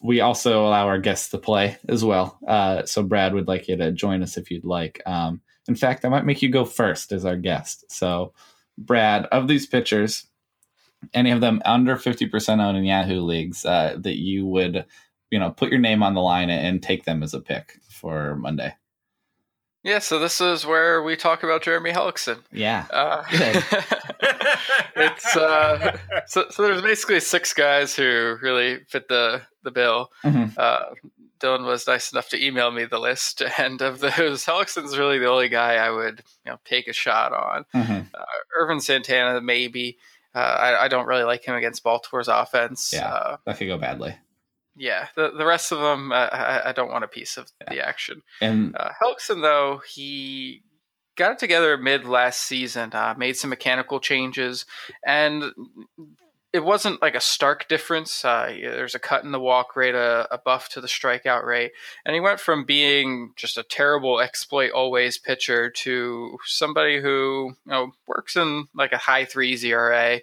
we 0.03 0.21
also 0.21 0.67
allow 0.67 0.85
our 0.85 0.99
guests 0.99 1.29
to 1.29 1.39
play 1.39 1.77
as 1.89 2.05
well. 2.05 2.37
Uh, 2.47 2.85
so 2.85 3.01
Brad 3.01 3.33
would 3.33 3.47
like 3.47 3.67
you 3.67 3.77
to 3.77 3.91
join 3.91 4.21
us 4.21 4.37
if 4.37 4.51
you'd 4.51 4.65
like. 4.65 5.01
Um, 5.07 5.41
in 5.67 5.75
fact, 5.75 6.05
I 6.05 6.09
might 6.09 6.25
make 6.25 6.43
you 6.43 6.49
go 6.49 6.65
first 6.65 7.11
as 7.11 7.25
our 7.25 7.37
guest. 7.37 7.91
So 7.91 8.33
Brad, 8.77 9.25
of 9.27 9.47
these 9.47 9.65
pitchers 9.65 10.27
any 11.13 11.31
of 11.31 11.41
them 11.41 11.61
under 11.65 11.95
50% 11.95 12.59
owned 12.59 12.77
in 12.77 12.83
Yahoo 12.83 13.21
leagues 13.21 13.65
uh, 13.65 13.95
that 13.99 14.17
you 14.17 14.45
would, 14.45 14.85
you 15.31 15.39
know, 15.39 15.51
put 15.51 15.69
your 15.69 15.79
name 15.79 16.03
on 16.03 16.13
the 16.13 16.21
line 16.21 16.49
and 16.49 16.81
take 16.81 17.05
them 17.05 17.23
as 17.23 17.33
a 17.33 17.39
pick 17.39 17.79
for 17.89 18.35
Monday? 18.35 18.75
Yeah, 19.83 19.99
so 19.99 20.17
this 20.17 20.39
is 20.39 20.65
where 20.65 21.03
we 21.03 21.17
talk 21.17 21.43
about 21.43 21.61
Jeremy 21.61 21.91
Hellickson. 21.91 22.39
Yeah. 22.53 22.85
Uh, 22.89 23.23
it's 24.95 25.35
uh, 25.35 25.97
so, 26.25 26.45
so 26.49 26.63
there's 26.63 26.81
basically 26.81 27.19
six 27.19 27.53
guys 27.53 27.93
who 27.93 28.37
really 28.41 28.79
fit 28.87 29.09
the 29.09 29.41
the 29.63 29.71
bill. 29.71 30.09
Mm-hmm. 30.23 30.57
Uh, 30.57 30.79
Dylan 31.39 31.65
was 31.65 31.85
nice 31.85 32.13
enough 32.13 32.29
to 32.29 32.43
email 32.43 32.71
me 32.71 32.85
the 32.85 32.99
list, 32.99 33.41
and 33.57 33.81
of 33.81 33.99
those, 33.99 34.45
Hellickson's 34.45 34.97
really 34.97 35.19
the 35.19 35.29
only 35.29 35.49
guy 35.49 35.75
I 35.75 35.89
would 35.89 36.23
you 36.45 36.51
know 36.51 36.59
take 36.63 36.87
a 36.87 36.93
shot 36.93 37.33
on. 37.33 37.65
Mm-hmm. 37.75 38.07
Uh, 38.13 38.25
Ervin 38.57 38.79
Santana 38.79 39.41
maybe. 39.41 39.97
Uh, 40.35 40.39
I, 40.39 40.85
I, 40.85 40.87
don't 40.87 41.05
really 41.05 41.23
like 41.23 41.43
him 41.45 41.55
against 41.55 41.83
Baltimore's 41.83 42.27
offense. 42.27 42.91
Yeah, 42.93 43.07
uh, 43.07 43.37
that 43.45 43.57
could 43.57 43.67
go 43.67 43.77
badly. 43.77 44.15
Yeah, 44.75 45.07
the 45.15 45.31
the 45.31 45.45
rest 45.45 45.71
of 45.71 45.79
them, 45.79 46.11
uh, 46.11 46.29
I, 46.31 46.69
I, 46.69 46.71
don't 46.71 46.91
want 46.91 47.03
a 47.03 47.07
piece 47.07 47.37
of 47.37 47.51
yeah. 47.61 47.73
the 47.73 47.87
action. 47.87 48.23
And 48.41 48.75
uh, 48.75 48.89
Hellickson, 49.01 49.43
though, 49.43 49.81
he 49.87 50.63
got 51.15 51.33
it 51.33 51.39
together 51.39 51.77
mid 51.77 52.05
last 52.05 52.41
season, 52.41 52.91
uh, 52.93 53.13
made 53.15 53.37
some 53.37 53.51
mechanical 53.51 53.99
changes, 53.99 54.65
and 55.05 55.43
it 56.53 56.63
wasn't 56.63 57.01
like 57.01 57.15
a 57.15 57.19
stark 57.19 57.67
difference. 57.67 58.23
Uh, 58.23 58.55
there's 58.61 58.93
a 58.93 58.99
cut 58.99 59.23
in 59.23 59.31
the 59.31 59.39
walk 59.39 59.75
rate, 59.75 59.95
a, 59.95 60.27
a, 60.31 60.37
buff 60.37 60.69
to 60.69 60.81
the 60.81 60.87
strikeout 60.87 61.43
rate, 61.43 61.71
and 62.05 62.13
he 62.13 62.21
went 62.21 62.39
from 62.39 62.63
being 62.63 63.33
just 63.35 63.57
a 63.57 63.63
terrible 63.63 64.21
exploit 64.21 64.71
always 64.71 65.17
pitcher 65.17 65.71
to 65.71 66.37
somebody 66.45 67.01
who 67.01 67.55
you 67.65 67.71
know 67.71 67.91
works 68.07 68.35
in 68.35 68.67
like 68.75 68.93
a 68.93 68.97
high 68.97 69.25
three 69.25 69.57
ERA, 69.63 70.19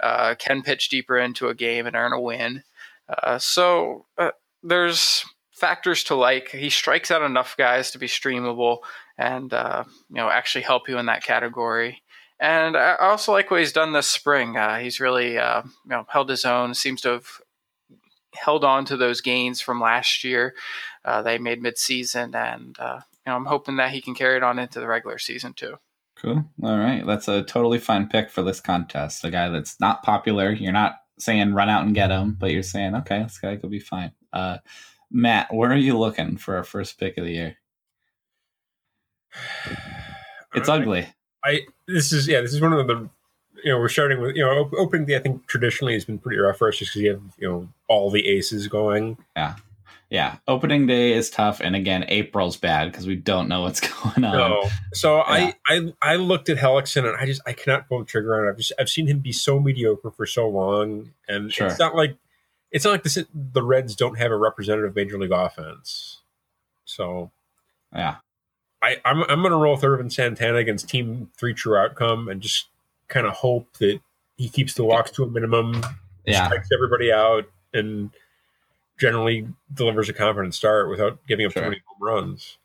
uh, 0.00 0.34
can 0.36 0.62
pitch 0.62 0.88
deeper 0.88 1.16
into 1.16 1.48
a 1.48 1.54
game 1.54 1.86
and 1.86 1.94
earn 1.94 2.12
a 2.12 2.20
win. 2.20 2.64
Uh, 3.08 3.38
so 3.38 4.04
uh, 4.18 4.32
there's 4.64 5.24
factors 5.52 6.02
to 6.04 6.16
like. 6.16 6.50
He 6.50 6.70
strikes 6.70 7.12
out 7.12 7.22
enough 7.22 7.56
guys 7.56 7.92
to 7.92 7.98
be 7.98 8.08
streamable 8.08 8.78
and 9.16 9.54
uh, 9.54 9.84
you 10.08 10.16
know 10.16 10.28
actually 10.28 10.62
help 10.62 10.88
you 10.88 10.98
in 10.98 11.06
that 11.06 11.22
category. 11.22 12.02
And 12.40 12.76
I 12.76 12.94
also 12.96 13.32
like 13.32 13.50
what 13.50 13.60
he's 13.60 13.72
done 13.72 13.92
this 13.92 14.06
spring. 14.06 14.56
Uh, 14.56 14.78
he's 14.78 15.00
really 15.00 15.38
uh, 15.38 15.62
you 15.64 15.90
know 15.90 16.06
held 16.08 16.30
his 16.30 16.44
own. 16.44 16.74
Seems 16.74 17.00
to 17.02 17.10
have 17.10 17.28
held 18.34 18.64
on 18.64 18.84
to 18.86 18.96
those 18.96 19.20
gains 19.20 19.60
from 19.60 19.80
last 19.80 20.22
year. 20.22 20.54
Uh, 21.04 21.22
they 21.22 21.38
made 21.38 21.62
midseason, 21.62 22.34
and 22.34 22.78
uh, 22.78 23.00
you 23.26 23.30
know 23.30 23.36
I'm 23.36 23.46
hoping 23.46 23.76
that 23.76 23.90
he 23.90 24.00
can 24.00 24.14
carry 24.14 24.36
it 24.36 24.42
on 24.42 24.58
into 24.58 24.78
the 24.78 24.86
regular 24.86 25.18
season 25.18 25.52
too. 25.52 25.76
Cool. 26.16 26.44
All 26.62 26.78
right, 26.78 27.04
that's 27.04 27.28
a 27.28 27.42
totally 27.42 27.78
fine 27.78 28.08
pick 28.08 28.30
for 28.30 28.42
this 28.42 28.60
contest. 28.60 29.24
A 29.24 29.30
guy 29.30 29.48
that's 29.48 29.80
not 29.80 30.02
popular. 30.02 30.52
You're 30.52 30.72
not 30.72 30.96
saying 31.18 31.54
run 31.54 31.68
out 31.68 31.84
and 31.84 31.94
get 31.94 32.10
him, 32.10 32.36
but 32.38 32.52
you're 32.52 32.62
saying 32.62 32.94
okay, 32.96 33.22
this 33.22 33.38
guy 33.38 33.56
could 33.56 33.70
be 33.70 33.80
fine. 33.80 34.12
Uh, 34.32 34.58
Matt, 35.10 35.52
where 35.52 35.72
are 35.72 35.76
you 35.76 35.98
looking 35.98 36.36
for 36.36 36.56
our 36.56 36.64
first 36.64 36.98
pick 36.98 37.18
of 37.18 37.24
the 37.24 37.32
year? 37.32 37.56
It's 40.54 40.68
ugly. 40.68 41.06
I 41.48 41.60
this 41.86 42.12
is 42.12 42.28
yeah 42.28 42.40
this 42.40 42.52
is 42.52 42.60
one 42.60 42.72
of 42.72 42.86
the 42.86 43.08
you 43.64 43.72
know 43.72 43.78
we're 43.78 43.88
starting 43.88 44.20
with 44.20 44.36
you 44.36 44.44
know 44.44 44.70
opening 44.76 45.06
day 45.06 45.16
I 45.16 45.20
think 45.20 45.46
traditionally 45.46 45.94
has 45.94 46.04
been 46.04 46.18
pretty 46.18 46.38
rough 46.38 46.58
for 46.58 46.68
us 46.68 46.76
just 46.76 46.92
because 46.92 47.02
you 47.02 47.10
have 47.10 47.22
you 47.38 47.48
know 47.48 47.68
all 47.88 48.10
the 48.10 48.26
aces 48.26 48.68
going. 48.68 49.16
Yeah, 49.36 49.56
yeah. 50.10 50.36
Opening 50.46 50.86
day 50.86 51.12
is 51.12 51.30
tough, 51.30 51.60
and 51.60 51.74
again 51.74 52.04
April's 52.08 52.56
bad 52.56 52.90
because 52.92 53.06
we 53.06 53.16
don't 53.16 53.48
know 53.48 53.62
what's 53.62 53.80
going 54.02 54.24
on. 54.24 54.32
No. 54.32 54.70
So 54.92 55.16
yeah. 55.16 55.24
I 55.26 55.54
I 55.66 55.92
I 56.02 56.16
looked 56.16 56.48
at 56.48 56.58
Hellickson 56.58 57.08
and 57.08 57.16
I 57.16 57.26
just 57.26 57.40
I 57.46 57.52
cannot 57.52 57.88
pull 57.88 58.00
the 58.00 58.04
trigger 58.04 58.38
on 58.38 58.46
it. 58.46 58.50
I've 58.50 58.58
just 58.58 58.72
I've 58.78 58.90
seen 58.90 59.06
him 59.06 59.20
be 59.20 59.32
so 59.32 59.58
mediocre 59.58 60.10
for 60.10 60.26
so 60.26 60.48
long, 60.48 61.12
and 61.28 61.52
sure. 61.52 61.66
it's 61.68 61.78
not 61.78 61.96
like 61.96 62.16
it's 62.70 62.84
not 62.84 62.92
like 62.92 63.02
this, 63.02 63.18
the 63.34 63.62
Reds 63.62 63.96
don't 63.96 64.18
have 64.18 64.30
a 64.30 64.36
representative 64.36 64.94
major 64.94 65.18
league 65.18 65.32
offense. 65.32 66.20
So 66.84 67.30
yeah, 67.94 68.16
I, 68.82 68.96
I'm 69.04 69.22
I'm 69.24 69.40
going 69.40 69.50
to 69.50 69.56
roll 69.56 69.74
with 69.74 69.84
Ervin 69.84 70.10
Santana 70.10 70.58
against 70.58 70.88
Team 70.88 71.30
Three 71.36 71.54
True 71.54 71.76
Outcome 71.76 72.28
and 72.28 72.40
just 72.40 72.66
kind 73.08 73.26
of 73.26 73.32
hope 73.34 73.72
that 73.78 74.00
he 74.36 74.48
keeps 74.48 74.74
the 74.74 74.84
walks 74.84 75.10
to 75.12 75.24
a 75.24 75.26
minimum, 75.28 75.82
yeah. 76.24 76.46
strikes 76.46 76.68
everybody 76.72 77.12
out, 77.12 77.46
and 77.74 78.10
generally 78.98 79.48
delivers 79.72 80.08
a 80.08 80.12
confident 80.12 80.54
start 80.54 80.88
without 80.88 81.18
giving 81.26 81.46
up 81.46 81.52
sure. 81.52 81.62
too 81.62 81.70
many 81.70 81.82
home 81.86 82.08
runs. 82.08 82.58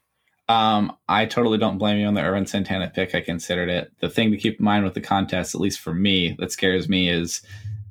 Um, 0.50 0.96
I 1.08 1.26
totally 1.26 1.58
don't 1.58 1.78
blame 1.78 1.98
you 1.98 2.06
on 2.06 2.16
the 2.16 2.22
Ervin 2.22 2.46
Santana 2.46 2.92
pick. 2.94 3.16
I 3.16 3.22
considered 3.22 3.70
it. 3.70 3.92
The 4.02 4.10
thing 4.10 4.30
to 4.32 4.38
keep 4.38 4.60
in 4.60 4.66
mind 4.66 4.84
with 4.84 4.94
the 4.94 5.02
contest, 5.02 5.56
at 5.56 5.62
least 5.62 5.80
for 5.80 5.94
me, 5.94 6.36
that 6.40 6.52
scares 6.52 6.90
me 6.90 7.10
is 7.10 7.42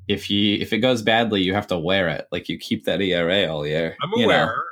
if 0.07 0.29
you 0.29 0.57
if 0.59 0.73
it 0.73 0.79
goes 0.79 1.01
badly, 1.01 1.41
you 1.41 1.53
have 1.53 1.67
to 1.67 1.77
wear 1.77 2.09
it. 2.09 2.27
Like 2.31 2.49
you 2.49 2.57
keep 2.57 2.85
that 2.85 3.01
ERA 3.01 3.51
all 3.51 3.65
year. 3.65 3.97
I'm 4.01 4.13
aware. 4.21 4.55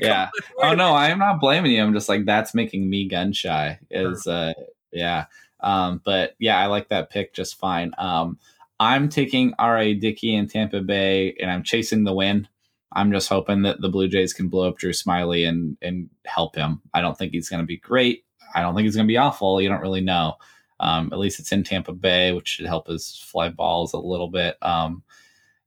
Yeah. 0.00 0.28
Oh 0.58 0.74
no, 0.74 0.92
I'm 0.92 1.20
not 1.20 1.38
blaming 1.38 1.70
you. 1.70 1.80
I'm 1.80 1.94
just 1.94 2.08
like 2.08 2.24
that's 2.24 2.52
making 2.52 2.90
me 2.90 3.06
gun 3.06 3.32
shy. 3.32 3.78
Is 3.92 4.26
uh 4.26 4.54
yeah. 4.92 5.26
Um, 5.60 6.00
but 6.04 6.34
yeah, 6.40 6.58
I 6.58 6.66
like 6.66 6.88
that 6.88 7.10
pick 7.10 7.32
just 7.32 7.60
fine. 7.60 7.92
Um, 7.96 8.38
I'm 8.80 9.08
taking 9.08 9.54
R.A. 9.60 9.94
Dickey 9.94 10.34
in 10.34 10.48
Tampa 10.48 10.80
Bay, 10.80 11.36
and 11.40 11.48
I'm 11.48 11.62
chasing 11.62 12.02
the 12.02 12.12
win. 12.12 12.48
I'm 12.92 13.12
just 13.12 13.28
hoping 13.28 13.62
that 13.62 13.80
the 13.80 13.88
Blue 13.88 14.08
Jays 14.08 14.32
can 14.32 14.48
blow 14.48 14.68
up 14.68 14.78
Drew 14.78 14.90
Smyly 14.90 15.48
and 15.48 15.76
and 15.80 16.10
help 16.26 16.56
him. 16.56 16.82
I 16.92 17.00
don't 17.00 17.16
think 17.16 17.32
he's 17.32 17.48
going 17.48 17.62
to 17.62 17.66
be 17.66 17.78
great. 17.78 18.24
I 18.54 18.60
don't 18.60 18.74
think 18.74 18.84
he's 18.84 18.96
going 18.96 19.06
to 19.06 19.12
be 19.12 19.16
awful. 19.16 19.62
You 19.62 19.68
don't 19.68 19.80
really 19.80 20.00
know. 20.00 20.34
Um, 20.82 21.10
at 21.12 21.18
least 21.18 21.38
it's 21.38 21.52
in 21.52 21.62
Tampa 21.62 21.92
Bay, 21.92 22.32
which 22.32 22.48
should 22.48 22.66
help 22.66 22.88
his 22.88 23.16
fly 23.16 23.48
balls 23.48 23.92
a 23.92 23.98
little 23.98 24.28
bit. 24.28 24.56
Um, 24.62 25.04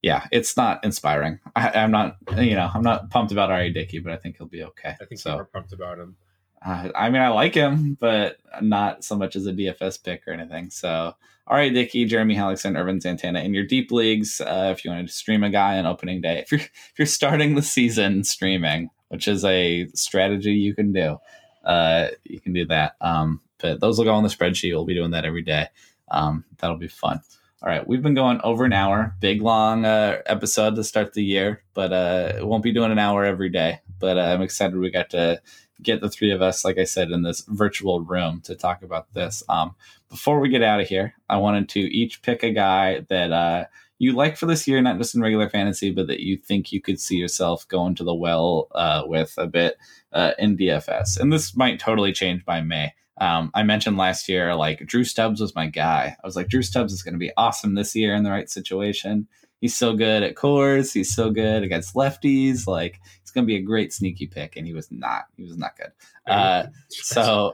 yeah, 0.02 0.28
it's 0.32 0.58
not 0.58 0.84
inspiring. 0.84 1.40
I, 1.56 1.80
am 1.80 1.90
not, 1.90 2.18
you 2.38 2.54
know, 2.54 2.70
I'm 2.72 2.84
not 2.84 3.10
pumped 3.10 3.32
about 3.32 3.50
R.A. 3.50 3.72
Dickey, 3.72 4.00
but 4.00 4.12
I 4.12 4.18
think 4.18 4.38
he'll 4.38 4.46
be 4.46 4.64
okay. 4.64 4.96
I 5.02 5.06
think 5.06 5.20
so. 5.20 5.38
we're 5.38 5.46
pumped 5.46 5.74
about 5.74 5.98
him. 5.98 6.18
Uh, 6.64 6.90
I 6.96 7.10
mean, 7.10 7.22
I 7.22 7.30
like 7.30 7.56
him, 7.56 7.98
but 8.00 8.38
not 8.62 9.04
so 9.04 9.16
much 9.16 9.36
as 9.36 9.48
a 9.48 9.54
DFS 9.54 10.04
pick 10.04 10.28
or 10.28 10.34
anything. 10.34 10.70
So, 10.70 11.16
all 11.48 11.58
right, 11.58 11.74
Dickey, 11.74 12.06
Jeremy 12.06 12.36
Hellickson, 12.36 12.78
Ervin 12.78 13.00
Santana 13.00 13.40
in 13.40 13.54
your 13.54 13.66
deep 13.66 13.92
leagues. 13.92 14.42
Uh, 14.42 14.74
if 14.76 14.84
you 14.84 14.92
want 14.92 15.08
to 15.08 15.14
stream 15.14 15.44
a 15.44 15.50
guy 15.50 15.78
on 15.78 15.86
opening 15.86 16.22
day, 16.22 16.40
if 16.40 16.52
you're 16.52 16.62
if 16.62 16.94
you're 16.98 17.06
starting 17.06 17.56
the 17.56 17.62
season 17.62 18.24
streaming, 18.24 18.90
which 19.08 19.28
is 19.28 19.46
a 19.46 19.88
strategy 19.94 20.54
you 20.54 20.76
can 20.76 20.92
do, 20.92 21.18
uh, 21.64 22.10
you 22.26 22.42
can 22.42 22.54
do 22.54 22.66
that. 22.66 22.96
Um, 23.00 23.42
but 23.60 23.80
those 23.80 23.98
will 23.98 24.06
go 24.06 24.14
on 24.14 24.24
the 24.24 24.30
spreadsheet. 24.30 24.74
We'll 24.74 24.86
be 24.86 24.96
doing 24.96 25.12
that 25.12 25.26
every 25.26 25.42
day. 25.42 25.68
Um, 26.10 26.46
that'll 26.58 26.78
be 26.78 26.88
fun. 26.88 27.22
All 27.62 27.70
right, 27.70 27.88
we've 27.88 28.04
been 28.04 28.14
going 28.14 28.40
over 28.44 28.64
an 28.66 28.74
hour, 28.74 29.16
big 29.20 29.42
long 29.42 29.86
uh, 29.86 30.22
episode 30.26 30.76
to 30.76 30.84
start 30.84 31.14
the 31.14 31.24
year, 31.24 31.64
but 31.74 31.92
uh, 31.92 32.34
won't 32.42 32.64
be 32.64 32.74
doing 32.74 32.92
an 32.92 33.00
hour 33.00 33.24
every 33.24 33.50
day. 33.50 33.80
But 33.98 34.18
uh, 34.18 34.22
I'm 34.22 34.42
excited 34.42 34.78
we 34.78 34.92
got 34.92 35.10
to 35.12 35.42
get 35.82 36.02
the 36.02 36.10
three 36.10 36.32
of 36.32 36.42
us, 36.42 36.64
like 36.64 36.78
I 36.78 36.84
said, 36.84 37.12
in 37.12 37.24
this 37.24 37.42
virtual 37.48 38.02
room 38.02 38.42
to 38.42 38.56
talk 38.56 38.84
about 38.84 39.14
this. 39.14 39.42
Um, 39.50 39.76
before 40.10 40.40
we 40.40 40.50
get 40.50 40.64
out 40.64 40.80
of 40.80 40.88
here, 40.88 41.16
I 41.30 41.38
wanted 41.38 41.70
to 41.70 41.80
each 41.80 42.22
pick 42.22 42.44
a 42.44 42.52
guy 42.52 43.06
that 43.10 43.32
uh, 43.32 43.66
you 43.98 44.14
like 44.14 44.38
for 44.38 44.46
this 44.46 44.68
year, 44.68 44.82
not 44.82 44.98
just 44.98 45.16
in 45.16 45.22
regular 45.22 45.50
fantasy, 45.50 45.92
but 45.92 46.08
that 46.08 46.20
you 46.20 46.38
think 46.38 46.72
you 46.72 46.82
could 46.82 47.00
see 47.00 47.16
yourself 47.16 47.68
going 47.68 47.96
to 47.96 48.04
the 48.04 48.16
well 48.16 48.68
uh, 48.76 49.04
with 49.06 49.34
a 49.38 49.48
bit 49.48 49.78
uh, 50.14 50.32
in 50.38 50.58
DFS. 50.58 51.20
And 51.20 51.32
this 51.32 51.56
might 51.56 51.80
totally 51.80 52.12
change 52.12 52.46
by 52.46 52.62
May. 52.62 52.94
Um, 53.20 53.52
I 53.54 53.64
mentioned 53.64 53.98
last 53.98 54.28
year, 54.28 54.56
like 54.56 54.86
Drew 54.86 55.04
Stubbs 55.04 55.40
was 55.40 55.56
my 55.56 55.68
guy. 55.68 56.16
I 56.22 56.28
was 56.28 56.36
like, 56.36 56.50
Drew 56.50 56.62
Stubbs 56.62 56.94
is 56.94 57.02
going 57.02 57.14
to 57.14 57.20
be 57.20 57.32
awesome 57.38 57.76
this 57.76 57.96
year 57.96 58.14
in 58.14 58.24
the 58.24 58.32
right 58.32 58.50
situation. 58.50 59.28
He's 59.62 59.76
so 59.76 59.94
good 59.94 60.22
at 60.22 60.36
Coors. 60.36 60.94
He's 60.94 61.14
so 61.16 61.32
good 61.32 61.64
against 61.64 61.96
lefties. 61.96 62.68
Like 62.68 63.00
it's 63.22 63.32
going 63.32 63.46
to 63.46 63.48
be 63.48 63.56
a 63.56 63.62
great 63.62 63.94
sneaky 63.94 64.28
pick, 64.28 64.58
and 64.58 64.68
he 64.68 64.74
was 64.74 64.92
not. 64.92 65.26
He 65.38 65.44
was 65.44 65.58
not 65.58 65.78
good. 65.78 65.92
Uh, 66.28 66.68
so 66.90 67.54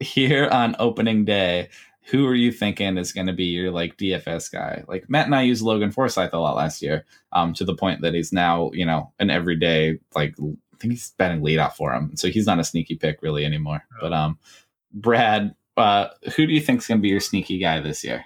here 0.00 0.48
on 0.48 0.74
opening 0.78 1.24
day, 1.24 1.68
who 2.06 2.26
are 2.26 2.34
you 2.34 2.50
thinking 2.50 2.96
is 2.98 3.12
going 3.12 3.28
to 3.28 3.32
be 3.32 3.44
your 3.44 3.70
like 3.70 3.96
DFS 3.98 4.50
guy? 4.50 4.84
Like 4.88 5.08
Matt 5.08 5.26
and 5.26 5.34
I 5.34 5.42
used 5.42 5.62
Logan 5.62 5.92
Forsythe 5.92 6.32
a 6.32 6.38
lot 6.38 6.56
last 6.56 6.82
year, 6.82 7.04
um, 7.32 7.52
to 7.54 7.64
the 7.64 7.74
point 7.74 8.00
that 8.00 8.14
he's 8.14 8.32
now 8.32 8.70
you 8.72 8.86
know 8.86 9.12
an 9.18 9.30
everyday 9.30 9.98
like 10.14 10.34
think 10.82 10.92
he's 10.92 11.10
batting 11.16 11.40
leadoff 11.40 11.74
for 11.74 11.92
him, 11.92 12.16
so 12.16 12.28
he's 12.28 12.46
not 12.46 12.58
a 12.58 12.64
sneaky 12.64 12.96
pick 12.96 13.22
really 13.22 13.44
anymore. 13.44 13.82
Oh. 13.94 13.98
But 14.02 14.12
um, 14.12 14.38
Brad, 14.92 15.54
uh, 15.76 16.08
who 16.36 16.46
do 16.46 16.52
you 16.52 16.60
think 16.60 16.80
is 16.80 16.86
going 16.86 16.98
to 16.98 17.02
be 17.02 17.08
your 17.08 17.20
sneaky 17.20 17.58
guy 17.58 17.80
this 17.80 18.04
year? 18.04 18.24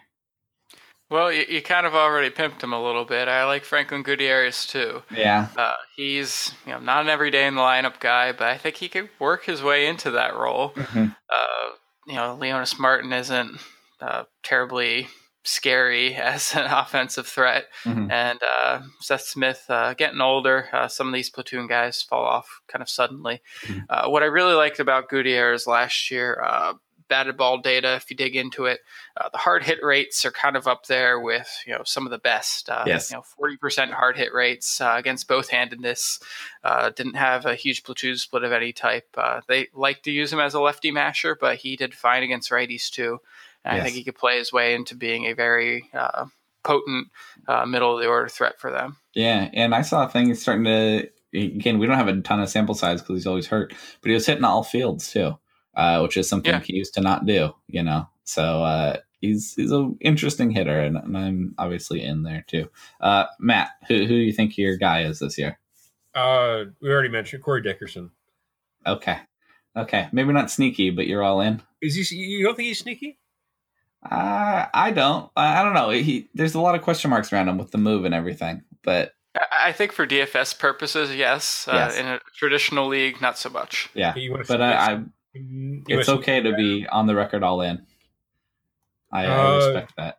Well, 1.08 1.30
you, 1.30 1.44
you 1.48 1.62
kind 1.62 1.86
of 1.86 1.94
already 1.94 2.30
pimped 2.30 2.62
him 2.62 2.72
a 2.72 2.82
little 2.82 3.04
bit. 3.04 3.28
I 3.28 3.44
like 3.44 3.62
Franklin 3.62 4.02
Gutierrez 4.02 4.66
too. 4.66 5.02
Yeah, 5.14 5.48
Uh, 5.56 5.74
he's 5.94 6.52
you 6.66 6.72
know 6.72 6.80
not 6.80 7.02
an 7.02 7.08
everyday 7.08 7.46
in 7.46 7.54
the 7.54 7.60
lineup 7.60 8.00
guy, 8.00 8.32
but 8.32 8.48
I 8.48 8.58
think 8.58 8.76
he 8.76 8.88
could 8.88 9.08
work 9.20 9.44
his 9.44 9.62
way 9.62 9.86
into 9.86 10.10
that 10.12 10.34
role. 10.34 10.70
Mhm. 10.70 11.14
Uh, 11.32 11.68
you 12.08 12.14
know, 12.14 12.36
Leonys 12.40 12.78
Martin 12.80 13.12
isn't 13.12 13.60
uh, 14.00 14.24
terribly 14.42 15.06
scary 15.46 16.14
as 16.32 16.54
an 16.54 16.66
offensive 16.66 17.26
threat, 17.26 17.66
Mhm. 17.84 18.10
and 18.10 18.40
uh, 18.42 18.80
Seth 19.00 19.22
Smith 19.22 19.64
uh, 19.68 19.94
getting 19.94 20.20
older. 20.20 20.68
Uh, 20.72 20.88
some 20.88 21.06
of 21.08 21.14
these 21.14 21.30
platoon 21.30 21.66
guys 21.66 22.02
fall 22.02 22.24
off 22.24 22.60
kind 22.68 22.82
of 22.82 22.88
suddenly. 22.88 23.40
Mhm. 23.66 23.86
Uh, 23.88 24.08
what 24.08 24.22
I 24.22 24.26
really 24.26 24.54
liked 24.54 24.80
about 24.80 25.08
Gutierrez 25.08 25.66
last 25.66 26.10
year. 26.10 26.42
Uh, 26.44 26.74
batted 27.08 27.36
ball 27.36 27.58
data 27.58 27.94
if 27.94 28.10
you 28.10 28.16
dig 28.16 28.34
into 28.34 28.64
it 28.64 28.80
uh, 29.16 29.28
the 29.28 29.38
hard 29.38 29.62
hit 29.62 29.78
rates 29.80 30.24
are 30.24 30.32
kind 30.32 30.56
of 30.56 30.66
up 30.66 30.86
there 30.86 31.20
with 31.20 31.48
you 31.64 31.72
know 31.72 31.82
some 31.84 32.04
of 32.04 32.10
the 32.10 32.18
best 32.18 32.68
uh, 32.68 32.82
Yes. 32.84 33.12
you 33.12 33.16
know 33.16 33.22
40% 33.40 33.92
hard 33.92 34.16
hit 34.16 34.34
rates 34.34 34.80
uh, 34.80 34.94
against 34.96 35.28
both 35.28 35.48
handedness 35.50 36.18
uh, 36.64 36.90
didn't 36.90 37.14
have 37.14 37.46
a 37.46 37.54
huge 37.54 37.84
platoon 37.84 38.16
split 38.16 38.42
of 38.42 38.50
any 38.50 38.72
type 38.72 39.06
uh, 39.16 39.40
they 39.46 39.68
like 39.72 40.02
to 40.02 40.10
use 40.10 40.32
him 40.32 40.40
as 40.40 40.54
a 40.54 40.60
lefty 40.60 40.90
masher 40.90 41.38
but 41.40 41.58
he 41.58 41.76
did 41.76 41.94
fine 41.94 42.24
against 42.24 42.50
righties 42.50 42.90
too 42.90 43.20
and 43.66 43.80
i 43.80 43.84
think 43.84 43.94
he 43.96 44.04
could 44.04 44.14
play 44.16 44.38
his 44.38 44.52
way 44.52 44.74
into 44.74 44.94
being 44.94 45.24
a 45.26 45.32
very 45.34 45.90
uh, 45.92 46.24
potent 46.62 47.08
uh, 47.48 47.64
middle 47.66 47.94
of 47.94 48.00
the 48.02 48.08
order 48.08 48.28
threat 48.28 48.58
for 48.58 48.70
them 48.70 48.96
Yeah, 49.14 49.48
and 49.52 49.74
I 49.74 49.82
saw 49.82 50.06
things 50.08 50.40
starting 50.40 50.64
to. 50.64 51.08
Again, 51.34 51.78
we 51.78 51.86
don't 51.86 51.96
have 51.98 52.08
a 52.08 52.20
ton 52.22 52.40
of 52.40 52.48
sample 52.48 52.74
size 52.74 53.02
because 53.02 53.16
he's 53.18 53.26
always 53.26 53.46
hurt, 53.46 53.74
but 54.00 54.08
he 54.08 54.14
was 54.14 54.24
hitting 54.26 54.44
all 54.44 54.62
fields 54.62 55.12
too, 55.12 55.38
uh, 55.74 56.00
which 56.00 56.16
is 56.16 56.28
something 56.28 56.52
Yeah. 56.52 56.60
he 56.60 56.74
used 56.76 56.94
to 56.94 57.00
not 57.02 57.26
do. 57.26 57.52
You 57.68 57.82
know, 57.82 58.08
so 58.24 58.62
uh, 58.64 58.96
he's 59.20 59.54
he's 59.54 59.70
an 59.70 59.98
interesting 60.00 60.50
hitter, 60.50 60.80
and, 60.80 60.96
and 60.96 61.16
I'm 61.16 61.54
obviously 61.58 62.02
in 62.02 62.22
there 62.22 62.44
too. 62.46 62.68
Uh, 63.00 63.26
Matt, 63.38 63.70
who 63.86 63.98
who 63.98 64.06
do 64.06 64.14
you 64.14 64.32
think 64.32 64.56
your 64.56 64.76
guy 64.76 65.02
is 65.02 65.18
this 65.18 65.36
year? 65.36 65.58
Uh, 66.14 66.64
we 66.80 66.88
already 66.90 67.10
mentioned 67.10 67.42
Corey 67.42 67.62
Dickerson. 67.62 68.10
Okay, 68.86 69.18
okay, 69.76 70.08
maybe 70.12 70.32
not 70.32 70.50
sneaky, 70.50 70.90
but 70.90 71.06
you're 71.06 71.22
all 71.22 71.40
in. 71.42 71.62
Is 71.82 71.94
he? 71.96 72.16
You 72.16 72.44
don't 72.46 72.56
think 72.56 72.68
he's 72.68 72.78
sneaky? 72.78 73.18
Uh, 74.10 74.66
I 74.72 74.90
don't. 74.92 75.30
I 75.36 75.60
I 75.60 75.64
don't 75.64 75.74
know. 75.74 75.90
He 75.90 76.28
there's 76.34 76.54
a 76.54 76.60
lot 76.60 76.74
of 76.74 76.82
question 76.82 77.10
marks 77.10 77.32
around 77.32 77.48
him 77.48 77.58
with 77.58 77.70
the 77.70 77.78
move 77.78 78.04
and 78.04 78.14
everything, 78.14 78.62
but 78.82 79.12
I 79.34 79.40
I 79.66 79.72
think 79.72 79.92
for 79.92 80.06
DFS 80.06 80.58
purposes, 80.58 81.14
yes. 81.14 81.66
Uh, 81.68 81.92
In 81.98 82.06
a 82.06 82.20
traditional 82.36 82.86
league, 82.88 83.20
not 83.20 83.38
so 83.38 83.48
much. 83.50 83.90
yeah. 83.94 84.14
But 84.46 84.62
I, 84.62 84.72
I 84.94 85.02
it's 85.34 86.08
okay 86.08 86.40
to 86.40 86.54
be 86.54 86.86
on 86.86 87.06
the 87.06 87.14
record 87.14 87.42
all 87.42 87.60
in. 87.60 87.84
I, 89.12 89.26
I 89.26 89.26
Uh, 89.26 89.56
respect 89.66 89.92
that. 89.96 90.18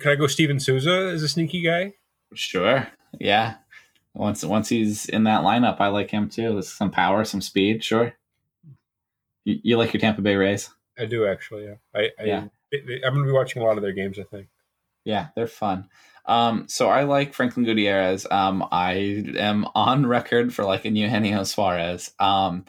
Can 0.00 0.10
I 0.12 0.14
go 0.16 0.26
Steven 0.26 0.58
Souza 0.58 1.10
as 1.12 1.22
a 1.22 1.28
sneaky 1.28 1.62
guy? 1.62 1.94
Sure. 2.34 2.88
Yeah. 3.20 3.56
Once 4.14 4.44
once 4.44 4.68
he's 4.68 5.06
in 5.06 5.24
that 5.24 5.42
lineup, 5.42 5.80
I 5.80 5.88
like 5.88 6.10
him 6.10 6.28
too. 6.28 6.52
There's 6.54 6.68
some 6.72 6.90
power, 6.90 7.24
some 7.24 7.40
speed. 7.40 7.84
Sure. 7.84 8.14
You, 9.44 9.60
you 9.62 9.76
like 9.78 9.92
your 9.92 10.00
Tampa 10.00 10.20
Bay 10.22 10.34
Rays? 10.36 10.70
I 10.98 11.04
do 11.04 11.26
actually. 11.26 11.64
Yeah. 11.66 11.74
I, 11.94 12.08
I 12.20 12.24
Yeah. 12.24 12.44
I'm 12.72 13.14
going 13.14 13.24
to 13.24 13.24
be 13.24 13.32
watching 13.32 13.62
a 13.62 13.64
lot 13.64 13.76
of 13.76 13.82
their 13.82 13.92
games. 13.92 14.18
I 14.18 14.24
think. 14.24 14.48
Yeah, 15.04 15.28
they're 15.34 15.46
fun. 15.46 15.88
Um, 16.26 16.66
so 16.68 16.88
I 16.90 17.04
like 17.04 17.32
Franklin 17.32 17.64
Gutierrez. 17.64 18.26
Um, 18.30 18.66
I 18.70 19.24
am 19.38 19.66
on 19.74 20.04
record 20.04 20.52
for 20.52 20.64
liking 20.64 20.94
Eugenio 20.94 21.44
Suarez. 21.44 22.12
Um, 22.18 22.66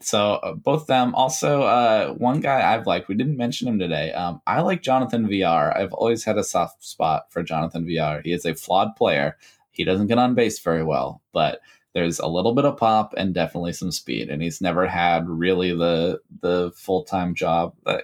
so 0.00 0.34
uh, 0.34 0.54
both 0.54 0.86
them. 0.86 1.14
Also, 1.14 1.62
uh, 1.62 2.14
one 2.14 2.40
guy 2.40 2.72
I've 2.74 2.86
liked. 2.86 3.08
We 3.08 3.14
didn't 3.14 3.36
mention 3.36 3.68
him 3.68 3.78
today. 3.78 4.12
Um, 4.12 4.40
I 4.46 4.62
like 4.62 4.82
Jonathan 4.82 5.28
Villar. 5.28 5.76
I've 5.76 5.92
always 5.92 6.24
had 6.24 6.38
a 6.38 6.44
soft 6.44 6.84
spot 6.84 7.30
for 7.30 7.42
Jonathan 7.42 7.86
Villar. 7.86 8.22
He 8.24 8.32
is 8.32 8.46
a 8.46 8.54
flawed 8.54 8.96
player. 8.96 9.36
He 9.70 9.84
doesn't 9.84 10.06
get 10.06 10.18
on 10.18 10.34
base 10.34 10.58
very 10.60 10.82
well, 10.82 11.22
but 11.32 11.60
there's 11.94 12.18
a 12.20 12.26
little 12.26 12.54
bit 12.54 12.64
of 12.64 12.76
pop 12.76 13.12
and 13.16 13.34
definitely 13.34 13.72
some 13.72 13.92
speed. 13.92 14.30
And 14.30 14.40
he's 14.40 14.60
never 14.60 14.86
had 14.86 15.28
really 15.28 15.74
the 15.74 16.20
the 16.40 16.72
full 16.74 17.04
time 17.04 17.34
job. 17.34 17.74
Uh, 17.84 17.98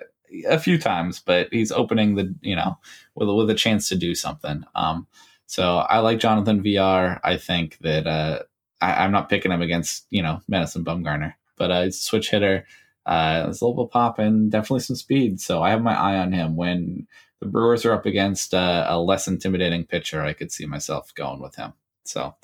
a 0.49 0.59
few 0.59 0.79
times, 0.79 1.21
but 1.21 1.49
he's 1.53 1.73
opening 1.73 2.15
the 2.15 2.35
you 2.41 2.57
know 2.57 2.79
with 3.15 3.29
with 3.29 3.51
a 3.51 3.55
chance 3.55 3.89
to 3.89 3.97
do 3.97 4.15
something. 4.15 4.65
Um, 4.75 5.07
so 5.47 5.79
I 5.79 5.99
like 6.01 6.19
Jonathan 6.19 6.63
Villar. 6.63 7.21
I 7.23 7.37
think 7.37 7.79
that 7.81 8.07
uh, 8.07 8.41
I, 8.81 9.05
I'm 9.05 9.13
not 9.13 9.29
picking 9.29 9.53
him 9.53 9.63
against 9.63 10.07
you 10.11 10.23
know 10.23 10.41
Madison 10.49 10.85
Bumgarner, 10.85 11.35
but 11.57 11.71
uh, 11.71 11.83
he's 11.85 11.99
a 11.99 12.03
switch 12.03 12.31
hitter. 12.31 12.67
Uh, 13.07 13.45
there's 13.45 13.61
a 13.61 13.67
little 13.67 13.85
bit 13.85 13.93
pop 13.93 14.19
and 14.19 14.51
definitely 14.51 14.81
some 14.81 14.97
speed. 14.97 15.41
So 15.41 15.63
I 15.63 15.71
have 15.71 15.83
my 15.83 15.95
eye 15.95 16.17
on 16.17 16.33
him 16.33 16.57
when 16.57 17.07
the 17.41 17.47
Brewers 17.47 17.85
are 17.85 17.93
up 17.93 18.07
against 18.07 18.55
uh, 18.55 18.87
a 18.89 18.99
less 18.99 19.29
intimidating 19.29 19.85
pitcher. 19.85 20.23
I 20.23 20.33
could 20.33 20.51
see 20.51 20.65
myself 20.65 21.15
going 21.15 21.41
with 21.41 21.55
him. 21.55 21.75
So 22.05 22.35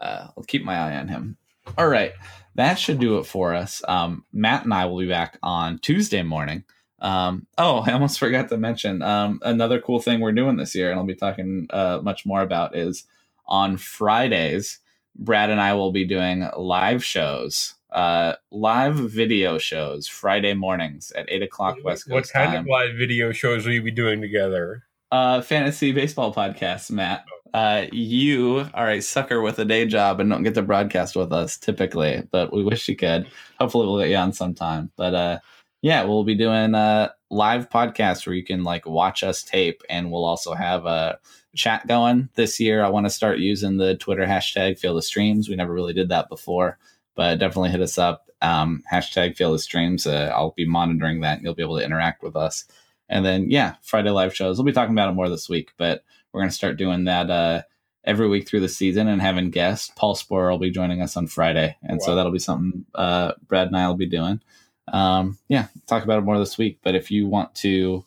uh, 0.00 0.28
I'll 0.36 0.44
keep 0.44 0.64
my 0.64 0.76
eye 0.76 0.96
on 0.96 1.08
him. 1.08 1.38
All 1.78 1.88
right, 1.88 2.12
that 2.56 2.78
should 2.78 2.98
do 2.98 3.18
it 3.18 3.24
for 3.24 3.54
us. 3.54 3.82
Um, 3.86 4.24
Matt 4.32 4.64
and 4.64 4.74
I 4.74 4.86
will 4.86 4.98
be 4.98 5.08
back 5.08 5.38
on 5.42 5.78
Tuesday 5.78 6.22
morning. 6.22 6.64
Um, 7.02 7.46
oh, 7.58 7.78
I 7.86 7.92
almost 7.92 8.18
forgot 8.18 8.48
to 8.48 8.56
mention 8.56 9.02
um, 9.02 9.40
another 9.42 9.80
cool 9.80 10.00
thing 10.00 10.20
we're 10.20 10.32
doing 10.32 10.56
this 10.56 10.74
year, 10.74 10.90
and 10.90 10.98
I'll 10.98 11.06
be 11.06 11.14
talking 11.14 11.66
uh, 11.70 12.00
much 12.02 12.24
more 12.24 12.40
about 12.40 12.74
is 12.76 13.04
on 13.46 13.76
Fridays. 13.76 14.78
Brad 15.14 15.50
and 15.50 15.60
I 15.60 15.74
will 15.74 15.92
be 15.92 16.06
doing 16.06 16.48
live 16.56 17.04
shows, 17.04 17.74
uh, 17.90 18.36
live 18.50 18.94
video 18.94 19.58
shows 19.58 20.08
Friday 20.08 20.54
mornings 20.54 21.12
at 21.12 21.30
eight 21.30 21.42
o'clock 21.42 21.76
West 21.84 22.04
Coast. 22.06 22.10
what 22.10 22.30
kind 22.30 22.52
time. 22.52 22.60
of 22.60 22.66
live 22.66 22.96
video 22.96 23.30
shows 23.30 23.66
will 23.66 23.74
you 23.74 23.82
be 23.82 23.90
doing 23.90 24.22
together? 24.22 24.84
uh, 25.12 25.42
fantasy 25.42 25.92
baseball 25.92 26.34
podcast, 26.34 26.90
Matt. 26.90 27.24
Uh, 27.54 27.84
you 27.92 28.66
are 28.72 28.90
a 28.90 29.02
sucker 29.02 29.42
with 29.42 29.58
a 29.58 29.64
day 29.64 29.84
job 29.84 30.18
and 30.18 30.30
don't 30.30 30.42
get 30.42 30.54
to 30.54 30.62
broadcast 30.62 31.14
with 31.14 31.32
us 31.32 31.58
typically, 31.58 32.26
but 32.32 32.50
we 32.50 32.64
wish 32.64 32.88
you 32.88 32.96
could. 32.96 33.28
Hopefully, 33.60 33.86
we'll 33.86 34.00
get 34.00 34.08
you 34.08 34.16
on 34.16 34.32
sometime. 34.32 34.90
But 34.96 35.14
uh, 35.14 35.38
yeah, 35.82 36.04
we'll 36.04 36.24
be 36.24 36.36
doing 36.36 36.74
a 36.74 37.12
live 37.28 37.68
podcast 37.68 38.24
where 38.26 38.36
you 38.36 38.44
can 38.44 38.62
like 38.62 38.86
watch 38.86 39.22
us 39.22 39.42
tape, 39.42 39.82
and 39.90 40.10
we'll 40.10 40.24
also 40.24 40.54
have 40.54 40.86
a 40.86 41.18
chat 41.54 41.86
going 41.86 42.28
this 42.36 42.60
year. 42.60 42.84
I 42.84 42.88
want 42.88 43.06
to 43.06 43.10
start 43.10 43.38
using 43.38 43.76
the 43.76 43.96
Twitter 43.96 44.24
hashtag 44.24 44.78
Field 44.78 44.96
of 44.96 45.04
Streams. 45.04 45.48
We 45.48 45.56
never 45.56 45.72
really 45.72 45.92
did 45.92 46.08
that 46.08 46.28
before, 46.28 46.78
but 47.16 47.38
definitely 47.38 47.70
hit 47.70 47.82
us 47.82 47.98
up. 47.98 48.30
Um, 48.40 48.82
hashtag 48.90 49.36
Field 49.36 49.54
of 49.54 49.60
Streams. 49.60 50.06
Uh, 50.06 50.32
I'll 50.34 50.52
be 50.52 50.66
monitoring 50.66 51.20
that. 51.20 51.38
And 51.38 51.44
you'll 51.44 51.54
be 51.54 51.62
able 51.62 51.78
to 51.78 51.84
interact 51.84 52.22
with 52.22 52.36
us. 52.36 52.64
And 53.08 53.24
then 53.24 53.50
yeah, 53.50 53.74
Friday 53.82 54.10
live 54.10 54.34
shows. 54.34 54.56
We'll 54.56 54.64
be 54.64 54.72
talking 54.72 54.94
about 54.94 55.10
it 55.10 55.14
more 55.14 55.28
this 55.28 55.48
week, 55.48 55.72
but 55.76 56.04
we're 56.32 56.40
gonna 56.40 56.52
start 56.52 56.78
doing 56.78 57.04
that 57.04 57.28
uh, 57.28 57.62
every 58.04 58.28
week 58.28 58.48
through 58.48 58.60
the 58.60 58.68
season 58.68 59.08
and 59.08 59.20
having 59.20 59.50
guests. 59.50 59.92
Paul 59.96 60.14
Sporer 60.14 60.50
will 60.50 60.58
be 60.58 60.70
joining 60.70 61.02
us 61.02 61.16
on 61.16 61.26
Friday, 61.26 61.76
and 61.82 61.98
wow. 61.98 62.06
so 62.06 62.14
that'll 62.14 62.32
be 62.32 62.38
something 62.38 62.86
uh, 62.94 63.32
Brad 63.48 63.66
and 63.66 63.76
I 63.76 63.88
will 63.88 63.96
be 63.96 64.06
doing. 64.06 64.40
Um, 64.88 65.38
yeah, 65.48 65.68
talk 65.86 66.04
about 66.04 66.18
it 66.18 66.22
more 66.22 66.38
this 66.38 66.58
week. 66.58 66.80
But 66.82 66.94
if 66.94 67.10
you 67.10 67.26
want 67.26 67.54
to 67.56 68.04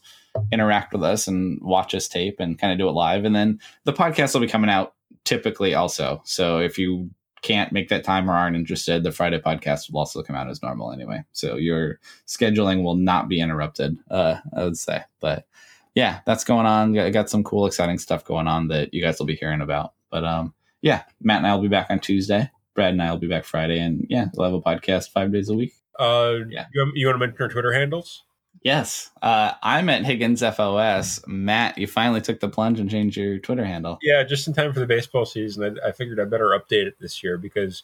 interact 0.51 0.93
with 0.93 1.03
us 1.03 1.27
and 1.27 1.61
watch 1.61 1.95
us 1.95 2.07
tape 2.07 2.39
and 2.39 2.59
kind 2.59 2.73
of 2.73 2.79
do 2.79 2.87
it 2.87 2.91
live, 2.91 3.25
and 3.25 3.35
then 3.35 3.59
the 3.85 3.93
podcast 3.93 4.33
will 4.33 4.41
be 4.41 4.47
coming 4.47 4.69
out 4.69 4.93
typically 5.23 5.73
also. 5.73 6.21
So 6.25 6.59
if 6.59 6.77
you 6.77 7.09
can't 7.41 7.71
make 7.71 7.89
that 7.89 8.03
time 8.03 8.29
or 8.29 8.33
aren't 8.33 8.55
interested, 8.55 9.03
the 9.03 9.11
Friday 9.11 9.39
podcast 9.39 9.91
will 9.91 9.99
also 9.99 10.23
come 10.23 10.35
out 10.35 10.49
as 10.49 10.63
normal 10.63 10.91
anyway. 10.91 11.23
So 11.31 11.57
your 11.57 11.99
scheduling 12.27 12.83
will 12.83 12.95
not 12.95 13.29
be 13.29 13.39
interrupted, 13.39 13.97
uh, 14.09 14.37
I 14.55 14.63
would 14.63 14.77
say. 14.77 15.03
But 15.19 15.45
yeah, 15.93 16.21
that's 16.25 16.43
going 16.43 16.65
on. 16.65 16.97
I 16.97 17.09
got 17.11 17.29
some 17.29 17.43
cool, 17.43 17.65
exciting 17.65 17.99
stuff 17.99 18.25
going 18.25 18.47
on 18.47 18.67
that 18.69 18.93
you 18.93 19.01
guys 19.01 19.19
will 19.19 19.25
be 19.25 19.35
hearing 19.35 19.61
about. 19.61 19.93
But 20.09 20.23
um, 20.23 20.53
yeah, 20.81 21.03
Matt 21.21 21.37
and 21.37 21.47
I 21.47 21.53
will 21.53 21.61
be 21.61 21.67
back 21.67 21.87
on 21.89 21.99
Tuesday. 21.99 22.49
Brad 22.73 22.93
and 22.93 23.01
I 23.01 23.11
will 23.11 23.19
be 23.19 23.27
back 23.27 23.45
Friday, 23.45 23.79
and 23.79 24.05
yeah, 24.09 24.25
we'll 24.33 24.51
have 24.51 24.53
a 24.53 24.61
podcast 24.61 25.11
five 25.11 25.31
days 25.31 25.49
a 25.49 25.53
week. 25.53 25.73
Uh, 25.99 26.39
yeah. 26.49 26.65
You, 26.73 26.91
you 26.95 27.07
want 27.07 27.15
to 27.15 27.25
mention 27.25 27.41
our 27.41 27.49
Twitter 27.49 27.73
handles? 27.73 28.23
Yes. 28.63 29.11
Uh, 29.21 29.53
I'm 29.61 29.89
at 29.89 30.05
Higgins 30.05 30.41
FOS. 30.41 31.21
Matt, 31.27 31.77
you 31.77 31.87
finally 31.87 32.21
took 32.21 32.39
the 32.39 32.49
plunge 32.49 32.79
and 32.79 32.89
changed 32.89 33.17
your 33.17 33.37
Twitter 33.37 33.65
handle. 33.65 33.99
Yeah, 34.01 34.23
just 34.23 34.47
in 34.47 34.53
time 34.53 34.73
for 34.73 34.79
the 34.79 34.87
baseball 34.87 35.25
season. 35.25 35.79
I, 35.83 35.89
I 35.89 35.91
figured 35.91 36.19
I 36.19 36.25
better 36.25 36.49
update 36.49 36.87
it 36.87 36.95
this 36.99 37.23
year 37.23 37.37
because, 37.37 37.83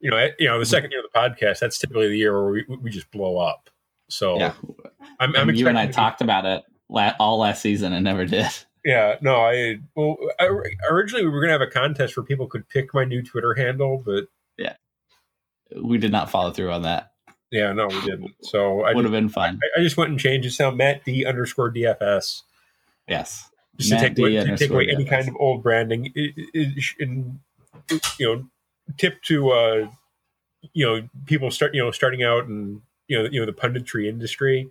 you 0.00 0.10
know, 0.10 0.28
you 0.38 0.46
know, 0.48 0.58
the 0.58 0.66
second 0.66 0.92
year 0.92 1.00
of 1.00 1.06
the 1.12 1.18
podcast, 1.18 1.58
that's 1.58 1.78
typically 1.78 2.08
the 2.08 2.18
year 2.18 2.32
where 2.32 2.52
we, 2.52 2.76
we 2.76 2.90
just 2.90 3.10
blow 3.10 3.38
up. 3.38 3.70
So 4.08 4.38
yeah, 4.38 4.52
I'm, 5.18 5.34
I'm 5.34 5.50
you 5.50 5.68
and 5.68 5.78
I 5.78 5.86
talked 5.86 6.20
about 6.20 6.44
it 6.44 6.62
all 7.18 7.38
last 7.38 7.62
season 7.62 7.92
and 7.92 8.04
never 8.04 8.26
did. 8.26 8.46
Yeah, 8.84 9.16
no, 9.20 9.36
I 9.36 9.78
well, 9.94 10.16
I, 10.40 10.48
originally 10.90 11.24
we 11.24 11.30
were 11.30 11.40
gonna 11.40 11.52
have 11.52 11.60
a 11.62 11.68
contest 11.68 12.16
where 12.16 12.24
people 12.24 12.46
could 12.46 12.68
pick 12.68 12.92
my 12.92 13.04
new 13.04 13.22
Twitter 13.22 13.54
handle, 13.54 14.02
but 14.04 14.24
yeah, 14.58 14.74
we 15.80 15.98
did 15.98 16.12
not 16.12 16.30
follow 16.30 16.50
through 16.50 16.72
on 16.72 16.82
that. 16.82 17.11
Yeah, 17.52 17.72
no, 17.72 17.86
we 17.86 18.00
didn't. 18.00 18.34
So 18.40 18.80
I 18.82 18.94
would 18.94 19.04
have 19.04 19.12
been 19.12 19.28
fun. 19.28 19.60
I, 19.62 19.80
I, 19.80 19.82
just 19.82 19.96
went 19.98 20.10
and 20.10 20.18
changed 20.18 20.48
it 20.48 20.62
now. 20.62 20.70
Matt 20.70 21.04
D 21.04 21.26
underscore 21.26 21.70
DFS. 21.70 22.42
Yes. 23.06 23.48
Just 23.76 23.90
Matt 23.90 24.00
to 24.00 24.08
take, 24.08 24.18
away, 24.18 24.34
to 24.34 24.56
take 24.56 24.70
away 24.70 24.88
any 24.90 25.04
kind 25.04 25.28
of 25.28 25.36
old 25.38 25.62
branding. 25.62 26.10
It, 26.14 26.32
it, 26.54 26.84
and, 26.98 27.40
you 28.18 28.26
know, 28.26 28.44
tip 28.96 29.22
to 29.24 29.50
uh, 29.50 29.90
you 30.72 30.86
know 30.86 31.08
people 31.26 31.50
start 31.50 31.74
you 31.74 31.82
know 31.82 31.90
starting 31.90 32.22
out 32.22 32.46
and 32.46 32.80
you 33.08 33.18
know 33.18 33.28
you 33.30 33.40
know 33.40 33.46
the 33.46 33.52
punditry 33.52 34.08
industry. 34.08 34.70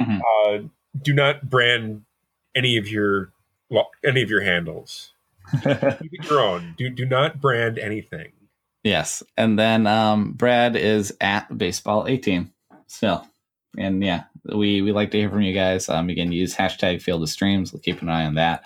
Mm-hmm. 0.00 0.20
Uh, 0.20 0.68
do 1.00 1.12
not 1.12 1.48
brand 1.48 2.02
any 2.54 2.76
of 2.76 2.88
your 2.88 3.32
any 4.04 4.22
of 4.22 4.30
your 4.30 4.42
handles. 4.42 5.12
Keep 5.52 5.64
it 5.66 6.30
your 6.30 6.40
own. 6.40 6.74
Do 6.78 6.88
do 6.88 7.04
not 7.04 7.40
brand 7.40 7.78
anything. 7.78 8.32
Yes. 8.82 9.22
And 9.36 9.58
then 9.58 9.86
um, 9.86 10.32
Brad 10.32 10.76
is 10.76 11.14
at 11.20 11.56
baseball 11.56 12.06
18 12.08 12.50
still. 12.86 13.26
And 13.78 14.02
yeah, 14.02 14.24
we, 14.44 14.82
we 14.82 14.92
like 14.92 15.12
to 15.12 15.18
hear 15.18 15.30
from 15.30 15.42
you 15.42 15.54
guys. 15.54 15.88
Um, 15.88 16.08
can 16.08 16.32
use 16.32 16.54
hashtag 16.54 17.00
field 17.00 17.22
of 17.22 17.28
streams. 17.28 17.72
We'll 17.72 17.80
keep 17.80 18.02
an 18.02 18.08
eye 18.08 18.26
on 18.26 18.34
that. 18.34 18.64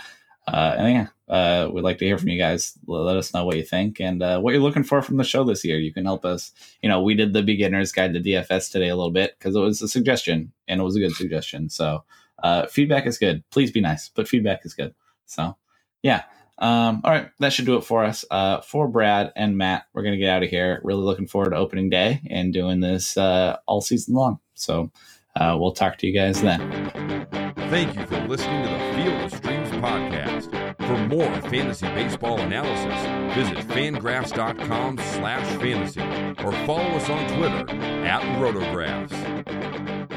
Uh, 0.48 0.74
and 0.78 0.92
yeah, 0.92 1.34
uh, 1.34 1.68
we'd 1.70 1.82
like 1.82 1.98
to 1.98 2.04
hear 2.04 2.18
from 2.18 2.28
you 2.28 2.38
guys. 2.38 2.78
Let 2.86 3.16
us 3.16 3.34
know 3.34 3.44
what 3.44 3.56
you 3.56 3.64
think 3.64 4.00
and 4.00 4.22
uh, 4.22 4.38
what 4.40 4.52
you're 4.52 4.62
looking 4.62 4.84
for 4.84 5.02
from 5.02 5.16
the 5.16 5.24
show 5.24 5.44
this 5.44 5.64
year. 5.64 5.78
You 5.78 5.92
can 5.92 6.04
help 6.04 6.24
us. 6.24 6.52
You 6.82 6.88
know, 6.88 7.02
we 7.02 7.14
did 7.14 7.32
the 7.32 7.42
beginner's 7.42 7.92
guide 7.92 8.14
to 8.14 8.20
DFS 8.20 8.70
today 8.70 8.88
a 8.88 8.96
little 8.96 9.10
bit 9.10 9.36
because 9.38 9.56
it 9.56 9.60
was 9.60 9.82
a 9.82 9.88
suggestion 9.88 10.52
and 10.68 10.80
it 10.80 10.84
was 10.84 10.96
a 10.96 11.00
good 11.00 11.14
suggestion. 11.14 11.68
So 11.68 12.04
uh, 12.42 12.66
feedback 12.66 13.06
is 13.06 13.18
good. 13.18 13.42
Please 13.50 13.70
be 13.70 13.80
nice, 13.80 14.08
but 14.08 14.28
feedback 14.28 14.64
is 14.64 14.74
good. 14.74 14.94
So 15.26 15.56
yeah, 16.02 16.22
um, 16.58 17.02
all 17.04 17.12
right, 17.12 17.30
that 17.38 17.52
should 17.52 17.66
do 17.66 17.76
it 17.76 17.84
for 17.84 18.04
us. 18.04 18.24
Uh, 18.30 18.60
for 18.60 18.88
Brad 18.88 19.32
and 19.36 19.58
Matt, 19.58 19.86
we're 19.92 20.02
gonna 20.02 20.16
get 20.16 20.30
out 20.30 20.42
of 20.42 20.48
here. 20.48 20.80
Really 20.84 21.02
looking 21.02 21.26
forward 21.26 21.50
to 21.50 21.56
opening 21.56 21.90
day 21.90 22.22
and 22.30 22.52
doing 22.52 22.80
this 22.80 23.16
uh, 23.16 23.58
all 23.66 23.80
season 23.80 24.14
long. 24.14 24.40
So 24.54 24.90
uh, 25.36 25.56
we'll 25.58 25.72
talk 25.72 25.98
to 25.98 26.06
you 26.06 26.14
guys 26.14 26.40
then. 26.40 27.28
Thank 27.68 27.96
you 27.96 28.06
for 28.06 28.20
listening 28.26 28.62
to 28.64 28.70
the 28.70 28.78
Field 28.94 29.22
of 29.22 29.32
Streams 29.34 29.70
podcast. 29.82 30.76
For 30.86 30.98
more 31.08 31.50
fantasy 31.50 31.86
baseball 31.88 32.38
analysis, 32.40 33.36
visit 33.36 33.58
fangraphs.com 33.68 34.98
slash 34.98 35.60
fantasy 35.60 36.00
or 36.44 36.52
follow 36.64 36.88
us 36.96 37.10
on 37.10 37.26
Twitter 37.36 37.68
at 38.06 38.22
rotographs. 38.40 40.15